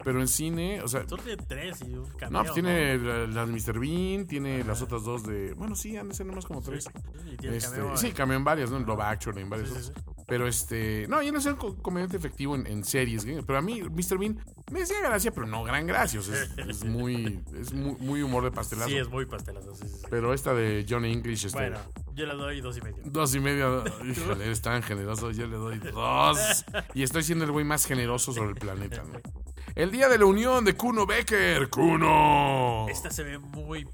Pero 0.08 0.22
en 0.22 0.30
cine, 0.30 0.82
o 0.82 0.88
sea, 0.88 1.06
Solo 1.06 1.22
tiene 1.22 1.44
tres 1.46 1.82
y 1.82 1.94
un 1.96 2.06
cameo. 2.12 2.30
no, 2.32 2.40
pues 2.44 2.54
tiene 2.54 2.98
la, 2.98 3.28
la 3.28 3.46
de 3.46 3.52
Mr. 3.52 3.78
Bean, 3.78 4.26
tiene 4.26 4.64
las 4.64 4.82
otras 4.82 5.04
dos 5.04 5.24
de. 5.24 5.54
Bueno, 5.56 5.76
sí, 5.76 5.98
han 5.98 6.08
de 6.08 6.16
ser 6.16 6.26
nomás 6.26 6.46
como 6.46 6.62
tres. 6.62 6.86
Sí, 6.86 7.32
y 7.34 7.36
tiene 7.36 7.58
Este, 7.58 7.76
cameo 7.76 7.98
sí, 7.98 8.12
cambió 8.14 8.38
en 8.38 8.46
varias, 8.46 8.72
¿no? 8.72 8.78
En 8.78 8.86
Love 8.86 9.02
Actually, 9.02 9.42
en 9.42 9.50
varias 9.50 9.68
Sí, 9.68 9.84
sí. 9.84 9.92
Pero 10.26 10.48
este. 10.48 11.08
No, 11.10 11.22
y 11.22 11.30
no 11.30 11.40
el 11.40 11.56
co- 11.58 11.76
comediante 11.82 12.16
efectivo 12.16 12.56
en, 12.56 12.66
en 12.68 12.86
series, 12.86 13.26
güey. 13.26 13.42
Pero 13.42 13.60
a 13.60 13.62
mí, 13.62 13.82
Mr. 13.82 14.18
Bean 14.18 14.40
me 14.72 14.80
decía 14.80 14.96
gracia, 15.04 15.32
pero 15.32 15.46
no 15.46 15.66
gran 15.66 15.86
gracia. 15.88 16.22
O 16.22 16.24
sea, 16.24 16.42
es, 16.42 16.52
es 16.58 16.86
muy. 16.86 17.44
Es 17.60 17.74
muy, 17.74 17.96
muy 18.00 18.22
humor 18.22 18.46
de 18.46 18.52
pastelazo. 18.52 18.88
Sí, 18.90 18.96
es 18.96 19.10
muy 19.10 19.26
pastelazo. 19.26 19.76
Sí, 19.76 19.90
sí, 19.90 19.94
sí. 20.00 20.06
Pero 20.10 20.34
esta 20.34 20.54
de 20.54 20.86
Johnny 20.90 21.12
English, 21.12 21.48
este. 21.48 21.58
Bueno, 21.60 21.80
yo 22.16 22.26
le 22.28 22.34
doy 22.34 22.62
dos 22.62 22.78
y 22.78 22.82
medio. 22.82 23.04
Dos 23.04 23.36
y 23.36 23.42
medio. 23.42 23.84
Híjole, 24.06 24.46
eres 24.46 24.62
tan 24.62 24.82
generoso. 24.84 25.32
Yo 25.32 25.48
le 25.48 25.58
doy 25.58 25.80
dos. 25.80 26.64
Y 26.94 27.04
estoy 27.04 27.24
siendo 27.24 27.44
el 27.44 27.52
güey 27.52 27.66
más 27.66 27.86
generoso 27.86 28.32
sobre 28.32 28.52
el 28.52 28.56
planeta, 28.56 29.04
¿no? 29.04 29.20
El 29.78 29.92
día 29.92 30.10
de 30.10 30.18
la 30.18 30.26
unión 30.26 30.66
de 30.66 30.74
Kuno 30.74 31.06
Becker. 31.06 31.70
¡Kuno! 31.70 32.88
Esta 32.90 33.12
se 33.12 33.22
ve 33.22 33.38
muy, 33.38 33.88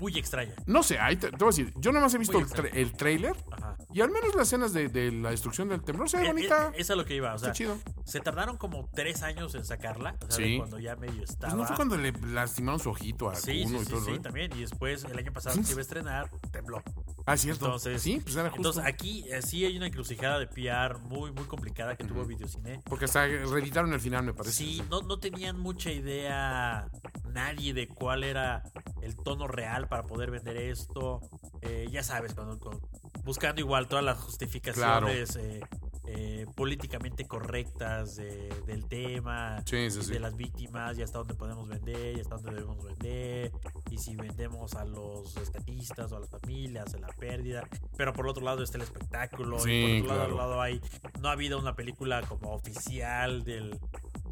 muy 0.00 0.18
extraña. 0.18 0.54
No 0.66 0.82
sé, 0.82 0.98
ahí 0.98 1.16
te, 1.16 1.30
te 1.30 1.36
voy 1.36 1.46
a 1.48 1.50
decir. 1.56 1.72
Yo 1.76 1.92
nada 1.92 2.06
más 2.06 2.14
he 2.14 2.18
visto 2.18 2.38
el, 2.38 2.46
tra- 2.46 2.70
el 2.72 2.92
trailer. 2.92 3.36
Ajá. 3.52 3.76
Y 3.92 4.00
al 4.00 4.10
menos 4.10 4.34
las 4.34 4.48
escenas 4.48 4.72
de, 4.72 4.88
de 4.88 5.12
la 5.12 5.30
destrucción 5.30 5.68
del 5.68 5.82
temblor 5.82 6.08
se 6.08 6.16
ve 6.18 6.24
Eh, 6.24 6.28
bonita. 6.28 6.68
eh, 6.68 6.76
Es 6.78 6.90
a 6.90 6.96
lo 6.96 7.04
que 7.04 7.14
iba. 7.14 7.34
O 7.34 7.38
sea, 7.38 7.48
Está 7.48 7.56
chido. 7.58 7.76
se 8.04 8.20
tardaron 8.20 8.56
como 8.56 8.88
tres 8.94 9.22
años 9.22 9.54
en 9.54 9.64
sacarla. 9.64 10.16
O 10.22 10.26
sea, 10.30 10.36
Sí. 10.36 10.52
de 10.52 10.58
cuando 10.58 10.78
ya 10.78 10.96
medio 10.96 11.22
estaba. 11.24 11.52
Pues 11.52 11.60
no 11.62 11.66
fue 11.66 11.76
cuando 11.76 11.96
le 11.96 12.12
lastimaron 12.12 12.80
su 12.80 12.90
ojito 12.90 13.28
a 13.28 13.34
Sí, 13.34 13.62
Kuno 13.64 13.78
sí, 13.80 13.84
y 13.84 13.90
todo 13.90 14.04
sí, 14.04 14.18
también. 14.20 14.50
Y 14.56 14.60
después, 14.60 15.04
el 15.04 15.18
año 15.18 15.32
pasado 15.32 15.62
se 15.62 15.72
iba 15.72 15.78
a 15.80 15.82
estrenar, 15.82 16.30
tembló. 16.50 16.82
Ah, 17.26 17.36
cierto. 17.36 17.66
Entonces, 17.66 18.00
sí, 18.02 18.20
pues 18.22 18.34
era 18.36 18.44
justo. 18.50 18.56
entonces 18.56 18.84
aquí 18.84 19.24
eh, 19.28 19.42
sí 19.42 19.64
hay 19.64 19.76
una 19.76 19.86
encrucijada 19.88 20.38
de 20.38 20.46
PR 20.46 20.98
muy, 20.98 21.30
muy 21.32 21.44
complicada 21.44 21.96
que 21.96 22.04
tuvo 22.04 22.24
Videocine. 22.24 22.80
Porque 22.84 23.04
hasta 23.04 23.26
reeditaron 23.26 23.92
el 23.92 24.00
final, 24.00 24.24
me 24.24 24.32
parece. 24.34 24.56
Sí, 24.56 24.82
no, 24.90 25.02
no 25.02 25.18
tenían 25.18 25.58
mucha 25.58 25.90
idea 25.92 26.88
nadie 27.30 27.74
de 27.74 27.88
cuál 27.88 28.24
era 28.24 28.62
el 29.02 29.16
tono 29.16 29.46
real 29.48 29.88
para 29.88 30.04
poder 30.04 30.30
vender 30.30 30.56
esto. 30.56 31.20
Eh, 31.62 31.88
ya 31.90 32.02
sabes, 32.02 32.34
cuando, 32.34 32.58
cuando- 32.58 32.88
buscando 33.24 33.60
igual 33.60 33.86
todas 33.88 34.04
las 34.04 34.18
justificaciones 34.18 35.36
eh, 35.36 35.60
eh, 36.06 36.46
políticamente 36.56 37.26
correctas 37.26 38.16
de- 38.16 38.48
del 38.66 38.86
tema, 38.88 39.62
Sí, 39.66 39.90
sí, 39.90 40.02
sí. 40.02 40.12
de 40.12 40.18
las 40.20 40.34
víctimas, 40.34 40.98
y 40.98 41.02
hasta 41.02 41.18
dónde 41.18 41.34
podemos 41.34 41.68
vender, 41.68 42.16
y 42.16 42.20
hasta 42.20 42.34
dónde 42.36 42.52
debemos 42.52 42.82
vender, 42.84 43.52
y 43.90 43.98
si 43.98 44.16
vendemos 44.16 44.74
a 44.74 44.84
los 44.84 45.34
rescatistas 45.36 46.10
o 46.10 46.16
a 46.16 46.20
las 46.20 46.30
familias, 46.30 46.94
a 46.94 46.98
la 46.98 47.08
pérdida. 47.08 47.62
Pero 47.96 48.12
por 48.12 48.26
otro 48.26 48.42
lado 48.44 48.62
está 48.62 48.78
el 48.78 48.82
espectáculo, 48.82 49.58
y 49.68 50.02
por 50.02 50.12
otro 50.12 50.16
lado, 50.16 50.34
claro. 50.34 50.36
lado 50.36 50.60
hay, 50.62 50.80
no 51.20 51.28
ha 51.28 51.32
habido 51.32 51.58
una 51.60 51.76
película 51.76 52.22
como 52.22 52.54
oficial 52.54 53.44
del, 53.44 53.78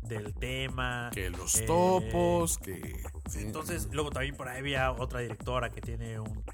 del 0.03 0.35
tema. 0.35 1.11
Que 1.13 1.31
los 1.31 1.55
Eh, 1.57 1.67
topos, 1.67 2.59
que. 2.59 3.01
sí. 3.29 3.41
Entonces, 3.41 3.89
luego 3.93 4.11
también 4.11 4.37
por 4.37 4.49
ahí 4.49 4.59
había 4.59 4.93
otra 4.93 5.21
directora 5.21 5.71
que 5.71 5.81
tiene 5.81 6.19
un, 6.21 6.45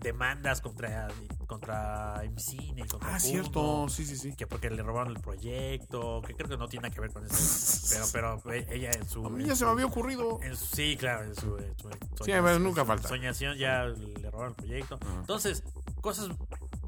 demandas 0.00 0.60
contra, 0.60 1.08
contra 1.46 2.22
MCine, 2.30 2.86
contra 2.86 3.08
Ah, 3.08 3.18
Kuno, 3.18 3.20
cierto. 3.20 3.88
Sí, 3.88 4.04
sí, 4.06 4.16
sí. 4.16 4.34
Que 4.36 4.46
porque 4.46 4.70
le 4.70 4.82
robaron 4.82 5.16
el 5.16 5.20
proyecto, 5.22 6.22
que 6.26 6.34
creo 6.34 6.48
que 6.48 6.56
no 6.56 6.68
tiene 6.68 6.84
nada 6.88 6.94
que 6.94 7.00
ver 7.00 7.12
con 7.12 7.24
eso. 7.26 7.88
pero, 8.12 8.40
pero 8.42 8.54
eh, 8.54 8.66
ella 8.70 8.90
en 8.92 9.08
su. 9.08 9.26
A 9.26 9.30
mí 9.30 9.44
ya 9.44 9.50
se 9.54 9.56
su- 9.60 9.64
me 9.64 9.70
había 9.72 9.86
ocurrido. 9.86 10.38
en 10.42 10.56
su- 10.56 10.66
sí, 10.76 10.96
claro, 10.96 11.24
en 11.24 11.34
su, 11.34 11.56
en 11.58 11.76
su- 11.78 11.88
en 11.88 11.98
Sí, 12.24 12.32
a 12.32 12.40
ver, 12.40 12.60
nunca 12.60 12.84
falta. 12.84 13.08
Soñación 13.08 13.56
ya 13.56 13.84
le 13.86 14.30
robaron 14.30 14.50
el 14.50 14.56
proyecto. 14.56 14.98
Entonces, 15.20 15.64
cosas 16.00 16.28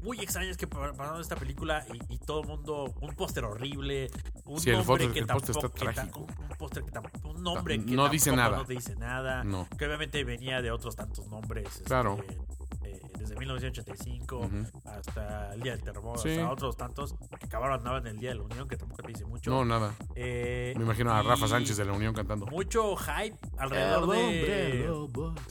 muy 0.01 0.19
extrañas 0.19 0.57
que 0.57 0.67
pa- 0.67 0.93
pasaron 0.93 1.21
esta 1.21 1.35
película 1.35 1.85
y, 1.93 2.13
y 2.15 2.17
todo 2.17 2.41
el 2.41 2.47
mundo, 2.47 2.93
un 3.01 3.13
póster 3.15 3.43
horrible, 3.45 4.09
un 4.45 4.59
Sí, 4.59 4.69
el 4.71 4.77
nombre 4.77 5.07
que 5.11 5.19
el 5.19 5.25
está 5.25 5.35
tampoco, 5.37 5.73
que 5.73 5.85
ta- 5.85 5.93
trágico. 5.93 6.19
un, 6.21 6.43
un 6.43 6.57
póster 6.57 6.83
que 6.83 6.91
tampoco, 6.91 7.29
un 7.29 7.43
nombre 7.43 7.83
que 7.83 7.91
No 7.95 8.09
dice 8.09 8.35
nada. 8.35 8.57
no 8.57 8.63
dice 8.65 8.95
nada, 8.95 9.43
No. 9.43 9.67
que 9.77 9.85
obviamente 9.85 10.23
venía 10.23 10.61
de 10.61 10.71
otros 10.71 10.95
tantos 10.95 11.27
nombres, 11.27 11.67
este, 11.67 11.83
Eh, 12.91 13.01
desde 13.17 13.35
1985 13.37 14.37
Ujú. 14.39 14.65
hasta 14.85 15.53
el 15.53 15.61
Día 15.61 15.71
del 15.73 15.83
Terremoto, 15.83 16.19
Sí. 16.19 16.29
hasta 16.31 16.51
otros 16.51 16.75
tantos 16.77 17.15
que 17.39 17.45
acabaron 17.45 17.77
andaban 17.79 18.05
en 18.07 18.15
el 18.15 18.19
Día 18.19 18.29
de 18.31 18.35
la 18.35 18.43
Unión, 18.43 18.67
que 18.67 18.75
tampoco 18.77 19.01
te 19.03 19.07
dice 19.09 19.25
mucho. 19.25 19.49
No, 19.51 19.63
nada. 19.65 19.95
Eh, 20.15 20.73
Me 20.77 20.83
imagino 20.83 21.11
a 21.13 21.21
Rafa 21.23 21.47
Sánchez 21.47 21.77
de 21.77 21.85
la 21.85 21.93
Unión 21.93 22.13
cantando. 22.13 22.45
Mucho 22.47 22.95
hype 22.95 23.37
alrededor 23.57 24.07
de. 24.09 24.87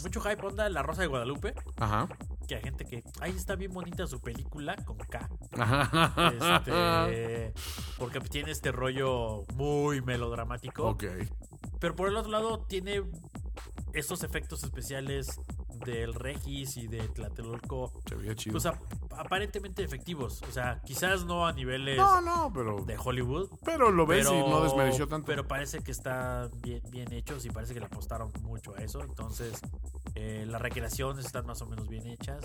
Mucho 0.03 0.21
hype 0.21 0.47
onda 0.47 0.69
La 0.69 0.83
Rosa 0.83 1.03
de 1.03 1.07
Guadalupe. 1.09 1.55
Ajá. 1.77 2.09
Que 2.47 2.57
hay 2.57 2.63
gente 2.63 2.85
que. 2.85 3.03
Ay, 3.21 3.31
está 3.37 3.55
bien 3.57 3.73
bonita 3.73 4.07
su 4.07 4.21
película 4.21 4.77
con 4.85 4.99
K. 4.99 5.29
Ajá. 5.59 6.33
Este, 6.33 7.53
porque 7.99 8.21
tiene 8.21 8.51
este 8.51 8.73
rollo 8.73 9.45
muy 9.55 10.03
melodramático. 10.03 10.89
ok. 10.89 11.05
Pero 11.79 11.97
por 11.97 12.09
el 12.09 12.17
otro 12.17 12.31
lado, 12.31 12.59
tiene 12.69 13.03
estos 13.95 14.23
efectos 14.23 14.63
especiales 14.65 15.41
del 15.81 16.15
Regis 16.15 16.77
y 16.77 16.87
de 16.87 17.01
Tlatelolco. 17.09 17.93
Se 18.09 18.15
veía 18.15 18.35
chido. 18.35 18.53
Pues 18.53 18.67
ap- 18.67 18.81
aparentemente 19.17 19.83
efectivos. 19.83 20.43
O 20.49 20.53
sea, 20.53 20.81
quizás 20.85 21.25
no 21.25 21.47
a 21.47 21.53
niveles 21.53 21.97
no, 21.97 22.21
no, 22.21 22.53
pero. 22.53 22.83
de 22.85 22.97
Hollywood. 22.97 23.49
Pero 23.65 23.91
lo 23.91 24.07
ves 24.07 24.27
y 24.31 24.31
no 24.39 24.63
desmereció 24.63 25.09
tanto. 25.09 25.27
Pero 25.27 25.47
parece 25.49 25.81
que 25.81 25.91
están 25.91 26.51
bien, 26.63 26.83
bien 26.91 27.13
hechos 27.13 27.45
y 27.45 27.51
parece 27.51 27.75
que 27.75 27.81
le 27.81 27.87
apostaron 27.87 28.31
mucho 28.43 28.75
a 28.77 28.79
eso. 28.83 29.03
Entonces, 29.03 29.61
eh, 30.15 30.45
las 30.49 30.61
recreaciones 30.61 31.25
están 31.25 31.47
más 31.47 31.61
o 31.63 31.67
menos 31.67 31.89
bien 31.89 32.07
hechas 32.07 32.45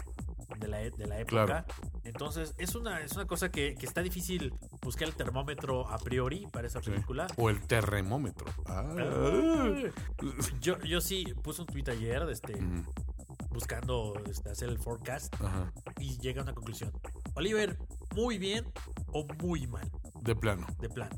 de 0.59 0.67
la, 0.67 0.81
e- 0.81 0.91
de 0.91 1.07
la 1.07 1.19
época. 1.19 1.45
Claro. 1.45 1.65
Entonces, 2.03 2.53
es 2.57 2.75
una, 2.75 3.01
es 3.01 3.13
una 3.13 3.25
cosa 3.25 3.49
que, 3.51 3.75
que 3.75 3.85
está 3.85 4.01
difícil 4.01 4.53
buscar 4.81 5.07
el 5.07 5.15
termómetro 5.15 5.87
a 5.89 5.97
priori 5.97 6.47
para 6.51 6.67
esa 6.67 6.81
Sí. 6.81 6.91
película. 6.91 7.27
O 7.37 7.49
el 7.49 7.61
terremómetro. 7.65 8.45
Ah. 8.67 8.93
Yo, 10.61 10.79
yo 10.81 11.01
sí 11.01 11.25
puse 11.43 11.61
un 11.61 11.67
tweet 11.67 11.85
ayer 11.89 12.25
de 12.25 12.33
este. 12.33 12.59
Buscando 13.55 14.13
este, 14.29 14.49
hacer 14.51 14.69
el 14.69 14.77
forecast 14.77 15.33
Ajá. 15.41 15.71
y 15.99 16.17
llega 16.19 16.41
a 16.41 16.43
una 16.43 16.53
conclusión. 16.53 16.91
Oliver, 17.33 17.77
muy 18.15 18.37
bien 18.37 18.65
o 19.13 19.25
muy 19.41 19.65
mal, 19.67 19.89
De 20.21 20.35
plano. 20.35 20.67
de 20.79 20.89
plan. 20.89 21.09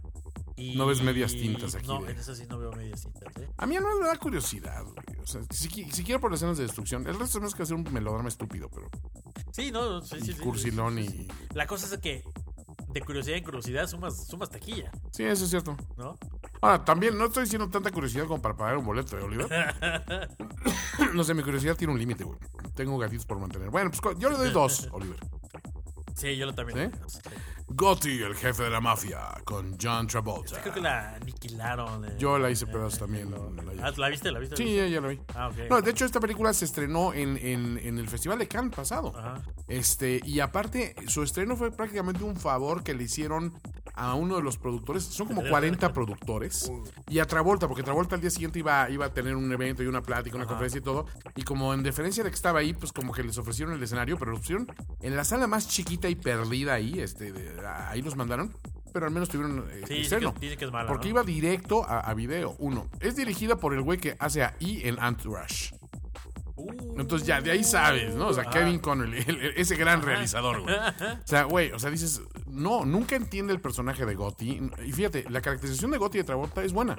Y, 0.55 0.75
No 0.75 0.88
ves 0.88 1.03
medias 1.03 1.31
tintas 1.33 1.75
aquí 1.75 1.85
No, 1.85 2.01
de- 2.01 2.11
en 2.13 2.17
eso 2.17 2.33
sí 2.33 2.45
no 2.49 2.57
veo 2.57 2.71
medias 2.71 3.03
tintas, 3.03 3.35
¿eh? 3.38 3.47
A 3.57 3.65
mí 3.67 3.75
menos 3.75 3.99
me 4.01 4.07
da 4.07 4.15
curiosidad, 4.17 4.83
güey. 4.83 5.19
O 5.21 5.27
sea, 5.27 5.41
si, 5.51 5.69
si 5.91 6.03
quiero 6.03 6.19
por 6.19 6.31
las 6.31 6.39
escenas 6.39 6.57
de 6.57 6.63
destrucción. 6.63 7.05
El 7.05 7.19
resto 7.19 7.39
no 7.39 7.45
es 7.47 7.53
que 7.53 7.61
hacer 7.63 7.75
un 7.75 7.83
melodrama 7.93 8.27
estúpido, 8.27 8.67
pero. 8.69 8.88
Sí, 9.51 9.71
no, 9.71 10.01
sí, 10.01 10.15
y 10.19 10.21
sí, 10.21 10.33
cursilón 10.35 10.95
sí, 10.95 11.05
sí, 11.07 11.17
sí. 11.17 11.27
y. 11.51 11.55
La 11.55 11.67
cosa 11.67 11.85
es 11.93 12.01
que 12.01 12.23
de 12.89 13.01
curiosidad 13.01 13.38
en 13.38 13.43
curiosidad 13.43 13.85
sumas, 13.88 14.25
sumas 14.27 14.49
taquilla, 14.49 14.91
Sí, 15.11 15.23
eso 15.23 15.43
es 15.43 15.49
cierto. 15.51 15.77
¿no? 15.95 16.15
Ahora, 16.61 16.83
también 16.83 17.15
no 17.19 17.25
estoy 17.25 17.43
diciendo 17.43 17.69
tanta 17.69 17.91
curiosidad 17.91 18.25
como 18.25 18.41
para 18.41 18.55
pagar 18.57 18.77
un 18.77 18.85
boleto 18.85 19.15
de 19.15 19.21
Oliver. 19.23 19.47
no 21.13 21.23
sé, 21.23 21.33
mi 21.33 21.43
curiosidad 21.43 21.75
tiene 21.75 21.93
un 21.93 21.99
límite, 21.99 22.23
güey. 22.23 22.37
Tengo 22.75 22.97
gatitos 22.97 23.25
por 23.25 23.39
mantener. 23.39 23.69
Bueno, 23.69 23.91
pues 23.91 24.17
yo 24.19 24.29
le 24.29 24.37
doy 24.37 24.51
dos, 24.51 24.87
Oliver. 24.91 25.17
Sí, 26.15 26.35
yo 26.35 26.45
lo 26.47 26.55
también. 26.55 26.91
¿Sí? 27.07 27.19
Gotti, 27.69 28.21
el 28.23 28.33
jefe 28.33 28.63
de 28.63 28.69
la 28.69 28.79
mafia, 28.79 29.19
con 29.43 29.77
John 29.79 30.07
Travolta. 30.07 30.61
Creo 30.61 30.73
que 30.73 30.79
la 30.81 31.15
aniquilaron. 31.15 32.05
eh, 32.05 32.15
Yo 32.17 32.39
la 32.39 32.49
hice 32.49 32.63
eh, 32.65 32.69
pedazos 32.69 32.95
eh, 32.95 32.99
también. 32.99 33.29
la- 33.29 33.37
Ah, 33.87 33.91
¿La 33.97 34.09
viste? 34.09 34.31
¿La 34.31 34.39
viste? 34.39 34.55
Sí, 34.55 34.75
ya, 34.77 34.87
ya 34.87 35.01
lo 35.01 35.09
vi. 35.09 35.19
Ah, 35.35 35.49
ok. 35.49 35.69
No, 35.69 35.81
de 35.81 35.91
hecho, 35.91 36.05
esta 36.05 36.19
película 36.21 36.53
se 36.53 36.65
estrenó 36.65 37.13
en, 37.13 37.37
en- 37.37 37.77
en 37.77 37.97
el 37.99 38.07
Festival 38.07 38.39
de 38.39 38.47
Cannes 38.47 38.73
pasado. 38.73 39.13
Ajá. 39.17 39.43
Este, 39.67 40.21
y 40.23 40.39
aparte, 40.39 40.95
su 41.07 41.21
estreno 41.23 41.55
fue 41.57 41.69
prácticamente 41.71 42.23
un 42.23 42.37
favor 42.37 42.83
que 42.83 42.93
le 42.93 43.03
hicieron 43.03 43.53
a 43.97 44.13
uno 44.15 44.35
de 44.37 44.43
los 44.43 44.57
productores. 44.57 45.03
Son 45.03 45.27
como 45.27 45.43
40 45.43 45.91
productores. 45.93 46.71
Y 47.09 47.19
a 47.19 47.25
Travolta, 47.25 47.67
porque 47.67 47.83
Travolta 47.83 48.15
al 48.15 48.21
día 48.21 48.29
siguiente 48.29 48.59
iba, 48.59 48.89
iba 48.89 49.05
a 49.07 49.13
tener 49.13 49.35
un 49.35 49.51
evento 49.51 49.83
y 49.83 49.87
una 49.87 50.01
plática, 50.01 50.35
una 50.35 50.45
conferencia 50.45 50.79
y 50.79 50.81
todo. 50.83 51.05
Y 51.35 51.43
como 51.43 51.73
en 51.73 51.83
deferencia 51.83 52.23
de 52.23 52.29
que 52.29 52.35
estaba 52.35 52.59
ahí, 52.59 52.73
pues 52.73 52.91
como 52.93 53.11
que 53.13 53.23
les 53.23 53.37
ofrecieron 53.37 53.73
el 53.75 53.83
escenario, 53.83 54.17
pero 54.17 54.31
lo 54.31 54.37
pusieron 54.37 54.67
en 55.01 55.15
la 55.15 55.23
sala 55.23 55.47
más 55.47 55.67
chiquita 55.67 56.07
y 56.09 56.15
perdida 56.15 56.73
ahí. 56.73 56.99
Este, 56.99 57.31
de- 57.33 57.67
ahí 57.67 58.01
los 58.01 58.15
mandaron. 58.15 58.53
Pero 58.93 59.05
al 59.05 59.11
menos 59.11 59.29
tuvieron 59.29 59.65
eh, 59.69 59.83
Sí, 59.87 59.93
dice 59.95 60.17
que, 60.17 60.31
dice 60.39 60.57
que 60.57 60.65
es 60.65 60.71
mala. 60.71 60.87
Porque 60.87 61.05
¿no? 61.05 61.09
iba 61.11 61.23
directo 61.23 61.83
a, 61.83 61.99
a 61.99 62.13
video. 62.13 62.55
Uno, 62.59 62.87
es 62.99 63.15
dirigida 63.15 63.57
por 63.57 63.73
el 63.73 63.81
güey 63.81 63.99
que 63.99 64.15
hace 64.19 64.43
ahí 64.43 64.81
en 64.85 64.97
Entourage. 65.03 65.75
Entonces 66.97 67.28
ya 67.28 67.41
de 67.41 67.51
ahí 67.51 67.64
sabes, 67.64 68.16
¿no? 68.16 68.28
O 68.28 68.34
sea, 68.34 68.45
Kevin 68.45 68.80
Connolly, 68.80 69.24
ese 69.55 69.76
gran 69.76 70.01
realizador, 70.01 70.62
güey. 70.62 70.76
O 70.76 71.28
sea, 71.28 71.43
güey, 71.43 71.72
o 71.72 71.80
sea, 71.80 71.89
dices, 71.89 72.22
no, 72.47 72.86
nunca 72.86 73.16
entiende 73.16 73.53
el 73.53 73.62
personaje 73.62 74.05
de 74.05 74.16
Gotti. 74.16 74.62
Y 74.86 74.91
fíjate, 74.91 75.26
la 75.30 75.41
caracterización 75.41 75.91
de 75.91 75.97
Gotti 75.97 76.18
de 76.18 76.24
Travolta 76.24 76.64
es 76.64 76.74
buena. 76.74 76.97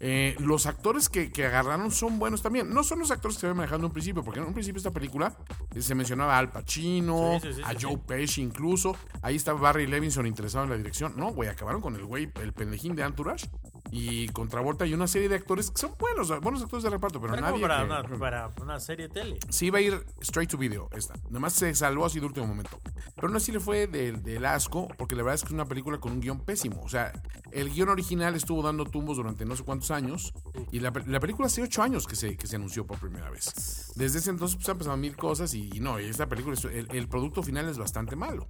Eh, 0.00 0.36
los 0.38 0.66
actores 0.66 1.08
que, 1.08 1.32
que 1.32 1.44
agarraron 1.44 1.90
son 1.90 2.18
buenos 2.20 2.40
también. 2.42 2.72
No 2.72 2.84
son 2.84 3.00
los 3.00 3.10
actores 3.10 3.36
que 3.36 3.40
se 3.40 3.46
ven 3.48 3.56
manejando 3.56 3.86
en 3.86 3.90
un 3.90 3.92
principio, 3.92 4.22
porque 4.22 4.38
en 4.38 4.46
un 4.46 4.54
principio 4.54 4.78
esta 4.78 4.92
película 4.92 5.36
eh, 5.74 5.82
se 5.82 5.94
mencionaba 5.96 6.36
a 6.36 6.38
Al 6.38 6.50
Pacino, 6.50 7.40
Sí, 7.42 7.48
sí, 7.48 7.54
sí, 7.54 7.62
a 7.64 7.74
Joe. 7.78 7.98
Pesci 7.98 8.42
incluso. 8.42 8.96
Ahí 9.22 9.34
estaba 9.36 9.58
Barry 9.60 9.86
Levinson 9.86 10.26
interesado 10.26 10.64
en 10.64 10.70
la 10.70 10.76
dirección. 10.76 11.14
No, 11.16 11.32
güey, 11.32 11.48
acabaron 11.48 11.80
con 11.80 11.96
el 11.96 12.04
güey, 12.04 12.30
el 12.40 12.52
pendejín 12.52 12.94
de 12.94 13.02
Entourage. 13.02 13.48
Y 13.90 14.28
con 14.28 14.48
Travolta 14.48 14.84
y 14.86 14.92
una 14.94 15.06
serie 15.06 15.28
de 15.28 15.36
actores 15.36 15.70
que 15.70 15.78
son 15.78 15.92
buenos, 15.98 16.28
buenos 16.40 16.62
actores 16.62 16.84
de 16.84 16.90
reparto, 16.90 17.20
pero 17.20 17.34
como 17.34 17.42
nadie. 17.46 17.62
para, 17.62 17.78
que- 17.78 17.84
una, 17.84 18.18
para 18.18 18.50
una 18.60 18.80
serie 18.80 19.08
de 19.08 19.14
tele. 19.14 19.38
Sí 19.48 19.66
iba 19.66 19.78
a 19.78 19.80
ir 19.80 20.04
straight 20.20 20.50
to 20.50 20.58
video 20.58 20.88
esta. 20.92 21.14
Nada 21.28 21.40
más 21.40 21.54
se 21.54 21.74
salvó 21.74 22.04
así 22.06 22.20
de 22.20 22.26
último 22.26 22.46
momento. 22.46 22.78
Pero 23.14 23.28
aún 23.28 23.36
así 23.36 23.50
le 23.50 23.60
fue 23.60 23.86
del, 23.86 24.22
del 24.22 24.44
asco, 24.44 24.88
porque 24.98 25.14
la 25.16 25.22
verdad 25.22 25.36
es 25.36 25.42
que 25.42 25.48
es 25.48 25.52
una 25.54 25.64
película 25.64 25.98
con 25.98 26.12
un 26.12 26.20
guion 26.20 26.40
pésimo. 26.40 26.80
O 26.82 26.88
sea, 26.88 27.12
el 27.50 27.70
guion 27.70 27.88
original 27.88 28.34
estuvo 28.34 28.62
dando 28.62 28.84
tumbos 28.84 29.16
durante 29.16 29.44
no 29.44 29.56
sé 29.56 29.64
cuántos 29.64 29.90
años. 29.90 30.32
Y 30.70 30.80
la, 30.80 30.92
la 31.06 31.20
película 31.20 31.46
hace 31.46 31.62
ocho 31.62 31.82
años 31.82 32.06
que 32.06 32.14
se, 32.16 32.36
que 32.36 32.46
se 32.46 32.56
anunció 32.56 32.86
por 32.86 32.98
primera 32.98 33.30
vez. 33.30 33.92
Desde 33.96 34.18
ese 34.18 34.30
entonces 34.30 34.56
pues, 34.56 34.68
han 34.68 34.78
pasado 34.78 34.96
mil 34.96 35.16
cosas 35.16 35.54
y, 35.54 35.70
y 35.74 35.80
no, 35.80 35.98
y 35.98 36.04
esta 36.04 36.26
película, 36.28 36.56
el, 36.72 36.88
el 36.92 37.08
producto 37.08 37.42
final 37.42 37.68
es 37.68 37.78
bastante 37.78 38.16
malo. 38.16 38.46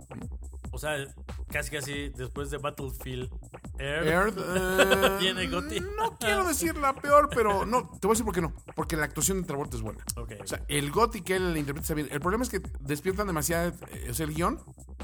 O 0.71 0.79
sea, 0.79 0.97
casi 1.51 1.71
casi 1.71 2.09
después 2.11 2.51
de 2.51 2.59
Battlefield 2.59 3.31
Earth, 3.79 4.07
Earth, 4.07 4.39
eh, 4.39 5.17
tiene 5.21 5.47
Gotti. 5.49 5.81
No 5.81 6.17
quiero 6.19 6.45
decir 6.45 6.77
la 6.77 6.95
peor, 6.95 7.29
pero 7.35 7.65
no, 7.65 7.87
te 7.87 8.07
voy 8.07 8.11
a 8.11 8.15
decir 8.15 8.25
por 8.25 8.35
qué 8.35 8.41
no. 8.41 8.53
Porque 8.75 8.97
la 8.97 9.05
actuación 9.05 9.41
de 9.41 9.47
Travolta 9.47 9.77
es 9.77 9.83
buena. 9.83 10.05
O 10.17 10.47
sea, 10.47 10.63
el 10.69 10.91
Gotti 10.91 11.23
que 11.23 11.37
él 11.37 11.57
interpreta 11.57 11.83
está 11.83 11.95
bien. 11.95 12.09
El 12.11 12.21
problema 12.21 12.45
es 12.45 12.51
que 12.51 12.61
despiertan 12.81 13.27
demasiada, 13.27 13.73
eh, 13.93 14.09
o 14.11 14.15
sea, 14.15 14.27
el 14.27 14.35
guion 14.35 14.61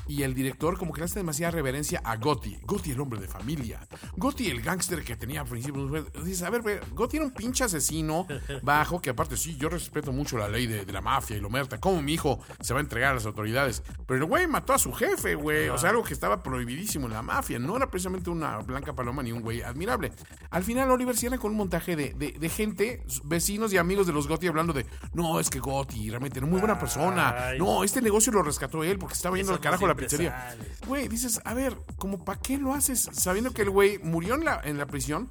y 0.06 0.22
el 0.22 0.34
director 0.34 0.78
como 0.78 0.92
que 0.92 1.00
le 1.00 1.04
hace 1.06 1.18
demasiada 1.20 1.50
reverencia 1.52 2.00
a 2.04 2.16
Gotti. 2.16 2.58
Gotti 2.62 2.92
el 2.92 3.00
hombre 3.00 3.20
de 3.20 3.28
familia. 3.28 3.80
Gotti 4.16 4.48
el 4.48 4.60
gángster 4.62 5.02
que 5.04 5.16
tenía 5.16 5.42
a 5.42 5.44
principios. 5.44 6.12
Dices, 6.24 6.42
a 6.42 6.50
ver, 6.50 6.82
Gotti 6.92 7.16
era 7.16 7.26
un 7.26 7.32
pinche 7.32 7.64
asesino 7.64 8.26
bajo 8.62 9.00
que 9.00 9.10
aparte 9.10 9.36
sí, 9.36 9.56
yo 9.56 9.68
respeto 9.68 10.12
mucho 10.12 10.38
la 10.38 10.48
ley 10.48 10.66
de, 10.66 10.84
de 10.84 10.92
la 10.92 11.00
mafia 11.00 11.36
y 11.36 11.40
lo 11.40 11.50
merta. 11.50 11.78
¿Cómo 11.80 12.02
mi 12.02 12.14
hijo 12.14 12.40
se 12.60 12.74
va 12.74 12.80
a 12.80 12.82
entregar 12.82 13.12
a 13.12 13.14
las 13.14 13.26
autoridades? 13.26 13.82
Pero 14.06 14.20
el 14.20 14.26
güey 14.26 14.46
mató 14.46 14.72
a 14.72 14.78
su 14.78 14.92
jefe, 14.92 15.34
güey. 15.34 15.68
O 15.68 15.78
sea, 15.78 15.90
algo 15.90 16.04
que 16.04 16.14
estaba 16.14 16.42
prohibidísimo 16.42 17.06
en 17.06 17.12
la 17.12 17.22
mafia. 17.22 17.58
No 17.58 17.76
era 17.76 17.90
precisamente 17.90 18.30
una 18.30 18.58
blanca 18.58 18.94
paloma 18.94 19.22
ni 19.22 19.32
un 19.32 19.40
güey 19.42 19.62
admirable. 19.62 20.12
Al 20.50 20.64
final 20.64 20.90
Oliver 20.90 21.16
cierra 21.16 21.38
con 21.38 21.52
un 21.52 21.56
montaje 21.56 21.96
de, 21.96 22.14
de- 22.14 22.32
de 22.32 22.48
gente, 22.48 23.02
vecinos 23.24 23.72
y 23.72 23.76
amigos 23.78 24.06
de 24.06 24.12
los 24.12 24.28
Gotti 24.28 24.46
hablando 24.46 24.72
de, 24.72 24.86
no, 25.12 25.40
es 25.40 25.50
que 25.50 25.58
Gotti 25.60 26.10
realmente 26.10 26.38
era 26.38 26.46
muy 26.46 26.58
buena 26.60 26.78
persona. 26.78 27.34
No, 27.58 27.84
este 27.84 28.00
negocio 28.02 28.32
lo 28.32 28.42
rescató 28.42 28.82
él 28.84 28.98
porque 28.98 29.14
estaba 29.14 29.36
yendo 29.36 29.52
al 29.52 29.60
carajo 29.60 29.86
no 29.86 29.93
la 29.94 30.06
pizzería. 30.08 30.56
Güey, 30.86 31.08
dices, 31.08 31.40
a 31.44 31.54
ver, 31.54 31.76
¿como 31.96 32.24
para 32.24 32.40
qué 32.40 32.58
lo 32.58 32.74
haces? 32.74 33.08
Sabiendo 33.12 33.52
que 33.52 33.62
el 33.62 33.70
güey 33.70 33.98
murió 33.98 34.34
en 34.34 34.44
la, 34.44 34.60
en 34.64 34.78
la 34.78 34.86
prisión 34.86 35.28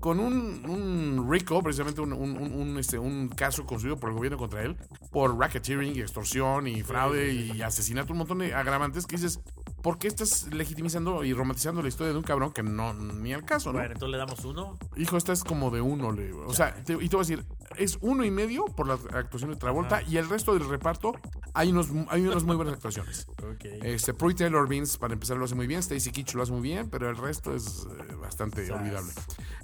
con 0.00 0.20
un, 0.20 0.64
un 0.68 1.28
RICO, 1.30 1.60
precisamente 1.62 2.00
un, 2.00 2.12
un- 2.12 2.36
un- 2.36 2.52
un, 2.52 2.78
este, 2.78 2.98
un 2.98 3.28
caso 3.28 3.66
construido 3.66 3.98
por 3.98 4.10
el 4.10 4.16
gobierno 4.16 4.38
contra 4.38 4.62
él, 4.62 4.76
por 5.10 5.36
racketeering, 5.36 5.96
y 5.96 6.00
extorsión 6.00 6.68
y 6.68 6.82
fraude 6.82 7.32
y 7.32 7.62
asesinato, 7.62 8.12
un 8.12 8.18
montón 8.20 8.38
de 8.38 8.54
agravantes 8.54 9.06
que 9.06 9.16
dices, 9.16 9.40
¿por 9.82 9.98
qué 9.98 10.08
estás 10.08 10.48
legitimizando 10.52 11.24
y 11.24 11.32
romantizando 11.32 11.82
la 11.82 11.88
historia 11.88 12.12
de 12.12 12.18
un 12.18 12.24
cabrón 12.24 12.52
que 12.52 12.62
no, 12.62 12.92
ni 12.94 13.32
al 13.32 13.44
caso, 13.44 13.70
no? 13.72 13.78
Bueno, 13.78 13.92
entonces 13.94 14.10
le 14.12 14.18
damos 14.18 14.44
uno. 14.44 14.76
Hijo, 14.96 15.16
esta 15.16 15.32
es 15.32 15.44
como 15.44 15.70
de 15.70 15.80
uno, 15.80 16.12
le- 16.12 16.32
o 16.32 16.52
sea, 16.52 16.74
te- 16.84 16.94
y 16.94 17.08
te 17.08 17.16
voy 17.16 17.24
a 17.24 17.28
decir, 17.28 17.44
es 17.76 17.98
uno 18.00 18.24
y 18.24 18.30
medio 18.30 18.64
por 18.66 18.86
la 18.88 18.94
actuación 19.18 19.50
de 19.50 19.56
Travolta 19.56 20.02
y 20.02 20.16
el 20.16 20.28
resto 20.28 20.54
del 20.54 20.68
reparto 20.68 21.12
hay 21.54 21.70
unos, 21.70 21.88
hay 22.10 22.22
unas 22.26 22.44
muy 22.44 22.56
buenas 22.56 22.74
actuaciones. 22.74 23.26
Ok. 23.48 23.64
Este, 23.82 24.12
Pruitt 24.14 24.38
Taylor 24.38 24.68
Vince, 24.68 24.98
para 24.98 25.14
empezar, 25.14 25.36
lo 25.38 25.44
hace 25.46 25.54
muy 25.54 25.66
bien. 25.66 25.80
Stacy 25.80 26.10
Kitsch 26.10 26.34
lo 26.34 26.42
hace 26.42 26.52
muy 26.52 26.60
bien, 26.60 26.90
pero 26.90 27.08
el 27.08 27.16
resto 27.16 27.54
es 27.54 27.86
eh, 28.10 28.14
bastante 28.14 28.66
Sas. 28.66 28.78
olvidable. 28.78 29.10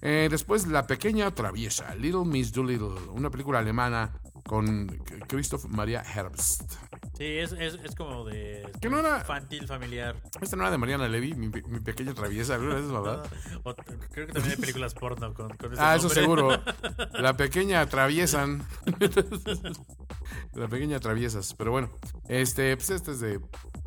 Eh, 0.01 0.29
después, 0.31 0.67
La 0.67 0.87
Pequeña 0.87 1.31
Traviesa, 1.35 1.95
Little 1.97 2.25
Miss 2.25 2.51
Doolittle, 2.53 2.95
una 3.13 3.31
película 3.31 3.59
alemana 3.59 4.13
con 4.47 4.87
Christoph 5.29 5.67
Maria 5.67 6.03
Herbst. 6.03 6.63
Sí, 7.17 7.25
es, 7.39 7.53
es, 7.53 7.75
es 7.85 7.95
como 7.95 8.25
de 8.25 8.69
Que 8.81 8.89
no 8.91 8.99
era- 8.99 9.19
infantil, 9.19 9.67
familiar. 9.69 10.17
Esta 10.41 10.57
no 10.57 10.63
era 10.65 10.71
de 10.73 10.79
Mariana 10.79 11.07
Levy, 11.09 11.35
mi, 11.35 11.49
mi 11.49 11.81
pequeña 11.81 12.13
traviesa, 12.15 12.59
¿no? 12.59 12.77
¿Es 12.77 12.91
verdad? 12.91 13.25
O- 13.63 13.75
creo 14.11 14.27
que 14.27 14.33
también 14.33 14.53
hay 14.53 14.61
películas 14.61 14.95
porno 14.95 15.33
con, 15.35 15.51
con 15.57 15.73
ese 15.73 15.81
Ah, 15.83 15.95
eso 15.97 16.09
seguro. 16.09 16.49
La 17.13 17.37
pequeña 17.37 17.81
atraviesan. 17.83 18.67
La 20.55 20.69
pequeña 20.69 20.97
atraviesas. 20.97 21.55
Pero 21.55 21.71
bueno, 21.73 21.91
este, 22.29 22.77
pues 22.77 22.91
este 22.91 23.13
es 23.13 23.21
de. 23.21 23.41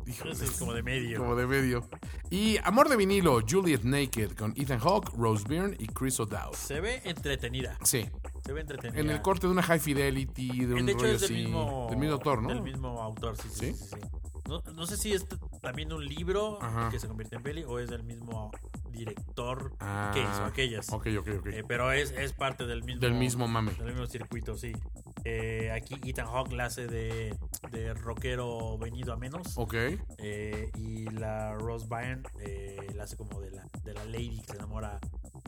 híjole, 0.06 0.32
Ese 0.32 0.44
es 0.46 0.52
como 0.52 0.72
de 0.72 0.82
medio. 0.82 1.18
Como 1.18 1.34
de 1.36 1.46
medio. 1.46 1.88
Y 2.30 2.58
Amor 2.64 2.88
de 2.88 2.96
vinilo, 2.96 3.40
Juliet 3.48 3.82
Naked 3.82 4.32
con 4.32 4.52
Ethan 4.56 4.78
Hawke, 4.80 5.10
Rose 5.16 5.44
Byrne 5.48 5.76
y 5.78 5.86
Chris 5.86 6.20
O'Dowd. 6.20 6.54
Se 6.54 6.80
ve 6.80 7.00
entretenida. 7.04 7.76
Sí. 7.84 8.08
Se 8.44 8.52
ve 8.52 8.60
entretenida. 8.62 9.00
En 9.00 9.10
el 9.10 9.20
corte 9.22 9.46
de 9.46 9.52
una 9.52 9.62
high 9.62 9.80
fidelity, 9.80 10.64
de 10.66 10.74
un 10.74 10.86
de 10.86 10.92
hecho 10.92 11.02
rollo 11.02 11.14
es 11.14 11.20
del 11.22 11.30
así. 11.32 11.42
mismo, 11.44 11.86
del 11.90 11.98
mismo 11.98 12.14
autor, 12.14 12.42
¿no? 12.42 12.48
Del 12.48 12.62
mismo 12.62 13.02
autor, 13.08 13.36
sí, 13.36 13.48
sí, 13.50 13.72
¿Sí? 13.72 13.86
sí. 13.90 13.96
No, 14.48 14.62
no 14.72 14.86
sé 14.86 14.96
si 14.96 15.12
es 15.12 15.26
también 15.60 15.92
un 15.92 16.04
libro 16.06 16.58
Ajá. 16.62 16.88
que 16.90 16.98
se 16.98 17.06
convierte 17.06 17.36
en 17.36 17.42
peli 17.42 17.64
o 17.64 17.78
es 17.78 17.90
del 17.90 18.02
mismo 18.02 18.50
director 18.90 19.72
Ah, 19.78 20.10
que 20.14 20.22
hizo 20.22 20.44
aquellas. 20.44 20.90
Ok, 20.90 21.06
ok, 21.18 21.28
ok. 21.40 21.46
Eh, 21.48 21.64
pero 21.68 21.92
es, 21.92 22.12
es 22.12 22.32
parte 22.32 22.66
del 22.66 22.82
mismo, 22.82 23.00
Del 23.02 23.12
mismo 23.14 23.46
mame. 23.46 23.72
Del 23.72 23.88
mismo 23.92 24.06
circuito, 24.06 24.56
sí. 24.56 24.72
Eh, 25.24 25.70
aquí 25.70 25.96
Ethan 26.02 26.26
Hawke 26.26 26.52
la 26.52 26.64
hace 26.64 26.86
de, 26.86 27.36
de 27.72 27.92
rockero 27.94 28.78
venido 28.78 29.12
a 29.12 29.16
menos. 29.16 29.52
Ok. 29.56 29.74
Eh, 30.16 30.70
y 30.76 31.04
la 31.10 31.52
Rose 31.54 31.86
Byrne 31.86 32.22
la 32.94 33.04
hace 33.04 33.16
como 33.16 33.40
de 33.40 33.50
la, 33.50 33.66
de 33.84 33.92
la 33.92 34.04
lady 34.06 34.40
que 34.40 34.52
se 34.52 34.56
enamora 34.56 34.98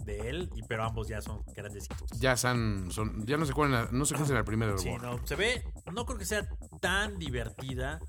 de 0.04 0.28
él. 0.28 0.50
Y, 0.54 0.62
pero 0.64 0.84
ambos 0.84 1.08
ya 1.08 1.22
son 1.22 1.42
grandecitos. 1.54 2.10
Ya 2.20 2.36
son, 2.36 2.88
son, 2.90 3.24
ya 3.26 3.36
no 3.38 3.46
se 3.46 3.54
cuelan, 3.54 3.88
no 3.92 4.04
se 4.04 4.14
cuelan 4.14 4.36
el 4.36 4.44
primero 4.44 4.76
Sí, 4.78 4.90
no, 5.00 5.24
se 5.26 5.36
ve, 5.36 5.64
no 5.92 6.04
creo 6.04 6.18
que 6.18 6.24
sea 6.26 6.46
tan 6.80 7.18
divertida. 7.18 8.00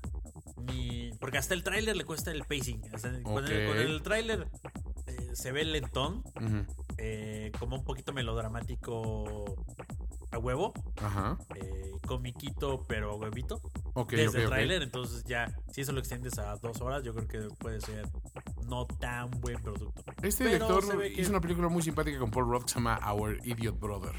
Ni, 0.56 1.10
porque 1.18 1.38
hasta 1.38 1.54
el 1.54 1.64
tráiler 1.64 1.96
le 1.96 2.04
cuesta 2.04 2.30
el 2.30 2.44
pacing. 2.44 2.82
O 2.94 2.98
sea, 2.98 3.22
con, 3.22 3.44
el, 3.46 3.52
el 3.52 4.02
tráiler 4.02 4.48
eh, 5.06 5.30
se 5.34 5.52
ve 5.52 5.64
lentón, 5.64 6.22
eh, 6.98 7.50
como 7.58 7.76
un 7.76 7.84
poquito 7.84 8.12
melodramático 8.12 9.56
a 10.30 10.38
huevo, 10.38 10.72
Ajá. 10.96 11.36
eh, 11.56 11.92
comiquito 12.06 12.84
pero 12.88 13.12
a 13.12 13.14
huevito. 13.16 13.60
Desde 14.08 14.42
el 14.42 14.48
tráiler, 14.48 14.82
entonces 14.82 15.24
ya, 15.24 15.52
si 15.70 15.82
eso 15.82 15.92
lo 15.92 15.98
extiendes 15.98 16.38
a 16.38 16.56
dos 16.56 16.80
horas, 16.80 17.02
yo 17.02 17.14
creo 17.14 17.28
que 17.28 17.54
puede 17.56 17.80
ser 17.80 18.08
no 18.68 18.86
tan 18.86 19.30
buen 19.32 19.60
producto. 19.60 20.02
Este 20.22 20.44
Pero 20.44 20.80
director 20.80 21.06
hizo 21.06 21.30
una 21.30 21.40
película 21.40 21.68
muy 21.68 21.82
simpática 21.82 22.18
con 22.18 22.30
Paul 22.30 22.46
Rudd 22.46 22.62
que 22.62 22.68
se 22.68 22.74
llama 22.76 22.98
Our 23.12 23.38
Idiot 23.44 23.78
Brother. 23.78 24.14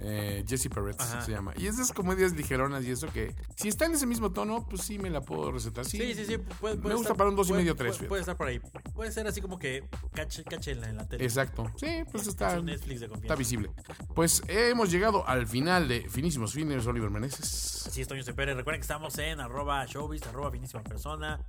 Eh, 0.00 0.44
Jesse 0.46 0.68
Peretz 0.68 1.00
Ajá. 1.00 1.22
se 1.22 1.32
llama. 1.32 1.52
Y 1.56 1.66
esas 1.66 1.92
comedias 1.92 2.32
ligeronas 2.32 2.84
y 2.84 2.90
eso 2.90 3.08
que, 3.12 3.34
si 3.56 3.68
está 3.68 3.86
en 3.86 3.92
ese 3.94 4.06
mismo 4.06 4.30
tono, 4.32 4.66
pues 4.68 4.82
sí 4.82 4.98
me 4.98 5.10
la 5.10 5.20
puedo 5.20 5.50
recetar. 5.50 5.84
Sí, 5.84 5.98
Sí, 5.98 6.14
sí, 6.14 6.24
sí. 6.24 6.38
Puede, 6.38 6.76
Me 6.76 6.82
gusta 6.94 7.00
estar- 7.10 7.16
para 7.16 7.30
un 7.30 7.36
dos 7.36 7.46
y 7.48 7.50
puede- 7.50 7.62
medio, 7.62 7.74
tres, 7.76 7.98
Puede, 7.98 8.20
estar 8.20 8.36
por 8.36 8.46
ahí. 8.48 8.60
Puede 8.94 9.10
ser 9.12 9.26
así 9.26 9.40
como 9.40 9.58
que 9.58 9.84
cache, 10.12 10.44
cache 10.44 10.72
en 10.72 10.80
la, 10.80 10.88
en 10.90 10.96
la 10.96 11.08
tele. 11.08 11.24
Exacto. 11.24 11.70
Sí, 11.76 11.86
pues 12.10 12.26
está, 12.26 12.56
Es 12.56 12.62
Netflix 12.62 13.00
de 13.00 13.06
está 13.06 13.34
visible. 13.34 13.70
Pues 14.14 14.42
hemos 14.48 14.90
llegado 14.90 15.26
al 15.28 15.46
final 15.46 15.88
de 15.88 16.08
Finísimos 16.08 16.52
Fines, 16.52 16.86
Oliver 16.86 17.10
Meneses. 17.10 17.86
Así 17.86 18.00
es, 18.00 18.08
Toño 18.08 18.22
Cepere. 18.22 18.54
Recuerden 18.54 18.80
que 18.80 18.84
estamos 18.84 19.16
en 19.18 19.40
arroba 19.40 19.84
showbiz, 19.86 20.22
arroba 20.26 20.50
finísima 20.50 20.82
persona. 20.82 21.40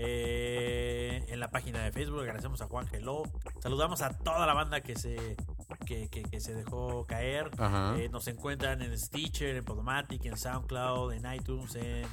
Eh, 0.00 1.24
en 1.28 1.40
la 1.40 1.48
página 1.50 1.82
de 1.82 1.92
Facebook. 1.92 2.20
Agradecemos 2.20 2.60
a 2.62 2.66
Juan 2.66 2.86
Geló. 2.86 3.22
Saludamos 3.60 4.00
a 4.02 4.16
toda 4.18 4.46
la 4.46 4.54
banda 4.54 4.80
que 4.80 4.96
se, 4.96 5.36
que, 5.86 6.08
que- 6.08 6.22
que 6.22 6.40
se 6.40 6.54
dejó 6.54 7.04
caer. 7.06 7.50
Eh, 7.98 8.08
nos 8.10 8.26
encuentran 8.28 8.80
en 8.82 8.96
Stitcher, 8.98 9.56
en 9.56 9.64
Podomatic, 9.64 10.24
en 10.26 10.36
SoundCloud, 10.36 11.12
en 11.12 11.32
iTunes, 11.34 11.74
en... 11.76 12.06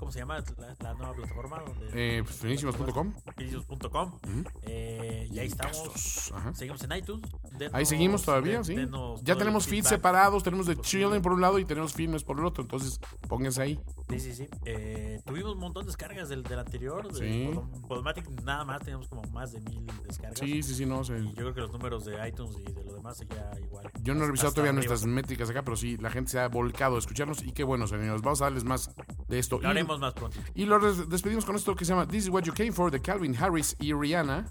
¿Cómo 0.00 0.10
se 0.12 0.18
llama 0.18 0.42
la, 0.58 0.76
la 0.80 0.94
nueva 0.94 1.12
plataforma? 1.14 1.62
Eh, 1.94 2.22
pues, 2.24 2.36
finísimos.com. 2.36 3.14
Finísimos.com. 3.36 4.18
Eh, 4.62 5.28
y 5.30 5.38
ahí 5.38 5.46
estamos. 5.46 6.32
Ajá. 6.34 6.54
Seguimos 6.54 6.82
en 6.82 6.92
iTunes. 6.96 7.30
Denos- 7.52 7.70
Ahí 7.74 7.86
seguimos 7.86 8.22
todavía, 8.24 8.60
den- 8.62 8.64
sí. 8.64 8.74
Ya 9.22 9.36
tenemos 9.36 9.66
feeds 9.66 9.88
separados, 9.88 10.42
tenemos 10.42 10.66
de 10.66 10.74
Los 10.74 10.86
Chilling 10.86 11.22
por 11.22 11.32
un 11.32 11.40
lado 11.40 11.58
y 11.58 11.64
tenemos 11.64 11.92
filmes 11.94 12.24
por 12.24 12.38
el 12.38 12.44
otro, 12.44 12.62
entonces 12.62 12.98
pónganse 13.28 13.62
ahí. 13.62 13.80
Sí, 14.10 14.20
sí, 14.20 14.34
sí. 14.34 14.48
Eh, 14.64 15.20
tuvimos 15.24 15.54
un 15.54 15.60
montón 15.60 15.84
de 15.84 15.88
descargas 15.88 16.28
del, 16.28 16.42
del 16.42 16.58
anterior. 16.58 17.06
Sí. 17.18 17.50
Podom- 17.52 17.86
Podomatic 17.88 18.28
nada 18.44 18.64
más 18.64 18.80
teníamos 18.80 19.08
como 19.08 19.22
más 19.32 19.52
de 19.52 19.60
mil 19.60 19.86
descargas. 20.06 20.38
Sí, 20.38 20.62
sí, 20.62 20.74
sí, 20.74 20.86
no 20.86 21.02
sé. 21.04 21.18
Y 21.18 21.28
yo 21.28 21.34
creo 21.34 21.54
que 21.54 21.60
los 21.60 21.72
números 21.72 22.04
de 22.04 22.28
iTunes 22.28 22.56
y 22.58 22.72
de 22.72 22.84
lo 22.84 22.94
demás 22.94 23.16
seguía 23.18 23.50
igual. 23.64 23.90
Yo 24.02 24.14
no 24.14 24.24
he 24.24 24.26
revisado 24.26 24.52
todavía 24.52 24.70
arriba. 24.70 24.86
nuestras 24.88 25.06
métricas 25.06 25.50
acá, 25.50 25.62
pero 25.62 25.76
sí, 25.76 25.96
la 25.98 26.10
gente 26.10 26.30
se 26.32 26.40
ha 26.40 26.48
volcado 26.48 26.96
a 26.96 26.98
escucharnos 26.98 27.42
y 27.42 27.52
qué 27.52 27.64
bueno, 27.64 27.86
señores. 27.86 28.22
Vamos 28.22 28.40
a 28.42 28.44
darles 28.44 28.64
más 28.64 28.90
de 29.28 29.38
esto. 29.38 29.60
Lo 29.60 29.68
haremos 29.68 29.98
más 29.98 30.12
pronto. 30.14 30.38
Y, 30.54 30.62
y 30.62 30.66
lo 30.66 30.78
des- 30.80 31.08
despedimos 31.08 31.44
con 31.44 31.56
esto 31.56 31.74
que 31.74 31.84
se 31.84 31.90
llama 31.92 32.06
This 32.06 32.24
is 32.24 32.30
What 32.30 32.42
You 32.44 32.52
Came 32.54 32.72
For 32.72 32.90
de 32.90 33.00
Calvin 33.00 33.36
Harris 33.36 33.76
y 33.80 33.92
Rihanna 33.92 34.46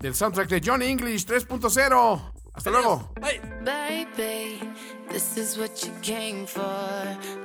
del 0.00 0.14
soundtrack 0.14 0.48
de 0.48 0.60
Johnny 0.64 0.86
English 0.86 1.24
3.0. 1.26 2.32
Hasta 2.54 2.70
luego. 2.70 3.10
Bye. 3.20 3.40
Baby, 3.64 4.60
this 5.08 5.36
is 5.36 5.58
what 5.58 5.70
you 5.84 5.90
came 6.02 6.46
for. 6.46 6.62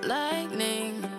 Lightning 0.08 1.02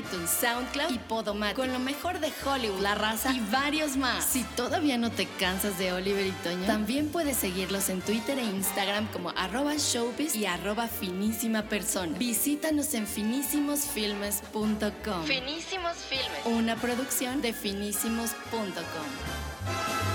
iTunes, 0.00 0.30
SoundCloud 0.30 0.92
y 0.92 0.98
Podomat. 0.98 1.54
Con 1.54 1.72
lo 1.72 1.78
mejor 1.78 2.18
de 2.20 2.32
Hollywood, 2.44 2.80
La 2.80 2.94
Raza 2.94 3.32
y 3.32 3.40
varios 3.50 3.96
más. 3.96 4.24
Si 4.24 4.44
todavía 4.56 4.98
no 4.98 5.10
te 5.10 5.26
cansas 5.26 5.78
de 5.78 5.92
Oliver 5.92 6.26
y 6.26 6.32
Toño, 6.42 6.66
también 6.66 7.08
puedes 7.08 7.36
seguirlos 7.36 7.88
en 7.88 8.00
Twitter 8.00 8.38
e 8.38 8.44
Instagram 8.44 9.06
como 9.12 9.30
arroba 9.30 9.74
showbiz 9.76 10.34
y 10.36 10.46
arroba 10.46 10.86
finísima 10.88 11.62
persona. 11.62 12.16
Visítanos 12.18 12.94
en 12.94 13.06
finísimosfilmes.com. 13.06 15.24
Finísimos 15.24 15.96
Filmes. 16.08 16.46
Una 16.46 16.76
producción 16.76 17.42
de 17.42 17.52
finísimos.com. 17.52 20.09